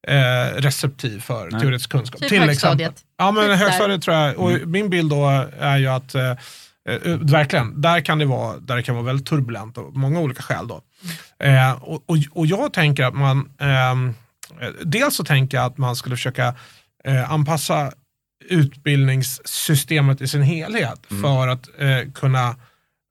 eh, 0.09 0.55
receptiv 0.57 1.21
för 1.21 1.51
Nej. 1.51 1.61
teoretisk 1.61 1.91
kunskap. 1.91 2.21
Typ 2.21 2.29
till 2.29 2.43
högstadiet. 2.43 2.91
Exempel. 2.91 3.05
Ja 3.19 3.31
men 3.31 3.49
typ 3.49 3.59
högstadiet 3.59 4.01
där. 4.01 4.05
tror 4.05 4.17
jag, 4.17 4.39
och 4.39 4.51
mm. 4.51 4.71
min 4.71 4.91
bild 4.91 5.11
då 5.11 5.29
är 5.59 5.77
ju 5.77 5.87
att 5.87 6.15
eh, 6.15 6.35
Eh, 6.89 7.19
verkligen, 7.19 7.81
där 7.81 8.01
kan, 8.01 8.19
det 8.19 8.25
vara, 8.25 8.59
där 8.59 8.77
det 8.77 8.83
kan 8.83 8.95
vara 8.95 9.05
väldigt 9.05 9.27
turbulent 9.27 9.79
av 9.79 9.97
många 9.97 10.21
olika 10.21 10.43
skäl. 10.43 10.69
Då. 10.69 10.81
Eh, 11.39 11.83
och, 11.83 12.03
och, 12.07 12.17
och, 12.31 12.47
jag 12.47 12.73
tänker 12.73 13.05
att 13.05 13.15
man, 13.15 13.51
ehm, 13.59 14.15
eh, 14.61 14.69
dels 14.85 15.17
så 15.17 15.25
tänker 15.25 15.57
jag 15.57 15.67
att 15.67 15.79
man 15.79 15.97
skulle 15.97 16.17
försöka 16.17 16.55
eh, 17.05 17.33
anpassa 17.33 17.93
utbildningssystemet 18.49 20.21
i 20.21 20.29
sin 20.29 20.43
helhet 20.43 21.11
mm. 21.11 21.23
för 21.23 21.49
att 21.49 21.69
eh, 21.79 22.13
kunna 22.15 22.57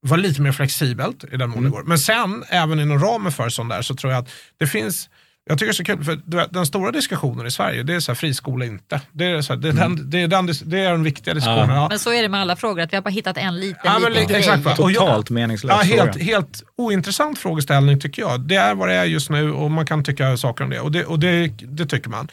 vara 0.01 0.19
lite 0.19 0.41
mer 0.41 0.51
flexibelt 0.51 1.23
i 1.23 1.37
den 1.37 1.49
mån 1.49 1.57
mm. 1.57 1.63
det 1.63 1.77
går. 1.77 1.83
Men 1.83 1.99
sen, 1.99 2.43
även 2.49 2.79
inom 2.79 2.99
ramen 2.99 3.31
för 3.31 3.49
sånt 3.49 3.69
där, 3.69 3.81
så 3.81 3.95
tror 3.95 4.13
jag 4.13 4.19
att 4.19 4.29
det 4.57 4.67
finns 4.67 5.09
jag 5.49 5.59
tycker 5.59 5.65
det 5.65 5.71
är 5.71 5.73
så 5.73 5.83
kul, 5.83 6.03
för 6.03 6.53
den 6.53 6.65
stora 6.65 6.91
diskussionen 6.91 7.47
i 7.47 7.51
Sverige, 7.51 7.83
det 7.83 7.93
är 7.93 7.99
så 7.99 8.11
här, 8.11 8.15
friskola 8.15 8.65
inte. 8.65 9.01
Det 9.11 9.25
är, 9.25 9.41
så 9.41 9.53
här, 9.53 9.59
det, 9.59 9.67
är 9.67 9.71
mm. 9.71 9.95
den, 9.95 10.09
det, 10.09 10.21
är 10.21 10.27
den, 10.27 10.45
det 10.65 10.79
är 10.79 10.91
den 10.91 11.03
viktiga 11.03 11.33
diskussionen. 11.33 11.75
Ja. 11.75 11.87
Men 11.89 11.99
så 11.99 12.13
är 12.13 12.21
det 12.21 12.29
med 12.29 12.41
alla 12.41 12.55
frågor, 12.55 12.81
att 12.81 12.91
vi 12.91 12.97
har 12.97 13.01
bara 13.01 13.09
hittat 13.09 13.37
en 13.37 13.59
liten, 13.59 13.81
ja, 13.83 13.97
liten 13.97 14.13
men, 14.13 14.27
grej. 14.27 14.39
Exakt, 14.39 14.77
Totalt 14.77 15.29
meningslös 15.29 15.77
ja, 15.77 15.95
helt, 15.95 16.21
helt 16.21 16.63
ointressant 16.75 17.39
frågeställning 17.39 17.99
tycker 17.99 18.21
jag. 18.21 18.41
Det 18.41 18.55
är 18.55 18.75
vad 18.75 18.87
det 18.87 18.93
är 18.93 19.05
just 19.05 19.29
nu 19.29 19.51
och 19.51 19.71
man 19.71 19.85
kan 19.85 20.03
tycka 20.03 20.37
saker 20.37 20.63
om 20.63 20.69
det. 20.69 20.79
Och 20.79 20.91
det, 20.91 21.05
och 21.05 21.19
det, 21.19 21.47
det 21.47 21.85
tycker 21.85 22.09
man. 22.09 22.27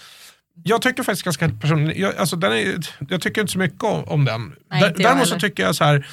Jag 0.65 0.83
tycker 0.83 1.03
faktiskt 1.03 1.25
ganska 1.25 1.49
personligt, 1.49 1.97
jag, 1.97 2.17
alltså, 2.17 2.37
den 2.37 2.53
är, 2.53 2.79
jag 3.09 3.21
tycker 3.21 3.41
inte 3.41 3.53
så 3.53 3.59
mycket 3.59 3.83
om, 3.83 4.05
om 4.05 4.25
den. 4.25 4.55
Nej, 4.71 4.93
Däremot 4.97 5.29
så 5.29 5.39
tycker 5.39 5.63
jag 5.63 5.75
så 5.75 5.85
här, 5.85 6.07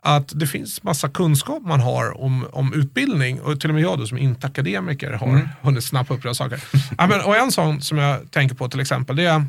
att 0.00 0.32
det 0.40 0.46
finns 0.46 0.82
massa 0.82 1.08
kunskap 1.08 1.62
man 1.62 1.80
har 1.80 2.20
om, 2.20 2.46
om 2.52 2.72
utbildning 2.72 3.40
och 3.40 3.60
till 3.60 3.70
och 3.70 3.74
med 3.74 3.82
jag 3.82 3.98
då, 3.98 4.06
som 4.06 4.18
inte 4.18 4.46
akademiker 4.46 5.12
har 5.12 5.28
mm. 5.28 5.48
hunnit 5.62 5.84
snappa 5.84 6.14
upp 6.14 6.22
det 6.22 6.34
saker. 6.34 6.64
ja, 6.98 7.06
men, 7.06 7.20
och 7.20 7.36
en 7.36 7.52
sån 7.52 7.80
som 7.80 7.98
jag 7.98 8.30
tänker 8.30 8.54
på 8.54 8.68
till 8.68 8.80
exempel 8.80 9.16
det 9.16 9.24
är 9.24 9.44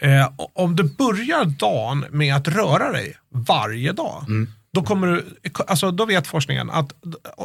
eh, 0.00 0.32
om 0.36 0.76
du 0.76 0.82
börjar 0.82 1.44
dagen 1.44 2.04
med 2.10 2.36
att 2.36 2.48
röra 2.48 2.92
dig 2.92 3.16
varje 3.30 3.92
dag 3.92 4.24
mm. 4.28 4.52
Då, 4.76 4.82
kommer 4.82 5.06
du, 5.06 5.24
alltså 5.66 5.90
då 5.90 6.04
vet 6.04 6.26
forskningen 6.26 6.70
att 6.70 6.92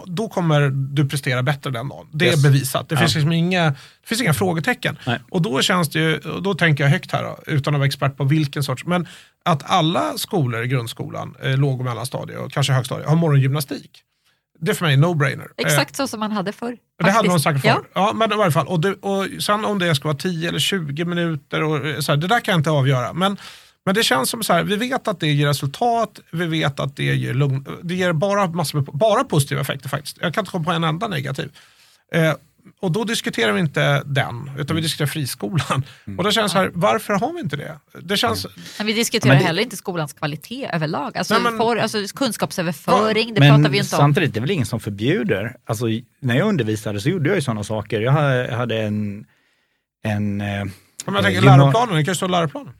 då 0.06 0.30
kommer 0.30 0.70
du 0.70 1.10
prestera 1.10 1.44
bättre 1.44 1.72
den 1.72 1.90
dagen. 1.90 2.08
Det 2.12 2.26
yes. 2.26 2.46
är 2.46 2.50
bevisat. 2.50 2.90
Det, 2.90 2.96
ja. 2.96 3.00
finns 3.00 3.16
liksom 3.16 3.32
inga, 3.32 3.70
det 3.70 4.08
finns 4.08 4.22
inga 4.22 4.34
frågetecken. 4.34 5.00
Nej. 5.06 5.20
Och 5.30 5.42
då 5.42 5.62
känns 5.62 5.90
det 5.90 6.00
ju, 6.00 6.20
då 6.42 6.54
tänker 6.54 6.84
jag 6.84 6.92
högt 6.92 7.12
här, 7.12 7.24
då, 7.24 7.40
utan 7.46 7.74
att 7.74 7.80
vara 7.80 7.88
expert 7.88 8.18
på 8.18 8.24
vilken 8.24 8.64
sorts, 8.64 8.86
men 8.86 9.08
att 9.46 9.64
alla 9.66 10.18
skolor 10.18 10.64
i 10.64 10.68
grundskolan, 10.68 11.36
eh, 11.44 11.58
låg 11.58 11.80
och 11.80 11.86
mellanstadie 11.86 12.38
och 12.38 12.52
kanske 12.52 12.74
högstadie 12.74 13.08
har 13.08 13.16
morgongymnastik. 13.16 14.04
Det 14.60 14.72
är 14.72 14.76
för 14.76 14.86
mig 14.86 14.94
en 14.94 15.06
no-brainer. 15.06 15.48
Exakt 15.58 15.96
så 15.96 16.08
som 16.08 16.20
man 16.20 16.32
hade 16.32 16.54
förr. 16.54 16.78
Det 17.04 17.12
hade 17.12 17.28
man 17.28 17.40
säkert 17.40 17.62
förr. 17.62 17.70
Ja. 17.70 17.84
ja. 17.94 18.14
men 18.14 18.34
i 18.34 18.36
varje 18.36 18.52
fall. 18.52 18.68
Och, 18.68 18.80
det, 18.80 18.94
och 18.94 19.28
sen 19.40 19.66
om 19.66 19.80
det 19.80 19.96
ska 19.96 20.08
vara 20.08 20.18
10 20.18 20.50
eller 20.50 20.60
20 20.60 21.06
minuter, 21.06 21.64
och, 21.64 21.88
eh, 21.88 22.00
så 22.00 22.12
här, 22.12 22.18
det 22.18 22.28
där 22.28 22.40
kan 22.40 22.52
jag 22.52 22.60
inte 22.60 22.72
avgöra. 22.72 23.14
Men 23.14 23.38
men 23.86 23.96
det 23.96 24.04
känns 24.04 24.30
som 24.30 24.44
så 24.44 24.54
här, 24.54 24.64
vi 24.64 24.76
vet 24.76 25.08
att 25.08 25.20
det 25.20 25.28
ger 25.28 25.48
resultat, 25.48 26.20
vi 26.32 26.46
vet 26.46 26.80
att 26.80 26.96
det 26.96 27.04
ger, 27.04 27.34
lugn, 27.34 27.66
det 27.84 27.96
ger 27.96 28.14
bara, 28.14 28.48
massor 28.48 28.78
med, 28.78 28.86
bara 28.94 29.24
positiva 29.24 29.62
effekter 29.62 29.90
faktiskt. 29.90 30.18
Jag 30.22 30.34
kan 30.34 30.42
inte 30.42 30.52
komma 30.52 30.66
på 30.66 30.72
en 30.72 30.84
enda 30.84 31.08
negativ. 31.08 31.52
Eh, 32.14 32.34
och 32.80 32.92
då 32.92 33.04
diskuterar 33.04 33.52
vi 33.52 33.60
inte 33.60 34.04
den, 34.06 34.52
utan 34.58 34.76
vi 34.76 34.82
diskuterar 34.82 35.08
friskolan. 35.08 35.86
Mm. 36.08 36.20
Och 36.20 36.24
då 36.24 36.32
känns 36.32 36.54
det 36.54 36.60
här, 36.60 36.72
varför 36.74 37.14
har 37.14 37.34
vi 37.34 37.40
inte 37.40 37.56
det? 37.56 37.80
det 38.02 38.18
känns... 38.18 38.48
Men 38.78 38.88
vi 38.88 38.94
diskuterar 38.94 39.34
men 39.34 39.42
det... 39.42 39.48
heller 39.48 39.64
inte 39.64 39.78
skolans 39.78 40.14
kvalitet 40.14 40.70
överlag. 40.74 41.18
Alltså, 41.18 41.34
Nej, 41.34 41.44
men... 41.44 41.58
för, 41.58 41.78
alltså 41.78 41.98
kunskapsöverföring, 42.16 43.28
ja. 43.28 43.34
det 43.34 43.42
pratar 43.42 43.70
vi 43.70 43.78
ju 43.78 43.84
inte 43.84 43.96
om. 43.96 44.00
Samtidigt, 44.00 44.34
det 44.34 44.40
är 44.40 44.42
väl 44.42 44.52
ingen 44.52 44.66
som 44.66 44.80
förbjuder. 44.80 45.56
Alltså, 45.66 45.86
när 46.20 46.38
jag 46.38 46.48
undervisade 46.48 47.02
så 47.02 47.10
gjorde 47.10 47.30
jag 47.30 47.36
ju 47.36 47.42
sådana 47.42 47.64
saker. 47.64 48.02
Jag 48.02 48.12
hade 48.48 48.82
en... 48.82 49.26
en 50.04 50.42
Om 50.42 50.72
jag 51.06 51.16
eh, 51.16 51.22
tänker 51.22 51.42
läroplanen, 51.42 51.96
det 51.96 52.04
kan 52.04 52.16
stå 52.16 52.28
läroplanen. 52.28 52.74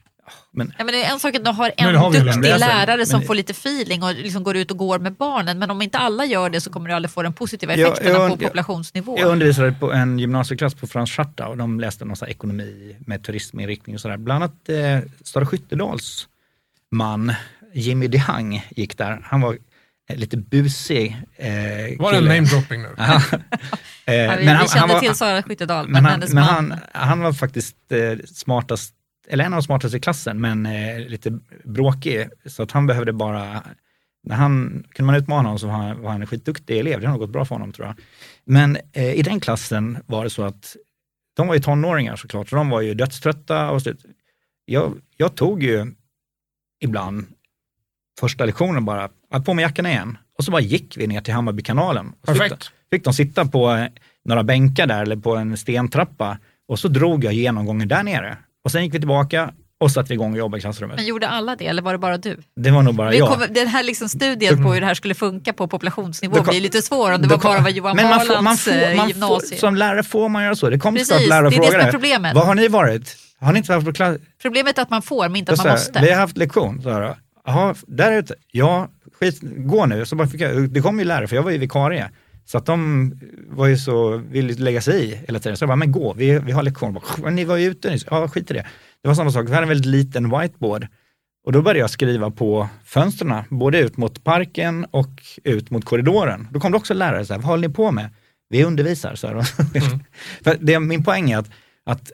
Men, 0.50 0.72
ja, 0.78 0.84
men 0.84 0.94
det 0.94 1.04
är 1.04 1.12
en 1.12 1.20
sak 1.20 1.34
att 1.34 1.44
du 1.44 1.50
har 1.50 1.72
en 1.76 1.94
har 1.94 2.12
duktig 2.12 2.58
lärare 2.58 3.06
som 3.06 3.18
men, 3.18 3.26
får 3.26 3.34
lite 3.34 3.52
feeling 3.52 4.02
och 4.02 4.14
liksom 4.14 4.42
går 4.42 4.56
ut 4.56 4.70
och 4.70 4.76
går 4.76 4.98
med 4.98 5.12
barnen. 5.12 5.58
Men 5.58 5.70
om 5.70 5.82
inte 5.82 5.98
alla 5.98 6.24
gör 6.24 6.50
det 6.50 6.60
så 6.60 6.70
kommer 6.70 6.88
du 6.88 6.94
aldrig 6.94 7.10
få 7.10 7.22
den 7.22 7.32
positiva 7.32 7.72
effekten 7.72 8.12
jag, 8.12 8.20
jag, 8.20 8.30
på 8.30 8.36
populationsnivå. 8.36 9.18
Jag 9.18 9.28
undervisade 9.28 9.72
på 9.72 9.92
en 9.92 10.18
gymnasieklass 10.18 10.74
på 10.74 10.86
Frans 10.86 11.10
Scharta 11.10 11.48
och 11.48 11.56
de 11.56 11.80
läste 11.80 12.04
någon 12.04 12.28
ekonomi 12.28 12.96
med 13.06 13.24
turisminriktning 13.24 13.96
och 13.96 14.00
sådär. 14.00 14.16
Bland 14.16 14.44
annat 14.44 14.68
eh, 14.68 15.10
Stara 15.24 15.46
Skyttedals 15.46 16.28
man 16.90 17.32
Jimmy 17.72 18.08
DeHang 18.08 18.66
gick 18.70 18.98
där. 18.98 19.20
Han 19.24 19.40
var 19.40 19.58
lite 20.14 20.36
busig 20.36 21.16
eh, 21.36 21.48
Var 21.98 22.12
det 22.12 22.18
en 22.18 22.24
namedropping 22.24 22.82
nu? 22.82 22.94
ja, 22.98 23.20
vi, 24.06 24.44
men 24.44 24.48
han, 24.48 24.62
vi 24.62 24.68
kände 24.68 24.78
han 24.78 24.88
var, 24.88 25.00
till 25.00 25.14
Sara 25.14 25.42
Skyttedal. 25.42 25.88
Men, 25.88 26.02
men, 26.02 26.12
han, 26.12 26.30
men 26.32 26.42
han, 26.42 26.74
han, 26.92 27.20
var 27.20 27.32
faktiskt 27.32 27.76
eh, 27.92 28.18
smartast 28.26 28.94
eller 29.28 29.44
en 29.44 29.52
av 29.52 29.56
de 29.56 29.62
smartaste 29.62 29.96
i 29.96 30.00
klassen, 30.00 30.40
men 30.40 30.66
eh, 30.66 30.98
lite 30.98 31.38
bråkig. 31.64 32.28
Så 32.46 32.62
att 32.62 32.70
han 32.70 32.86
behövde 32.86 33.12
bara, 33.12 33.62
när 34.22 34.36
han, 34.36 34.84
kunde 34.90 35.06
man 35.06 35.20
utmana 35.20 35.42
honom 35.42 35.58
så 35.58 35.66
var 35.66 35.74
han, 35.74 36.02
var 36.02 36.10
han 36.10 36.20
en 36.20 36.26
skitduktig 36.26 36.78
elev. 36.78 37.00
Det 37.00 37.06
har 37.06 37.12
nog 37.12 37.20
gått 37.20 37.32
bra 37.32 37.44
för 37.44 37.54
honom 37.54 37.72
tror 37.72 37.86
jag. 37.86 37.96
Men 38.44 38.78
eh, 38.92 39.14
i 39.14 39.22
den 39.22 39.40
klassen 39.40 39.98
var 40.06 40.24
det 40.24 40.30
så 40.30 40.44
att 40.44 40.76
de 41.36 41.46
var 41.46 41.54
ju 41.54 41.60
tonåringar 41.60 42.16
såklart, 42.16 42.48
så 42.48 42.56
de 42.56 42.70
var 42.70 42.80
ju 42.80 42.94
dödströtta. 42.94 43.70
Och 43.70 43.82
så, 43.82 43.92
jag, 44.64 45.00
jag 45.16 45.34
tog 45.34 45.62
ju 45.62 45.94
ibland 46.80 47.26
första 48.20 48.44
lektionen 48.44 48.84
bara, 48.84 49.10
på 49.44 49.54
mig 49.54 49.62
jackan 49.62 49.86
igen. 49.86 50.18
Och 50.38 50.44
så 50.44 50.50
bara 50.50 50.62
gick 50.62 50.96
vi 50.96 51.06
ner 51.06 51.20
till 51.20 51.34
Hammarbykanalen. 51.34 52.12
Perfekt. 52.22 52.64
Fick, 52.64 52.72
fick 52.90 53.04
de 53.04 53.14
sitta 53.14 53.44
på 53.46 53.70
eh, 53.70 53.86
några 54.24 54.42
bänkar 54.42 54.86
där 54.86 55.02
eller 55.02 55.16
på 55.16 55.36
en 55.36 55.56
stentrappa 55.56 56.38
och 56.68 56.78
så 56.78 56.88
drog 56.88 57.24
jag 57.24 57.32
genomgången 57.32 57.88
där 57.88 58.02
nere. 58.02 58.36
Och 58.64 58.70
sen 58.70 58.84
gick 58.84 58.94
vi 58.94 58.98
tillbaka 58.98 59.50
och 59.80 59.90
satte 59.90 60.08
vi 60.08 60.14
igång 60.14 60.32
och 60.32 60.38
jobbade 60.38 60.58
i 60.58 60.60
klassrummet. 60.60 60.96
Men 60.96 61.06
gjorde 61.06 61.28
alla 61.28 61.56
det 61.56 61.66
eller 61.66 61.82
var 61.82 61.92
det 61.92 61.98
bara 61.98 62.18
du? 62.18 62.36
Det 62.56 62.70
var 62.70 62.82
nog 62.82 62.94
bara 62.94 63.10
vi 63.10 63.18
jag. 63.18 63.28
Kom, 63.28 63.42
den 63.50 63.68
här 63.68 63.82
liksom 63.82 64.08
studien 64.08 64.64
på 64.64 64.72
hur 64.72 64.80
det 64.80 64.86
här 64.86 64.94
skulle 64.94 65.14
funka 65.14 65.52
på 65.52 65.68
populationsnivå 65.68 66.34
kom, 66.34 66.44
blir 66.44 66.60
lite 66.60 66.82
svår 66.82 67.12
om 67.12 67.22
det 67.22 67.28
var 67.28 67.38
bara 67.38 67.60
var 67.60 67.70
Johan 67.70 67.96
men 67.96 68.08
man 68.08 68.20
får, 68.20 68.42
man 68.42 68.56
får, 68.56 68.96
man 68.96 69.08
gymnasie. 69.08 69.48
Får, 69.48 69.56
som 69.56 69.76
lärare 69.76 70.02
får 70.02 70.28
man 70.28 70.44
göra 70.44 70.54
så. 70.56 70.70
Det 70.70 70.78
kommer 70.78 70.98
Precis, 70.98 71.28
lärare 71.28 71.46
och 71.46 71.54
frågar 71.54 71.70
det. 71.70 71.76
Är 71.76 71.86
det 71.86 71.92
problemet. 71.92 72.34
Vad 72.34 72.46
har 72.46 72.54
ni 72.54 72.68
varit? 72.68 73.16
Har 73.40 73.52
ni 73.52 73.58
inte 73.58 73.72
varit 73.72 73.84
på 73.84 73.92
klass? 73.92 74.16
Problemet 74.42 74.78
är 74.78 74.82
att 74.82 74.90
man 74.90 75.02
får 75.02 75.28
men 75.28 75.36
inte 75.36 75.52
att 75.52 75.64
man 75.64 75.72
måste. 75.72 76.00
Vi 76.00 76.10
har 76.10 76.20
haft 76.20 76.36
lektion. 76.36 76.82
Jaha, 77.46 77.74
där 77.86 78.12
ute. 78.12 78.34
Ja, 78.50 78.88
skit, 79.20 79.38
gå 79.42 79.86
nu. 79.86 80.06
Så 80.06 80.16
bara 80.16 80.28
fick 80.28 80.40
jag, 80.40 80.70
det 80.70 80.80
kom 80.80 80.98
ju 80.98 81.04
lärare, 81.04 81.26
för 81.28 81.36
jag 81.36 81.42
var 81.42 81.50
ju 81.50 81.58
vikarie. 81.58 82.10
Så 82.44 82.58
att 82.58 82.66
de 82.66 83.12
var 83.48 83.66
ju 83.66 83.76
så, 83.76 84.16
ville 84.16 84.54
lägga 84.54 84.80
sig 84.80 85.04
i 85.04 85.14
hela 85.14 85.38
tiden. 85.38 85.56
Så 85.56 85.62
jag 85.62 85.68
bara, 85.68 85.76
men 85.76 85.92
gå, 85.92 86.12
vi, 86.12 86.38
vi 86.38 86.52
har 86.52 86.62
lektion. 86.62 86.92
Bara, 86.92 87.30
ni 87.30 87.44
var 87.44 87.56
ju 87.56 87.66
ute 87.66 87.90
nyss. 87.90 88.06
Ja, 88.10 88.28
skit 88.28 88.50
i 88.50 88.54
det. 88.54 88.66
Det 89.02 89.08
var 89.08 89.14
samma 89.14 89.30
sak, 89.30 89.48
vi 89.48 89.52
hade 89.52 89.64
en 89.64 89.68
väldigt 89.68 89.86
liten 89.86 90.38
whiteboard. 90.38 90.86
Och 91.44 91.52
då 91.52 91.62
började 91.62 91.80
jag 91.80 91.90
skriva 91.90 92.30
på 92.30 92.68
fönstren, 92.84 93.44
både 93.48 93.78
ut 93.78 93.96
mot 93.96 94.24
parken 94.24 94.86
och 94.90 95.22
ut 95.44 95.70
mot 95.70 95.84
korridoren. 95.84 96.48
Då 96.50 96.60
kom 96.60 96.72
det 96.72 96.78
också 96.78 96.94
lärare, 96.94 97.26
så 97.26 97.32
här, 97.32 97.40
vad 97.40 97.48
håller 97.48 97.68
ni 97.68 97.74
på 97.74 97.90
med? 97.90 98.10
Vi 98.48 98.64
undervisar, 98.64 99.14
så 99.14 99.28
mm. 99.28 99.42
För 100.44 100.56
det, 100.60 100.80
Min 100.80 101.04
poäng 101.04 101.30
är 101.30 101.38
att, 101.38 101.50
att 101.84 102.12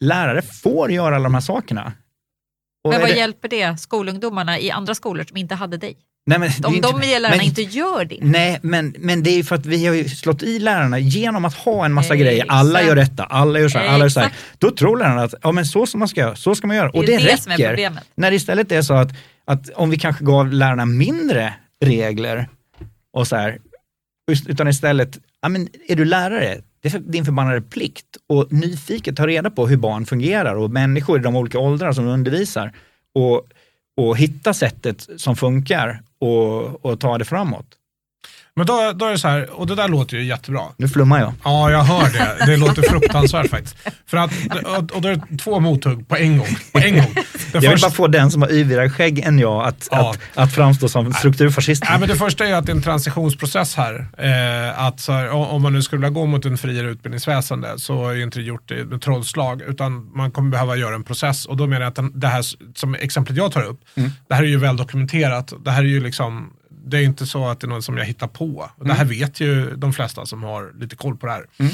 lärare 0.00 0.42
får 0.42 0.90
göra 0.90 1.16
alla 1.16 1.22
de 1.22 1.34
här 1.34 1.40
sakerna. 1.40 1.92
Och 2.84 2.90
Men 2.90 3.00
vad 3.00 3.10
det... 3.10 3.16
hjälper 3.16 3.48
det 3.48 3.80
skolungdomarna 3.80 4.58
i 4.58 4.70
andra 4.70 4.94
skolor 4.94 5.24
som 5.24 5.36
inte 5.36 5.54
hade 5.54 5.76
dig? 5.76 5.96
Nej, 6.26 6.38
men, 6.38 6.50
Om 6.64 6.74
inte, 6.74 6.88
de 6.88 7.00
lärarna 7.00 7.36
men, 7.36 7.40
inte 7.40 7.62
gör 7.62 8.04
det. 8.04 8.18
Nej, 8.20 8.58
men, 8.62 8.94
men 8.98 9.22
det 9.22 9.30
är 9.30 9.42
för 9.42 9.54
att 9.54 9.66
vi 9.66 9.86
har 9.86 10.04
slått 10.08 10.42
i 10.42 10.58
lärarna 10.58 10.98
genom 10.98 11.44
att 11.44 11.54
ha 11.54 11.84
en 11.84 11.92
massa 11.92 12.14
eh, 12.14 12.20
grejer. 12.20 12.44
Alla 12.48 12.70
exakt. 12.70 12.86
gör 12.86 12.96
detta, 12.96 13.24
alla 13.24 13.60
gör 13.60 13.68
så 13.68 13.78
här, 13.78 13.88
alla 13.88 14.04
gör 14.04 14.08
så 14.08 14.20
här. 14.20 14.32
Då 14.58 14.70
tror 14.70 14.98
lärarna 14.98 15.22
att 15.22 15.34
ja, 15.42 15.52
men 15.52 15.66
så 15.66 15.86
ska 15.86 15.98
man 15.98 16.08
ska 16.08 16.20
göra, 16.20 16.36
så 16.36 16.54
ska 16.54 16.66
man 16.66 16.76
göra. 16.76 16.90
Och 16.90 17.06
det, 17.06 17.16
det 17.16 17.24
räcker. 17.24 17.92
När 18.14 18.30
det 18.30 18.36
istället 18.36 18.72
är 18.72 18.82
så 18.82 18.94
att, 18.94 19.08
att 19.44 19.70
om 19.74 19.90
vi 19.90 19.98
kanske 19.98 20.24
gav 20.24 20.52
lärarna 20.52 20.86
mindre 20.86 21.54
regler 21.84 22.48
och 23.12 23.28
så 23.28 23.36
här, 23.36 23.58
utan 24.48 24.68
istället, 24.68 25.18
ja, 25.40 25.48
men 25.48 25.68
är 25.88 25.96
du 25.96 26.04
lärare, 26.04 26.60
det 26.82 26.94
är 26.94 26.98
din 26.98 27.24
förbannade 27.24 27.60
plikt 27.60 28.16
och 28.28 28.52
nyfiket 28.52 29.16
ta 29.16 29.26
reda 29.26 29.50
på 29.50 29.66
hur 29.66 29.76
barn 29.76 30.06
fungerar 30.06 30.54
och 30.54 30.70
människor 30.70 31.20
i 31.20 31.22
de 31.22 31.36
olika 31.36 31.58
åldrar 31.58 31.92
som 31.92 32.06
undervisar. 32.06 32.72
Och, 33.14 33.46
och 33.96 34.18
hitta 34.18 34.54
sättet 34.54 35.08
som 35.16 35.36
funkar 35.36 36.02
och, 36.18 36.84
och 36.84 37.00
ta 37.00 37.18
det 37.18 37.24
framåt. 37.24 37.66
Men 38.56 38.66
då, 38.66 38.92
då 38.94 39.06
är 39.06 39.10
det 39.10 39.18
så 39.18 39.28
här, 39.28 39.50
och 39.50 39.66
det 39.66 39.74
där 39.74 39.88
låter 39.88 40.16
ju 40.16 40.24
jättebra. 40.24 40.62
Nu 40.76 40.88
flummar 40.88 41.20
jag. 41.20 41.32
Ja, 41.44 41.70
jag 41.70 41.82
hör 41.82 42.10
det. 42.12 42.46
Det 42.46 42.56
låter 42.56 42.82
fruktansvärt 42.82 43.50
faktiskt. 43.50 43.76
För 44.06 44.16
att, 44.16 44.32
och, 44.92 45.02
då 45.02 45.08
är 45.08 45.16
det 45.16 45.38
två 45.38 45.60
mothugg 45.60 46.08
på 46.08 46.16
en 46.16 46.38
gång. 46.38 46.56
På 46.72 46.78
en 46.78 46.94
gång. 46.94 47.14
jag 47.52 47.60
vill 47.60 47.70
först... 47.70 47.82
bara 47.82 47.92
få 47.92 48.06
den 48.06 48.30
som 48.30 48.42
har 48.42 48.52
yvigare 48.52 48.90
skägg 48.90 49.18
än 49.18 49.38
jag 49.38 49.66
att, 49.66 49.88
ja. 49.90 50.10
att, 50.10 50.18
att 50.34 50.54
framstå 50.54 50.88
som 50.88 51.12
strukturfascist. 51.12 51.84
Nej, 51.88 52.00
men 52.00 52.08
det 52.08 52.16
första 52.16 52.46
är 52.46 52.54
att 52.54 52.66
det 52.66 52.72
är 52.72 52.76
en 52.76 52.82
transitionsprocess 52.82 53.76
här. 53.76 54.06
Eh, 54.18 54.84
att 54.86 55.08
här, 55.08 55.30
om 55.30 55.62
man 55.62 55.72
nu 55.72 55.82
skulle 55.82 56.00
vilja 56.00 56.20
gå 56.20 56.26
mot 56.26 56.44
en 56.44 56.58
friare 56.58 56.90
utbildningsväsende 56.90 57.78
så 57.78 58.08
är 58.08 58.14
det 58.14 58.22
inte 58.22 58.40
gjort 58.40 58.68
det 58.68 58.84
med 58.84 59.02
trollslag 59.02 59.62
utan 59.62 60.10
man 60.14 60.30
kommer 60.30 60.50
behöva 60.50 60.76
göra 60.76 60.94
en 60.94 61.04
process 61.04 61.46
och 61.46 61.56
då 61.56 61.66
menar 61.66 61.80
jag 61.80 61.88
att 61.88 61.96
den, 61.96 62.20
det 62.20 62.26
här 62.26 62.44
som 62.78 62.94
exemplet 62.94 63.36
jag 63.38 63.52
tar 63.52 63.62
upp, 63.62 63.80
mm. 63.94 64.10
det 64.28 64.34
här 64.34 64.42
är 64.42 64.46
ju 64.46 64.58
väl 64.58 64.76
dokumenterat. 64.76 65.52
Det 65.64 65.70
här 65.70 65.82
är 65.82 65.86
ju 65.86 66.00
liksom 66.00 66.50
det 66.84 66.98
är 66.98 67.02
inte 67.02 67.26
så 67.26 67.48
att 67.48 67.60
det 67.60 67.66
är 67.66 67.68
något 67.68 67.84
som 67.84 67.96
jag 67.98 68.04
hittar 68.04 68.26
på. 68.26 68.70
Mm. 68.76 68.88
Det 68.88 68.94
här 68.94 69.04
vet 69.04 69.40
ju 69.40 69.76
de 69.76 69.92
flesta 69.92 70.26
som 70.26 70.42
har 70.42 70.72
lite 70.80 70.96
koll 70.96 71.16
på 71.16 71.26
det 71.26 71.32
här. 71.32 71.44
Mm. 71.58 71.72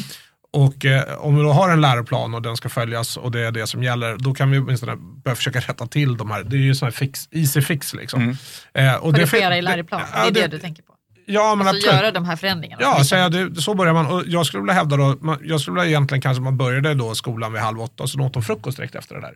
Och 0.53 0.85
eh, 0.85 1.19
om 1.19 1.37
vi 1.37 1.43
då 1.43 1.53
har 1.53 1.71
en 1.71 1.81
läroplan 1.81 2.35
och 2.35 2.43
den 2.43 2.57
ska 2.57 2.69
följas 2.69 3.17
och 3.17 3.31
det 3.31 3.41
är 3.41 3.53
det 3.53 3.67
som 3.67 3.83
gäller, 3.83 4.17
då 4.17 4.35
kan 4.35 4.51
vi 4.51 4.59
åtminstone 4.59 4.97
börja 4.97 5.35
försöka 5.37 5.61
rätta 5.61 5.87
till 5.87 6.17
de 6.17 6.31
här. 6.31 6.45
Det 6.45 6.57
är 6.57 6.61
ju 6.61 6.75
sån 6.75 6.87
här 6.87 6.91
fix, 6.93 7.29
easy 7.31 7.63
fix 7.63 7.95
liksom. 7.95 8.23
Mm. 8.23 8.37
Eh, 8.75 8.95
och 8.95 9.13
det, 9.13 9.21
Korrigera 9.31 9.53
i 9.57 9.61
det- 9.61 9.63
läroplan, 9.63 10.01
det 10.13 10.29
är 10.29 10.31
det 10.31 10.47
du 10.47 10.59
tänker 10.59 10.83
på. 10.83 10.95
Ja, 11.31 11.55
men 11.55 11.67
Alltså 11.67 11.87
absolut. 11.87 12.01
göra 12.03 12.13
de 12.13 12.25
här 12.25 12.37
förändringarna. 12.37 12.83
Ja, 12.83 13.17
jag, 13.19 13.33
det, 13.33 13.61
så 13.61 13.75
börjar 13.75 13.95
man. 13.95 14.07
Och 14.07 14.23
jag 14.27 14.47
skulle 14.47 14.61
vilja 14.61 14.75
hävda 14.75 14.97
då, 14.97 15.17
man, 15.21 15.39
jag 15.43 15.61
skulle 15.61 15.75
vilja 15.75 15.89
egentligen 15.89 16.23
kanske 16.23 16.43
man 16.43 16.57
började 16.57 16.95
då 16.95 17.15
skolan 17.15 17.53
vid 17.53 17.63
halv 17.63 17.81
åtta 17.81 18.03
och 18.03 18.11
så 18.11 18.21
åt 18.21 18.33
de 18.35 18.43
frukost 18.43 18.77
direkt 18.77 18.95
efter 18.95 19.15
det 19.15 19.21
där. 19.21 19.35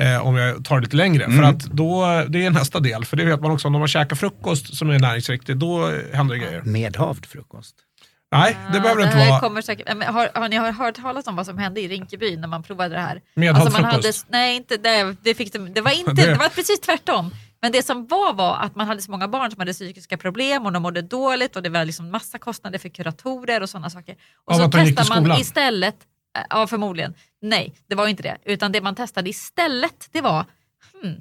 Eh, 0.00 0.26
om 0.26 0.36
jag 0.36 0.64
tar 0.64 0.76
det 0.76 0.82
lite 0.82 0.96
längre. 0.96 1.30
För 1.30 1.42
att 1.42 1.58
då, 1.64 2.24
det 2.28 2.46
är 2.46 2.50
nästa 2.50 2.80
del. 2.80 3.04
För 3.04 3.16
det 3.16 3.24
vet 3.24 3.40
man 3.40 3.50
också, 3.50 3.68
om 3.68 3.72
man 3.72 3.88
käkar 3.88 4.16
frukost 4.16 4.76
som 4.76 4.90
är 4.90 4.98
näringsriktig, 4.98 5.56
då 5.56 5.86
händer 6.12 6.34
det 6.34 6.40
grejer. 6.40 6.62
Medhavd 6.62 7.26
frukost. 7.26 7.74
Nej, 8.32 8.56
det 8.70 8.76
Ja, 8.76 8.82
behöver 8.82 9.00
det 9.02 9.06
inte 9.06 9.28
vara. 9.30 9.40
Kommer 9.40 9.62
säkert, 9.62 9.96
men 9.96 10.14
har, 10.14 10.30
har 10.34 10.48
ni 10.48 10.58
hört 10.58 10.94
talas 10.94 11.26
om 11.26 11.36
vad 11.36 11.46
som 11.46 11.58
hände 11.58 11.80
i 11.80 11.88
Rinkeby 11.88 12.36
när 12.36 12.48
man 12.48 12.62
provade 12.62 12.94
det 12.94 13.00
här? 13.00 13.20
Medhavd 13.34 13.60
Alltså 13.66 13.80
man 13.82 13.90
hade, 13.90 14.02
frukost. 14.02 14.26
nej, 14.28 14.56
inte, 14.56 14.76
det, 14.76 15.16
det, 15.22 15.34
fick 15.34 15.52
de, 15.52 15.72
det, 15.74 15.80
var 15.80 15.90
inte, 15.98 16.12
Det- 16.14 16.26
det 16.26 16.34
var 16.34 16.48
precis 16.48 16.80
tvärtom. 16.80 17.34
Men 17.62 17.72
det 17.72 17.82
som 17.86 18.06
var 18.06 18.34
var 18.34 18.56
att 18.56 18.76
man 18.76 18.86
hade 18.86 19.00
så 19.02 19.10
många 19.10 19.28
barn 19.28 19.50
som 19.50 19.60
hade 19.60 19.72
psykiska 19.72 20.16
problem 20.16 20.66
och 20.66 20.72
de 20.72 20.82
mådde 20.82 21.02
dåligt 21.02 21.56
och 21.56 21.62
det 21.62 21.68
var 21.68 21.84
liksom 21.84 22.10
massa 22.10 22.38
kostnader 22.38 22.78
för 22.78 22.88
kuratorer 22.88 23.60
och 23.62 23.70
sådana 23.70 23.90
saker. 23.90 24.14
Och 24.46 24.52
Av 24.52 24.58
så 24.58 24.64
att 24.64 24.72
de 24.72 24.78
gick 24.78 24.86
till 24.86 24.96
testar 24.96 25.20
man 25.20 25.40
istället, 25.40 25.96
ja 26.50 26.66
förmodligen, 26.66 27.14
nej 27.42 27.74
det 27.86 27.94
var 27.94 28.08
inte 28.08 28.22
det, 28.22 28.36
utan 28.44 28.72
det 28.72 28.80
man 28.80 28.94
testade 28.94 29.30
istället 29.30 30.08
det 30.12 30.20
var 30.20 30.44
hmm, 31.02 31.14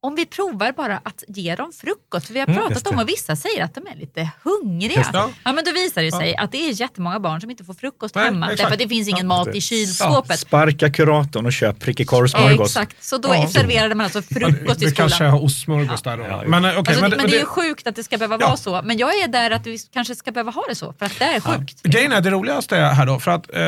om 0.00 0.14
vi 0.14 0.26
provar 0.26 0.72
bara 0.72 0.96
att 1.04 1.24
ge 1.28 1.54
dem 1.56 1.72
frukost, 1.72 2.26
för 2.26 2.34
vi 2.34 2.40
har 2.40 2.46
Mm, 2.46 2.58
pratat 2.58 2.74
just 2.76 2.86
om 2.86 2.98
och 2.98 3.08
vissa 3.08 3.36
säger 3.36 3.64
att 3.64 3.74
de 3.74 3.86
är 3.86 3.94
lite 3.96 4.30
hungriga. 4.42 5.06
Ja 5.44 5.52
men 5.52 5.64
då 5.64 5.72
visar 5.72 6.02
det 6.02 6.12
sig 6.12 6.36
att 6.36 6.52
det 6.52 6.68
är 6.68 6.80
jättemånga 6.80 7.20
barn 7.20 7.40
som 7.40 7.50
inte 7.50 7.64
får 7.64 7.74
frukost 7.74 8.14
Nej, 8.14 8.24
hemma 8.24 8.46
exakt. 8.46 8.58
därför 8.58 8.72
att 8.72 8.78
det 8.78 8.88
finns 8.88 9.08
ingen 9.08 9.26
mat 9.26 9.48
i 9.54 9.60
kylskåpet. 9.60 10.38
Sparka 10.40 10.90
kuratorn 10.92 11.46
och 11.46 11.52
köp 11.52 11.80
prickig 11.80 12.04
Ja, 12.06 12.10
korvsmörgås. 12.10 12.68
exakt, 12.76 13.04
så 13.04 13.18
då 13.18 13.28
Ja. 13.28 13.48
serverade 13.48 13.94
man 13.94 14.04
alltså 14.04 14.22
frukost 14.22 14.82
Vi 14.82 14.86
i 14.88 14.90
kanske 14.92 15.16
skolan. 15.16 15.32
har 15.32 15.44
ostsmörgås 15.44 16.02
där 16.02 16.16
då. 16.16 16.22
Ja, 16.22 16.28
ja. 16.42 16.48
Men, 16.48 16.64
Alltså, 16.64 17.08
det 17.08 17.16
är 17.36 17.38
ju 17.38 17.44
sjukt 17.44 17.86
att 17.86 17.96
det 17.96 18.04
ska 18.04 18.18
behöva 18.18 18.36
Ja. 18.40 18.46
vara 18.46 18.56
så. 18.56 18.82
Men 18.84 18.98
jag 18.98 19.14
är 19.18 19.28
där 19.28 19.50
att 19.50 19.66
vi 19.66 19.78
kanske 19.78 20.14
ska 20.14 20.32
behöva 20.32 20.50
ha 20.50 20.64
det 20.68 20.74
så, 20.74 20.92
för 20.92 21.06
att 21.06 21.18
det 21.18 21.24
är 21.24 21.40
sjukt. 21.40 21.82
Grejen 21.82 22.12
är 22.12 22.20
det 22.20 22.30
roligaste 22.30 22.76
är 22.76 22.90
här 22.92 23.06
då, 23.06 23.20
för 23.20 23.30
att 23.30 23.50
eh, 23.54 23.60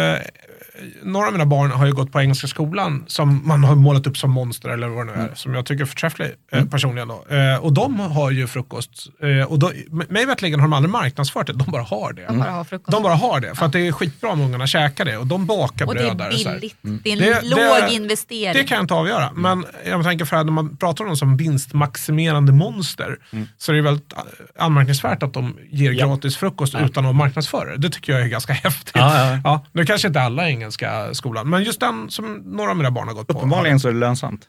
några 1.03 1.27
av 1.27 1.33
mina 1.33 1.47
barn 1.47 1.71
har 1.71 1.87
ju 1.87 1.93
gått 1.93 2.13
på 2.13 2.21
engelska 2.21 2.47
skolan 2.47 3.05
som 3.07 3.41
man 3.49 3.65
har 3.65 3.75
målat 3.75 4.07
upp 4.07 4.17
som 4.17 4.31
monster 4.31 4.69
eller 4.69 4.89
vad 4.89 5.07
det 5.07 5.13
nu 5.17 5.23
är, 5.23 5.31
som 5.35 5.55
jag 5.55 5.67
tycker 5.67 5.83
är 5.83 5.87
förträfflig 5.87 6.31
eh, 6.53 6.65
personligen. 6.65 7.09
Då. 7.09 7.27
Eh, 7.37 7.57
och 7.65 7.73
de 7.73 8.01
har 8.01 8.31
ju 8.31 8.47
frukost, 8.47 9.07
eh, 9.23 9.47
och 9.53 9.59
då, 9.59 9.73
mig 10.09 10.27
veterligen 10.27 10.61
har 10.61 10.67
de 10.69 10.73
aldrig 10.73 10.91
marknadsfört 10.91 11.47
det, 11.47 11.53
de 11.53 11.71
bara 11.71 11.83
har 11.83 12.13
det. 12.13 12.27
De 12.29 12.39
bara 12.39 12.51
har. 12.51 12.67
De 12.91 13.03
bara 13.03 13.15
har 13.15 13.41
det, 13.41 13.55
för 13.55 13.67
att 13.67 13.73
det 13.73 13.87
är 13.87 13.93
skitbra 13.93 14.31
om 14.31 14.41
ungarna 14.41 14.67
käkar 14.67 15.05
det 15.05 15.17
och 15.17 15.27
de 15.27 15.47
bakar 15.47 15.87
och 15.87 15.95
det 15.95 16.01
bröd 16.01 16.21
är 16.21 16.29
och 16.29 16.35
så 16.41 16.49
här. 16.49 16.55
billigt. 16.61 16.77
Det 17.05 17.11
är 17.11 17.13
en 17.13 17.19
Det- 17.19 17.49
låg 17.49 17.59
det- 17.89 17.95
investering. 17.95 18.53
Det 18.53 18.65
kan 18.65 18.75
jag 18.77 18.83
inte 18.85 18.95
avgöra, 18.95 19.33
men 19.33 19.65
jag 19.87 20.05
tänker 20.05 20.25
för 20.25 20.37
att 20.37 20.47
när 20.47 20.53
man 20.53 20.77
pratar 20.77 21.05
om 21.05 21.09
dem 21.09 21.17
som 21.17 21.37
vinstmaximerande 21.37 22.53
monster 22.53 23.17
så 23.59 23.73
är 23.73 23.77
det 23.77 23.83
väldigt 23.83 24.13
eh, 24.13 24.19
anmärkningsvärt 24.65 25.23
att 25.23 25.33
de 25.35 25.57
ger 25.71 25.93
Ja. 25.93 26.07
gratis 26.07 26.37
frukost 26.37 26.75
utan 26.75 27.07
att 27.07 27.15
marknadsföra 27.17 27.71
det. 27.71 27.77
Det 27.77 27.91
tycker 27.91 28.13
jag 28.13 28.23
är 28.23 28.27
ganska 28.27 28.53
häftigt. 28.65 28.93
Ja, 28.95 29.39
ja. 29.45 29.67
nu 29.73 29.87
kanske 29.87 30.09
inte 30.09 30.21
alla 30.21 30.49
i 30.49 30.53
engelska 30.71 31.15
skolan, 31.15 31.51
men 31.51 31.63
just 31.63 31.81
den 31.81 32.11
som 32.11 32.35
några 32.35 32.71
av 32.71 32.77
mina 32.77 32.91
barn 32.91 33.09
har 33.09 33.15
gått 33.15 33.27
på. 33.29 33.39
Uppenbarligen 33.39 33.81
så 33.81 33.89
är 33.89 33.93
det 33.93 33.99
lönsamt. 33.99 34.41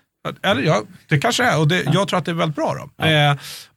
Eller 0.43 0.61
ja, 0.61 0.81
det 1.09 1.19
kanske 1.19 1.43
är 1.43 1.59
och 1.59 1.67
det, 1.67 1.83
jag 1.93 2.07
tror 2.07 2.19
att 2.19 2.25
det 2.25 2.31
är 2.31 2.35
väldigt 2.35 2.55
bra. 2.55 2.73
Då. 2.97 3.05
Eh, 3.05 3.31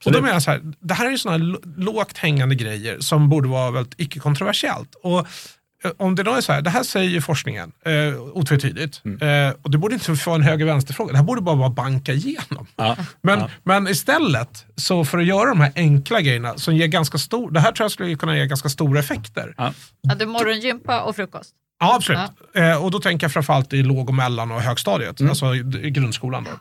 och 0.05 0.11
då 0.11 0.21
menar 0.21 0.33
jag 0.33 0.43
så 0.43 0.51
här, 0.51 0.61
det 0.79 0.93
här 0.93 1.05
är 1.05 1.09
ju 1.11 1.17
sådana 1.17 1.45
här 1.45 1.57
lågt 1.81 2.17
hängande 2.17 2.55
grejer 2.55 2.99
som 2.99 3.29
borde 3.29 3.47
vara 3.47 3.71
väldigt 3.71 3.93
icke-kontroversiellt. 3.97 4.95
Och 5.03 5.19
eh, 5.83 5.91
om 5.97 6.15
det 6.15 6.23
då 6.23 6.31
är 6.33 6.41
så 6.41 6.53
här, 6.53 6.61
det 6.61 6.69
här 6.69 6.83
säger 6.83 7.09
ju 7.09 7.21
forskningen 7.21 7.71
eh, 7.85 8.21
otvetydigt. 8.21 9.01
Eh, 9.05 9.55
och 9.61 9.71
det 9.71 9.77
borde 9.77 9.93
inte 9.93 10.11
vara 10.11 10.35
en 10.35 10.41
höger-vänster-fråga, 10.41 11.11
det 11.11 11.17
här 11.17 11.25
borde 11.25 11.41
bara 11.41 11.55
vara 11.55 11.69
banka 11.69 12.13
igenom. 12.13 12.67
Ja. 12.75 12.95
Men, 13.21 13.39
Ja. 13.39 13.49
men 13.63 13.87
istället, 13.87 14.65
så 14.75 15.05
för 15.05 15.17
att 15.17 15.25
göra 15.25 15.49
de 15.49 15.61
här 15.61 15.71
enkla 15.75 16.21
grejerna 16.21 16.57
som 16.57 16.75
ger 16.75 16.87
ganska 16.87 17.17
stor, 17.17 17.51
det 17.51 17.59
här 17.59 17.71
tror 17.71 17.83
jag 17.85 17.91
skulle 17.91 18.15
kunna 18.15 18.37
ge 18.37 18.45
ganska 18.47 18.69
stora 18.69 18.99
effekter. 18.99 19.53
Ja. 19.57 19.73
Ja, 20.01 20.15
du 20.15 20.25
morgongympa 20.25 21.01
och 21.01 21.15
frukost. 21.15 21.53
Ja, 21.79 21.95
absolut. 21.95 22.31
Eh, 22.55 22.83
och 22.83 22.91
då 22.91 22.99
tänker 22.99 23.25
jag 23.25 23.31
framförallt 23.33 23.73
i 23.73 23.83
låg 23.83 24.09
och 24.09 24.15
mellan 24.15 24.51
och 24.51 24.61
högstadiet, 24.61 25.19
Mm. 25.19 25.29
alltså 25.29 25.55
i, 25.55 25.59
i 25.83 25.89
grundskolan. 25.91 26.43
Då. 26.43 26.59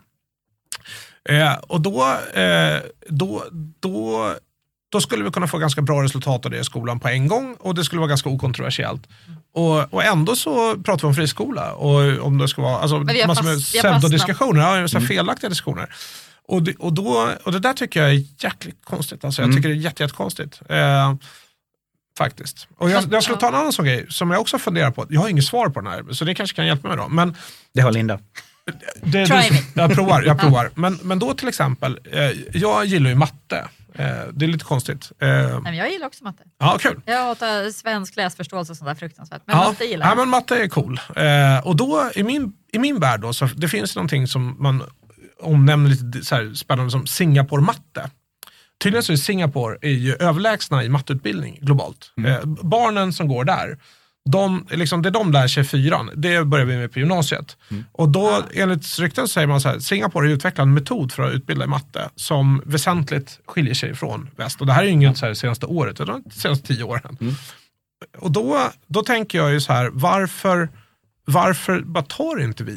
Eh, 1.35 1.53
och 1.55 1.81
då, 1.81 2.03
eh, 2.41 2.79
då, 3.09 3.45
då, 3.81 4.35
då 4.93 5.01
skulle 5.01 5.25
vi 5.25 5.31
kunna 5.31 5.47
få 5.49 5.59
ganska 5.59 5.83
bra 5.83 6.03
resultat 6.03 6.45
av 6.45 6.51
det 6.51 6.59
i 6.59 6.65
skolan 6.65 7.01
på 7.01 7.09
en 7.09 7.29
gång 7.29 7.57
och 7.61 7.75
det 7.75 7.85
skulle 7.85 7.99
vara 8.01 8.09
ganska 8.09 8.29
okontroversiellt. 8.29 9.03
Och, 9.55 9.95
och 9.95 10.05
ändå 10.05 10.37
så 10.37 10.75
pratar 10.77 11.01
vi 11.03 11.07
om 11.09 11.15
friskola 11.15 11.73
och 11.73 12.27
om 12.27 12.39
det 12.39 12.49
ska 12.49 12.63
vara 12.63 12.79
alltså, 12.79 12.99
massor 12.99 13.45
med 13.45 13.59
pseudodiskussioner, 13.59 14.81
ja, 14.81 14.89
så 14.89 14.99
här 14.99 15.07
felaktiga 15.07 15.51
diskussioner. 15.51 15.95
Och 16.49 16.63
det, 16.63 16.75
och, 16.79 16.93
då, 16.93 17.29
och 17.45 17.53
det 17.53 17.59
där 17.59 17.73
tycker 17.73 18.03
jag 18.03 18.11
är 18.11 18.25
jäkligt 18.45 18.85
konstigt. 18.85 19.25
Alltså, 19.25 19.43
jag 19.43 19.47
Mm. 19.47 19.57
tycker 19.57 19.69
det 19.69 19.75
är 19.75 19.77
jätte, 19.79 20.03
jättekonstigt. 20.03 20.61
Eh, 20.69 21.15
faktiskt. 22.19 22.69
Och 22.79 22.91
jag, 22.91 23.05
jag 23.13 23.23
skulle 23.23 23.37
Ja. 23.37 23.41
ta 23.41 23.49
en 23.49 23.55
annan 23.55 23.73
sån 23.73 23.85
grej 23.85 24.07
som 24.11 24.31
jag 24.31 24.41
också 24.41 24.59
funderar 24.59 24.91
på. 24.91 25.07
Jag 25.11 25.21
har 25.21 25.29
inget 25.29 25.45
svar 25.45 25.69
på 25.69 25.81
den 25.81 25.93
här, 25.93 26.13
så 26.13 26.25
det 26.25 26.35
kanske 26.35 26.57
kan 26.57 26.67
hjälpa 26.67 26.89
mig 26.89 26.97
då. 26.97 27.09
Men 27.09 27.37
Det 27.75 27.81
har 27.81 27.93
Linda. 27.93 28.19
det, 29.03 29.27
Try 29.27 29.37
det, 29.37 29.63
jag 29.75 29.95
provar. 29.95 30.23
Jag 30.23 30.39
provar. 30.41 30.71
Men, 30.75 30.99
men 31.03 31.19
då 31.19 31.35
till 31.35 31.49
exempel, 31.49 31.99
eh, 32.13 32.21
jag 32.53 32.85
gillar 32.85 33.11
ju 33.11 33.17
matte. 33.17 33.69
Eh, 33.95 34.07
det 34.33 34.45
är 34.45 34.49
lite 34.49 34.65
konstigt. 34.65 35.13
Eh, 35.21 35.29
Nej, 35.29 35.61
men 35.63 35.77
jag 35.77 35.91
gillar 35.91 36.07
också 36.07 36.25
matte. 36.25 36.43
ja, 36.59 36.77
kul. 36.81 37.01
Jag 37.07 37.23
hatar 37.25 37.71
svensk 37.71 38.17
läsförståelse 38.17 38.73
och 38.73 38.77
sånt 38.77 38.89
där 38.89 38.95
fruktansvärt. 38.95 39.43
Men 39.47 39.57
Ja, 39.57 39.65
matte 39.69 39.85
gillar 39.85 40.07
ja, 40.07 40.11
jag. 40.11 40.19
men 40.19 40.29
matte 40.29 40.57
är 40.63 40.69
cool. 40.69 41.01
Eh, 41.17 41.67
och 41.67 41.77
då 41.77 42.11
i 42.15 42.23
min, 42.23 42.53
i 42.73 42.79
min 42.79 43.01
värld 43.01 43.21
då, 43.21 43.33
så 43.33 43.47
det 43.47 43.69
finns 43.69 43.97
någonting 43.97 44.27
som 44.27 44.57
man 44.59 44.83
omnämner 45.43 45.91
lite 45.91 46.25
så 46.25 46.35
här 46.35 46.55
spännande 46.55 46.91
som 46.91 47.07
Singapore-matte. 47.07 48.11
Tydligen 48.83 49.03
så 49.03 49.13
är 49.13 49.17
Singapore 49.17 49.79
är 49.83 49.91
ju 49.91 50.15
överlägsna 50.15 50.85
i 50.85 50.89
matteutbildning 50.89 51.59
globalt. 51.63 52.13
Eh, 52.27 52.45
barnen 52.45 53.13
som 53.13 53.29
går 53.29 53.45
där, 53.45 53.79
de, 54.31 54.67
liksom, 54.71 55.03
det 55.03 55.11
de 55.11 55.33
lär 55.33 55.49
sig 55.49 55.63
i 55.63 55.67
fyran, 55.67 56.11
det 56.15 56.45
börjar 56.45 56.67
vi 56.67 56.77
med 56.77 56.93
på 56.93 56.99
gymnasiet. 56.99 57.57
Och 57.93 58.09
då, 58.09 58.43
enligt 58.55 58.99
rykten 58.99 59.29
så 59.29 59.33
säger 59.33 59.47
man 59.47 59.61
så 59.61 59.69
här, 59.69 59.79
Singapore 59.79 60.27
har 60.27 60.33
utvecklat 60.33 60.63
en 60.63 60.75
metod 60.75 61.13
för 61.13 61.23
att 61.23 61.33
utbilda 61.35 61.65
i 61.65 61.69
matte 61.69 62.11
som 62.17 62.63
väsentligt 62.67 63.41
skiljer 63.47 63.75
sig 63.75 63.95
från 63.95 64.31
väst. 64.37 64.61
Och 64.61 64.67
det 64.67 64.73
här 64.73 64.83
är 64.83 64.87
ju 64.87 64.93
inget 64.93 65.19
så 65.19 65.27
här 65.27 65.35
senaste 65.35 65.67
året, 65.67 66.01
utan 66.01 66.23
de 66.23 66.31
senaste 66.31 66.67
tio 66.67 66.85
åren. 66.85 67.37
Och 68.19 68.31
då, 68.31 68.71
då 68.87 69.03
tänker 69.03 69.39
jag 69.39 69.53
ju 69.53 69.61
så 69.61 69.73
här, 69.73 69.91
varför, 69.93 70.69
varför 71.25 71.81
bara 71.81 72.05
tar 72.05 72.41
inte 72.41 72.65
vi? 72.65 72.77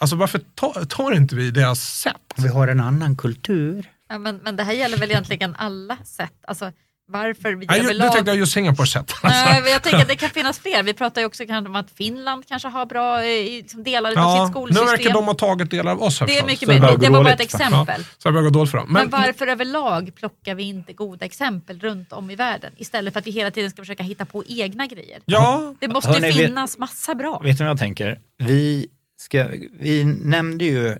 Alltså 0.00 0.16
varför 0.16 0.40
tar, 0.54 0.84
tar 0.84 1.12
inte 1.12 1.36
vi 1.36 1.50
deras 1.50 1.80
sätt? 1.80 2.34
Vi 2.36 2.48
har 2.48 2.68
en 2.68 2.80
annan 2.80 3.16
kultur. 3.16 3.88
Ja, 4.10 4.18
men, 4.18 4.36
men 4.36 4.56
det 4.56 4.62
här 4.64 4.72
gäller 4.72 4.98
väl 4.98 5.10
egentligen 5.10 5.54
alla 5.58 5.96
sätt. 6.04 6.32
Alltså, 6.46 6.72
varför 7.06 7.52
vi 7.54 7.66
Nej, 7.66 7.76
ju- 7.76 7.82
nu 7.82 7.88
överlag... 7.88 8.12
tänkte 8.12 8.30
jag 8.30 8.38
just 8.38 8.52
Singapores 8.52 8.90
sätt. 8.90 9.12
Alltså. 9.22 9.68
Jag 9.70 9.82
tänker 9.82 9.98
att 10.02 10.08
det 10.08 10.16
kan 10.16 10.30
finnas 10.30 10.58
fler. 10.58 10.82
Vi 10.82 10.94
pratar 10.94 11.20
ju 11.20 11.26
också 11.26 11.46
kanske 11.46 11.68
om 11.68 11.76
att 11.76 11.90
Finland 11.90 12.46
kanske 12.48 12.68
har 12.68 12.86
bra 12.86 13.20
liksom 13.20 13.82
delar 13.84 14.10
av 14.10 14.16
Ja, 14.16 14.36
sitt 14.36 14.48
nu 14.48 14.52
skolsystem. 14.52 14.86
verkar 14.86 15.12
de 15.12 15.24
ha 15.26 15.34
tagit 15.34 15.70
delar 15.70 15.92
av 15.92 16.02
oss. 16.02 16.20
jag 16.20 16.28
Det 16.28 16.38
är 16.38 16.46
mycket 16.46 16.68
det. 16.68 16.96
Det 17.00 17.08
var 17.08 17.24
bara 17.24 17.32
ett 17.32 17.40
exempel. 17.40 18.04
Så 18.18 18.28
det 18.28 18.32
börjar 18.32 18.44
gå 18.44 18.50
dåligt 18.50 18.70
för 18.70 18.78
dem. 18.78 18.92
Men, 18.92 19.02
Men, 19.10 19.20
varför 19.20 19.46
överlag 19.46 20.14
plockar 20.14 20.54
vi 20.54 20.62
inte 20.62 20.92
goda 20.92 21.24
exempel 21.26 21.80
runt 21.80 22.12
om 22.12 22.30
i 22.30 22.36
världen 22.36 22.72
istället 22.76 23.12
för 23.12 23.20
att 23.20 23.26
vi 23.26 23.30
hela 23.30 23.50
tiden 23.50 23.70
ska 23.70 23.82
försöka 23.82 24.02
hitta 24.02 24.24
på 24.24 24.44
egna 24.46 24.86
grejer? 24.86 25.20
ja, 25.24 25.74
Det 25.80 25.88
måste 25.88 26.10
Hörni, 26.10 26.26
vet- 26.26 26.36
finnas 26.46 26.78
massa 26.78 27.14
bra. 27.14 27.38
Vet 27.38 27.58
ni 27.58 27.64
vad 27.64 27.70
jag 27.70 27.78
tänker? 27.78 28.20
Vi, 28.38 28.86
ska, 29.20 29.48
vi 29.80 30.04
nämnde 30.04 30.64
ju 30.64 30.96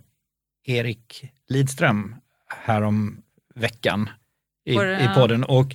Erik 0.67 1.25
Lidström 1.49 2.15
härom 2.55 3.17
veckan 3.55 4.09
i, 4.67 4.73
i 4.75 5.09
podden 5.15 5.45
och 5.45 5.75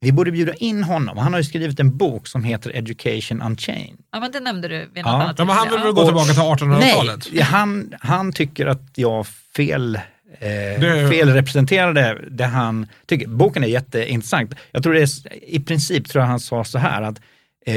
vi 0.00 0.12
borde 0.12 0.32
bjuda 0.32 0.54
in 0.54 0.82
honom. 0.84 1.18
Han 1.18 1.32
har 1.32 1.40
ju 1.40 1.44
skrivit 1.44 1.80
en 1.80 1.96
bok 1.96 2.26
som 2.26 2.44
heter 2.44 2.70
Education 2.76 3.42
Unchained. 3.42 3.98
Ja, 4.12 4.20
men 4.20 4.32
det 4.32 4.40
nämnde 4.40 4.68
du 4.68 4.78
vid 4.78 5.04
något 5.04 5.12
Ja. 5.12 5.22
annat 5.22 5.38
ja, 5.38 5.44
men 5.44 5.56
han 5.56 5.68
vill 5.70 5.80
väl 5.80 5.92
gå 5.92 6.04
tillbaka 6.04 6.32
till 6.32 6.42
1800-talet? 6.66 7.28
Nej, 7.32 7.42
han, 7.42 7.94
han 8.00 8.32
tycker 8.32 8.66
att 8.66 8.82
jag 8.94 9.26
fel, 9.26 9.94
eh, 9.94 10.00
Det- 10.40 11.08
fel 11.10 11.28
representerade 11.32 12.18
det 12.30 12.44
han 12.44 12.86
tycker. 13.06 13.26
Boken 13.28 13.64
är 13.64 13.68
jätteintressant. 13.68 14.54
Jag 14.72 14.82
tror 14.82 14.92
det 14.94 15.00
är, 15.02 15.34
i 15.44 15.60
princip 15.60 16.08
tror 16.08 16.22
jag 16.22 16.28
han 16.28 16.40
sa 16.40 16.64
så 16.64 16.78
här 16.78 17.02
att 17.02 17.18
eh, 17.66 17.74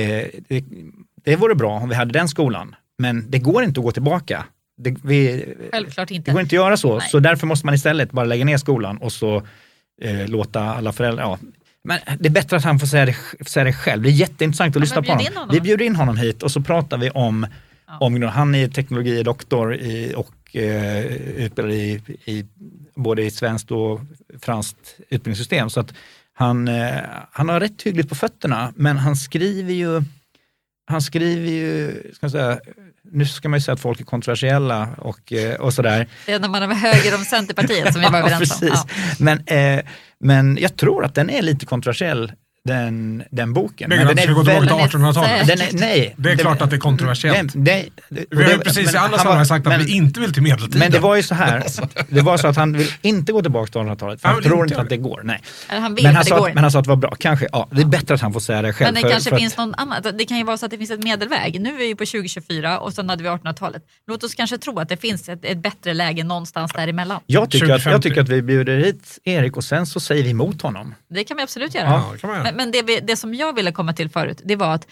det, 0.47 0.63
det 1.23 1.35
vore 1.35 1.55
bra 1.55 1.71
om 1.79 1.89
vi 1.89 1.95
hade 1.95 2.11
den 2.13 2.27
skolan, 2.27 2.75
men 2.97 3.31
det 3.31 3.39
går 3.39 3.63
inte 3.63 3.79
att 3.79 3.83
gå 3.85 3.91
tillbaka. 3.91 4.45
Det, 4.77 4.95
vi, 5.03 5.45
Självklart 5.71 6.07
det 6.07 6.15
inte. 6.15 6.31
går 6.31 6.41
inte 6.41 6.55
att 6.55 6.63
göra 6.65 6.77
så, 6.77 6.97
Nej. 6.97 7.09
så 7.09 7.19
därför 7.19 7.47
måste 7.47 7.65
man 7.65 7.75
istället 7.75 8.11
bara 8.11 8.25
lägga 8.25 8.45
ner 8.45 8.57
skolan 8.57 8.97
och 8.97 9.13
så 9.13 9.43
eh, 10.01 10.27
låta 10.27 10.61
alla 10.61 10.91
föräldrar, 10.91 11.23
ja. 11.23 11.39
Men 11.83 11.99
det 12.19 12.27
är 12.27 12.31
bättre 12.31 12.57
att 12.57 12.63
han 12.63 12.79
får 12.79 12.87
säga 12.87 13.05
det, 13.05 13.15
säga 13.47 13.63
det 13.63 13.73
själv. 13.73 14.03
Det 14.03 14.09
är 14.09 14.11
jätteintressant 14.11 14.75
att 14.75 14.81
lyssna 14.81 15.01
på 15.01 15.11
honom. 15.11 15.25
honom. 15.35 15.49
Vi 15.53 15.61
bjuder 15.61 15.85
in 15.85 15.95
honom 15.95 16.17
hit 16.17 16.43
och 16.43 16.51
så 16.51 16.61
pratar 16.61 16.97
vi 16.97 17.09
om, 17.09 17.47
Ja. 17.87 17.97
om 17.99 18.21
han 18.23 18.55
är 18.55 18.67
teknologidoktor 18.67 19.75
i, 19.75 20.13
och 20.15 20.55
eh, 20.55 21.05
utbildad 21.05 21.73
i, 21.73 22.01
i 22.25 22.45
både 22.95 23.23
i 23.23 23.31
svenskt 23.31 23.71
och 23.71 24.01
franskt 24.41 24.77
utbildningssystem. 25.09 25.69
Så 25.69 25.79
att 25.79 25.93
han, 26.33 26.67
eh, 26.67 26.93
han 27.31 27.49
har 27.49 27.59
rätt 27.59 27.81
hyggligt 27.83 28.09
på 28.09 28.15
fötterna, 28.15 28.73
men 28.75 28.97
han 28.97 29.15
skriver 29.15 29.73
ju 29.73 30.01
han 30.87 31.01
skriver 31.01 31.51
ju, 31.51 31.91
ska 32.13 32.23
jag 32.25 32.31
säga, 32.31 32.59
nu 33.11 33.25
ska 33.25 33.49
man 33.49 33.57
ju 33.57 33.61
säga 33.61 33.73
att 33.73 33.79
folk 33.79 33.99
är 33.99 34.03
kontroversiella 34.05 34.89
och, 34.97 35.33
eh, 35.33 35.55
och 35.55 35.73
sådär. 35.73 36.07
Det 36.25 36.31
är 36.31 36.39
när 36.39 36.49
man 36.49 36.63
är 36.63 36.75
höger 36.75 37.15
om 37.15 37.25
Centerpartiet 37.25 37.93
som 37.93 38.01
vi 38.01 38.07
var 38.09 38.19
överens 38.19 38.41
om. 38.41 38.59
precis. 38.59 38.69
Ja. 38.69 38.87
Men, 39.19 39.39
eh, 39.47 39.85
men 40.19 40.57
jag 40.61 40.75
tror 40.77 41.05
att 41.05 41.15
den 41.15 41.29
är 41.29 41.41
lite 41.41 41.65
kontroversiell, 41.65 42.31
den, 42.65 43.23
den 43.31 43.53
boken. 43.53 43.89
Det 43.89 43.95
är 43.95 43.99
men 43.99 44.07
att 44.07 44.15
den 44.15 44.23
ska 44.23 44.33
gå 44.33 44.43
tillbaka 44.43 44.67
till 44.67 44.77
väldigt- 44.77 44.93
1800-talet. 44.95 45.47
den 45.47 45.61
är, 45.61 45.69
nej, 45.73 46.13
Det 46.17 46.31
är 46.31 46.35
klart 46.37 46.61
att 46.61 46.69
det 46.69 46.75
är 46.75 46.79
kontroversiellt. 46.79 47.51
Det, 47.55 47.59
det, 47.61 47.85
det, 48.09 48.25
Vi 48.29 48.43
har 48.43 48.51
ju 48.51 48.57
precis 48.59 48.85
men 48.85 48.95
i 48.95 48.97
andra 48.97 49.17
han 49.17 49.19
sammanhang 49.19 49.45
sagt 49.45 49.67
att 49.67 49.73
men- 49.77 49.85
vi 49.85 49.95
inte 49.95 50.19
vill 50.19 50.33
till 50.33 50.43
medeltiden. 50.43 50.79
Men 50.79 50.91
det 50.91 50.99
var 50.99 51.15
ju 51.15 51.23
så 51.23 51.35
här, 51.35 51.63
det 52.09 52.21
var 52.21 52.37
så 52.37 52.47
att 52.47 52.55
han 52.55 52.73
vill 52.73 52.91
inte 53.01 53.31
gå 53.31 53.41
tillbaka 53.41 53.71
till 53.71 53.81
1800-talet, 53.81 54.21
för 54.21 54.27
Han 54.27 54.35
han 54.35 54.43
tror 54.43 54.61
inte 54.63 54.73
inte 54.73 54.81
att 54.81 54.89
det 54.89 54.97
går. 54.97 55.21
Nej. 55.23 55.41
Han 55.67 55.95
vill, 55.95 56.03
Men 56.03 56.15
han, 56.15 56.23
det 56.23 56.29
sa 56.29 56.37
går 56.39 56.47
att, 56.49 56.53
men 56.55 56.63
han 56.63 56.71
sa 56.71 56.79
att 56.79 56.85
det 56.85 56.89
var 56.89 56.95
bra, 56.97 57.15
kanske, 57.19 57.47
ja, 57.51 57.67
det 57.71 57.81
är 57.81 57.85
bättre 57.85 58.13
att 58.15 58.21
han 58.21 58.33
får 58.33 58.39
säga 58.39 58.61
det 58.61 58.73
själv. 58.73 58.87
Men 58.87 58.93
det 58.93 59.01
för- 59.01 59.09
kanske 59.09 59.29
för 59.29 59.35
att- 59.35 59.41
finns 59.41 59.57
någon 59.57 59.75
annan. 59.75 60.01
Det 60.17 60.25
kan 60.25 60.37
ju 60.37 60.43
vara 60.43 60.57
så 60.57 60.65
att 60.65 60.71
det 60.71 60.77
finns 60.77 60.91
ett 60.91 61.03
medelväg. 61.03 61.61
Nu 61.61 61.69
är 61.73 61.77
vi 61.77 61.85
ju 61.87 61.95
på 61.95 62.05
2024 62.05 62.79
och 62.79 62.93
sen 62.93 63.09
hade 63.09 63.23
vi 63.23 63.29
1800-talet. 63.29 63.83
Låt 64.07 64.23
oss 64.23 64.35
kanske 64.35 64.57
tro 64.57 64.79
att 64.79 64.89
det 64.89 64.97
finns 64.97 65.29
ett, 65.29 65.45
ett 65.45 65.57
bättre 65.57 65.93
läge 65.93 66.23
någonstans 66.23 66.71
däremellan. 66.73 67.19
jag, 67.25 67.49
tycker 67.51 67.65
att, 67.65 67.69
2050. 67.83 67.91
jag 67.95 68.01
tycker 68.01 68.21
att 68.21 68.29
vi 68.29 68.41
bjuder 68.41 68.77
hit 68.77 69.19
Erik 69.23 69.57
och 69.57 69.63
sen 69.63 69.85
så 69.85 69.99
säger 69.99 70.23
vi 70.23 70.29
emot 70.29 70.61
honom. 70.61 70.93
Det 71.09 71.23
kan 71.23 71.37
vi 71.37 71.43
absolut 71.43 71.75
göra. 71.75 71.85
Ja, 71.85 72.13
kan 72.21 72.29
man 72.29 72.39
göra. 72.39 72.51
Men, 72.55 72.71
det, 72.71 72.81
vi, 72.81 72.99
det 72.99 73.15
som 73.15 73.33
jag 73.33 73.55
ville 73.55 73.71
komma 73.71 73.93
till 73.93 74.09
förut, 74.09 74.41
det 74.43 74.55
var 74.55 74.73
att 74.73 74.87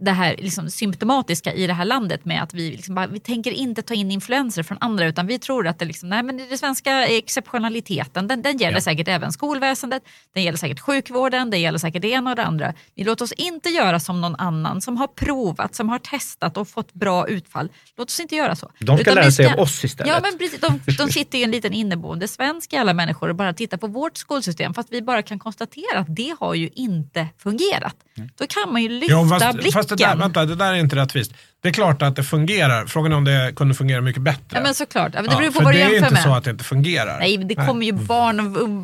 det 0.00 0.10
här 0.10 0.36
liksom 0.38 0.70
symptomatiska 0.70 1.52
i 1.54 1.66
det 1.66 1.72
här 1.72 1.84
landet 1.84 2.24
med 2.24 2.42
att 2.42 2.54
vi, 2.54 2.70
liksom 2.70 2.94
bara, 2.94 3.06
vi 3.06 3.20
tänker 3.20 3.50
inte 3.50 3.82
ta 3.82 3.94
in 3.94 4.10
influenser 4.10 4.62
från 4.62 4.78
andra 4.80 5.06
utan 5.06 5.26
vi 5.26 5.38
tror 5.38 5.66
att 5.66 5.78
det, 5.78 5.84
liksom, 5.84 6.08
nej, 6.08 6.22
men 6.22 6.36
det 6.50 6.58
svenska 6.58 7.06
exceptionaliteten 7.52 8.28
den, 8.28 8.42
den 8.42 8.56
gäller 8.58 8.76
Ja. 8.76 8.80
säkert 8.80 9.08
även 9.08 9.32
skolväsendet, 9.32 10.02
den 10.34 10.42
gäller 10.42 10.58
säkert 10.58 10.80
sjukvården, 10.80 11.50
det 11.50 11.58
gäller 11.58 11.78
säkert 11.78 12.02
det 12.02 12.08
ena 12.08 12.30
och 12.30 12.36
det 12.36 12.44
andra. 12.44 12.74
Vi 12.94 13.04
låter 13.04 13.24
oss 13.24 13.32
inte 13.32 13.68
göra 13.68 14.00
som 14.00 14.20
någon 14.20 14.34
annan 14.36 14.80
som 14.80 14.96
har 14.96 15.06
provat, 15.06 15.74
som 15.74 15.88
har 15.88 15.98
testat 15.98 16.56
och 16.56 16.68
fått 16.68 16.92
bra 16.94 17.28
utfall. 17.28 17.68
Låt 17.96 18.08
oss 18.10 18.20
inte 18.20 18.36
göra 18.36 18.56
så. 18.56 18.70
De 18.78 18.96
ska 18.96 19.02
Utan 19.02 19.14
lära 19.14 19.30
sig 19.30 19.44
ska- 19.44 19.54
av 19.54 19.60
oss 19.60 19.84
istället. 19.84 20.12
Ja, 20.12 20.20
men 20.22 20.38
precis, 20.38 20.60
de, 20.60 20.80
de 20.98 21.12
sitter 21.12 21.38
i 21.38 21.42
en 21.44 21.50
liten 21.50 21.72
inneboende 21.72 22.28
svensk 22.28 22.72
i 22.72 22.76
alla 22.76 22.94
människor 22.94 23.28
och 23.28 23.36
bara 23.36 23.52
tittar 23.52 23.76
på 23.76 23.86
vårt 23.86 24.16
skolsystem 24.16 24.74
fast 24.74 24.92
vi 24.92 25.02
bara 25.02 25.22
kan 25.22 25.38
konstatera 25.38 25.98
att 25.98 26.16
det 26.16 26.36
har 26.40 26.54
ju 26.54 26.70
inte 26.74 27.26
fungerat. 27.38 27.96
Då 28.38 28.46
kan 28.46 28.72
man 28.72 28.82
ju 28.82 28.88
lyfta 28.88 29.28
fast, 29.28 29.56
blicken. 29.56 29.72
Fast 29.78 29.88
det, 29.88 29.96
där, 29.96 30.16
vänta, 30.16 30.44
det 30.44 30.54
där 30.54 30.72
är 30.72 30.76
inte 30.76 30.96
rättvist. 30.96 31.32
Det 31.62 31.68
är 31.68 31.72
klart 31.72 32.02
att 32.02 32.16
det 32.16 32.24
fungerar. 32.24 32.86
Frågan 32.86 33.12
är 33.12 33.16
om 33.16 33.24
det 33.24 33.52
kunde 33.56 33.74
fungera 33.74 34.00
mycket 34.00 34.22
bättre. 34.22 34.42
ja, 34.50 34.60
men 34.60 34.74
såklart, 34.74 35.10
ja, 35.14 35.22
men 35.22 35.30
det 35.30 35.34
Ja, 35.34 35.38
beror 35.38 35.50
på 35.50 35.58
för 35.58 35.64
vad 35.64 35.74
du 35.74 35.78
det 35.78 35.84
är 35.84 35.88
jämför 35.90 36.06
inte 36.06 36.14
med. 36.14 36.22
så 36.22 36.34
att 36.34 36.44
det 36.44 36.50
inte 36.50 36.64
fungerar. 36.64 37.18
Nej, 37.18 37.36
det 37.38 37.54
kommer 37.54 37.86
ju 37.86 37.92
barn 37.92 38.40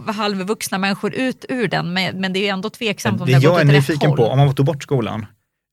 och 0.06 0.14
halvvuxna 0.14 0.78
människor 0.78 1.14
ut 1.14 1.44
ur 1.48 1.68
den 1.68 1.92
men, 1.92 2.20
men 2.20 2.32
det 2.32 2.38
är 2.38 2.42
ju 2.42 2.48
ändå 2.48 2.70
tveksamt 2.70 3.20
om 3.20 3.26
det 3.26 3.32
det 3.32 3.36
har 3.36 3.42
jag 3.42 3.52
gått 3.52 3.60
är 3.60 3.64
åt 3.64 3.70
rätt 3.70 3.88
nyfiken 3.88 4.08
håll. 4.10 4.16
på, 4.16 4.26
om 4.26 4.38
man 4.38 4.54
tog 4.54 4.66
bort 4.66 4.82
skolan, 4.82 5.26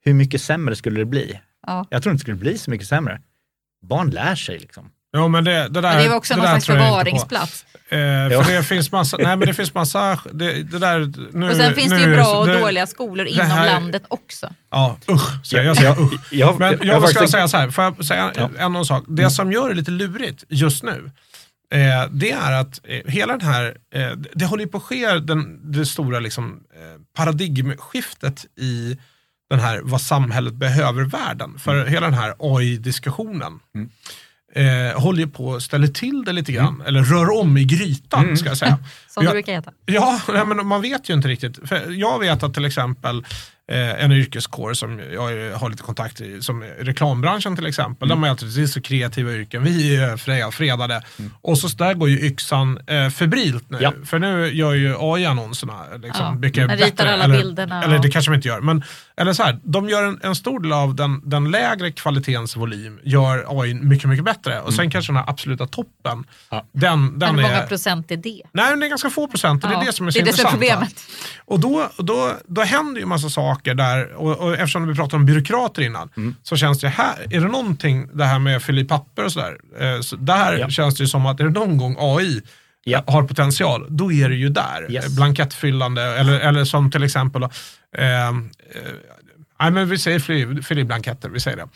hur 0.05 0.13
mycket 0.13 0.41
sämre 0.41 0.75
skulle 0.75 0.99
det 0.99 1.05
bli? 1.05 1.39
Ja. 1.67 1.85
Jag 1.89 2.03
tror 2.03 2.11
inte 2.13 2.19
det 2.21 2.23
skulle 2.23 2.37
bli 2.37 2.57
så 2.57 2.71
mycket 2.71 2.87
sämre. 2.87 3.21
Barn 3.89 4.09
lär 4.09 4.35
sig 4.35 4.59
liksom. 4.59 4.89
Jo, 5.17 5.27
men 5.27 5.43
det, 5.43 5.51
det, 5.51 5.67
där, 5.69 5.81
Men 5.81 5.81
det 5.81 6.03
är 6.03 6.07
ju 6.09 6.13
också 6.13 6.33
det 6.33 6.39
någon 6.39 6.47
slags 6.49 6.67
jag 6.69 6.77
förvaringsplats. 6.77 7.65
Eh, 7.89 7.97
för 8.43 8.51
det 8.53 8.63
finns 8.63 8.91
massa, 8.91 9.17
nej 9.17 9.37
men 9.37 9.39
det 9.47 9.53
finns 9.53 9.73
massa, 9.73 10.19
det, 10.31 10.63
det 10.63 10.79
där, 10.79 11.11
nu, 11.37 11.49
Och 11.49 11.55
sen 11.55 11.75
finns 11.75 11.89
det 11.89 11.97
nu, 11.97 12.09
ju 12.09 12.15
bra 12.15 12.37
och 12.39 12.47
det- 12.47 12.59
dåliga 12.59 12.87
skolor 12.87 13.23
det 13.25 13.29
inom 13.31 13.45
här- 13.47 13.65
landet 13.65 14.03
också. 14.07 14.49
Ja, 14.71 14.97
usch, 15.09 15.45
säger 15.45 15.63
jag, 15.63 15.77
säger 15.77 16.01
usch. 16.01 16.33
Jag, 16.33 16.59
Men 16.59 16.71
jag, 16.71 16.85
jag, 16.85 16.97
ska 17.03 17.07
faktiskt- 17.13 17.31
säga 17.31 17.47
så 17.47 17.57
här, 17.57 17.69
får 17.69 17.83
jag 17.83 18.05
säga 18.05 18.31
Ja. 18.35 18.49
en 18.57 18.65
annan 18.65 18.85
sak? 18.85 19.03
Det 19.07 19.29
som 19.29 19.51
gör 19.51 19.69
det 19.69 19.75
lite 19.75 19.91
lurigt 19.91 20.43
just 20.49 20.83
nu, 20.83 21.11
eh, 21.73 22.09
det 22.11 22.31
är 22.31 22.51
att 22.51 22.79
eh, 22.83 23.11
hela 23.11 23.37
den 23.37 23.47
här, 23.47 23.77
eh, 23.95 24.11
det 24.33 24.45
håller 24.45 24.63
ju 24.63 24.69
på 24.69 24.77
att 24.77 24.83
ske 24.83 25.19
den, 25.19 25.71
det 25.71 25.85
stora 25.85 26.19
liksom, 26.19 26.63
eh, 26.75 27.01
paradigmskiftet 27.17 28.45
i 28.59 28.97
den 29.49 29.59
här 29.59 29.81
vad 29.83 30.01
samhället 30.01 30.53
behöver 30.53 31.03
världen. 31.03 31.59
För 31.59 31.85
hela 31.85 32.05
den 32.05 32.13
här 32.19 32.33
AI-diskussionen 32.39 33.59
Mm. 33.75 33.89
Eh, 34.55 35.01
håller 35.01 35.19
ju 35.19 35.27
på 35.27 35.53
att 35.55 35.63
ställa 35.63 35.87
till 35.87 36.23
det 36.25 36.33
lite 36.33 36.51
grann, 36.51 36.83
eller 36.87 37.03
rör 37.03 37.39
om 37.41 37.57
i 37.57 37.63
grytan 37.63 38.23
Mm. 38.23 38.37
ska 38.37 38.49
jag 38.49 38.57
säga. 38.57 38.77
Som 39.09 39.23
Ja. 39.23 39.29
det 39.29 39.33
brukar 39.35 39.53
heta. 39.53 39.71
Ja, 39.85 40.21
nej, 40.33 40.45
men 40.45 40.67
man 40.67 40.81
vet 40.81 41.09
ju 41.09 41.13
inte 41.13 41.27
riktigt. 41.27 41.69
För 41.69 41.91
jag 41.91 42.19
vet 42.19 42.43
att 42.43 42.53
till 42.53 42.65
exempel 42.65 43.25
eh, 43.71 44.03
en 44.03 44.11
yrkeskår 44.11 44.73
som 44.73 44.99
jag 45.13 45.21
har 45.57 45.69
lite 45.69 45.83
kontakt 45.83 46.21
i, 46.21 46.41
som 46.41 46.63
reklambranschen 46.63 47.55
till 47.55 47.65
exempel, 47.65 48.07
Mm. 48.11 48.21
de 48.21 48.25
är 48.27 48.29
alltid 48.31 48.69
så 48.69 48.81
kreativa 48.81 49.31
yrken, 49.31 49.63
vi 49.63 49.95
är 49.95 50.17
fre- 50.17 50.51
fredade. 50.51 51.01
Och 51.41 51.57
så 51.57 51.67
där 51.67 51.93
går 51.93 52.09
ju 52.09 52.19
yxan 52.25 52.79
eh, 52.87 53.09
febrilt 53.09 53.69
nu. 53.69 53.77
Ja. 53.81 53.93
För 54.05 54.19
nu 54.19 54.47
gör 54.53 54.73
ju 54.73 54.95
AI-annonserna 54.99 55.97
liksom, 56.03 56.41
Ja, 56.53 56.67
ritar 56.67 57.05
alla 57.05 57.23
eller, 57.23 57.37
bilderna 57.37 57.83
Eller 57.83 57.95
och- 57.95 58.01
det 58.01 58.11
kanske 58.11 58.31
de 58.31 58.35
inte 58.35 58.47
gör. 58.47 58.61
Men, 58.61 58.83
eller 59.21 59.33
så 59.33 59.43
här, 59.43 59.59
de 59.63 59.89
gör 59.89 60.03
en, 60.03 60.19
en 60.23 60.35
stor 60.35 60.59
del 60.59 60.73
av 60.73 60.95
den, 60.95 61.21
den 61.29 61.51
lägre 61.51 61.91
kvalitetens 61.91 62.55
volym, 62.55 62.99
gör 63.03 63.61
AI 63.61 63.73
mycket, 63.73 64.09
mycket 64.09 64.25
bättre. 64.25 64.61
Och 64.61 64.73
sen 64.73 64.91
kanske 64.91 65.11
den 65.11 65.17
här 65.17 65.29
absoluta 65.29 65.67
toppen, 65.67 66.11
Mm. 66.13 66.25
Ja. 66.49 66.65
den, 66.73 67.19
den 67.19 67.35
hur 67.35 67.45
är... 67.45 67.49
många 67.49 67.61
procent 67.61 68.11
är 68.11 68.17
det? 68.17 68.41
Nej, 68.51 68.69
men 68.69 68.79
det 68.79 68.85
är 68.85 68.89
ganska 68.89 69.09
få 69.09 69.27
procent 69.27 69.63
och 69.63 69.69
det 69.69 69.75
är 69.75 69.79
Ja, 69.79 69.85
det 69.85 69.93
som 69.93 70.07
är 70.07 70.11
så 70.11 70.19
det 70.19 70.23
är 70.23 70.25
det 70.25 70.33
som 70.33 70.45
är 70.45 70.53
intressant. 70.53 70.79
problemet. 70.81 70.95
Och 71.45 71.59
då, 71.59 71.89
då, 71.97 72.31
då 72.47 72.61
händer 72.61 72.99
ju 73.01 73.05
massa 73.07 73.29
saker 73.29 73.75
där, 73.75 74.13
och, 74.13 74.37
och 74.37 74.53
eftersom 74.53 74.87
vi 74.87 74.95
pratade 74.95 75.15
om 75.15 75.25
byråkrater 75.25 75.81
innan, 75.81 76.09
Mm. 76.17 76.35
så 76.43 76.55
känns 76.55 76.79
det 76.79 76.89
här, 76.89 77.15
är 77.29 77.41
det 77.41 77.47
någonting, 77.47 78.07
det 78.13 78.25
här 78.25 78.39
med 78.39 78.57
att 78.57 78.63
fylla 78.63 78.81
i 78.81 78.85
papper 78.85 79.25
och 79.25 79.31
sådär, 79.31 79.57
eh, 79.79 80.01
så 80.01 80.15
där 80.15 80.57
Ja. 80.57 80.69
känns 80.69 80.95
det 80.95 81.03
ju 81.03 81.07
som 81.07 81.25
att 81.25 81.39
är 81.39 81.43
det 81.43 81.49
någon 81.49 81.77
gång 81.77 81.95
AI 81.99 82.41
Ja. 82.83 83.03
har 83.07 83.23
potential, 83.23 83.85
då 83.89 84.11
är 84.11 84.29
det 84.29 84.35
ju 84.35 84.49
där. 84.49 84.91
Yes. 84.91 85.05
Eh, 85.05 85.15
Blankettfyllande, 85.15 86.01
eller, 86.03 86.39
eller 86.39 86.65
som 86.65 86.91
till 86.91 87.03
exempel, 87.03 87.41
då, 87.41 87.49
eh, 87.97 88.27
eh, 88.27 88.33
nej, 89.59 89.71
men 89.71 89.89
vi 89.89 89.97
säger 89.97 90.19
fyll, 90.19 90.63
fyll 90.63 90.79
i 90.79 90.83
blanketter, 90.83 91.29
vi 91.29 91.39
säger 91.39 91.57
det. 91.57 91.67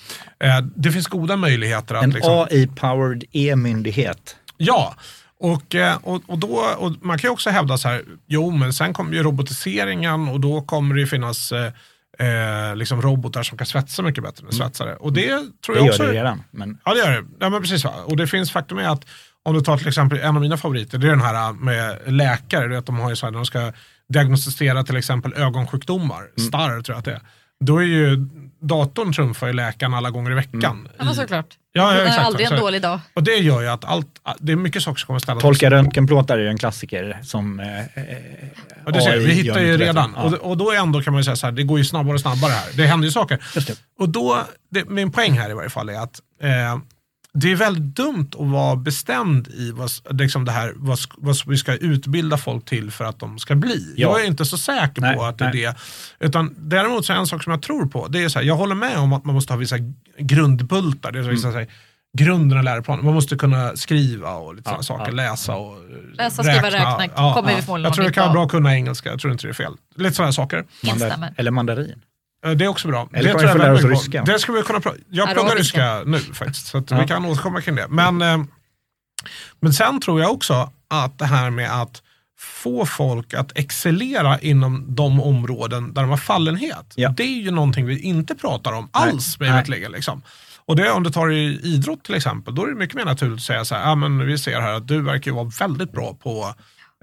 Eh, 0.48 0.62
det 0.76 0.92
finns 0.92 1.08
goda 1.08 1.38
möjligheter 1.38 1.96
att 1.96 2.04
En 2.04 2.10
liksom, 2.10 2.34
AI-powered 2.34 3.24
e-myndighet. 3.32 4.36
Ja, 4.58 4.96
och, 5.40 5.76
eh, 5.76 5.98
och, 6.04 6.22
och, 6.28 6.38
då, 6.38 6.76
och 6.78 6.92
man 7.02 7.18
kan 7.18 7.28
ju 7.28 7.32
också 7.34 7.50
hävda 7.50 7.78
så 7.78 7.88
här, 7.88 8.04
jo 8.28 8.52
men 8.52 8.74
sen 8.74 8.94
kommer 8.94 9.14
ju 9.14 9.24
robotiseringen 9.24 10.28
och 10.28 10.40
då 10.40 10.62
kommer 10.62 10.96
det 10.96 11.02
ju 11.02 11.08
finnas 11.08 11.52
eh, 11.52 12.76
liksom 12.76 13.02
robotar 13.02 13.44
som 13.44 13.58
kan 13.58 13.68
svetsa 13.68 14.02
mycket 14.02 14.24
bättre 14.24 14.48
än 14.48 14.54
svetsare. 14.54 14.96
Och 14.96 15.14
det 15.14 15.28
tror 15.66 15.76
Det 15.76 15.80
jag 15.80 15.86
gör 15.86 15.92
också... 15.92 16.04
det 16.04 16.12
redan. 16.14 16.44
Men 16.52 16.78
Ja 16.86 16.94
det 16.94 17.00
gör 17.00 17.12
det. 17.12 17.24
Ja, 17.40 17.50
men 17.50 17.62
precis? 17.62 17.86
Och 17.86 18.18
det 18.18 18.28
finns 18.28 18.52
faktum 18.52 18.78
är 18.78 18.90
att 18.90 19.06
om 19.46 19.54
du 19.54 19.62
tar 19.62 19.78
till 19.78 19.88
exempel 19.88 20.20
en 20.20 20.36
av 20.36 20.42
mina 20.42 20.58
favoriter, 20.58 20.98
det 20.98 21.08
är 21.08 21.12
den 21.12 21.22
här 21.22 21.54
med 21.54 22.00
läkare, 22.06 22.68
du 22.68 22.76
vet, 22.76 22.86
de 22.86 23.00
har 23.00 23.10
ju 23.10 23.16
så 23.16 23.26
här, 23.26 23.34
de 23.34 23.46
ska 23.46 23.72
diagnostisera 24.14 24.84
till 24.84 24.98
exempel 24.98 25.34
ögonsjukdomar, 25.34 26.24
starr 26.48 26.82
tror 26.82 26.94
jag 26.94 27.00
att 27.00 27.06
det 27.06 27.12
är. 27.12 27.22
Då 27.60 27.78
är 27.78 27.86
ju 27.86 28.28
datorn 28.62 29.14
trumfar 29.14 29.48
ju 29.48 29.54
läkaren 29.54 29.94
alla 29.94 30.10
gånger 30.10 30.32
i 30.32 30.34
veckan. 30.34 30.88
Ja, 30.98 31.06
men 31.06 31.16
såklart. 31.16 31.46
Ja, 31.72 31.92
ja, 31.92 31.98
det 31.98 32.02
är 32.02 32.06
exakt. 32.06 32.26
aldrig 32.26 32.52
en 32.52 32.60
dålig 32.60 32.82
dag. 32.82 33.00
Och 33.14 33.24
det 33.24 33.36
gör 33.36 33.62
ju 33.62 33.68
att 33.68 33.86
allt, 33.86 34.08
det 34.40 34.52
är 34.52 34.56
mycket 34.56 34.84
saker 34.84 35.00
som 35.00 35.08
kommer 35.08 35.20
ställas 35.20 35.42
tolka 35.42 35.70
röntgenplåtar 35.70 36.38
är 36.38 36.42
ju 36.42 36.50
en 36.50 36.58
klassiker 36.58 37.20
som 37.24 37.60
eh, 37.60 37.80
eh, 37.80 37.86
Ja, 38.86 38.92
det 38.92 39.02
ser, 39.02 39.12
AI 39.12 39.26
vi 39.26 39.34
hittar 39.34 39.60
ju 39.60 39.78
redan. 39.78 40.14
Ja. 40.16 40.24
Och, 40.24 40.34
och 40.34 40.58
då 40.58 40.72
ändå 40.72 41.02
kan 41.02 41.14
man 41.14 41.20
ju 41.20 41.24
säga 41.24 41.36
så 41.36 41.48
här, 41.48 41.52
det 41.52 41.64
går 41.64 41.78
ju 41.78 41.86
snabbare 41.86 42.14
och 42.14 42.22
snabbare 42.22 42.52
här. 42.52 42.70
Det 42.74 42.86
händer 42.86 43.06
ju 43.06 43.12
saker. 43.12 43.44
Just 43.56 43.68
det. 43.68 43.76
Och 44.00 44.10
då, 44.10 44.38
det, 44.72 44.90
min 44.90 45.12
poäng 45.12 45.40
här 45.40 45.50
i 45.50 45.54
varje 45.54 45.70
fall 45.70 45.90
är 45.90 46.00
att 46.00 46.20
eh, 46.42 46.78
det 47.38 47.52
är 47.52 47.56
väldigt 47.56 47.96
dumt 47.96 48.30
att 48.40 48.48
vara 48.48 48.76
bestämd 48.76 49.48
i 49.48 49.72
vad, 49.72 49.90
liksom 50.10 50.46
det 50.46 50.52
här, 50.52 50.74
vad, 50.76 51.00
vad 51.18 51.36
vi 51.48 51.58
ska 51.58 51.74
utbilda 51.76 52.38
folk 52.38 52.66
till 52.66 52.92
för 52.92 53.06
att 53.06 53.20
de 53.20 53.40
ska 53.40 53.56
bli. 53.56 53.94
Ja. 53.98 54.10
Jag 54.10 54.22
är 54.24 54.28
inte 54.28 54.46
så 54.46 54.58
säker 54.58 55.02
Nej, 55.02 55.16
på 55.16 55.24
att 55.24 55.38
det 55.38 55.46
är 55.46 55.54
nej. 55.54 55.62
det. 56.20 56.26
Utan 56.26 56.56
däremot 56.58 57.06
så 57.06 57.14
är 57.14 57.18
en 57.18 57.28
sak 57.28 57.44
som 57.44 57.52
jag 57.52 57.62
tror 57.62 57.86
på, 57.86 58.08
det 58.08 58.24
är 58.24 58.30
så 58.30 58.40
här, 58.40 58.46
jag 58.46 58.56
håller 58.56 58.76
med 58.76 58.98
om 58.98 59.14
att 59.14 59.26
man 59.26 59.36
måste 59.36 59.54
ha 59.54 59.58
vissa 59.58 59.76
grundbultar. 60.20 61.12
Det 61.12 61.20
är 61.20 61.24
så 61.24 61.30
Mm. 61.30 61.54
säger, 61.54 61.68
grunden 62.18 62.58
av 62.58 62.64
läroplanen. 62.64 63.06
Man 63.06 63.14
måste 63.14 63.36
kunna 63.36 63.76
skriva 63.76 64.32
och 64.34 64.56
lite 64.56 64.70
Ja, 64.70 64.84
sådana 64.84 65.06
saker, 65.06 65.12
ja. 65.12 65.16
läsa 65.16 65.56
och 65.56 65.78
Läsa, 66.14 66.44
skriva, 66.44 66.70
räkna 66.72 67.34
kommer 67.34 67.56
vi 67.56 67.62
förmodligen 67.62 67.84
Jag 67.84 67.94
tror 67.94 68.06
det 68.06 68.12
kan 68.12 68.24
vara 68.24 68.34
bra 68.34 68.44
att 68.46 68.52
kunna 68.52 68.76
engelska, 68.76 69.10
jag 69.10 69.20
tror 69.20 69.32
inte 69.34 69.48
det 69.48 69.52
är 69.52 69.54
fel. 69.54 69.74
Lite 69.96 70.16
sådana 70.16 70.32
saker. 70.34 70.66
Instämmer. 70.84 71.34
Eller 71.38 71.52
mandarin. 71.52 72.02
Eh, 72.46 72.52
Det 72.52 72.66
är 72.66 72.68
också 72.70 72.88
bra. 72.88 73.10
Eller 73.14 73.24
det 73.24 73.30
kan 73.32 73.40
tror 73.40 73.48
vi 73.48 73.54
få 73.54 73.60
jag 73.60 73.66
lära 73.66 73.74
oss 73.94 74.02
ryska? 74.04 74.24
Det 74.24 74.40
ska 74.40 74.52
vi 74.52 74.62
kunna 74.62 74.80
prata. 74.80 74.98
Jag 75.10 75.34
pluggar 75.34 75.56
ryska 75.56 76.04
nu 76.06 76.20
faktiskt, 76.20 76.68
så 76.68 76.78
att 76.78 76.92
Ja. 76.92 77.02
vi 77.02 77.08
kan 77.08 77.26
återkomma 77.26 77.62
kring 77.62 77.76
det. 77.76 77.88
Men, 77.90 78.22
eh, 78.22 78.38
men 79.60 79.74
sen 79.74 80.00
tror 80.02 80.22
jag 80.22 80.32
också 80.32 80.72
att 80.88 81.20
det 81.20 81.26
här 81.26 81.50
med 81.50 81.82
att 81.82 82.02
få 82.40 82.86
folk 82.86 83.34
att 83.34 83.58
excellera 83.58 84.40
inom 84.40 84.96
de 84.96 85.22
områden 85.22 85.94
där 85.94 86.02
de 86.02 86.10
har 86.10 86.18
fallenhet. 86.18 86.94
Ja. 86.96 87.10
Det 87.18 87.24
är 87.24 87.42
ju 87.42 87.52
någonting 87.52 87.86
vi 87.86 88.00
inte 88.00 88.36
pratar 88.36 88.74
om 88.74 88.90
Nej. 88.94 89.10
alls 89.10 89.40
mig 89.40 89.50
Nej. 89.50 89.60
veterligen. 89.60 89.92
Liksom. 89.92 90.22
Och 90.68 90.76
det, 90.76 90.92
om 90.92 91.04
du 91.04 91.10
tar 91.10 91.32
i 91.32 91.60
idrott 91.64 92.04
till 92.04 92.16
exempel, 92.16 92.56
då 92.56 92.64
är 92.64 92.68
det 92.70 92.76
mycket 92.76 92.96
mer 92.96 93.06
naturligt 93.06 93.36
att 93.38 93.42
säga 93.44 93.66
så 93.66 93.76
här, 93.76 93.92
ah, 93.92 93.96
men 93.96 94.26
vi 94.28 94.38
ser 94.38 94.62
här 94.62 94.74
att 94.74 94.88
du 94.88 95.02
verkar 95.02 95.32
vara 95.32 95.52
väldigt 95.60 95.92
bra 95.92 96.14
på, 96.24 96.54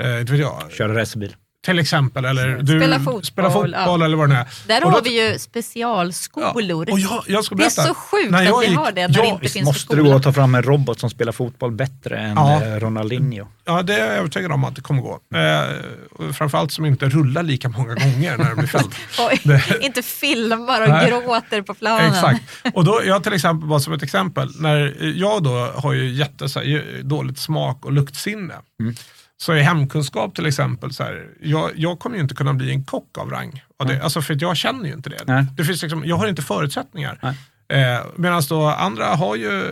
eh, 0.02 0.20
inte 0.20 0.32
vet 0.32 0.40
jag, 0.40 0.72
Köra 0.72 0.94
racerbil. 1.00 1.36
Till 1.64 1.78
exempel. 1.78 2.24
Eller 2.24 2.48
du 2.62 2.80
Spela 2.80 2.96
fotboll, 2.98 3.24
spelar 3.24 3.50
fotboll 3.50 3.72
ja. 3.72 4.04
eller 4.04 4.16
vad 4.16 4.28
det 4.28 4.34
nu 4.34 4.40
är. 4.40 4.46
Där 4.66 4.84
Och 4.84 4.90
har 4.90 4.98
då- 4.98 5.04
vi 5.04 5.30
ju 5.32 5.38
specialskolor. 5.38 6.90
Och 6.90 6.98
jag, 7.00 7.24
jag 7.26 7.44
ska 7.44 7.54
det 7.54 7.60
är 7.62 7.64
berätta. 7.64 7.82
så 7.82 7.94
sjukt 7.94 8.34
att 8.34 8.44
jag 8.44 8.60
vi 8.60 8.66
gick- 8.66 8.76
har 8.78 8.92
det 8.92 9.00
när 9.08 9.08
det 9.08 9.18
jag- 9.18 9.26
inte 9.26 9.42
Visst 9.42 9.52
finns 9.54 9.64
måste 9.66 9.94
du 9.94 9.96
gå 9.96 10.04
skolan. 10.04 10.16
och 10.16 10.22
ta 10.22 10.32
fram 10.32 10.54
en 10.54 10.62
robot 10.62 11.00
som 11.00 11.10
spelar 11.10 11.32
fotboll 11.32 11.72
bättre 11.72 12.18
än 12.18 12.36
Ja. 12.36 12.62
eh, 12.62 12.74
Ronaldinho. 12.80 13.46
Ja, 13.64 13.82
det 13.82 13.94
är 13.94 14.06
jag 14.06 14.16
övertygad 14.16 14.52
om 14.52 14.64
att 14.64 14.74
det 14.76 14.80
kommer 14.82 15.02
gå. 15.02 15.20
Eh, 15.34 16.32
framförallt 16.32 16.72
som 16.72 16.84
inte 16.86 17.08
rullar 17.08 17.42
lika 17.42 17.68
många 17.68 17.94
gånger 17.94 18.36
när 18.36 18.44
den 18.44 18.56
blir 18.56 18.66
fälld. 18.68 18.94
Och 19.18 19.38
Det- 19.44 19.78
inte 19.84 20.02
filmar 20.02 20.82
och 20.82 20.88
Nej. 20.88 21.10
gråter 21.10 21.62
på 21.62 21.74
planen. 21.74 22.12
Exakt. 22.12 22.42
Och 22.74 22.84
då, 22.84 23.00
jag 23.04 23.22
till 23.24 23.32
exempel, 23.32 23.68
bara 23.68 23.80
som 23.80 23.92
ett 23.92 24.02
exempel, 24.02 24.48
när 24.60 24.96
jag 25.16 25.42
då 25.42 25.72
har 25.76 25.92
ju 25.92 26.10
jätte, 26.12 26.48
så 26.48 26.58
här, 26.58 26.66
ju- 26.66 27.02
dåligt 27.02 27.38
smak 27.38 27.84
och 27.84 27.92
luktsinne. 27.92 28.54
Mm. 28.80 28.94
Så 29.42 29.54
i 29.54 29.60
hemkunskap 29.62 30.34
till 30.34 30.46
exempel, 30.46 30.92
så 30.92 31.02
här, 31.02 31.26
jag, 31.40 31.70
jag 31.76 31.98
kommer 31.98 32.16
ju 32.16 32.22
inte 32.22 32.34
kunna 32.34 32.54
bli 32.54 32.70
en 32.70 32.84
kock 32.84 33.18
av 33.18 33.30
rang. 33.30 33.64
Och 33.78 33.86
det, 33.86 34.02
alltså 34.02 34.22
för 34.22 34.34
att 34.34 34.40
jag 34.40 34.56
känner 34.56 34.86
ju 34.86 34.92
inte 34.92 35.10
det. 35.10 35.18
Nej. 35.26 35.46
det 35.56 35.64
finns 35.64 35.82
liksom, 35.82 36.02
jag 36.06 36.16
har 36.16 36.28
inte 36.28 36.42
förutsättningar. 36.42 37.18
Nej. 37.22 37.34
Eh, 37.72 38.00
Medan 38.16 38.42
då 38.48 38.66
andra 38.66 39.04
har 39.06 39.36
ju 39.36 39.62
eh, 39.62 39.70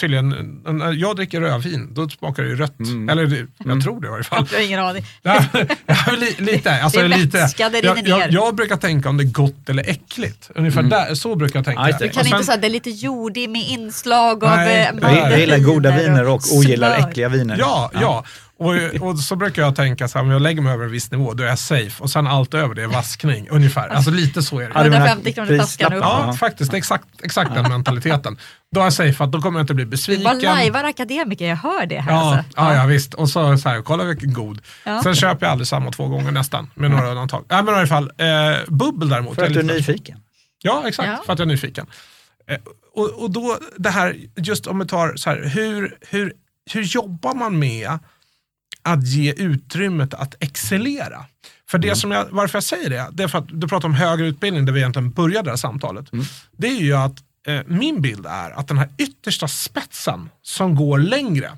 tydligen, 0.00 0.28
när 0.64 0.92
jag 0.92 1.16
dricker 1.16 1.40
rödvin, 1.40 1.94
då 1.94 2.08
smakar 2.08 2.42
det 2.42 2.48
ju 2.48 2.56
rött. 2.56 2.78
Mm. 2.78 3.08
Eller 3.08 3.26
det, 3.26 3.46
jag 3.58 3.82
tror 3.82 4.00
det 4.00 4.06
i 4.06 4.10
varje 4.10 4.24
fall. 4.24 4.46
Jag 4.50 4.58
har 4.58 4.64
ingen 4.64 4.80
aning. 4.80 5.04
Lite. 6.38 6.70
Alltså, 6.82 6.98
Det 7.00 7.04
är 7.04 7.18
lite. 7.18 7.48
jag, 7.58 8.08
jag, 8.08 8.32
jag 8.32 8.54
brukar 8.54 8.76
tänka 8.76 9.08
om 9.08 9.16
det 9.16 9.24
är 9.24 9.32
gott 9.32 9.68
eller 9.68 9.90
äckligt. 9.90 10.50
Ungefär 10.54 10.82
där, 10.82 11.14
så 11.14 11.34
brukar 11.36 11.58
jag 11.58 11.64
tänka. 11.64 11.82
Det. 11.82 11.98
Du 12.00 12.08
kan 12.08 12.24
sen- 12.24 12.34
inte 12.34 12.46
säga 12.46 12.54
att 12.54 12.60
det 12.60 12.68
är 12.68 12.70
lite 12.70 12.90
jordig 12.90 13.50
med 13.50 13.68
inslag 13.68 14.44
av 14.44 14.56
Nej, 14.56 14.90
eh, 15.02 15.28
jag 15.30 15.40
gillar 15.40 15.58
goda 15.58 15.96
viner 15.96 16.28
och 16.28 16.42
ogillar 16.52 17.08
äckliga 17.08 17.28
viner. 17.28 17.56
Ja, 17.58 17.90
ja. 18.00 18.24
Och, 18.58 18.74
och 19.08 19.18
så 19.18 19.36
brukar 19.36 19.62
jag 19.62 19.76
tänka 19.76 20.08
så 20.08 20.18
här, 20.18 20.24
om 20.24 20.30
jag 20.30 20.42
lägger 20.42 20.62
mig 20.62 20.72
över 20.72 20.84
en 20.84 20.90
viss 20.90 21.10
nivå, 21.10 21.34
då 21.34 21.42
är 21.42 21.48
jag 21.48 21.58
safe. 21.58 22.02
Och 22.02 22.10
sen 22.10 22.26
allt 22.26 22.54
över 22.54 22.74
det 22.74 22.82
är 22.82 22.86
vaskning, 22.86 23.48
ungefär. 23.50 23.88
Alltså 23.88 24.10
lite 24.10 24.42
så 24.42 24.58
är 24.60 24.64
det. 24.64 24.72
Ja, 24.74 24.82
du 24.84 24.90
menar 24.90 25.06
150 25.06 25.32
kronor 25.32 25.58
taskan 25.58 25.92
upp. 25.92 26.00
Ja, 26.02 26.32
faktiskt. 26.32 26.74
Exakt, 26.74 27.04
exakt 27.22 27.54
den 27.54 27.68
mentaliteten. 27.68 28.38
Då 28.74 28.80
är 28.80 28.84
jag 28.84 28.92
safe, 28.92 29.24
att 29.24 29.32
då 29.32 29.40
kommer 29.40 29.58
jag 29.58 29.62
inte 29.64 29.74
bli 29.74 29.84
Du 29.84 29.90
besviken. 29.90 30.24
bara 30.24 30.54
lajvar 30.54 30.84
akademiker, 30.84 31.48
jag 31.48 31.56
hör 31.56 31.86
det 31.86 32.00
här. 32.00 32.12
Ja, 32.12 32.36
alltså. 32.36 32.50
ja, 32.56 32.74
ja, 32.74 32.86
visst. 32.86 33.14
Och 33.14 33.28
så, 33.28 33.58
så 33.58 33.68
här, 33.68 33.82
kolla 33.82 34.04
vilken 34.04 34.32
god. 34.32 34.60
Ja. 34.84 35.02
Sen 35.02 35.14
köper 35.14 35.46
jag 35.46 35.52
aldrig 35.52 35.68
samma 35.68 35.90
två 35.90 36.08
gånger 36.08 36.30
nästan, 36.30 36.70
med 36.74 36.90
några 36.90 37.08
undantag. 37.08 37.44
Nej, 37.50 37.62
men 37.62 37.74
i 37.74 37.76
alla 37.76 37.86
fall, 37.86 38.12
eh, 38.18 38.26
bubbel 38.68 39.08
däremot. 39.08 39.34
För 39.34 39.46
att 39.46 39.52
du 39.52 39.58
är 39.60 39.64
nyfiken. 39.64 40.18
Ja, 40.62 40.82
exakt. 40.88 41.08
Ja. 41.08 41.22
För 41.26 41.32
att 41.32 41.38
jag 41.38 41.46
är 41.46 41.52
nyfiken. 41.52 41.86
Eh, 42.50 42.56
och, 42.94 43.22
och 43.22 43.30
då 43.30 43.58
det 43.76 43.90
här, 43.90 44.16
just 44.36 44.66
om 44.66 44.78
vi 44.78 44.86
tar 44.86 45.16
så 45.16 45.30
här, 45.30 45.48
hur, 45.54 45.96
hur, 46.10 46.32
hur 46.72 46.82
jobbar 46.82 47.34
man 47.34 47.58
med 47.58 47.98
att 48.92 49.06
ge 49.06 49.32
utrymmet 49.32 50.14
att 50.14 50.34
excellera? 50.40 51.24
För 51.68 51.78
det 51.78 51.94
som 51.94 52.10
jag, 52.10 52.26
varför 52.30 52.56
jag 52.56 52.64
säger 52.64 52.90
det, 52.90 53.08
det 53.12 53.22
är 53.22 53.28
för 53.28 53.38
att 53.38 53.48
du 53.48 53.68
pratar 53.68 53.88
om 53.88 53.94
högre 53.94 54.26
utbildning, 54.26 54.64
där 54.66 54.72
vi 54.72 54.80
egentligen 54.80 55.10
började 55.10 55.42
det 55.42 55.50
här 55.50 55.56
samtalet. 55.56 56.06
Det 56.56 56.66
är 56.68 56.80
ju 56.80 56.94
att 56.94 57.16
eh, 57.46 57.60
min 57.66 58.02
bild 58.02 58.26
är 58.26 58.50
att 58.50 58.68
den 58.68 58.78
här 58.78 58.88
yttersta 58.98 59.48
spetsen 59.48 60.30
som 60.42 60.74
går 60.74 60.98
längre, 60.98 61.50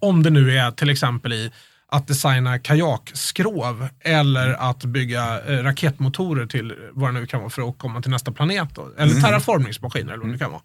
om 0.00 0.22
det 0.22 0.30
nu 0.30 0.58
är 0.58 0.70
till 0.70 0.90
exempel 0.90 1.32
i 1.32 1.52
att 1.90 2.06
designa 2.06 2.58
kajakskrov 2.58 3.88
eller 4.00 4.70
att 4.70 4.84
bygga 4.84 5.40
eh, 5.40 5.62
raketmotorer 5.62 6.46
till 6.46 6.74
vad 6.92 7.14
det 7.14 7.20
nu 7.20 7.26
kan 7.26 7.40
vara 7.40 7.50
för 7.50 7.68
att 7.68 7.78
komma 7.78 8.02
till 8.02 8.10
nästa 8.10 8.32
planet. 8.32 8.68
Då. 8.74 8.90
Eller 8.98 9.20
terraformningsmaskiner 9.20 10.12
eller 10.12 10.22
vad 10.22 10.32
det 10.32 10.38
kan 10.38 10.50
vara. 10.50 10.62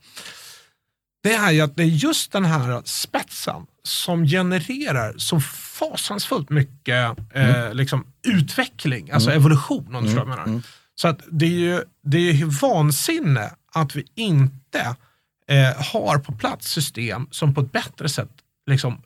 Det 1.24 1.34
är 1.34 1.52
ju 1.52 1.62
att 1.62 1.76
det 1.76 1.84
är 1.84 1.88
just 1.88 2.32
den 2.32 2.46
här 2.46 2.82
spetsen 2.86 3.66
som 3.84 4.26
genererar 4.26 5.14
så 5.18 5.40
fasansfullt 5.80 6.50
mycket 6.50 7.18
eh, 7.34 7.74
liksom, 7.74 8.06
utveckling, 8.28 9.12
alltså 9.12 9.32
evolution 9.32 9.96
om 9.96 10.04
du 10.04 10.10
förstår 10.10 10.26
vad 10.26 10.40
jag 10.40 10.48
menar. 10.48 10.62
Så 10.96 11.08
att 11.08 11.20
det 11.32 11.46
är 11.46 11.50
ju 11.50 11.82
det 12.04 12.18
är 12.18 12.34
ju 12.34 12.46
vansinne 12.46 13.52
att 13.74 13.96
vi 13.96 14.06
inte 14.16 14.96
eh, 15.48 15.84
har 15.94 16.18
på 16.18 16.32
plats 16.32 16.72
system 16.72 17.28
som 17.32 17.54
på 17.54 17.62
ett 17.62 17.72
bättre 17.72 18.10
sätt 18.10 18.32
liksom, 18.70 19.02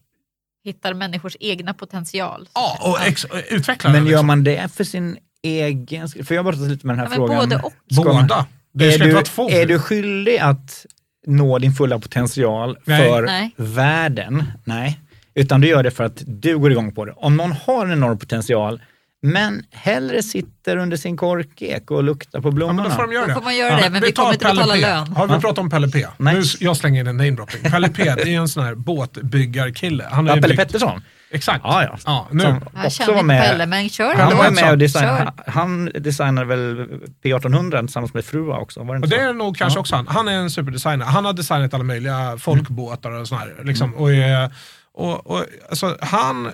Hittar 0.64 0.94
människors 0.94 1.36
egna 1.40 1.74
potential. 1.74 2.50
ja, 2.54 2.78
och 2.82 3.02
ex, 3.08 3.26
utvecklar 3.50 3.92
Men 3.92 4.02
gör 4.04 4.10
Liksom. 4.10 4.28
man 4.28 4.44
det 4.44 4.74
för 4.76 4.84
sin 4.84 5.18
egen 5.44 6.10
skull? 6.10 6.26
För 6.26 6.36
jag 6.36 6.44
har 6.44 6.52
brottats 6.52 6.70
lite 6.72 6.88
med 6.88 6.94
den 6.98 7.00
här 7.00 7.14
Ja, 7.14 7.16
frågan. 7.16 7.38
både 7.50 7.56
och. 7.62 7.74
Båda. 7.96 8.46
Det 8.74 8.86
är, 8.86 8.94
inte 8.94 9.32
du, 9.48 9.54
är 9.62 9.66
du 9.66 9.80
skyldig 9.80 10.38
att 10.38 10.86
nå 11.28 11.60
din 11.60 11.72
fulla 11.74 12.00
potential 12.00 12.78
Nej. 12.86 13.10
för 13.10 13.22
Nej. 13.24 13.52
världen? 13.58 14.44
Nej. 14.64 15.00
Utan 15.36 15.62
du 15.62 15.68
gör 15.68 15.84
det 15.84 15.92
för 15.92 16.04
att 16.04 16.24
du 16.26 16.58
går 16.58 16.72
igång 16.72 16.92
på 16.92 17.06
det. 17.06 17.14
Om 17.16 17.38
någon 17.38 17.52
har 17.52 17.86
en 17.86 17.92
enorm 17.92 18.18
potential, 18.20 18.82
men 19.22 19.64
hellre 19.72 20.24
sitter 20.24 20.78
under 20.78 20.98
sin 20.98 21.18
korkek 21.18 21.92
och 21.92 22.04
luktar 22.04 22.42
på 22.42 22.48
Ja, 22.48 22.52
men 22.52 22.56
blommorna. 22.56 22.84
då 22.84 22.96
får 22.96 23.02
de 23.08 23.14
göra 23.14 23.22
Då 23.22 23.28
det. 23.28 23.34
får 23.34 23.42
man 23.42 23.56
göra 23.58 23.76
det, 23.82 23.90
men 23.90 24.02
vi 24.02 24.12
tar 24.12 24.24
kommer 24.24 24.34
inte 24.34 24.46
betala 24.46 24.74
P. 24.74 24.80
lön. 24.82 25.08
Har 25.08 25.28
vi 25.28 25.34
pratat 25.34 25.58
om 25.58 25.70
Pelle 25.70 25.88
P? 25.90 26.06
Nej. 26.18 26.36
Nu, 26.36 26.42
jag 26.60 26.78
slänger 26.78 27.02
in 27.02 27.08
en 27.08 27.18
namedropping. 27.18 27.72
Pelle 27.72 27.90
P, 27.90 28.04
det 28.04 28.22
är 28.22 28.26
ju 28.26 28.36
en 28.36 28.48
sån 28.48 28.64
här 28.64 28.76
båtbyggarkille. 28.76 30.04
Han 30.12 30.26
Ja, 30.26 30.34
Pelle 30.34 30.48
byggt- 30.48 30.58
Pettersson. 30.60 31.02
Exakt. 31.32 31.62
Ja, 31.64 31.84
ja. 31.84 31.98
ja 32.06 32.28
nu. 32.32 32.40
Som 32.44 32.62
Jag 32.76 32.86
också 32.86 32.90
känner 32.90 33.14
var 33.14 33.20
inte 33.20 33.26
med. 33.28 33.44
Pelle, 33.50 33.66
men 33.66 33.90
kör 33.90 34.16
Han 34.16 34.38
var 34.38 34.44
med 34.44 34.50
och 34.52 34.58
Kör. 34.60 34.76
designade, 34.76 35.32
han 35.48 35.86
designade 35.86 36.48
väl 36.48 36.88
P1800 37.24 37.80
tillsammans 37.80 38.14
med 38.14 38.26
Frua 38.26 38.58
också? 38.58 38.84
Var 38.84 38.96
det 38.96 39.02
Och 39.02 39.10
det 39.10 39.16
är 39.20 39.34
nog 39.34 39.58
kanske 39.58 39.78
Ja. 39.78 39.82
också 39.82 39.96
han. 39.96 40.08
Han 40.08 40.28
är 40.28 40.32
en 40.34 40.50
superdesigner. 40.52 41.06
Han 41.06 41.26
har 41.26 41.34
designat 41.34 41.74
alla 41.74 41.84
möjliga 41.84 42.38
folkbåtar 42.40 43.12
och 43.12 43.28
sådär. 43.28 43.56
Liksom. 43.64 43.90
Mm. 43.90 44.00
Och, 44.04 44.12
är- 44.14 44.52
och, 44.94 45.28
och, 45.32 45.46
alltså, 45.70 45.98
han, 46.02 46.52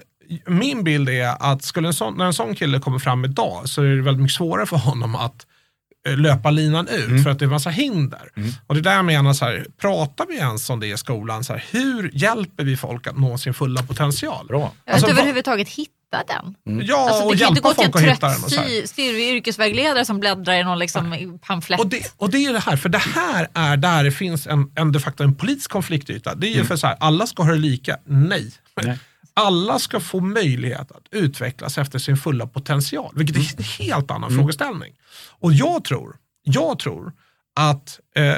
min 0.47 0.83
bild 0.83 1.09
är 1.09 1.51
att 1.51 1.63
skulle 1.63 1.87
en 1.87 1.93
sån, 1.93 2.17
när 2.17 2.25
en 2.25 2.33
sån 2.33 2.55
kille 2.55 2.79
kommer 2.79 2.99
fram 2.99 3.25
idag 3.25 3.61
så 3.69 3.81
är 3.81 3.85
det 3.95 4.01
väldigt 4.01 4.21
mycket 4.21 4.35
svårare 4.37 4.65
för 4.65 4.77
honom 4.77 5.15
att 5.15 5.45
eh, 6.07 6.17
löpa 6.17 6.51
linan 6.51 6.87
ut 6.87 7.07
Mm. 7.07 7.23
för 7.23 7.29
att 7.29 7.39
det 7.39 7.45
är 7.45 7.49
massa 7.49 7.69
hinder. 7.69 8.29
Och 8.67 8.75
det 8.75 8.79
är 8.79 8.83
där 8.83 8.95
jag 8.95 9.05
menar, 9.05 9.33
så 9.33 9.45
här, 9.45 9.65
pratar 9.81 10.25
vi 10.29 10.35
ens 10.37 10.69
om 10.69 10.79
det 10.79 10.87
i 10.87 10.97
skolan? 10.97 11.43
Så 11.43 11.53
här, 11.53 11.65
hur 11.71 12.11
hjälper 12.13 12.63
vi 12.63 12.77
folk 12.77 13.07
att 13.07 13.17
nå 13.17 13.37
sin 13.37 13.53
fulla 13.53 13.83
potential? 13.83 14.45
Bra. 14.47 14.61
Alltså, 14.63 14.95
inte 14.95 15.05
vad- 15.07 15.17
överhuvudtaget 15.19 15.69
hitta 15.69 15.93
den. 16.27 16.55
Ja, 16.83 16.97
Alltså, 17.09 17.23
och 17.23 17.31
det 17.31 17.37
kan 17.43 17.47
inte 17.49 17.59
hjälpa 17.59 17.69
gå 17.69 17.73
till 17.73 17.83
folk 17.91 18.23
att 18.23 18.23
en 18.23 18.49
trött 18.49 18.89
styr, 18.89 19.13
yrkesvägledare 19.35 20.05
som 20.05 20.19
bläddrar 20.19 20.53
i 20.53 20.63
någon 20.63 20.79
liksom 20.79 21.39
pamflett. 21.47 21.79
Och 21.79 21.87
det, 21.87 22.13
och 22.17 22.29
det 22.29 22.45
är 22.45 22.53
det 22.53 22.59
här, 22.59 22.77
för 22.77 22.89
det 22.89 22.97
här 22.97 23.47
är 23.53 23.77
där 23.77 24.03
det 24.03 24.11
finns 24.11 24.47
en, 24.47 24.71
en 24.75 24.91
de 24.91 24.99
facto 24.99 25.23
en 25.23 25.35
politisk 25.35 25.71
konfliktyta. 25.71 26.35
Det 26.35 26.47
är 26.47 26.55
ju 26.55 26.63
för 26.65 26.75
så 26.75 26.87
här, 26.87 26.97
alla 26.99 27.27
ska 27.27 27.43
ha 27.43 27.51
det 27.51 27.57
lika. 27.57 27.97
Nej. 28.05 28.51
Nej. 28.81 28.99
Alla 29.33 29.79
ska 29.79 29.99
få 29.99 30.19
möjlighet 30.19 30.91
att 30.91 31.07
utvecklas 31.11 31.77
efter 31.77 31.99
sin 31.99 32.17
fulla 32.17 32.47
potential, 32.47 33.13
vilket 33.15 33.35
är 33.35 33.57
en 33.57 33.63
helt 33.87 34.11
annan 34.11 34.31
frågeställning. 34.31 34.93
Och 35.39 35.53
jag 35.53 35.83
tror, 35.83 36.15
jag 36.43 36.79
tror 36.79 37.13
att 37.55 37.99
eh, 38.15 38.37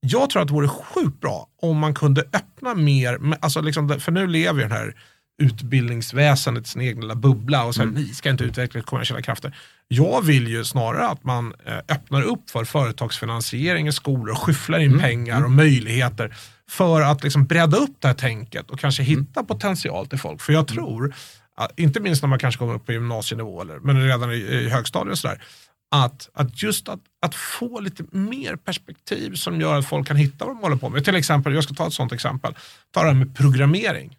jag 0.00 0.30
tror 0.30 0.42
att 0.42 0.48
det 0.48 0.54
vore 0.54 0.68
sjukt 0.68 1.20
bra 1.20 1.48
om 1.62 1.78
man 1.78 1.94
kunde 1.94 2.20
öppna 2.32 2.74
mer, 2.74 3.36
alltså 3.40 3.60
liksom, 3.60 4.00
för 4.00 4.12
nu 4.12 4.26
lever 4.26 4.62
ju 4.62 4.68
den 4.68 4.76
här 4.76 4.94
utbildningsväsendet 5.42 6.66
sin 6.66 6.82
egen 6.82 7.00
lilla 7.00 7.14
bubbla 7.14 7.64
och 7.64 7.74
så 7.74 7.82
här, 7.82 7.88
ni 7.88 8.04
ska 8.04 8.30
inte 8.30 8.44
utveckla 8.44 8.82
kommersiella 8.82 9.22
krafter. 9.22 9.56
Jag 9.88 10.22
vill 10.22 10.48
ju 10.48 10.64
snarare 10.64 11.08
att 11.08 11.24
man 11.24 11.54
eh, 11.66 11.78
öppnar 11.88 12.22
upp 12.22 12.50
för 12.50 12.64
företagsfinansiering 12.64 13.88
i 13.88 13.92
skolor 13.92 14.30
och 14.30 14.38
skyfflar 14.38 14.78
in 14.78 14.98
pengar 14.98 15.44
och 15.44 15.50
möjligheter 15.50 16.36
för 16.70 17.00
att 17.00 17.24
liksom 17.24 17.46
bredda 17.46 17.76
upp 17.76 17.96
det 17.98 18.08
här 18.08 18.14
tänket 18.14 18.70
och 18.70 18.78
kanske 18.78 19.02
hitta 19.02 19.44
potential 19.44 20.06
till 20.06 20.18
folk. 20.18 20.40
För 20.40 20.52
jag 20.52 20.68
tror, 20.68 21.14
att, 21.56 21.78
inte 21.78 22.00
minst 22.00 22.22
när 22.22 22.28
man 22.28 22.38
kanske 22.38 22.58
kommer 22.58 22.74
upp 22.74 22.86
på 22.86 22.92
gymnasienivå 22.92 23.62
eller, 23.62 23.78
men 23.78 24.06
redan 24.06 24.32
i, 24.32 24.34
i 24.34 24.68
högstadiet 24.68 25.12
och 25.12 25.18
sådär, 25.18 25.42
att, 25.90 26.30
att 26.34 26.62
just 26.62 26.88
att, 26.88 27.00
att 27.22 27.34
få 27.34 27.80
lite 27.80 28.04
mer 28.10 28.56
perspektiv 28.56 29.34
som 29.34 29.60
gör 29.60 29.78
att 29.78 29.86
folk 29.86 30.08
kan 30.08 30.16
hitta 30.16 30.44
vad 30.44 30.54
de 30.56 30.60
håller 30.62 30.76
på 30.76 30.88
med. 30.88 31.04
Till 31.04 31.16
exempel, 31.16 31.54
jag 31.54 31.64
ska 31.64 31.74
ta 31.74 31.86
ett 31.86 31.92
sånt 31.92 32.12
exempel, 32.12 32.54
ta 32.90 33.00
det 33.00 33.06
här 33.06 33.14
med 33.14 33.36
programmering. 33.36 34.16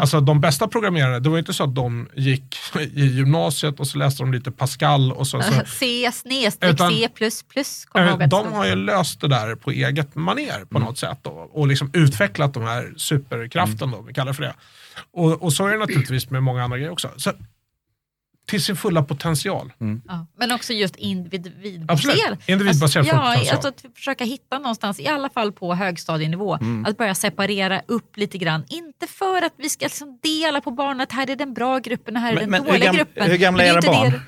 Alltså 0.00 0.20
de 0.20 0.40
bästa 0.40 0.68
programmerarna, 0.68 1.18
det 1.20 1.28
var 1.28 1.38
inte 1.38 1.52
så 1.52 1.64
att 1.64 1.74
de 1.74 2.08
gick 2.14 2.56
i 2.94 3.06
gymnasiet 3.06 3.80
och 3.80 3.86
så 3.86 3.98
läste 3.98 4.22
de 4.22 4.32
lite 4.32 4.50
Pascal 4.50 5.12
och 5.12 5.26
så, 5.26 5.42
så 5.42 5.52
C 5.66 6.10
snedstreck 6.12 6.78
C 6.78 7.08
plus 7.14 7.42
plus. 7.42 7.86
Eh, 7.94 8.18
de 8.18 8.52
har 8.52 8.66
ju 8.66 8.74
löst 8.74 9.20
det 9.20 9.28
där 9.28 9.54
på 9.54 9.70
eget 9.70 10.14
maner 10.14 10.56
Mm. 10.56 10.68
på 10.68 10.78
något 10.78 10.98
sätt 10.98 11.18
då, 11.22 11.30
och 11.30 11.68
liksom 11.68 11.90
utvecklat 11.92 12.54
de 12.54 12.62
här 12.62 12.92
superkraften, 12.96 13.90
då, 13.90 14.02
vi 14.02 14.14
kallar 14.14 14.26
det 14.32 14.34
för 14.34 14.42
det. 14.42 14.54
Och, 15.12 15.42
och 15.42 15.52
så 15.52 15.66
är 15.66 15.72
det 15.72 15.78
naturligtvis 15.78 16.30
med 16.30 16.42
många 16.42 16.64
andra 16.64 16.78
grejer 16.78 16.92
också. 16.92 17.10
Så, 17.16 17.32
till 18.48 18.62
sin 18.64 18.76
fulla 18.76 19.02
potential. 19.02 19.72
Ja, 20.08 20.26
men 20.38 20.52
också 20.52 20.72
just 20.72 20.96
individbaserat. 20.96 21.90
Absolut. 21.90 22.48
Individbaserad 22.48 23.00
alltså, 23.06 23.16
ja, 23.16 23.22
potential. 23.30 23.54
alltså 23.54 23.68
att 23.68 23.84
försöka 23.96 24.24
hitta 24.24 24.58
någonstans, 24.58 25.00
i 25.00 25.06
alla 25.06 25.30
fall 25.30 25.52
på 25.52 25.74
högstadienivå, 25.74 26.54
Mm. 26.54 26.84
att 26.84 26.98
börja 26.98 27.14
separera 27.14 27.82
upp 27.86 28.16
lite 28.16 28.38
grann. 28.38 28.64
Inte 28.68 29.06
för 29.06 29.42
att 29.42 29.52
vi 29.56 29.68
ska 29.68 29.84
liksom 29.86 30.18
dela 30.22 30.60
på 30.60 30.70
barnen, 30.70 31.00
att 31.00 31.12
här 31.12 31.30
är 31.30 31.36
den 31.36 31.54
bra 31.54 31.78
gruppen 31.78 32.16
och 32.16 32.22
här 32.22 32.30
är 32.32 32.34
Men- 32.34 32.42
den 32.42 32.50
men 32.50 32.62
hur 32.64 32.68
dåliga 32.72 32.90
gam- 32.92 32.96
gruppen. 32.96 33.30
hur 33.30 33.36
gamla 33.36 33.62
är 33.64 33.72
era 33.72 33.80
barn? 33.80 34.10
det- 34.10 34.20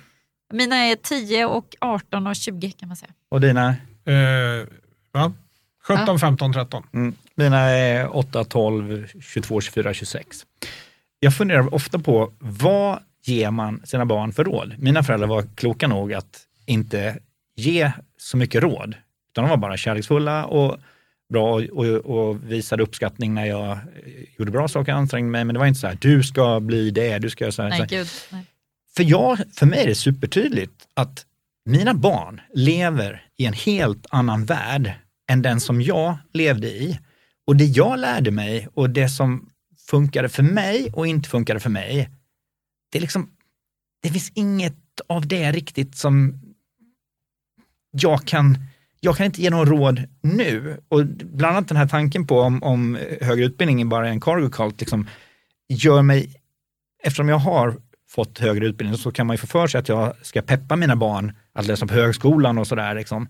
Mina 0.56 0.76
är 0.76 0.96
10 0.96 1.44
och 1.46 1.74
18 1.80 2.26
och 2.26 2.36
20 2.36 2.70
kan 2.70 2.88
man 2.88 2.96
säga. 2.96 3.12
Och 3.28 3.40
dina? 3.40 3.68
Eh, 3.68 4.66
va? 5.12 5.32
17, 5.88 6.18
15, 6.18 6.52
13. 6.52 6.82
Mm. 6.94 7.14
Mina 7.34 7.58
är 7.60 8.16
8, 8.16 8.44
12, 8.44 9.06
22, 9.20 9.60
24, 9.60 9.94
26. 9.94 10.46
Jag 11.20 11.36
funderar 11.36 11.74
ofta 11.74 11.98
på 11.98 12.32
vad 12.38 12.98
ger 13.24 13.50
man 13.50 13.82
sina 13.84 14.06
barn 14.06 14.32
för 14.32 14.44
råd? 14.44 14.74
Mina 14.78 15.02
föräldrar 15.02 15.28
var 15.28 15.44
kloka 15.54 15.88
nog 15.88 16.14
att 16.14 16.40
inte 16.66 17.18
ge 17.56 17.92
så 18.16 18.36
mycket 18.36 18.62
råd, 18.62 18.94
utan 19.32 19.44
de 19.44 19.48
var 19.50 19.56
bara 19.56 19.76
kärleksfulla 19.76 20.44
och 20.44 20.78
bra 21.32 21.54
och, 21.54 21.86
och 21.86 22.52
visade 22.52 22.82
uppskattning 22.82 23.34
när 23.34 23.46
jag 23.46 23.78
gjorde 24.38 24.50
bra 24.50 24.68
saker, 24.68 24.92
ansträngde 24.92 25.30
mig, 25.30 25.44
men 25.44 25.54
det 25.54 25.58
var 25.58 25.66
inte 25.66 25.80
så 25.80 25.86
här, 25.86 25.98
du 26.00 26.22
ska 26.22 26.60
bli 26.60 26.90
det, 26.90 27.18
du 27.18 27.30
ska 27.30 27.44
göra 27.44 27.52
så 27.52 27.62
här. 27.62 27.68
Nej, 27.70 27.86
gud, 27.88 28.08
nej. 28.32 28.44
För, 28.96 29.02
jag, 29.02 29.38
för 29.54 29.66
mig 29.66 29.82
är 29.82 29.86
det 29.86 29.94
supertydligt 29.94 30.88
att 30.94 31.26
mina 31.64 31.94
barn 31.94 32.40
lever 32.54 33.24
i 33.36 33.46
en 33.46 33.52
helt 33.52 34.06
annan 34.10 34.44
värld 34.44 34.92
än 35.30 35.42
den 35.42 35.60
som 35.60 35.82
jag 35.82 36.18
levde 36.32 36.68
i. 36.68 36.98
Och 37.46 37.56
det 37.56 37.64
jag 37.64 37.98
lärde 37.98 38.30
mig 38.30 38.68
och 38.74 38.90
det 38.90 39.08
som 39.08 39.50
funkade 39.90 40.28
för 40.28 40.42
mig 40.42 40.90
och 40.92 41.06
inte 41.06 41.28
funkade 41.28 41.60
för 41.60 41.70
mig, 41.70 42.10
det 42.91 42.99
är 42.99 43.01
liksom, 43.01 43.30
det 44.03 44.09
finns 44.09 44.32
inget 44.34 44.76
av 45.07 45.26
det 45.26 45.53
riktigt 45.53 45.97
som 45.97 46.41
jag 47.91 48.24
kan, 48.26 48.59
jag 49.01 49.16
kan 49.16 49.26
inte 49.26 49.43
ge 49.43 49.51
någon 49.51 49.66
råd 49.66 50.03
nu. 50.22 50.80
Och 50.88 51.07
bland 51.07 51.57
annat 51.57 51.68
den 51.68 51.76
här 51.76 51.88
tanken 51.88 52.26
på 52.26 52.41
om, 52.41 52.62
om 52.62 52.99
högre 53.20 53.45
utbildning 53.45 53.88
bara 53.88 54.07
är 54.07 54.11
en 54.11 54.20
cargo 54.20 54.51
cult, 54.51 54.80
liksom, 54.80 55.09
gör 55.68 56.03
mig, 56.03 56.34
eftersom 57.03 57.28
jag 57.28 57.38
har 57.38 57.76
fått 58.09 58.38
högre 58.38 58.66
utbildning 58.66 58.99
så 58.99 59.12
kan 59.12 59.26
man 59.26 59.34
ju 59.34 59.38
få 59.38 59.47
för 59.47 59.66
sig 59.66 59.78
att 59.78 59.88
jag 59.88 60.14
ska 60.22 60.43
peppa 60.43 60.76
mina 60.76 60.97
barn 60.97 61.32
att 61.53 61.66
läsa 61.66 61.86
på 61.86 61.95
högskolan 61.95 62.59
och 62.59 62.66
sådär. 62.66 62.95
Liksom. 62.95 63.28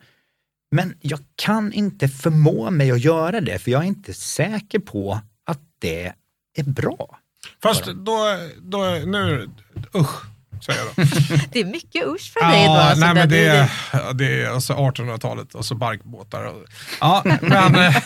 Men 0.70 0.94
jag 1.00 1.20
kan 1.34 1.72
inte 1.72 2.08
förmå 2.08 2.70
mig 2.70 2.90
att 2.90 3.00
göra 3.00 3.40
det, 3.40 3.58
för 3.58 3.70
jag 3.70 3.82
är 3.82 3.86
inte 3.86 4.14
säker 4.14 4.78
på 4.78 5.20
att 5.44 5.60
det 5.78 6.12
är 6.56 6.64
bra. 6.64 7.19
Fast 7.62 7.84
då, 7.84 8.38
då 8.62 8.78
nu, 9.04 9.50
usch, 9.94 10.24
då. 10.66 11.02
Det 11.52 11.60
är 11.60 11.64
mycket 11.64 12.06
usch 12.06 12.32
för 12.32 12.40
dig 12.40 12.66
då. 12.66 12.72
Ja, 12.72 12.80
alltså, 12.80 13.04
nej, 13.04 13.14
men 13.14 13.28
det, 13.28 13.46
är, 13.46 14.14
det 14.14 14.42
är 14.42 14.50
alltså 14.50 14.72
1800-talet 14.72 15.54
och 15.54 15.64
så 15.64 15.74
barkbåtar. 15.74 16.44
Och, 16.44 16.64
ja, 17.00 17.22
men, 17.40 17.74
eh, 17.74 17.96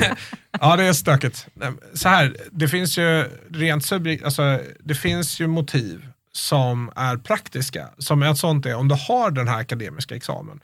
ja, 0.60 0.76
det 0.76 0.84
är 0.84 0.92
stökigt. 0.92 1.46
Så 1.94 2.08
här, 2.08 2.36
det 2.50 2.68
finns 2.68 2.98
ju 2.98 3.30
rent 3.50 3.92
alltså, 4.24 4.60
det 4.84 4.94
finns 4.94 5.40
ju 5.40 5.46
motiv 5.46 6.06
som 6.32 6.92
är 6.96 7.16
praktiska. 7.16 7.88
Som 7.98 8.22
ett 8.22 8.38
sånt 8.38 8.66
är 8.66 8.74
om 8.74 8.88
du 8.88 8.94
har 8.94 9.30
den 9.30 9.48
här 9.48 9.58
akademiska 9.58 10.16
examen. 10.16 10.60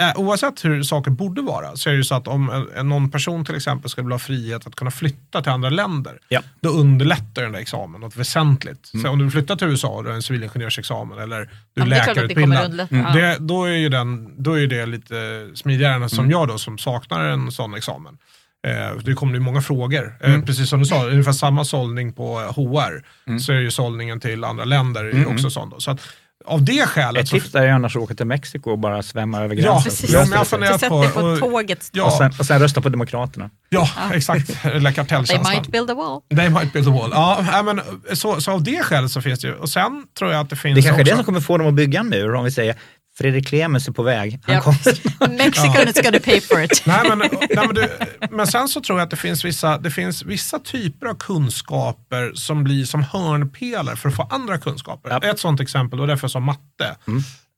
Eh, 0.00 0.12
oavsett 0.20 0.64
hur 0.64 0.82
saker 0.82 1.10
borde 1.10 1.42
vara 1.42 1.76
så 1.76 1.88
är 1.88 1.92
det 1.92 1.96
ju 1.96 2.04
så 2.04 2.14
att 2.14 2.28
om 2.28 2.66
någon 2.82 3.10
person 3.10 3.44
till 3.44 3.54
exempel 3.54 3.90
ska 3.90 4.02
vilja 4.02 4.14
ha 4.14 4.18
frihet 4.18 4.66
att 4.66 4.74
kunna 4.76 4.90
flytta 4.90 5.42
till 5.42 5.52
andra 5.52 5.70
länder, 5.70 6.18
Ja. 6.28 6.40
då 6.60 6.68
underlättar 6.68 7.42
den 7.42 7.52
där 7.52 7.58
examen 7.60 8.00
något 8.00 8.16
väsentligt. 8.16 8.86
Så 9.02 9.08
om 9.08 9.18
du 9.18 9.24
vill 9.24 9.32
flytta 9.32 9.56
till 9.56 9.66
USA 9.68 9.88
och 9.88 10.02
du 10.04 10.08
har 10.08 10.16
en 10.16 10.22
civilingenjörsexamen 10.22 11.18
eller 11.18 11.40
du 11.40 11.50
Ja, 11.74 11.82
är 11.82 11.84
det 11.90 11.90
det 11.94 12.06
läkarutbildad. 12.06 12.86
Mm. 12.90 13.12
Det, 13.12 13.36
då, 13.40 13.64
är 13.64 13.72
ju 13.76 13.88
den, 13.88 14.42
då 14.42 14.58
är 14.58 14.66
det 14.66 14.86
lite 14.86 15.48
smidigare 15.54 15.94
än 15.94 16.10
som 16.10 16.30
jag 16.30 16.48
då 16.48 16.58
som 16.58 16.78
saknar 16.78 17.24
en 17.24 17.52
sån 17.52 17.74
examen. 17.74 18.18
Eh, 18.66 18.96
det 19.04 19.14
kommer 19.14 19.34
ju 19.34 19.40
många 19.40 19.62
frågor. 19.62 20.14
Eh, 20.20 20.40
precis 20.40 20.68
som 20.70 20.78
du 20.80 20.86
sa, 20.86 21.06
ungefär 21.06 21.32
samma 21.32 21.64
sållning 21.64 22.12
på 22.12 22.38
HR. 22.38 23.02
Så 23.38 23.52
är 23.52 23.60
ju 23.60 23.70
sållningen 23.70 24.20
till 24.20 24.44
andra 24.44 24.64
länder 24.64 25.10
Mm, 25.10 25.28
också 25.28 25.50
sån. 25.50 25.70
Då. 25.70 25.80
Så 25.80 25.90
att, 25.90 26.00
av 26.46 26.64
det 26.64 26.86
skälet 26.86 27.24
Ett 27.24 27.30
tips 27.30 27.52
där 27.52 27.62
är 27.62 27.68
annars 27.72 27.96
att 27.96 28.02
åka 28.02 28.14
till 28.14 28.26
Mexiko 28.26 28.70
och 28.70 28.78
bara 28.78 29.02
svämma 29.02 29.40
över 29.42 29.54
Ja, 29.56 29.62
gränsen. 29.62 29.90
Precis. 29.90 30.10
ja, 30.10 30.20
men 30.20 30.32
jag 30.38 30.46
funderat 30.46 30.80
sätt 30.80 30.90
dig 30.90 31.08
på 31.08 31.20
på- 31.20 31.26
och- 31.26 31.38
tåget. 31.38 31.88
Ja, 31.92 32.04
och, 32.04 32.12
sen, 32.12 32.32
och 32.38 32.46
sen 32.46 32.60
rösta 32.60 32.80
på 32.80 32.88
Demokraterna. 32.88 33.50
ja 33.68 33.88
exakt. 34.14 34.64
Eller 34.64 34.80
They 34.80 34.94
kartellkänslan. 34.94 35.54
might 35.54 35.68
build 35.68 35.90
a 35.90 35.94
wall. 35.94 36.20
They 36.38 36.48
might 36.50 36.72
build 36.72 36.88
a 36.88 36.90
wall. 36.90 37.10
Ja, 37.12 37.62
men, 37.62 37.80
så, 38.16 38.40
så 38.40 38.52
av 38.52 38.62
det 38.62 38.82
skälet 38.82 39.10
så 39.10 39.20
finns 39.22 39.40
det 39.40 39.48
ju. 39.48 39.54
Och 39.54 39.68
sen 39.70 40.04
tror 40.18 40.32
jag 40.32 40.40
att 40.40 40.50
det 40.50 40.56
finns 40.56 40.76
Det 40.76 40.82
kanske 40.82 41.00
är 41.00 41.02
också... 41.04 41.10
det 41.12 41.16
som 41.16 41.24
kommer 41.24 41.40
få 41.40 41.58
dem 41.58 41.66
att 41.68 41.74
bygga 41.74 42.00
en 42.00 42.08
mur, 42.08 42.34
om 42.34 42.44
vi 42.44 42.50
säger 42.50 42.76
Fredrik 43.22 43.46
Clemens 43.46 43.88
är 43.88 43.92
på 43.92 44.02
väg. 44.02 44.40
Han 44.42 44.54
Ja. 44.54 44.60
kommer 44.60 45.28
Mexican 45.44 45.88
is 45.88 46.00
gonna 46.02 46.18
pay 46.24 46.40
for 46.40 46.62
it. 46.62 46.82
Nej, 46.86 47.00
men, 47.08 47.18
nej, 47.18 47.48
men, 47.66 47.74
du, 47.74 47.88
men 48.30 48.46
sen 48.46 48.68
så 48.68 48.80
tror 48.80 48.98
jag 48.98 49.04
att 49.04 49.10
det 49.10 49.16
finns, 49.16 49.44
vissa, 49.44 49.78
det 49.78 49.90
finns 49.90 50.22
vissa 50.24 50.58
typer 50.58 51.06
av 51.06 51.14
kunskaper 51.14 52.32
som 52.34 52.64
blir 52.64 52.84
som 52.84 53.02
hörnpelare 53.02 53.96
för 53.96 54.08
att 54.08 54.16
få 54.16 54.22
andra 54.30 54.58
kunskaper. 54.58 55.10
Ja. 55.10 55.30
Ett 55.30 55.38
sånt 55.38 55.60
exempel, 55.60 56.00
och 56.00 56.06
därför 56.06 56.28
som 56.28 56.44
matte. 56.44 56.96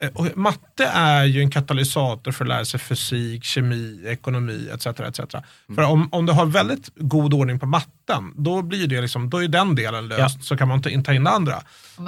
Eh, 0.03 0.11
Och 0.15 0.37
matte 0.37 0.85
är 0.95 1.25
ju 1.25 1.41
en 1.41 1.51
katalysator 1.51 2.33
för 2.33 2.45
att 2.45 2.49
lära 2.49 2.65
sig 2.65 2.81
fysik, 2.81 3.45
kemi, 3.45 4.03
ekonomi 4.07 4.69
etc. 4.75 4.87
etc. 4.87 5.21
För 5.75 5.83
om, 5.83 6.09
om 6.13 6.27
du 6.27 6.33
har 6.33 6.47
väldigt 6.47 6.89
god 6.97 7.35
ordning 7.35 7.59
på 7.59 7.67
matten, 8.09 8.33
då 8.37 8.63
blir 8.63 8.87
det 8.87 9.01
liksom, 9.01 9.31
då 9.31 9.43
är 9.43 9.49
den 9.49 9.75
delen 9.75 10.09
löst, 10.09 10.45
så 10.45 10.57
kan 10.57 10.69
man 10.69 10.83
ta 10.83 10.89
in, 10.91 11.05
ta 11.05 11.13
in 11.15 11.25
det 11.25 11.31
andra. 11.31 11.63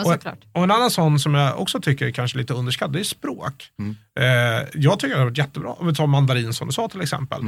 Och, 0.05 0.13
och 0.53 0.63
en 0.65 0.71
annan 0.71 0.91
sån 0.91 1.19
som 1.19 1.35
jag 1.35 1.61
också 1.61 1.81
tycker 1.81 2.07
är 2.07 2.11
kanske 2.11 2.39
lite 2.39 2.55
underskattad, 2.55 2.93
det 2.93 3.01
är 3.01 3.05
språk. 3.05 3.71
Eh, 4.21 4.25
jag 4.75 4.99
tycker 5.01 5.15
det 5.15 5.21
har 5.21 5.25
varit 5.25 5.39
jättebra, 5.39 5.71
om 5.73 5.87
vi 5.87 5.95
tar 5.95 6.07
mandarin 6.07 6.53
som 6.55 6.67
du 6.67 6.73
sa 6.73 6.89
till 6.89 7.01
exempel. 7.01 7.41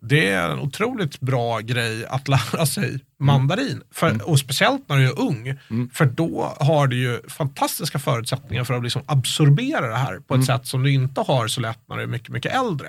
Det 0.00 0.28
är 0.30 0.50
en 0.50 0.58
otroligt 0.58 1.20
bra 1.20 1.58
grej 1.60 2.06
att 2.06 2.28
lära 2.28 2.66
sig 2.66 3.00
mandarin. 3.20 3.82
För, 3.92 4.28
Och 4.28 4.38
speciellt 4.38 4.88
när 4.88 4.96
du 4.96 5.04
är 5.04 5.20
ung. 5.20 5.58
För 5.92 6.04
då 6.04 6.56
har 6.60 6.86
du 6.86 6.96
ju 6.96 7.20
fantastiska 7.28 7.98
förutsättningar 7.98 8.64
för 8.64 8.74
att 8.74 8.82
liksom 8.82 9.02
absorbera 9.06 9.88
det 9.88 9.96
här 9.96 10.18
på 10.20 10.34
ett 10.34 10.40
sätt 10.46 10.66
som 10.66 10.82
du 10.82 10.92
inte 10.92 11.20
har 11.20 11.48
så 11.48 11.60
lätt 11.60 11.78
när 11.88 11.96
du 11.96 12.02
är 12.02 12.06
mycket, 12.06 12.28
mycket 12.28 12.54
äldre. 12.54 12.88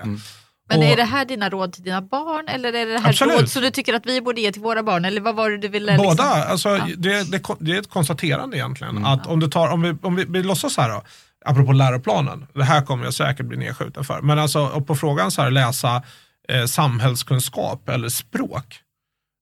Men 0.70 0.80
Och- 0.80 0.86
är 0.86 0.96
det 0.96 1.04
här 1.04 1.26
dina 1.26 1.50
råd 1.50 1.74
till 1.74 1.84
dina 1.84 2.02
barn 2.02 2.48
eller 2.48 2.74
är 2.74 2.86
det 2.86 3.00
här 3.00 3.10
Absolut. 3.10 3.40
råd 3.40 3.50
som 3.50 3.62
du 3.62 3.72
tycker 3.72 3.94
att 3.94 4.06
vi 4.06 4.22
borde 4.22 4.42
ge 4.42 4.52
till 4.52 4.62
våra 4.62 4.84
barn? 4.84 5.06
Eller 5.06 5.22
vad 5.22 5.36
var 5.36 5.50
det 5.50 5.58
du 5.58 5.68
ville? 5.68 5.98
Båda, 5.98 6.10
Liksom? 6.10 6.52
alltså, 6.52 6.78
det, 6.98 7.32
det, 7.32 7.42
det 7.60 7.72
är 7.72 7.80
ett 7.80 7.90
konstaterande 7.90 8.58
egentligen. 8.58 9.06
Att 9.06 9.28
om, 9.28 9.40
du 9.40 9.48
tar, 9.48 9.68
om, 9.70 9.82
vi, 9.82 9.96
om 10.02 10.16
vi, 10.16 10.26
vi 10.30 10.44
låtsas 10.44 10.78
här 10.78 10.90
då, 10.90 11.04
apropå 11.46 11.72
läroplanen, 11.72 12.48
det 12.54 12.64
här 12.64 12.82
kommer 12.82 13.04
jag 13.04 13.14
säkert 13.14 13.46
bli 13.46 13.58
nedskjuten 13.58 14.04
för. 14.04 14.22
Men 14.22 14.40
alltså 14.40 14.60
och 14.68 14.88
på 14.88 14.96
frågan 14.96 15.32
så 15.32 15.42
här, 15.42 15.52
läsa 15.52 16.04
eh, 16.50 16.66
samhällskunskap 16.66 17.90
eller 17.90 18.10
språk, 18.10 18.80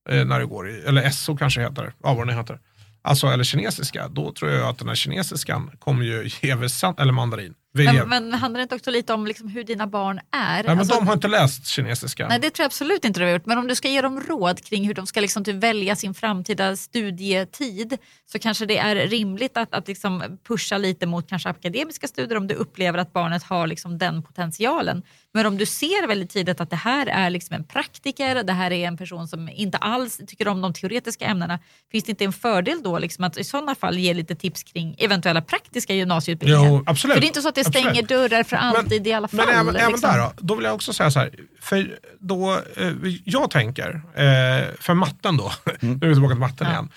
eh, 0.09 0.25
när 0.25 0.39
det 0.39 0.45
går 0.45 0.69
i, 0.69 0.81
eller 0.87 1.09
SO 1.09 1.37
kanske 1.37 1.61
heter, 1.61 1.93
ja 2.03 2.13
vad 2.13 2.27
den 2.27 2.37
heter. 2.37 2.59
Alltså, 3.01 3.27
eller 3.27 3.43
kinesiska, 3.43 4.07
då 4.07 4.31
tror 4.31 4.51
jag 4.51 4.69
att 4.69 4.79
den 4.79 4.87
här 4.87 4.95
kinesiskan 4.95 5.71
kommer 5.79 6.03
ju 6.03 6.29
ge 6.41 6.51
eller 6.51 7.11
mandarin. 7.11 7.53
Men, 7.75 8.09
men 8.09 8.33
handlar 8.33 8.57
det 8.57 8.63
inte 8.63 8.75
också 8.75 8.91
lite 8.91 9.13
om 9.13 9.27
liksom 9.27 9.47
hur 9.47 9.63
dina 9.63 9.87
barn 9.87 10.19
är? 10.31 10.53
nej, 10.53 10.63
men 10.65 10.79
Alltså, 10.79 10.95
de 10.95 11.07
har 11.07 11.13
inte 11.13 11.27
läst 11.27 11.67
kinesiska. 11.67 12.27
Nej, 12.27 12.39
det 12.39 12.49
tror 12.49 12.63
jag 12.63 12.67
absolut 12.67 13.05
inte 13.05 13.19
du 13.19 13.25
har 13.25 13.33
gjort. 13.33 13.45
Men 13.45 13.57
om 13.57 13.67
du 13.67 13.75
ska 13.75 13.89
ge 13.89 14.01
dem 14.01 14.19
råd 14.19 14.65
kring 14.65 14.87
hur 14.87 14.93
de 14.93 15.07
ska 15.07 15.21
liksom 15.21 15.43
typ 15.43 15.55
välja 15.55 15.95
sin 15.95 16.13
framtida 16.13 16.75
studietid 16.75 17.97
så 18.31 18.39
kanske 18.39 18.65
det 18.65 18.77
är 18.77 18.95
rimligt 18.95 19.57
att, 19.57 19.73
att 19.73 19.87
liksom 19.87 20.37
pusha 20.47 20.77
lite 20.77 21.05
mot 21.05 21.29
kanske 21.29 21.49
akademiska 21.49 22.07
studier 22.07 22.37
om 22.37 22.47
du 22.47 22.55
upplever 22.55 22.99
att 22.99 23.13
barnet 23.13 23.43
har 23.43 23.67
liksom 23.67 23.97
den 23.97 24.23
potentialen. 24.23 25.03
Men 25.33 25.45
om 25.45 25.57
du 25.57 25.65
ser 25.65 26.07
väldigt 26.07 26.29
tidigt 26.29 26.61
att 26.61 26.69
det 26.69 26.75
här 26.75 27.07
är 27.07 27.29
liksom 27.29 27.55
en 27.55 27.63
praktiker, 27.63 28.43
det 28.43 28.53
här 28.53 28.71
är 28.71 28.87
en 28.87 28.97
person 28.97 29.27
som 29.27 29.49
inte 29.49 29.77
alls 29.77 30.21
tycker 30.27 30.47
om 30.47 30.61
de 30.61 30.73
teoretiska 30.73 31.25
ämnena, 31.25 31.59
finns 31.91 32.03
det 32.03 32.09
inte 32.09 32.23
en 32.23 32.33
fördel 32.33 32.83
då 32.83 32.99
liksom 32.99 33.23
att 33.23 33.37
i 33.37 33.43
sådana 33.43 33.75
fall 33.75 33.97
ge 33.97 34.13
lite 34.13 34.35
tips 34.35 34.63
kring 34.63 34.95
eventuella 34.99 35.41
praktiska 35.41 35.93
gymnasieutbildningar? 35.93 36.67
Jo, 36.67 36.83
absolut. 36.85 37.13
För 37.13 37.21
det 37.21 37.25
är 37.25 37.27
inte 37.27 37.41
så 37.41 37.49
att 37.49 37.55
det 37.55 37.62
stänger 37.63 37.89
Absolut. 37.89 38.09
dörrar 38.09 38.43
för 38.43 38.55
alltid 38.55 39.07
i 39.07 39.13
alla 39.13 39.27
fall. 39.27 39.37
Men 39.45 39.49
även, 39.55 39.75
även 39.75 39.91
liksom. 39.91 40.09
där 40.11 40.19
då, 40.19 40.33
då 40.37 40.55
vill 40.55 40.65
jag 40.65 40.75
också 40.75 40.93
säga 40.93 41.11
så 41.11 41.19
här. 41.19 41.29
För 41.61 41.97
då, 42.19 42.51
eh, 42.77 42.91
jag 43.25 43.51
tänker, 43.51 43.89
eh, 44.15 44.65
för 44.79 44.93
matten 44.93 45.37
då, 45.37 45.51
nu 45.79 45.91
är 46.01 46.07
vi 46.07 46.13
tillbaka 46.13 46.33
till 46.33 46.39
matten 46.39 46.67
Ja. 46.67 46.71
igen. 46.73 46.89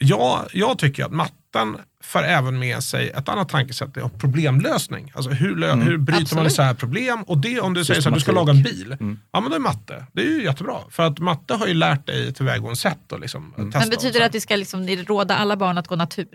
Jag, 0.00 0.46
jag 0.52 0.78
tycker 0.78 1.04
att 1.04 1.12
matten 1.12 1.76
för 2.04 2.22
även 2.22 2.58
med 2.58 2.82
sig 2.82 3.10
ett 3.10 3.28
annat 3.28 3.48
tankesätt 3.48 3.96
om 3.96 4.10
problemlösning. 4.18 5.12
Alltså 5.14 5.30
hur, 5.30 5.56
lö- 5.56 5.82
hur 5.82 5.96
bryter 5.98 6.34
man 6.36 6.46
Absolut. 6.46 6.52
isär 6.52 6.74
problem? 6.74 7.22
Och 7.22 7.38
det 7.38 7.60
om 7.60 7.74
du 7.74 7.84
säger 7.84 8.00
så 8.00 8.08
här, 8.08 8.14
du 8.14 8.20
ska 8.20 8.32
laga 8.32 8.52
en 8.52 8.62
bil, 8.62 8.96
ja 9.32 9.40
men 9.40 9.50
då 9.50 9.56
är 9.56 9.60
matte, 9.60 10.06
det 10.12 10.20
är 10.22 10.26
ju 10.26 10.44
jättebra. 10.44 10.76
För 10.90 11.02
att 11.02 11.18
matte 11.18 11.54
har 11.54 11.66
ju 11.66 11.74
lärt 11.74 12.06
dig 12.06 12.34
tillvägagångssätt 12.34 13.12
och 13.12 13.20
liksom 13.20 13.52
testa. 13.56 13.78
Men 13.78 13.82
och 13.82 13.90
betyder 13.90 14.20
det 14.20 14.26
att 14.26 14.34
vi 14.34 14.40
ska 14.40 14.56
liksom 14.56 14.88
råda 14.88 15.36
alla 15.36 15.56
barn 15.56 15.78
att 15.78 15.88
gå 15.88 15.96
natur? 15.96 16.28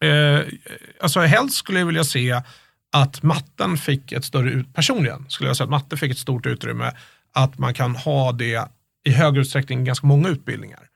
Eh, 0.00 0.40
alltså 1.00 1.20
helst 1.20 1.56
skulle 1.56 1.78
jag 1.78 1.86
vilja 1.86 2.04
se 2.04 2.42
att 2.92 3.22
matten 3.22 3.76
fick 3.78 4.12
ett 4.12 4.24
större, 4.24 4.64
personligen 4.74 5.24
skulle 5.28 5.48
jag 5.50 5.56
säga 5.56 5.64
att 5.64 5.70
matte 5.70 5.96
fick 5.96 6.10
ett 6.12 6.18
stort 6.18 6.46
utrymme, 6.46 6.92
att 7.34 7.58
man 7.58 7.74
kan 7.74 7.96
ha 7.96 8.32
det 8.32 8.68
i 9.04 9.10
högre 9.10 9.40
utsträckning 9.40 9.80
i 9.80 9.84
ganska 9.84 10.06
många 10.06 10.28
utbildningar. 10.28 10.88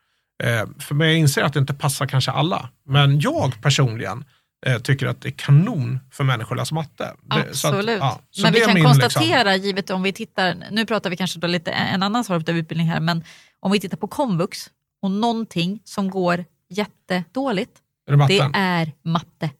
Eh, 0.42 0.66
för 0.78 1.04
jag 1.04 1.14
inser 1.16 1.42
att 1.42 1.52
det 1.52 1.58
inte 1.60 1.74
passar 1.74 2.06
kanske 2.06 2.30
alla, 2.30 2.68
men 2.86 3.20
jag 3.20 3.62
personligen 3.62 4.24
eh, 4.66 4.78
tycker 4.78 5.06
att 5.06 5.20
det 5.20 5.28
är 5.28 5.32
kanon 5.32 5.98
för 6.10 6.24
människor 6.24 6.54
att 6.54 6.58
läsa 6.58 6.74
matte. 6.74 7.12
Det, 7.22 7.54
så 7.56 7.68
att- 7.68 7.74
Absolut. 7.74 7.98
ja, 8.00 8.20
så 8.30 8.42
men 8.42 8.52
vi 8.52 8.60
kan 8.60 8.74
min, 8.74 8.84
liksom- 8.84 9.00
konstatera, 9.00 9.56
givet 9.56 9.90
om 9.90 10.02
vi 10.02 10.12
tittar, 10.12 10.56
nu 10.70 10.86
pratar 10.86 11.10
vi 11.10 11.16
kanske 11.16 11.38
då 11.38 11.46
lite 11.46 11.70
en 11.70 12.02
annan 12.02 12.24
sort 12.24 12.48
av 12.48 12.56
utbildning 12.56 12.86
här, 12.88 13.00
men 13.00 13.24
om 13.60 13.72
vi 13.72 13.80
tittar 13.80 13.96
på 13.96 14.06
komvux 14.06 14.58
och 15.02 15.10
någonting 15.10 15.80
som 15.84 16.10
går 16.10 16.44
jättedåligt, 16.70 17.72
är 18.10 18.16
det 18.16 18.26
det 18.26 18.50
är 18.54 18.92
matte. 19.02 19.50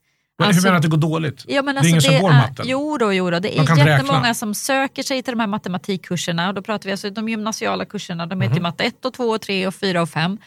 Men 0.42 0.48
Alltså- 0.48 0.60
hur 0.60 0.62
menar 0.62 0.72
du 0.72 0.76
att 0.76 0.82
det 0.82 0.88
går 0.88 1.10
dåligt? 1.10 1.44
Ja, 1.48 1.62
men 1.62 1.74
det 1.74 1.78
är 1.78 1.80
alltså 1.80 1.88
ingen 1.90 2.02
som 2.02 2.14
det 2.14 2.20
går 2.20 2.30
är, 2.30 2.34
matten? 2.34 2.64
Jo 2.68 2.98
då, 2.98 3.12
jo 3.12 3.30
då, 3.30 3.38
det 3.38 3.48
De 3.48 3.58
är 3.58 3.76
jättemånga 3.86 4.18
räkna. 4.20 4.34
som 4.34 4.54
söker 4.54 5.02
sig 5.02 5.22
till 5.22 5.32
de 5.32 5.40
här 5.40 5.46
matematikkurserna 5.46 6.48
och 6.48 6.54
då 6.54 6.62
pratar 6.62 6.84
vi 6.86 6.90
alltså 6.92 7.10
de 7.10 7.28
gymnasiala 7.28 7.84
kurserna, 7.84 8.26
de 8.26 8.40
heter 8.40 8.54
Mhm. 8.54 8.62
matte 8.62 8.84
1 8.84 9.04
och 9.04 9.12
2 9.14 9.24
och 9.24 9.40
3 9.40 9.66
och 9.66 9.74
4 9.74 10.02
och 10.02 10.08
5. 10.08 10.38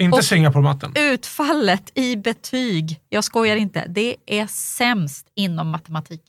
Inte 0.00 0.22
Singapore-matten. 0.22 0.92
Utfallet 0.96 1.90
i 1.94 2.16
betyg, 2.16 3.00
jag 3.08 3.24
skojar 3.24 3.56
inte, 3.56 3.84
det 3.88 4.16
är 4.26 4.46
sämst 4.46 5.26
inom 5.34 5.70
matematik. 5.70 6.22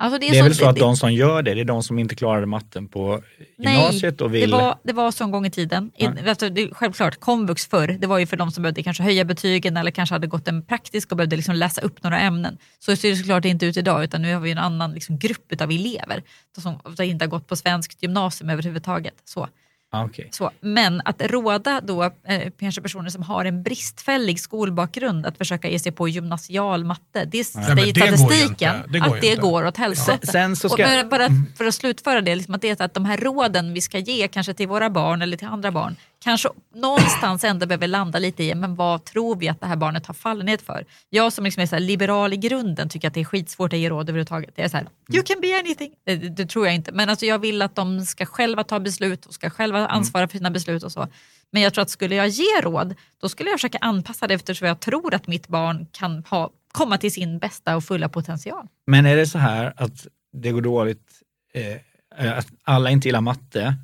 Alltså 0.00 0.18
Det 0.18 0.38
är 0.38 0.42
väl 0.42 0.54
så 0.54 0.68
att 0.68 0.74
det- 0.74 0.80
de 0.80 0.96
som 0.96 1.12
gör 1.12 1.42
det, 1.42 1.54
det 1.54 1.60
är 1.60 1.64
de 1.64 1.82
som 1.82 1.98
inte 1.98 2.14
klarade 2.14 2.46
matten 2.46 2.88
på 2.88 3.22
gymnasiet 3.58 4.20
och 4.20 4.34
vill... 4.34 4.50
Det 4.50 4.56
var, 4.56 4.78
det 4.82 4.92
var 4.92 5.10
så 5.10 5.24
en 5.24 5.30
gång 5.30 5.46
i 5.46 5.50
tiden. 5.50 5.90
I, 5.96 6.06
alltså, 6.06 6.48
det, 6.48 6.68
självklart, 6.72 7.20
komvux 7.20 7.66
förr, 7.66 7.88
det 8.00 8.06
var 8.06 8.18
ju 8.18 8.26
för 8.26 8.36
de 8.36 8.50
som 8.50 8.62
behövde 8.62 8.82
kanske 8.82 9.02
höja 9.02 9.24
betygen 9.24 9.76
eller 9.76 9.90
kanske 9.90 10.14
hade 10.14 10.26
gått 10.26 10.48
en 10.48 10.62
praktisk 10.62 11.10
och 11.10 11.16
behövde 11.16 11.36
liksom 11.36 11.54
läsa 11.54 11.80
upp 11.80 12.02
några 12.02 12.20
ämnen. 12.20 12.58
Så 12.78 12.96
ser 12.96 13.10
det 13.10 13.16
såklart 13.16 13.44
inte 13.44 13.66
ut 13.66 13.76
idag 13.76 14.04
utan 14.04 14.22
nu 14.22 14.34
har 14.34 14.40
vi 14.40 14.50
en 14.50 14.58
annan 14.58 14.92
liksom, 14.92 15.18
grupp 15.18 15.60
av 15.60 15.70
elever 15.70 16.22
som 16.58 16.80
inte 17.04 17.24
har 17.24 17.30
gått 17.30 17.46
på 17.46 17.56
svenskt 17.56 18.02
gymnasium 18.02 18.50
överhuvudtaget. 18.50 19.14
Så. 19.24 19.48
Ah, 19.90 20.04
okej. 20.04 20.28
Så, 20.32 20.50
men 20.60 21.02
att 21.04 21.22
råda 21.22 21.80
då 21.80 22.02
eh, 22.04 22.50
kanske 22.60 22.80
personer 22.82 23.10
som 23.10 23.22
har 23.22 23.44
en 23.44 23.62
bristfällig 23.62 24.40
skolbakgrund 24.40 25.26
att 25.26 25.38
försöka 25.38 25.68
ge 25.68 25.78
sig 25.78 25.92
på 25.92 26.08
gymnasial 26.08 26.84
matte, 26.84 27.24
det 27.24 27.44
säger 27.44 27.74
det 27.74 27.74
går 27.74 27.86
ju 27.86 28.16
statistiken. 28.16 28.74
Det 28.88 29.00
att 29.00 29.20
det 29.20 29.26
inte. 29.26 29.40
går 29.40 29.66
åt 29.66 29.76
helvete. 29.76 30.26
Sen 30.26 30.56
så 30.56 30.68
ska- 30.68 31.02
Och, 31.02 31.08
bara 31.08 31.28
för 31.56 31.64
att 31.64 31.74
slutföra 31.74 32.20
det, 32.20 32.34
liksom 32.34 32.54
att, 32.54 32.60
det 32.60 32.80
är 32.80 32.84
att 32.84 32.94
de 32.94 33.04
här 33.04 33.16
råden 33.16 33.74
vi 33.74 33.80
ska 33.80 33.98
ge 33.98 34.28
kanske 34.28 34.54
till 34.54 34.68
våra 34.68 34.90
barn 34.90 35.22
eller 35.22 35.36
till 35.36 35.48
andra 35.48 35.72
barn 35.72 35.96
kanske 36.18 36.48
någonstans 36.74 37.44
ändå 37.44 37.66
behöver 37.66 37.86
landa 37.86 38.18
lite 38.18 38.44
i 38.44 38.54
men 38.54 38.74
vad 38.74 39.04
tror 39.04 39.36
vi 39.36 39.48
att 39.48 39.60
det 39.60 39.66
här 39.66 39.76
barnet 39.76 40.06
har 40.06 40.14
fallenhet 40.14 40.62
för. 40.62 40.86
Jag 41.10 41.32
som 41.32 41.44
liksom 41.44 41.62
är 41.62 41.66
så 41.66 41.78
liberal 41.78 42.32
i 42.32 42.36
grunden 42.36 42.88
tycker 42.88 43.08
att 43.08 43.14
det 43.14 43.20
är 43.20 43.24
skitsvårt 43.24 43.72
att 43.72 43.78
ge 43.78 43.90
råd 43.90 44.08
överhuvudtaget. 44.08 44.50
Det 44.56 44.62
är 44.62 44.68
så 44.68 44.76
här, 44.76 44.88
you 45.12 45.22
can 45.22 45.40
be 45.40 45.58
anything. 45.58 45.92
Det, 46.06 46.16
det, 46.16 46.46
tror 46.46 46.66
jag 46.66 46.74
inte. 46.74 46.92
Men 46.92 47.08
alltså 47.08 47.26
jag 47.26 47.38
vill 47.38 47.62
att 47.62 47.74
de 47.74 48.06
ska 48.06 48.26
själva 48.26 48.64
ta 48.64 48.80
beslut 48.80 49.26
och 49.26 49.34
ska 49.34 49.50
själva 49.50 49.86
ansvara 49.86 50.28
för 50.28 50.38
sina 50.38 50.50
beslut 50.50 50.82
och 50.82 50.92
så. 50.92 51.08
Men 51.50 51.62
jag 51.62 51.74
tror 51.74 51.82
att 51.82 51.90
skulle 51.90 52.14
jag 52.14 52.28
ge 52.28 52.60
råd, 52.62 52.94
då 53.20 53.28
skulle 53.28 53.50
jag 53.50 53.58
försöka 53.58 53.78
anpassa 53.78 54.26
det 54.26 54.34
eftersom 54.34 54.68
jag 54.68 54.80
tror 54.80 55.14
att 55.14 55.26
mitt 55.26 55.48
barn 55.48 55.86
kan 55.92 56.24
ha, 56.24 56.50
komma 56.72 56.98
till 56.98 57.12
sin 57.12 57.38
bästa 57.38 57.76
och 57.76 57.84
fulla 57.84 58.08
potential. 58.08 58.66
Men 58.86 59.06
är 59.06 59.16
det 59.16 59.26
så 59.26 59.38
här 59.38 59.72
att 59.76 60.06
det 60.32 60.52
går 60.52 60.62
dåligt, 60.62 61.22
eh, 61.54 62.38
att 62.38 62.46
alla 62.64 62.90
inte 62.90 63.08
gillar 63.08 63.20
matte 63.20 63.74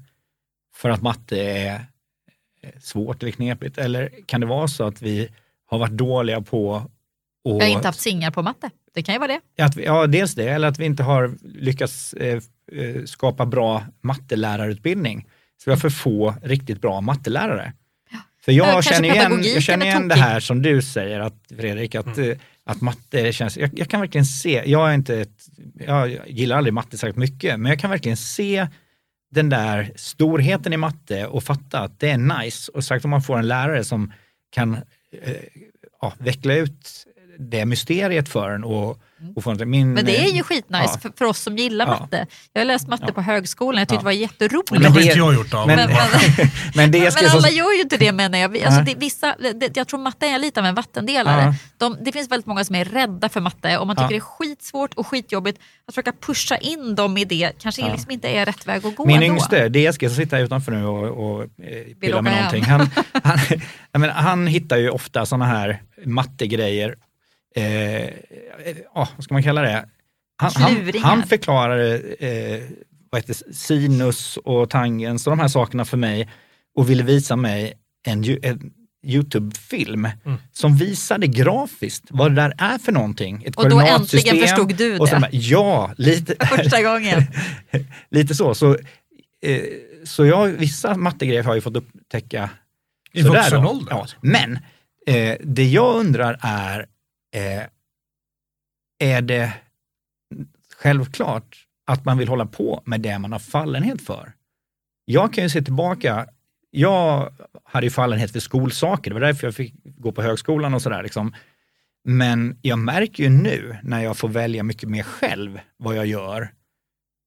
för 0.75 0.91
att 0.91 1.03
matte 1.03 1.37
är 1.37 1.87
svårt 2.81 3.23
eller 3.23 3.33
knepigt? 3.33 3.79
Eller 3.79 4.11
kan 4.27 4.41
det 4.41 4.47
vara 4.47 4.69
så 4.69 4.85
att 4.87 5.03
vi 5.03 5.29
har 5.67 5.79
varit 5.79 5.93
dåliga 5.93 6.41
på 6.41 6.75
att... 6.77 6.91
Jag 7.43 7.61
har 7.61 7.67
inte 7.67 7.89
haft 7.89 8.01
singar 8.01 8.31
på 8.31 8.43
matte. 8.43 8.71
Det 8.95 9.03
kan 9.03 9.15
ju 9.15 9.19
vara 9.19 9.39
det. 9.57 9.65
Att 9.65 9.77
vi, 9.77 9.85
ja, 9.85 10.07
dels 10.07 10.35
det, 10.35 10.49
eller 10.49 10.69
att 10.69 10.79
vi 10.79 10.85
inte 10.85 11.03
har 11.03 11.35
lyckats 11.45 12.13
eh, 12.13 12.41
eh, 12.73 13.05
skapa 13.05 13.47
bra 13.47 13.85
mattelärarutbildning. 14.01 15.27
Så 15.57 15.71
vi 15.71 15.73
har 15.73 15.81
för 15.81 15.91
få 15.91 16.35
riktigt 16.43 16.81
bra 16.81 17.01
mattelärare. 17.01 17.73
För 18.45 18.53
Ja, 18.53 18.65
jag 18.65 18.73
kanske 18.73 18.95
känner 18.95 19.09
igen, 19.15 19.43
jag 19.55 19.63
känner 19.63 19.87
igen 19.87 20.09
det 20.09 20.15
här 20.15 20.41
som 20.41 20.63
du 20.63 20.83
säger, 20.83 21.21
att, 21.21 21.35
Fredrik, 21.59 21.95
att, 21.95 22.17
Mm. 22.17 22.31
eh, 22.31 22.37
att 22.65 22.81
matte 22.81 23.33
känns... 23.33 23.57
Jag, 23.57 23.79
jag 23.79 23.89
kan 23.89 24.01
verkligen 24.01 24.27
se, 24.27 24.63
jag 24.67 24.91
är 24.91 24.95
inte 24.95 25.21
ett, 25.21 25.47
jag 25.87 26.19
gillar 26.27 26.57
aldrig 26.57 26.75
matte 26.75 26.99
särskilt 26.99 27.17
mycket, 27.17 27.61
men 27.61 27.71
jag 27.71 27.79
kan 27.79 27.91
verkligen 27.91 28.17
se 28.17 28.67
den 29.35 29.49
där 29.49 29.93
storheten 29.97 30.73
i 30.73 30.77
matte 30.77 31.27
och 31.27 31.45
fatta 31.45 31.81
att 31.81 32.01
det 32.01 32.11
är 32.11 32.19
nice. 32.19 32.73
Och 32.73 32.85
sagt 32.85 33.05
om 33.05 33.11
man 33.11 33.23
får 33.23 33.39
en 33.39 33.49
lärare 33.49 33.85
som 33.85 34.13
kan 34.51 34.75
eh, 35.23 35.37
ja, 36.01 36.13
veckla 36.19 36.55
ut 36.55 37.07
det 37.39 37.65
mysteriet 37.65 38.29
för 38.29 38.51
en 38.51 38.65
och, 38.65 38.99
och 39.37 39.45
få 39.45 39.51
en, 39.51 39.71
min, 39.71 39.93
Men 39.93 40.05
det 40.05 40.17
är 40.19 40.31
ju 40.33 40.43
skitnice 40.43 40.91
ja. 40.95 40.99
för, 41.01 41.13
för 41.19 41.25
oss 41.25 41.39
som 41.39 41.57
gillar 41.57 41.87
Ja. 41.87 41.91
matte. 42.01 42.27
Jag 42.53 42.61
har 42.61 42.67
läst 42.67 42.89
matte 42.89 43.05
Ja. 43.07 43.13
på 43.13 43.21
högskolan, 43.23 43.79
jag 43.79 43.89
tyckte 43.89 43.95
Ja. 43.95 43.99
det 43.99 44.05
var 44.05 44.13
jätteroligt. 44.13 44.71
Men 44.71 44.83
det 44.83 44.89
har 44.89 45.01
inte 45.01 45.19
jag 45.19 45.35
gjort 45.35 45.55
av. 45.55 45.67
men- 45.67 45.77
Men, 45.77 45.89
men, 45.89 46.49
men 46.75 46.91
det 46.91 47.01
men 47.01 47.13
ska 47.13 47.29
så, 47.29 47.37
alla 47.37 47.51
gör 47.51 47.73
ju 47.77 47.81
inte 47.83 47.97
det 47.97 48.13
menar 48.13 48.39
jag. 48.39 48.59
Alltså 48.59 48.81
det, 48.81 48.95
vissa, 48.95 49.37
det, 49.55 49.77
jag 49.77 49.89
tror 49.89 50.01
matte 50.01 50.27
är 50.27 50.39
lite 50.39 50.61
av 50.61 50.67
en 50.67 50.75
vattendelare. 50.75 51.43
Ja. 51.43 51.55
De, 51.79 51.97
det 52.05 52.13
finns 52.13 52.31
väldigt 52.31 52.47
många 52.47 52.65
som 52.65 52.77
är 52.77 52.85
rädda 52.85 53.29
för 53.29 53.41
matte 53.41 53.79
och 53.79 53.87
man 53.87 53.97
tycker 53.97 54.05
Ja. 54.05 54.09
det 54.09 54.17
är 54.17 54.21
skitsvårt 54.21 54.95
och 54.95 55.07
skitjobbigt. 55.07 55.59
Att 55.89 55.95
försöka 55.95 56.13
pusha 56.27 56.57
in 56.57 56.95
dem 56.95 57.19
i 57.19 57.25
det 57.25 57.53
kanske 57.59 57.83
Ja. 57.83 57.93
liksom 57.93 58.11
inte 58.11 58.29
är 58.29 58.47
rätt 58.47 58.67
väg 58.67 58.87
att 58.87 58.97
gå 58.97 59.07
min 59.07 59.17
ändå. 59.17 59.27
yngste, 59.27 59.69
DSG, 59.69 60.07
som 60.09 60.17
sitter 60.17 60.37
här 60.37 60.45
utanför 60.45 60.73
nu 60.73 60.85
och, 60.87 61.31
och 61.35 61.43
eh, 61.43 61.49
pillar 62.01 62.23
med 62.23 62.37
någonting. 62.37 62.65
Han, 62.65 62.89
han, 63.23 63.39
menar, 64.01 64.15
han 64.15 64.47
hittar 64.47 64.77
ju 64.77 64.91
ofta 64.91 65.27
sådana 65.27 65.45
här 65.45 65.83
mattegrejer. 66.07 66.95
Eh, 67.57 68.05
ja, 68.95 69.09
vad 69.17 69.25
ska 69.25 69.35
man 69.35 69.43
kalla 69.43 69.63
det? 69.63 69.89
Han, 70.37 70.51
han, 70.55 70.93
han 71.03 71.23
förklarade 71.27 71.99
eh, 71.99 72.63
vad 73.11 73.21
heter, 73.21 73.53
sinus 73.53 74.37
och 74.37 74.71
tangens 74.71 75.27
och 75.27 75.31
de 75.31 75.41
här 75.41 75.49
sakerna 75.49 75.85
för 75.85 75.97
mig 75.97 76.31
och 76.77 76.91
ville 76.91 77.03
visa 77.03 77.37
mig 77.37 77.73
en, 78.07 78.25
en 78.43 78.73
Youtube-film 79.07 80.09
Mm. 80.25 80.39
som 80.53 80.77
visade 80.77 81.27
grafiskt 81.27 82.05
vad 82.11 82.31
det 82.31 82.35
där 82.35 82.55
är 82.59 82.79
för 82.79 82.93
någonting. 82.93 83.43
Ett 83.47 83.57
Och 83.57 83.71
då 83.71 83.81
äntligen 83.81 84.37
förstod 84.37 84.75
du 84.77 84.99
Och 84.99 85.09
så 85.09 85.15
det. 85.15 85.21
bara, 85.21 85.31
ja, 85.33 85.93
lite, 85.97 86.47
Första 86.57 86.83
gången. 86.83 87.23
lite 88.11 88.35
så. 88.35 88.55
Så, 88.55 88.73
eh, 89.43 89.61
så 90.05 90.27
jag, 90.27 90.49
vissa 90.49 90.97
mattegrejer 90.97 91.43
har 91.43 91.55
jag 91.55 91.63
fått 91.63 91.77
upptäcka 91.77 92.51
I 93.13 93.23
vuxen 93.23 93.65
ålder. 93.67 93.93
Ja. 93.93 94.01
alltså. 94.01 94.17
Men 94.21 94.59
eh, 95.07 95.37
det 95.45 95.65
jag 95.69 95.97
undrar 95.97 96.39
är, 96.43 96.87
eh, 97.35 97.63
är 98.99 99.23
det 99.23 99.53
självklart 100.77 101.67
att 101.87 102.05
man 102.05 102.19
vill 102.19 102.29
hålla 102.29 102.47
på 102.47 102.83
med 102.85 103.01
det 103.01 103.19
man 103.19 103.33
har 103.33 103.39
fallenhet 103.39 104.03
för? 104.03 104.33
Jag 105.05 105.33
kan 105.35 105.45
ju 105.45 105.51
se 105.51 105.63
tillbaka, 105.63 106.27
jag 106.71 107.35
hade 107.65 107.87
ju 107.87 107.91
fallenhet 107.91 108.33
för 108.33 108.41
skolsaker, 108.41 109.11
det 109.11 109.15
var 109.15 109.21
därför 109.27 109.47
jag 109.47 109.55
fick 109.55 109.75
gå 109.85 110.13
på 110.13 110.23
högskolan 110.23 110.75
och 110.75 110.83
sådär. 110.83 111.03
Liksom. 111.03 111.35
Men 112.05 112.59
jag 112.63 112.79
märker 112.79 113.23
ju 113.23 113.29
nu 113.29 113.77
när 113.83 114.01
jag 114.05 114.17
får 114.17 114.29
välja 114.29 114.63
mycket 114.63 114.89
mer 114.89 115.03
själv 115.03 115.61
vad 115.77 115.97
jag 115.97 116.07
gör, 116.07 116.53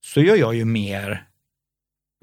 så 0.06 0.22
gör 0.22 0.36
jag 0.36 0.56
ju 0.56 0.66
mer 0.66 1.28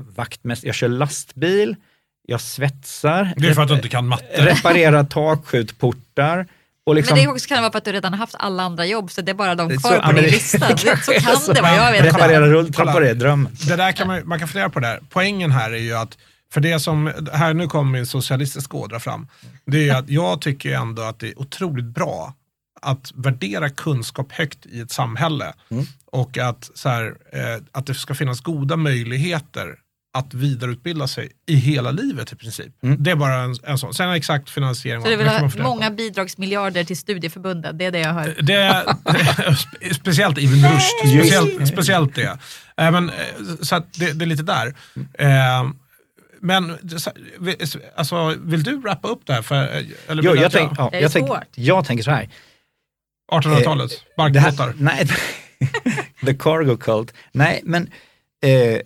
vaktmästare. 0.02 0.68
Jag 0.68 0.74
kör 0.74 0.88
lastbil, 0.88 1.76
jag 2.22 2.40
svetsar, 2.40 3.32
Det 3.36 3.48
är 3.48 3.54
för 3.54 3.62
att 3.62 3.68
du 3.68 3.74
inte 3.74 3.88
kan 3.88 4.06
matte. 4.08 4.46
reparerar 4.46 5.04
takskjutportar. 5.04 6.46
Och 6.86 6.94
liksom, 6.94 7.16
Men 7.18 7.24
det 7.26 7.30
också 7.32 7.48
kan 7.48 7.62
vara 7.62 7.72
för 7.72 7.78
att 7.78 7.84
du 7.84 7.92
redan 7.92 8.12
har 8.12 8.18
haft 8.18 8.34
alla 8.38 8.62
andra 8.62 8.86
jobb 8.86 9.10
så 9.10 9.20
det 9.22 9.30
är 9.32 9.34
bara 9.34 9.54
de 9.54 9.78
kvar 9.78 9.98
på 10.00 10.12
din 10.12 10.22
det- 10.24 10.30
lista. 10.30 10.76
Så 11.02 11.12
kan 11.12 11.36
Så- 11.36 11.52
det 11.52 11.60
vara, 11.62 11.74
jag 11.76 11.92
vet 11.92 12.04
reparera 12.14 12.46
rulltrappor 12.46 13.04
är 13.04 13.14
dröm. 13.14 13.48
Det 13.68 13.76
där 13.76 13.92
kan 13.92 14.06
man, 14.06 14.28
man 14.28 14.38
kan 14.38 14.48
fundera 14.48 14.70
på 14.70 14.80
det 14.80 14.86
där. 14.86 15.00
Poängen 15.10 15.50
här 15.50 15.70
är 15.70 15.76
ju 15.78 15.94
att, 15.94 16.18
för 16.52 16.60
det 16.60 16.80
som, 16.80 17.12
här 17.32 17.54
nu 17.54 17.66
kommer 17.66 17.92
min 17.92 18.06
socialistiska 18.06 18.76
ådra 18.76 19.00
fram, 19.00 19.28
det 19.66 19.76
är 19.78 19.82
ju 19.82 19.90
att 19.90 20.08
jag 20.08 20.40
tycker 20.40 20.74
ändå 20.74 21.02
att 21.02 21.18
det 21.18 21.28
är 21.28 21.38
otroligt 21.38 21.84
bra 21.84 22.34
att 22.82 23.12
värdera 23.14 23.68
kunskap 23.70 24.32
högt 24.32 24.66
i 24.66 24.80
ett 24.80 24.90
samhälle 24.92 25.52
Mm. 25.70 25.84
och 26.12 26.38
att, 26.38 26.70
så 26.74 26.88
här, 26.88 27.14
eh, 27.32 27.62
att 27.72 27.86
det 27.86 27.94
ska 27.94 28.14
finnas 28.14 28.40
goda 28.40 28.76
möjligheter 28.76 29.74
att 30.14 30.34
vidareutbilda 30.34 31.06
sig 31.06 31.30
i 31.46 31.54
hela 31.54 31.90
livet 31.90 32.32
i 32.32 32.36
princip. 32.36 32.82
Mm. 32.82 32.96
Det 33.02 33.10
är 33.10 33.16
bara 33.16 33.34
en, 33.34 33.56
en 33.62 33.78
sån. 33.78 33.94
Sen 33.94 34.10
exakt 34.10 34.50
finansiering. 34.50 35.02
Så 35.02 35.08
det 35.08 35.16
det 35.16 35.16
vill 35.16 35.28
ha 35.28 35.50
många 35.58 35.90
bidragsmiljarder 35.90 36.84
till 36.84 36.96
studieförbunden, 36.96 37.78
det 37.78 37.84
är 37.84 37.90
det 37.90 37.98
jag 37.98 38.12
hör. 38.12 38.36
Det, 38.40 38.84
spe- 39.04 39.94
speciellt 39.94 40.38
Ibn 40.38 40.54
Rushd, 40.66 41.18
speciellt, 41.18 41.68
speciellt 41.68 42.14
det. 42.14 42.38
Äh, 42.76 42.90
men, 42.90 43.08
eh, 43.10 43.14
så 43.62 43.76
att 43.76 43.92
det, 43.92 44.12
det 44.12 44.24
är 44.24 44.26
lite 44.26 44.42
där. 44.42 44.74
Eh, 45.18 45.70
men 46.40 46.78
alltså, 47.96 48.34
vill 48.38 48.62
du 48.62 48.76
wrappa 48.76 49.08
upp 49.08 49.20
det 49.26 49.32
här? 49.32 49.42
För, 49.42 49.62
eh, 49.62 49.82
eller 50.08 50.22
Jo, 50.22 50.32
du 50.32 50.40
jag, 50.40 50.52
tänk, 50.52 50.72
ja, 50.78 50.90
är 50.92 51.00
jag, 51.00 51.12
tänk, 51.12 51.26
svårt. 51.26 51.44
jag 51.54 51.86
tänker 51.86 52.04
så 52.04 52.10
här. 52.10 52.28
1800-talet, 53.32 53.90
det 54.32 54.40
här 54.40 54.52
barkbåtar. 54.52 54.74
nej, 54.78 55.08
the 56.26 56.34
cargo 56.34 56.76
cult. 56.76 57.14
Nej, 57.32 57.60
men 57.64 57.90
eh, 58.44 58.80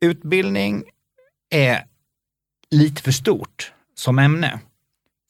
utbildning 0.00 0.84
är 1.50 1.84
lite 2.70 3.02
för 3.02 3.12
stort 3.12 3.72
som 3.94 4.18
ämne 4.18 4.60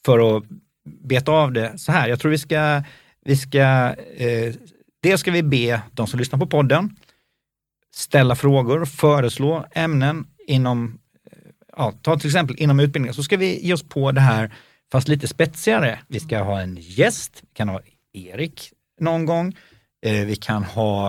för 0.05 0.37
att 0.37 0.45
beta 0.85 1.33
av 1.33 1.53
det 1.53 1.79
så 1.79 1.93
här. 1.93 2.09
Jag 2.09 2.21
tror 2.21 2.31
vi 2.31 2.39
ska, 2.39 2.83
vi 3.25 3.37
ska 3.37 3.95
eh, 4.17 4.55
dels 5.01 5.21
ska 5.21 5.31
vi 5.31 5.43
be 5.43 5.83
de 5.93 6.07
som 6.07 6.19
lyssnar 6.19 6.39
på 6.39 6.47
podden 6.47 6.97
ställa 7.99 8.35
frågor, 8.37 8.85
föreslå 8.85 9.67
ämnen 9.73 10.27
inom, 10.47 10.99
eh, 11.33 11.39
ja, 11.77 11.93
ta 12.03 12.19
till 12.19 12.29
exempel 12.29 12.57
inom 12.59 12.81
utbildningen, 12.81 13.15
så 13.15 13.23
ska 13.23 13.37
vi 13.37 13.67
ge 13.67 13.73
oss 13.73 13.83
på 13.83 14.13
det 14.13 14.21
här 14.21 14.55
fast 14.93 15.09
lite 15.09 15.29
spetsigare. 15.29 15.99
Vi 16.09 16.21
ska 16.21 16.39
ha 16.39 16.61
en 16.61 16.77
gäst, 16.81 17.43
vi 17.43 17.49
kan 17.55 17.69
ha 17.69 17.81
Erik 18.13 18.73
någon 19.01 19.27
gång, 19.27 19.57
eh, 20.03 20.27
vi 20.27 20.37
kan 20.37 20.65
ha 20.65 21.09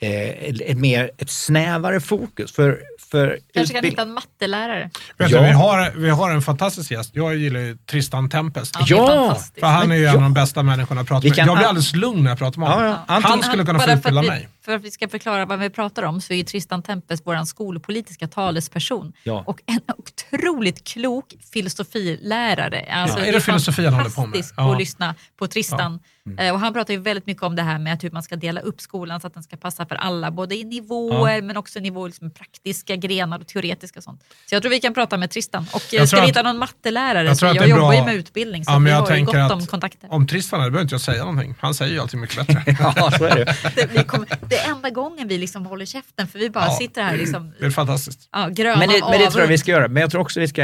eh, 0.00 0.28
ett, 0.28 0.60
ett 0.60 0.78
mer, 0.78 1.10
ett 1.18 1.30
snävare 1.30 2.00
fokus 2.00 2.52
för, 2.52 2.82
för 3.10 3.38
Kanske 3.54 3.74
kan 3.74 3.84
hitta 3.84 4.02
en 4.02 4.12
mattelärare. 4.12 4.90
Vet 5.18 5.30
Ja. 5.30 5.38
du, 5.40 5.46
vi, 5.46 5.52
har, 5.52 5.90
vi 5.96 6.10
har 6.10 6.30
en 6.30 6.42
fantastisk 6.42 6.90
gäst. 6.90 7.10
Jag 7.14 7.36
gillar 7.36 7.60
ju 7.60 7.76
Tristan 7.90 8.28
Tempest. 8.30 8.76
Ja, 8.86 9.10
är 9.10 9.14
Ja. 9.16 9.38
För 9.60 9.66
han 9.66 9.90
är 9.92 9.96
ju 9.96 10.02
en 10.06 10.08
ja. 10.08 10.14
av 10.14 10.20
de 10.22 10.34
bästa 10.34 10.62
människorna 10.62 11.00
att 11.00 11.08
prata 11.08 11.28
med. 11.28 11.38
Jag 11.38 11.56
blir 11.56 11.66
alldeles 11.66 11.94
lugn 11.94 12.22
när 12.22 12.30
jag 12.30 12.38
pratar 12.38 12.60
med 12.60 12.68
Ja, 12.68 12.72
honom. 12.74 12.88
ja, 12.90 12.96
antingen- 13.06 13.30
Han 13.30 13.42
skulle 13.42 13.64
kunna 13.64 13.78
få 13.78 13.90
utbilda 13.90 14.20
att 14.20 14.26
vi, 14.26 14.30
mig. 14.30 14.48
För 14.68 14.76
att 14.76 14.82
vi 14.84 14.90
ska 14.90 15.08
förklara 15.08 15.46
vad 15.46 15.58
vi 15.58 15.70
pratar 15.70 16.02
om 16.02 16.20
så 16.20 16.32
är 16.32 16.44
Tristan 16.44 16.82
Tempest 16.82 17.22
vår 17.26 17.44
skolpolitiska 17.44 18.28
talesperson 18.28 19.12
Ja. 19.22 19.44
och 19.46 19.60
en 19.66 19.80
otroligt 19.98 20.84
klok 20.84 21.34
filosofilärare. 21.52 22.86
Alltså, 22.92 23.18
Ja, 23.18 23.24
är 23.26 23.32
det 23.32 23.40
filosofi 23.40 23.84
han 23.84 23.94
håller 23.94 24.10
på 24.10 24.26
med? 24.26 24.44
Ja. 24.56 24.72
att 24.72 24.78
lyssna 24.78 25.14
på 25.38 25.46
Tristan. 25.46 26.00
Mm. 26.26 26.38
Eh, 26.38 26.52
Och 26.54 26.60
han 26.60 26.72
pratar 26.72 26.94
ju 26.94 27.00
väldigt 27.00 27.26
mycket 27.26 27.42
om 27.42 27.56
det 27.56 27.62
här 27.62 27.78
med 27.78 27.92
att 27.94 28.04
hur 28.04 28.10
man 28.10 28.22
ska 28.22 28.36
dela 28.36 28.60
upp 28.60 28.80
skolan 28.80 29.20
så 29.20 29.26
att 29.26 29.34
den 29.34 29.42
ska 29.42 29.56
passa 29.56 29.86
för 29.86 29.94
alla, 29.94 30.30
både 30.30 30.54
i 30.56 30.64
nivåer 30.64 31.42
men 31.42 31.56
också 31.56 31.80
nivåer 31.80 32.08
liksom 32.08 32.30
praktiska 32.30 32.96
grenar 32.96 33.38
och 33.38 33.46
teoretiska 33.46 34.00
och 34.00 34.04
sånt. 34.04 34.24
Så 34.46 34.54
jag 34.54 34.62
tror 34.62 34.70
vi 34.70 34.80
kan 34.80 34.94
prata 34.94 35.16
med 35.16 35.30
Tristan. 35.30 35.66
Och 35.72 35.82
Jag 35.90 36.00
jag 36.00 36.08
ska 36.08 36.20
vi 36.20 36.26
hitta 36.26 36.42
någon 36.42 36.58
mattelärare, 36.58 37.26
jag 37.28 37.36
så 37.36 37.46
jag 37.46 37.68
jobbar 37.68 37.92
ju 37.94 38.02
med 38.04 38.14
utbildning 38.14 38.64
så 38.64 38.70
Ja, 38.70 38.78
men 38.78 38.84
vi 38.84 38.90
jag 38.90 38.96
har 38.96 39.10
ju 39.10 39.14
tänker 39.14 39.32
gott 39.32 39.50
att 39.52 39.52
om 39.52 39.66
kontakter. 39.66 40.12
Om 40.12 40.26
Tristan 40.26 40.60
här, 40.60 40.70
behöver 40.70 40.82
inte 40.82 40.94
jag 40.94 41.00
säga 41.00 41.24
någonting. 41.24 41.54
Han 41.60 41.74
säger 41.74 41.92
ju 41.92 42.00
alltid 42.00 42.20
mycket 42.20 42.46
bättre. 42.46 42.64
Ja, 42.96 43.10
så 43.18 43.24
är 43.24 43.34
det. 43.36 43.54
Det, 43.94 44.04
kommer, 44.04 44.28
det 44.48 44.56
är 44.66 44.70
enda 44.74 44.90
gången 44.90 45.28
vi 45.28 45.38
liksom 45.38 45.66
håller 45.66 45.84
käften 45.84 46.26
för 46.28 46.38
vi 46.38 46.50
bara 46.50 46.64
Ja. 46.64 46.76
sitter 46.80 47.02
här 47.02 47.16
liksom, 47.16 47.52
Det 47.60 47.66
är 47.66 47.70
fantastiskt. 47.70 48.28
ja, 48.32 48.48
gröna 48.48 48.78
Men 48.78 48.88
det, 48.88 49.00
men 49.10 49.18
det 49.20 49.30
tror 49.30 49.40
jag 49.42 49.48
vi 49.48 49.58
ska 49.58 49.70
göra. 49.70 49.88
Men 49.88 50.00
jag 50.00 50.10
tror 50.10 50.20
också 50.20 50.40
vi 50.40 50.48
ska 50.48 50.62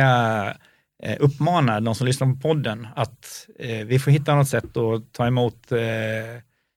eh, 1.02 1.16
uppmana 1.20 1.80
de 1.80 1.94
som 1.94 2.06
lyssnar 2.06 2.26
på 2.34 2.40
podden 2.40 2.88
att 2.96 3.46
eh, 3.58 3.86
vi 3.86 3.98
får 3.98 4.10
hitta 4.10 4.34
något 4.34 4.48
sätt 4.48 4.76
att 4.76 5.12
ta 5.12 5.26
emot, 5.26 5.72
eh, 5.72 5.78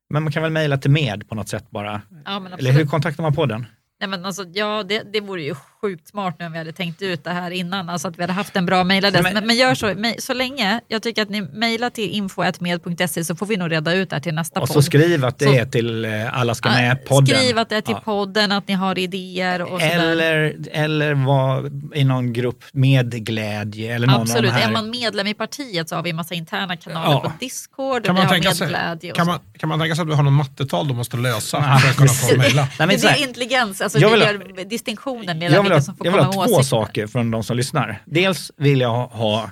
men 0.10 0.24
man 0.24 0.32
kan 0.32 0.44
väl 0.44 0.52
mejla 0.52 0.78
till 0.78 0.92
med 0.92 1.30
på 1.30 1.36
något 1.36 1.50
sätt 1.50 1.70
bara. 1.70 2.02
Ja, 2.26 2.40
men 2.40 2.54
Eller 2.54 2.72
hur 2.72 2.86
kontaktar 2.86 3.24
man 3.24 3.34
podden? 3.36 3.66
Nej, 4.00 4.10
men 4.10 4.26
alltså, 4.26 4.44
ja, 4.54 4.84
det, 4.84 5.04
det 5.14 5.22
vore 5.22 5.42
ju 5.42 5.56
sjukt 5.82 6.08
smart 6.08 6.36
nu 6.40 6.46
om 6.46 6.52
vi 6.52 6.58
hade 6.58 6.72
tänkt 6.72 7.02
ut 7.02 7.24
det 7.24 7.30
här 7.32 7.52
innan, 7.52 7.90
alltså 7.90 8.08
att 8.08 8.18
vi 8.18 8.22
hade 8.24 8.34
haft 8.34 8.56
en 8.56 8.66
bra 8.66 8.84
mejladress. 8.84 9.24
Men- 9.24 9.34
Men, 9.34 9.48
men, 9.48 9.56
gör 9.56 9.76
så, 9.76 9.86
mej- 9.96 10.22
så 10.22 10.34
länge, 10.34 10.82
jag 10.88 11.02
tycker 11.04 11.22
att 11.22 11.30
ni 11.30 11.42
mejlar 11.42 11.90
till 11.90 12.10
info.med.se 12.10 13.24
så 13.26 13.36
får 13.36 13.46
vi 13.46 13.58
nog 13.58 13.72
reda 13.72 13.94
ut 13.94 14.10
det 14.10 14.16
här 14.16 14.22
till 14.22 14.34
nästa 14.34 14.60
Och 14.62 14.68
så 14.68 14.74
podd. 14.74 14.84
skriv 14.84 15.26
att 15.26 15.40
det 15.40 15.46
Så- 15.46 15.54
är 15.54 15.66
till 15.66 16.06
eh, 16.06 16.40
Alla 16.40 16.56
ska 16.56 16.70
med-podden. 16.70 17.38
Skriv 17.38 17.58
att 17.60 17.70
det 17.70 17.76
är 17.76 17.82
till 17.82 17.94
Ja. 17.98 18.02
podden, 18.06 18.52
att 18.52 18.68
ni 18.68 18.74
har 18.74 19.00
idéer 19.00 19.62
och 19.62 19.70
sådär. 19.82 20.00
Eller, 20.12 20.56
eller 20.72 21.14
var 21.14 21.72
i 21.98 22.04
någon 22.04 22.34
grupp 22.34 22.64
med 22.72 23.26
glädje 23.26 23.96
eller 23.96 24.08
någon 24.08 24.22
Absolut, 24.22 24.52
här. 24.52 24.68
är 24.68 24.72
man 24.72 24.90
medlem 24.90 25.28
i 25.28 25.34
partiet 25.34 25.90
så 25.90 25.96
har 25.96 26.04
vi 26.04 26.10
en 26.10 26.16
massa 26.16 26.34
interna 26.36 26.78
kanaler 26.78 27.12
Ja. 27.12 27.20
på 27.20 27.32
Discord 27.40 28.04
Kan 28.06 28.12
och 28.12 28.16
vi 28.18 28.20
man, 28.20 28.28
har 28.28 28.34
tänka 28.34 28.52
sig, 28.52 28.68
och 28.68 29.16
kan, 29.16 29.26
så. 29.26 29.32
man, 29.32 29.40
kan 29.60 29.70
man 29.70 29.80
tänka 29.80 29.96
sig 29.96 30.02
att 30.02 30.08
vi 30.10 30.14
har 30.14 30.24
någon 30.24 30.34
mattetal 30.34 30.88
de 30.88 30.98
måste 30.98 31.18
lösa 31.18 31.80
för 31.80 31.90
att 31.90 31.96
kunna 31.96 32.10
få 32.10 32.38
mejla? 32.38 32.68
Det 32.78 33.00
så 33.00 33.08
är 33.08 33.24
intelligens, 33.28 33.82
alltså 33.82 34.00
Jag 34.00 34.10
vill 34.10 34.22
ha- 34.22 34.28
gör 34.32 34.66
distinktionen 34.66 35.40
mellan 35.40 35.54
jag 35.56 35.64
vill 35.64 35.72
ha, 35.78 35.82
som 35.82 35.96
får 35.96 36.08
jag 36.08 36.14
vill 36.14 36.22
komma 36.22 36.36
ha 36.36 36.48
två 36.48 36.54
åsikter. 36.54 36.64
saker 36.64 37.08
från 37.08 37.32
de 37.32 37.44
som 37.44 37.58
lyssnar. 37.58 38.02
Dels 38.06 38.52
vill 38.58 38.82
jag 38.82 39.08
ha, 39.08 39.52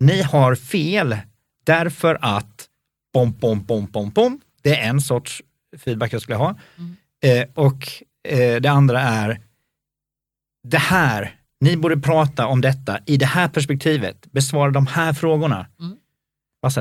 ni 0.00 0.22
har 0.22 0.54
fel 0.54 1.16
därför 1.66 2.18
att 2.20 2.68
bom, 3.14 3.32
bom, 3.32 3.64
bom, 3.64 3.86
bom, 3.86 4.10
bom. 4.10 4.40
Det 4.62 4.76
är 4.76 4.88
en 4.88 5.00
sorts 5.00 5.42
feedback 5.84 6.12
jag 6.12 6.22
skulle 6.22 6.36
ha. 6.36 6.56
Mm. 6.78 6.96
Eh, 7.24 7.48
och 7.54 7.88
eh, 8.28 8.60
det 8.60 8.70
andra 8.70 9.00
är, 9.00 9.40
det 10.68 10.78
här, 10.78 11.36
ni 11.60 11.76
borde 11.76 11.96
prata 11.96 12.46
om 12.46 12.60
detta 12.60 12.98
i 13.06 13.16
det 13.16 13.26
här 13.26 13.48
perspektivet, 13.48 14.32
besvara 14.32 14.70
de 14.70 14.86
här 14.86 15.12
frågorna. 15.12 15.66
Mm. 15.80 15.96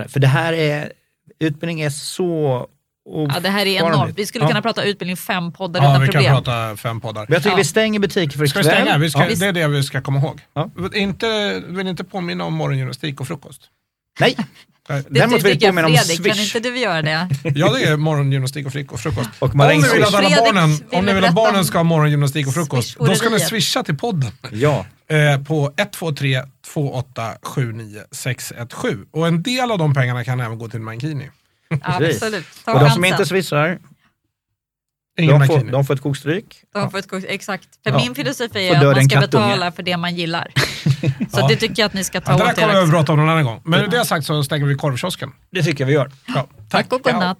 För 0.09 0.19
det 0.19 0.27
här 0.27 0.53
är, 0.53 0.91
utbildning 1.39 1.81
är 1.81 1.89
så 1.89 2.67
Ja, 3.05 3.39
det 3.39 3.49
här 3.49 3.65
är 3.65 3.79
enormt. 3.85 4.17
Vi 4.17 4.25
skulle 4.25 4.43
Ja. 4.43 4.47
kunna 4.47 4.61
prata 4.61 4.83
utbildning 4.83 5.17
fem 5.17 5.51
poddar 5.51 5.81
Ja, 5.83 5.89
utan 5.91 6.01
vi 6.01 6.07
kan 6.07 6.13
problem. 6.13 6.35
prata 6.43 6.77
fem 6.77 7.01
poddar. 7.01 7.21
Men 7.21 7.33
jag 7.33 7.43
tycker 7.43 7.53
Ja. 7.53 7.57
vi 7.57 7.63
stänger 7.63 7.99
butiken 7.99 8.39
för 8.39 8.45
Ska 8.45 8.59
ikväll. 8.59 8.75
vi 8.75 8.81
stänga? 8.81 8.97
Vi 8.97 9.09
ska, 9.09 9.19
Ja. 9.29 9.35
Det 9.35 9.45
är 9.47 9.51
det 9.53 9.67
vi 9.67 9.83
ska 9.83 10.01
komma 10.01 10.19
ihåg. 10.19 10.41
Ja. 10.53 10.69
Inte, 10.93 11.61
vill 11.67 11.87
inte 11.87 12.03
påminna 12.03 12.43
om 12.45 12.53
morgongymnastik 12.53 13.19
och 13.21 13.27
frukost. 13.27 13.61
Nej, 14.19 14.35
Nej. 14.89 15.03
Det 15.09 15.19
Däremot 15.19 15.43
vill 15.43 15.51
jag 15.63 15.69
påminna 15.75 15.87
om 15.87 15.93
Fredrik, 15.93 16.25
kan 16.25 16.35
Swish. 16.35 16.55
inte 16.55 16.69
du 16.69 16.79
göra 16.79 17.01
det? 17.01 17.27
Ja, 17.55 17.73
det 17.73 17.83
är 17.83 17.97
morgongymnastik 17.97 18.65
och 18.65 18.71
frukost. 18.73 19.05
och 19.39 19.51
Om 19.55 19.57
ni 19.67 19.75
vill 19.93 20.03
att 20.03 20.13
alla 20.13 20.27
Fredrik 20.29 20.37
barnen, 20.53 20.69
om 20.91 21.05
ni 21.05 21.13
vill 21.13 21.25
att 21.25 21.35
barnen 21.35 21.65
ska 21.65 21.77
ha 21.77 21.83
morgongymnastik 21.83 22.47
och 22.47 22.53
frukost, 22.53 22.97
då 22.99 23.15
ska 23.15 23.29
ni 23.29 23.39
swisha 23.39 23.83
till 23.83 23.97
podden. 23.97 24.31
Ja, 24.51 24.85
Eh, 25.07 25.43
på 25.43 25.73
123 25.77 26.41
28 26.73 27.31
79 27.41 28.01
617. 28.11 29.05
Och 29.11 29.27
en 29.27 29.43
del 29.43 29.71
av 29.71 29.77
de 29.77 29.93
pengarna 29.93 30.23
kan 30.23 30.39
även 30.39 30.57
gå 30.59 30.67
till 30.69 30.79
Mankini. 30.79 31.29
Absolut. 31.81 32.45
Ta 32.65 32.73
och 32.73 32.79
de 32.79 32.89
som 32.89 33.05
inte 33.05 33.25
swishar, 33.25 33.79
de 35.17 35.47
får, 35.47 35.71
de 35.71 35.85
får 35.85 35.93
ett 35.93 36.01
kokstryk. 36.01 36.55
De 36.73 36.91
får 36.91 36.97
ett 36.99 37.07
kort, 37.09 37.23
exakt. 37.27 37.67
För 37.83 37.91
Ja. 37.91 37.97
min 37.97 38.15
filosofi 38.15 38.67
är 38.67 38.75
att 38.89 38.95
man 38.95 39.09
ska 39.09 39.19
betala 39.19 39.71
för 39.71 39.83
det 39.83 39.97
man 39.97 40.15
gillar. 40.15 40.51
Så 41.31 41.39
Ja. 41.39 41.47
det 41.47 41.55
tycker 41.55 41.81
jag 41.83 41.87
att 41.87 41.93
ni 41.93 42.03
ska 42.03 42.21
ta 42.21 42.31
Ja, 42.31 42.37
det 42.37 42.43
där 42.43 42.51
åt 42.51 42.57
er 42.57 42.61
kommer 42.61 42.73
vi 42.81 42.83
att 42.83 42.89
prata 42.89 43.11
om 43.11 43.19
någon 43.19 43.29
annan 43.29 43.43
gång. 43.45 43.61
Men 43.65 43.81
med 43.81 43.89
det 43.89 44.05
sagt 44.05 44.25
så 44.25 44.43
stänger 44.43 44.65
vi 44.65 44.75
korvkiosken. 44.75 45.31
Det 45.51 45.63
tycker 45.63 45.83
jag 45.83 45.87
vi 45.87 45.93
gör. 45.93 46.11
Ja, 46.27 46.47
Tack 46.69 46.93
och 46.93 47.01
godnatt. 47.01 47.37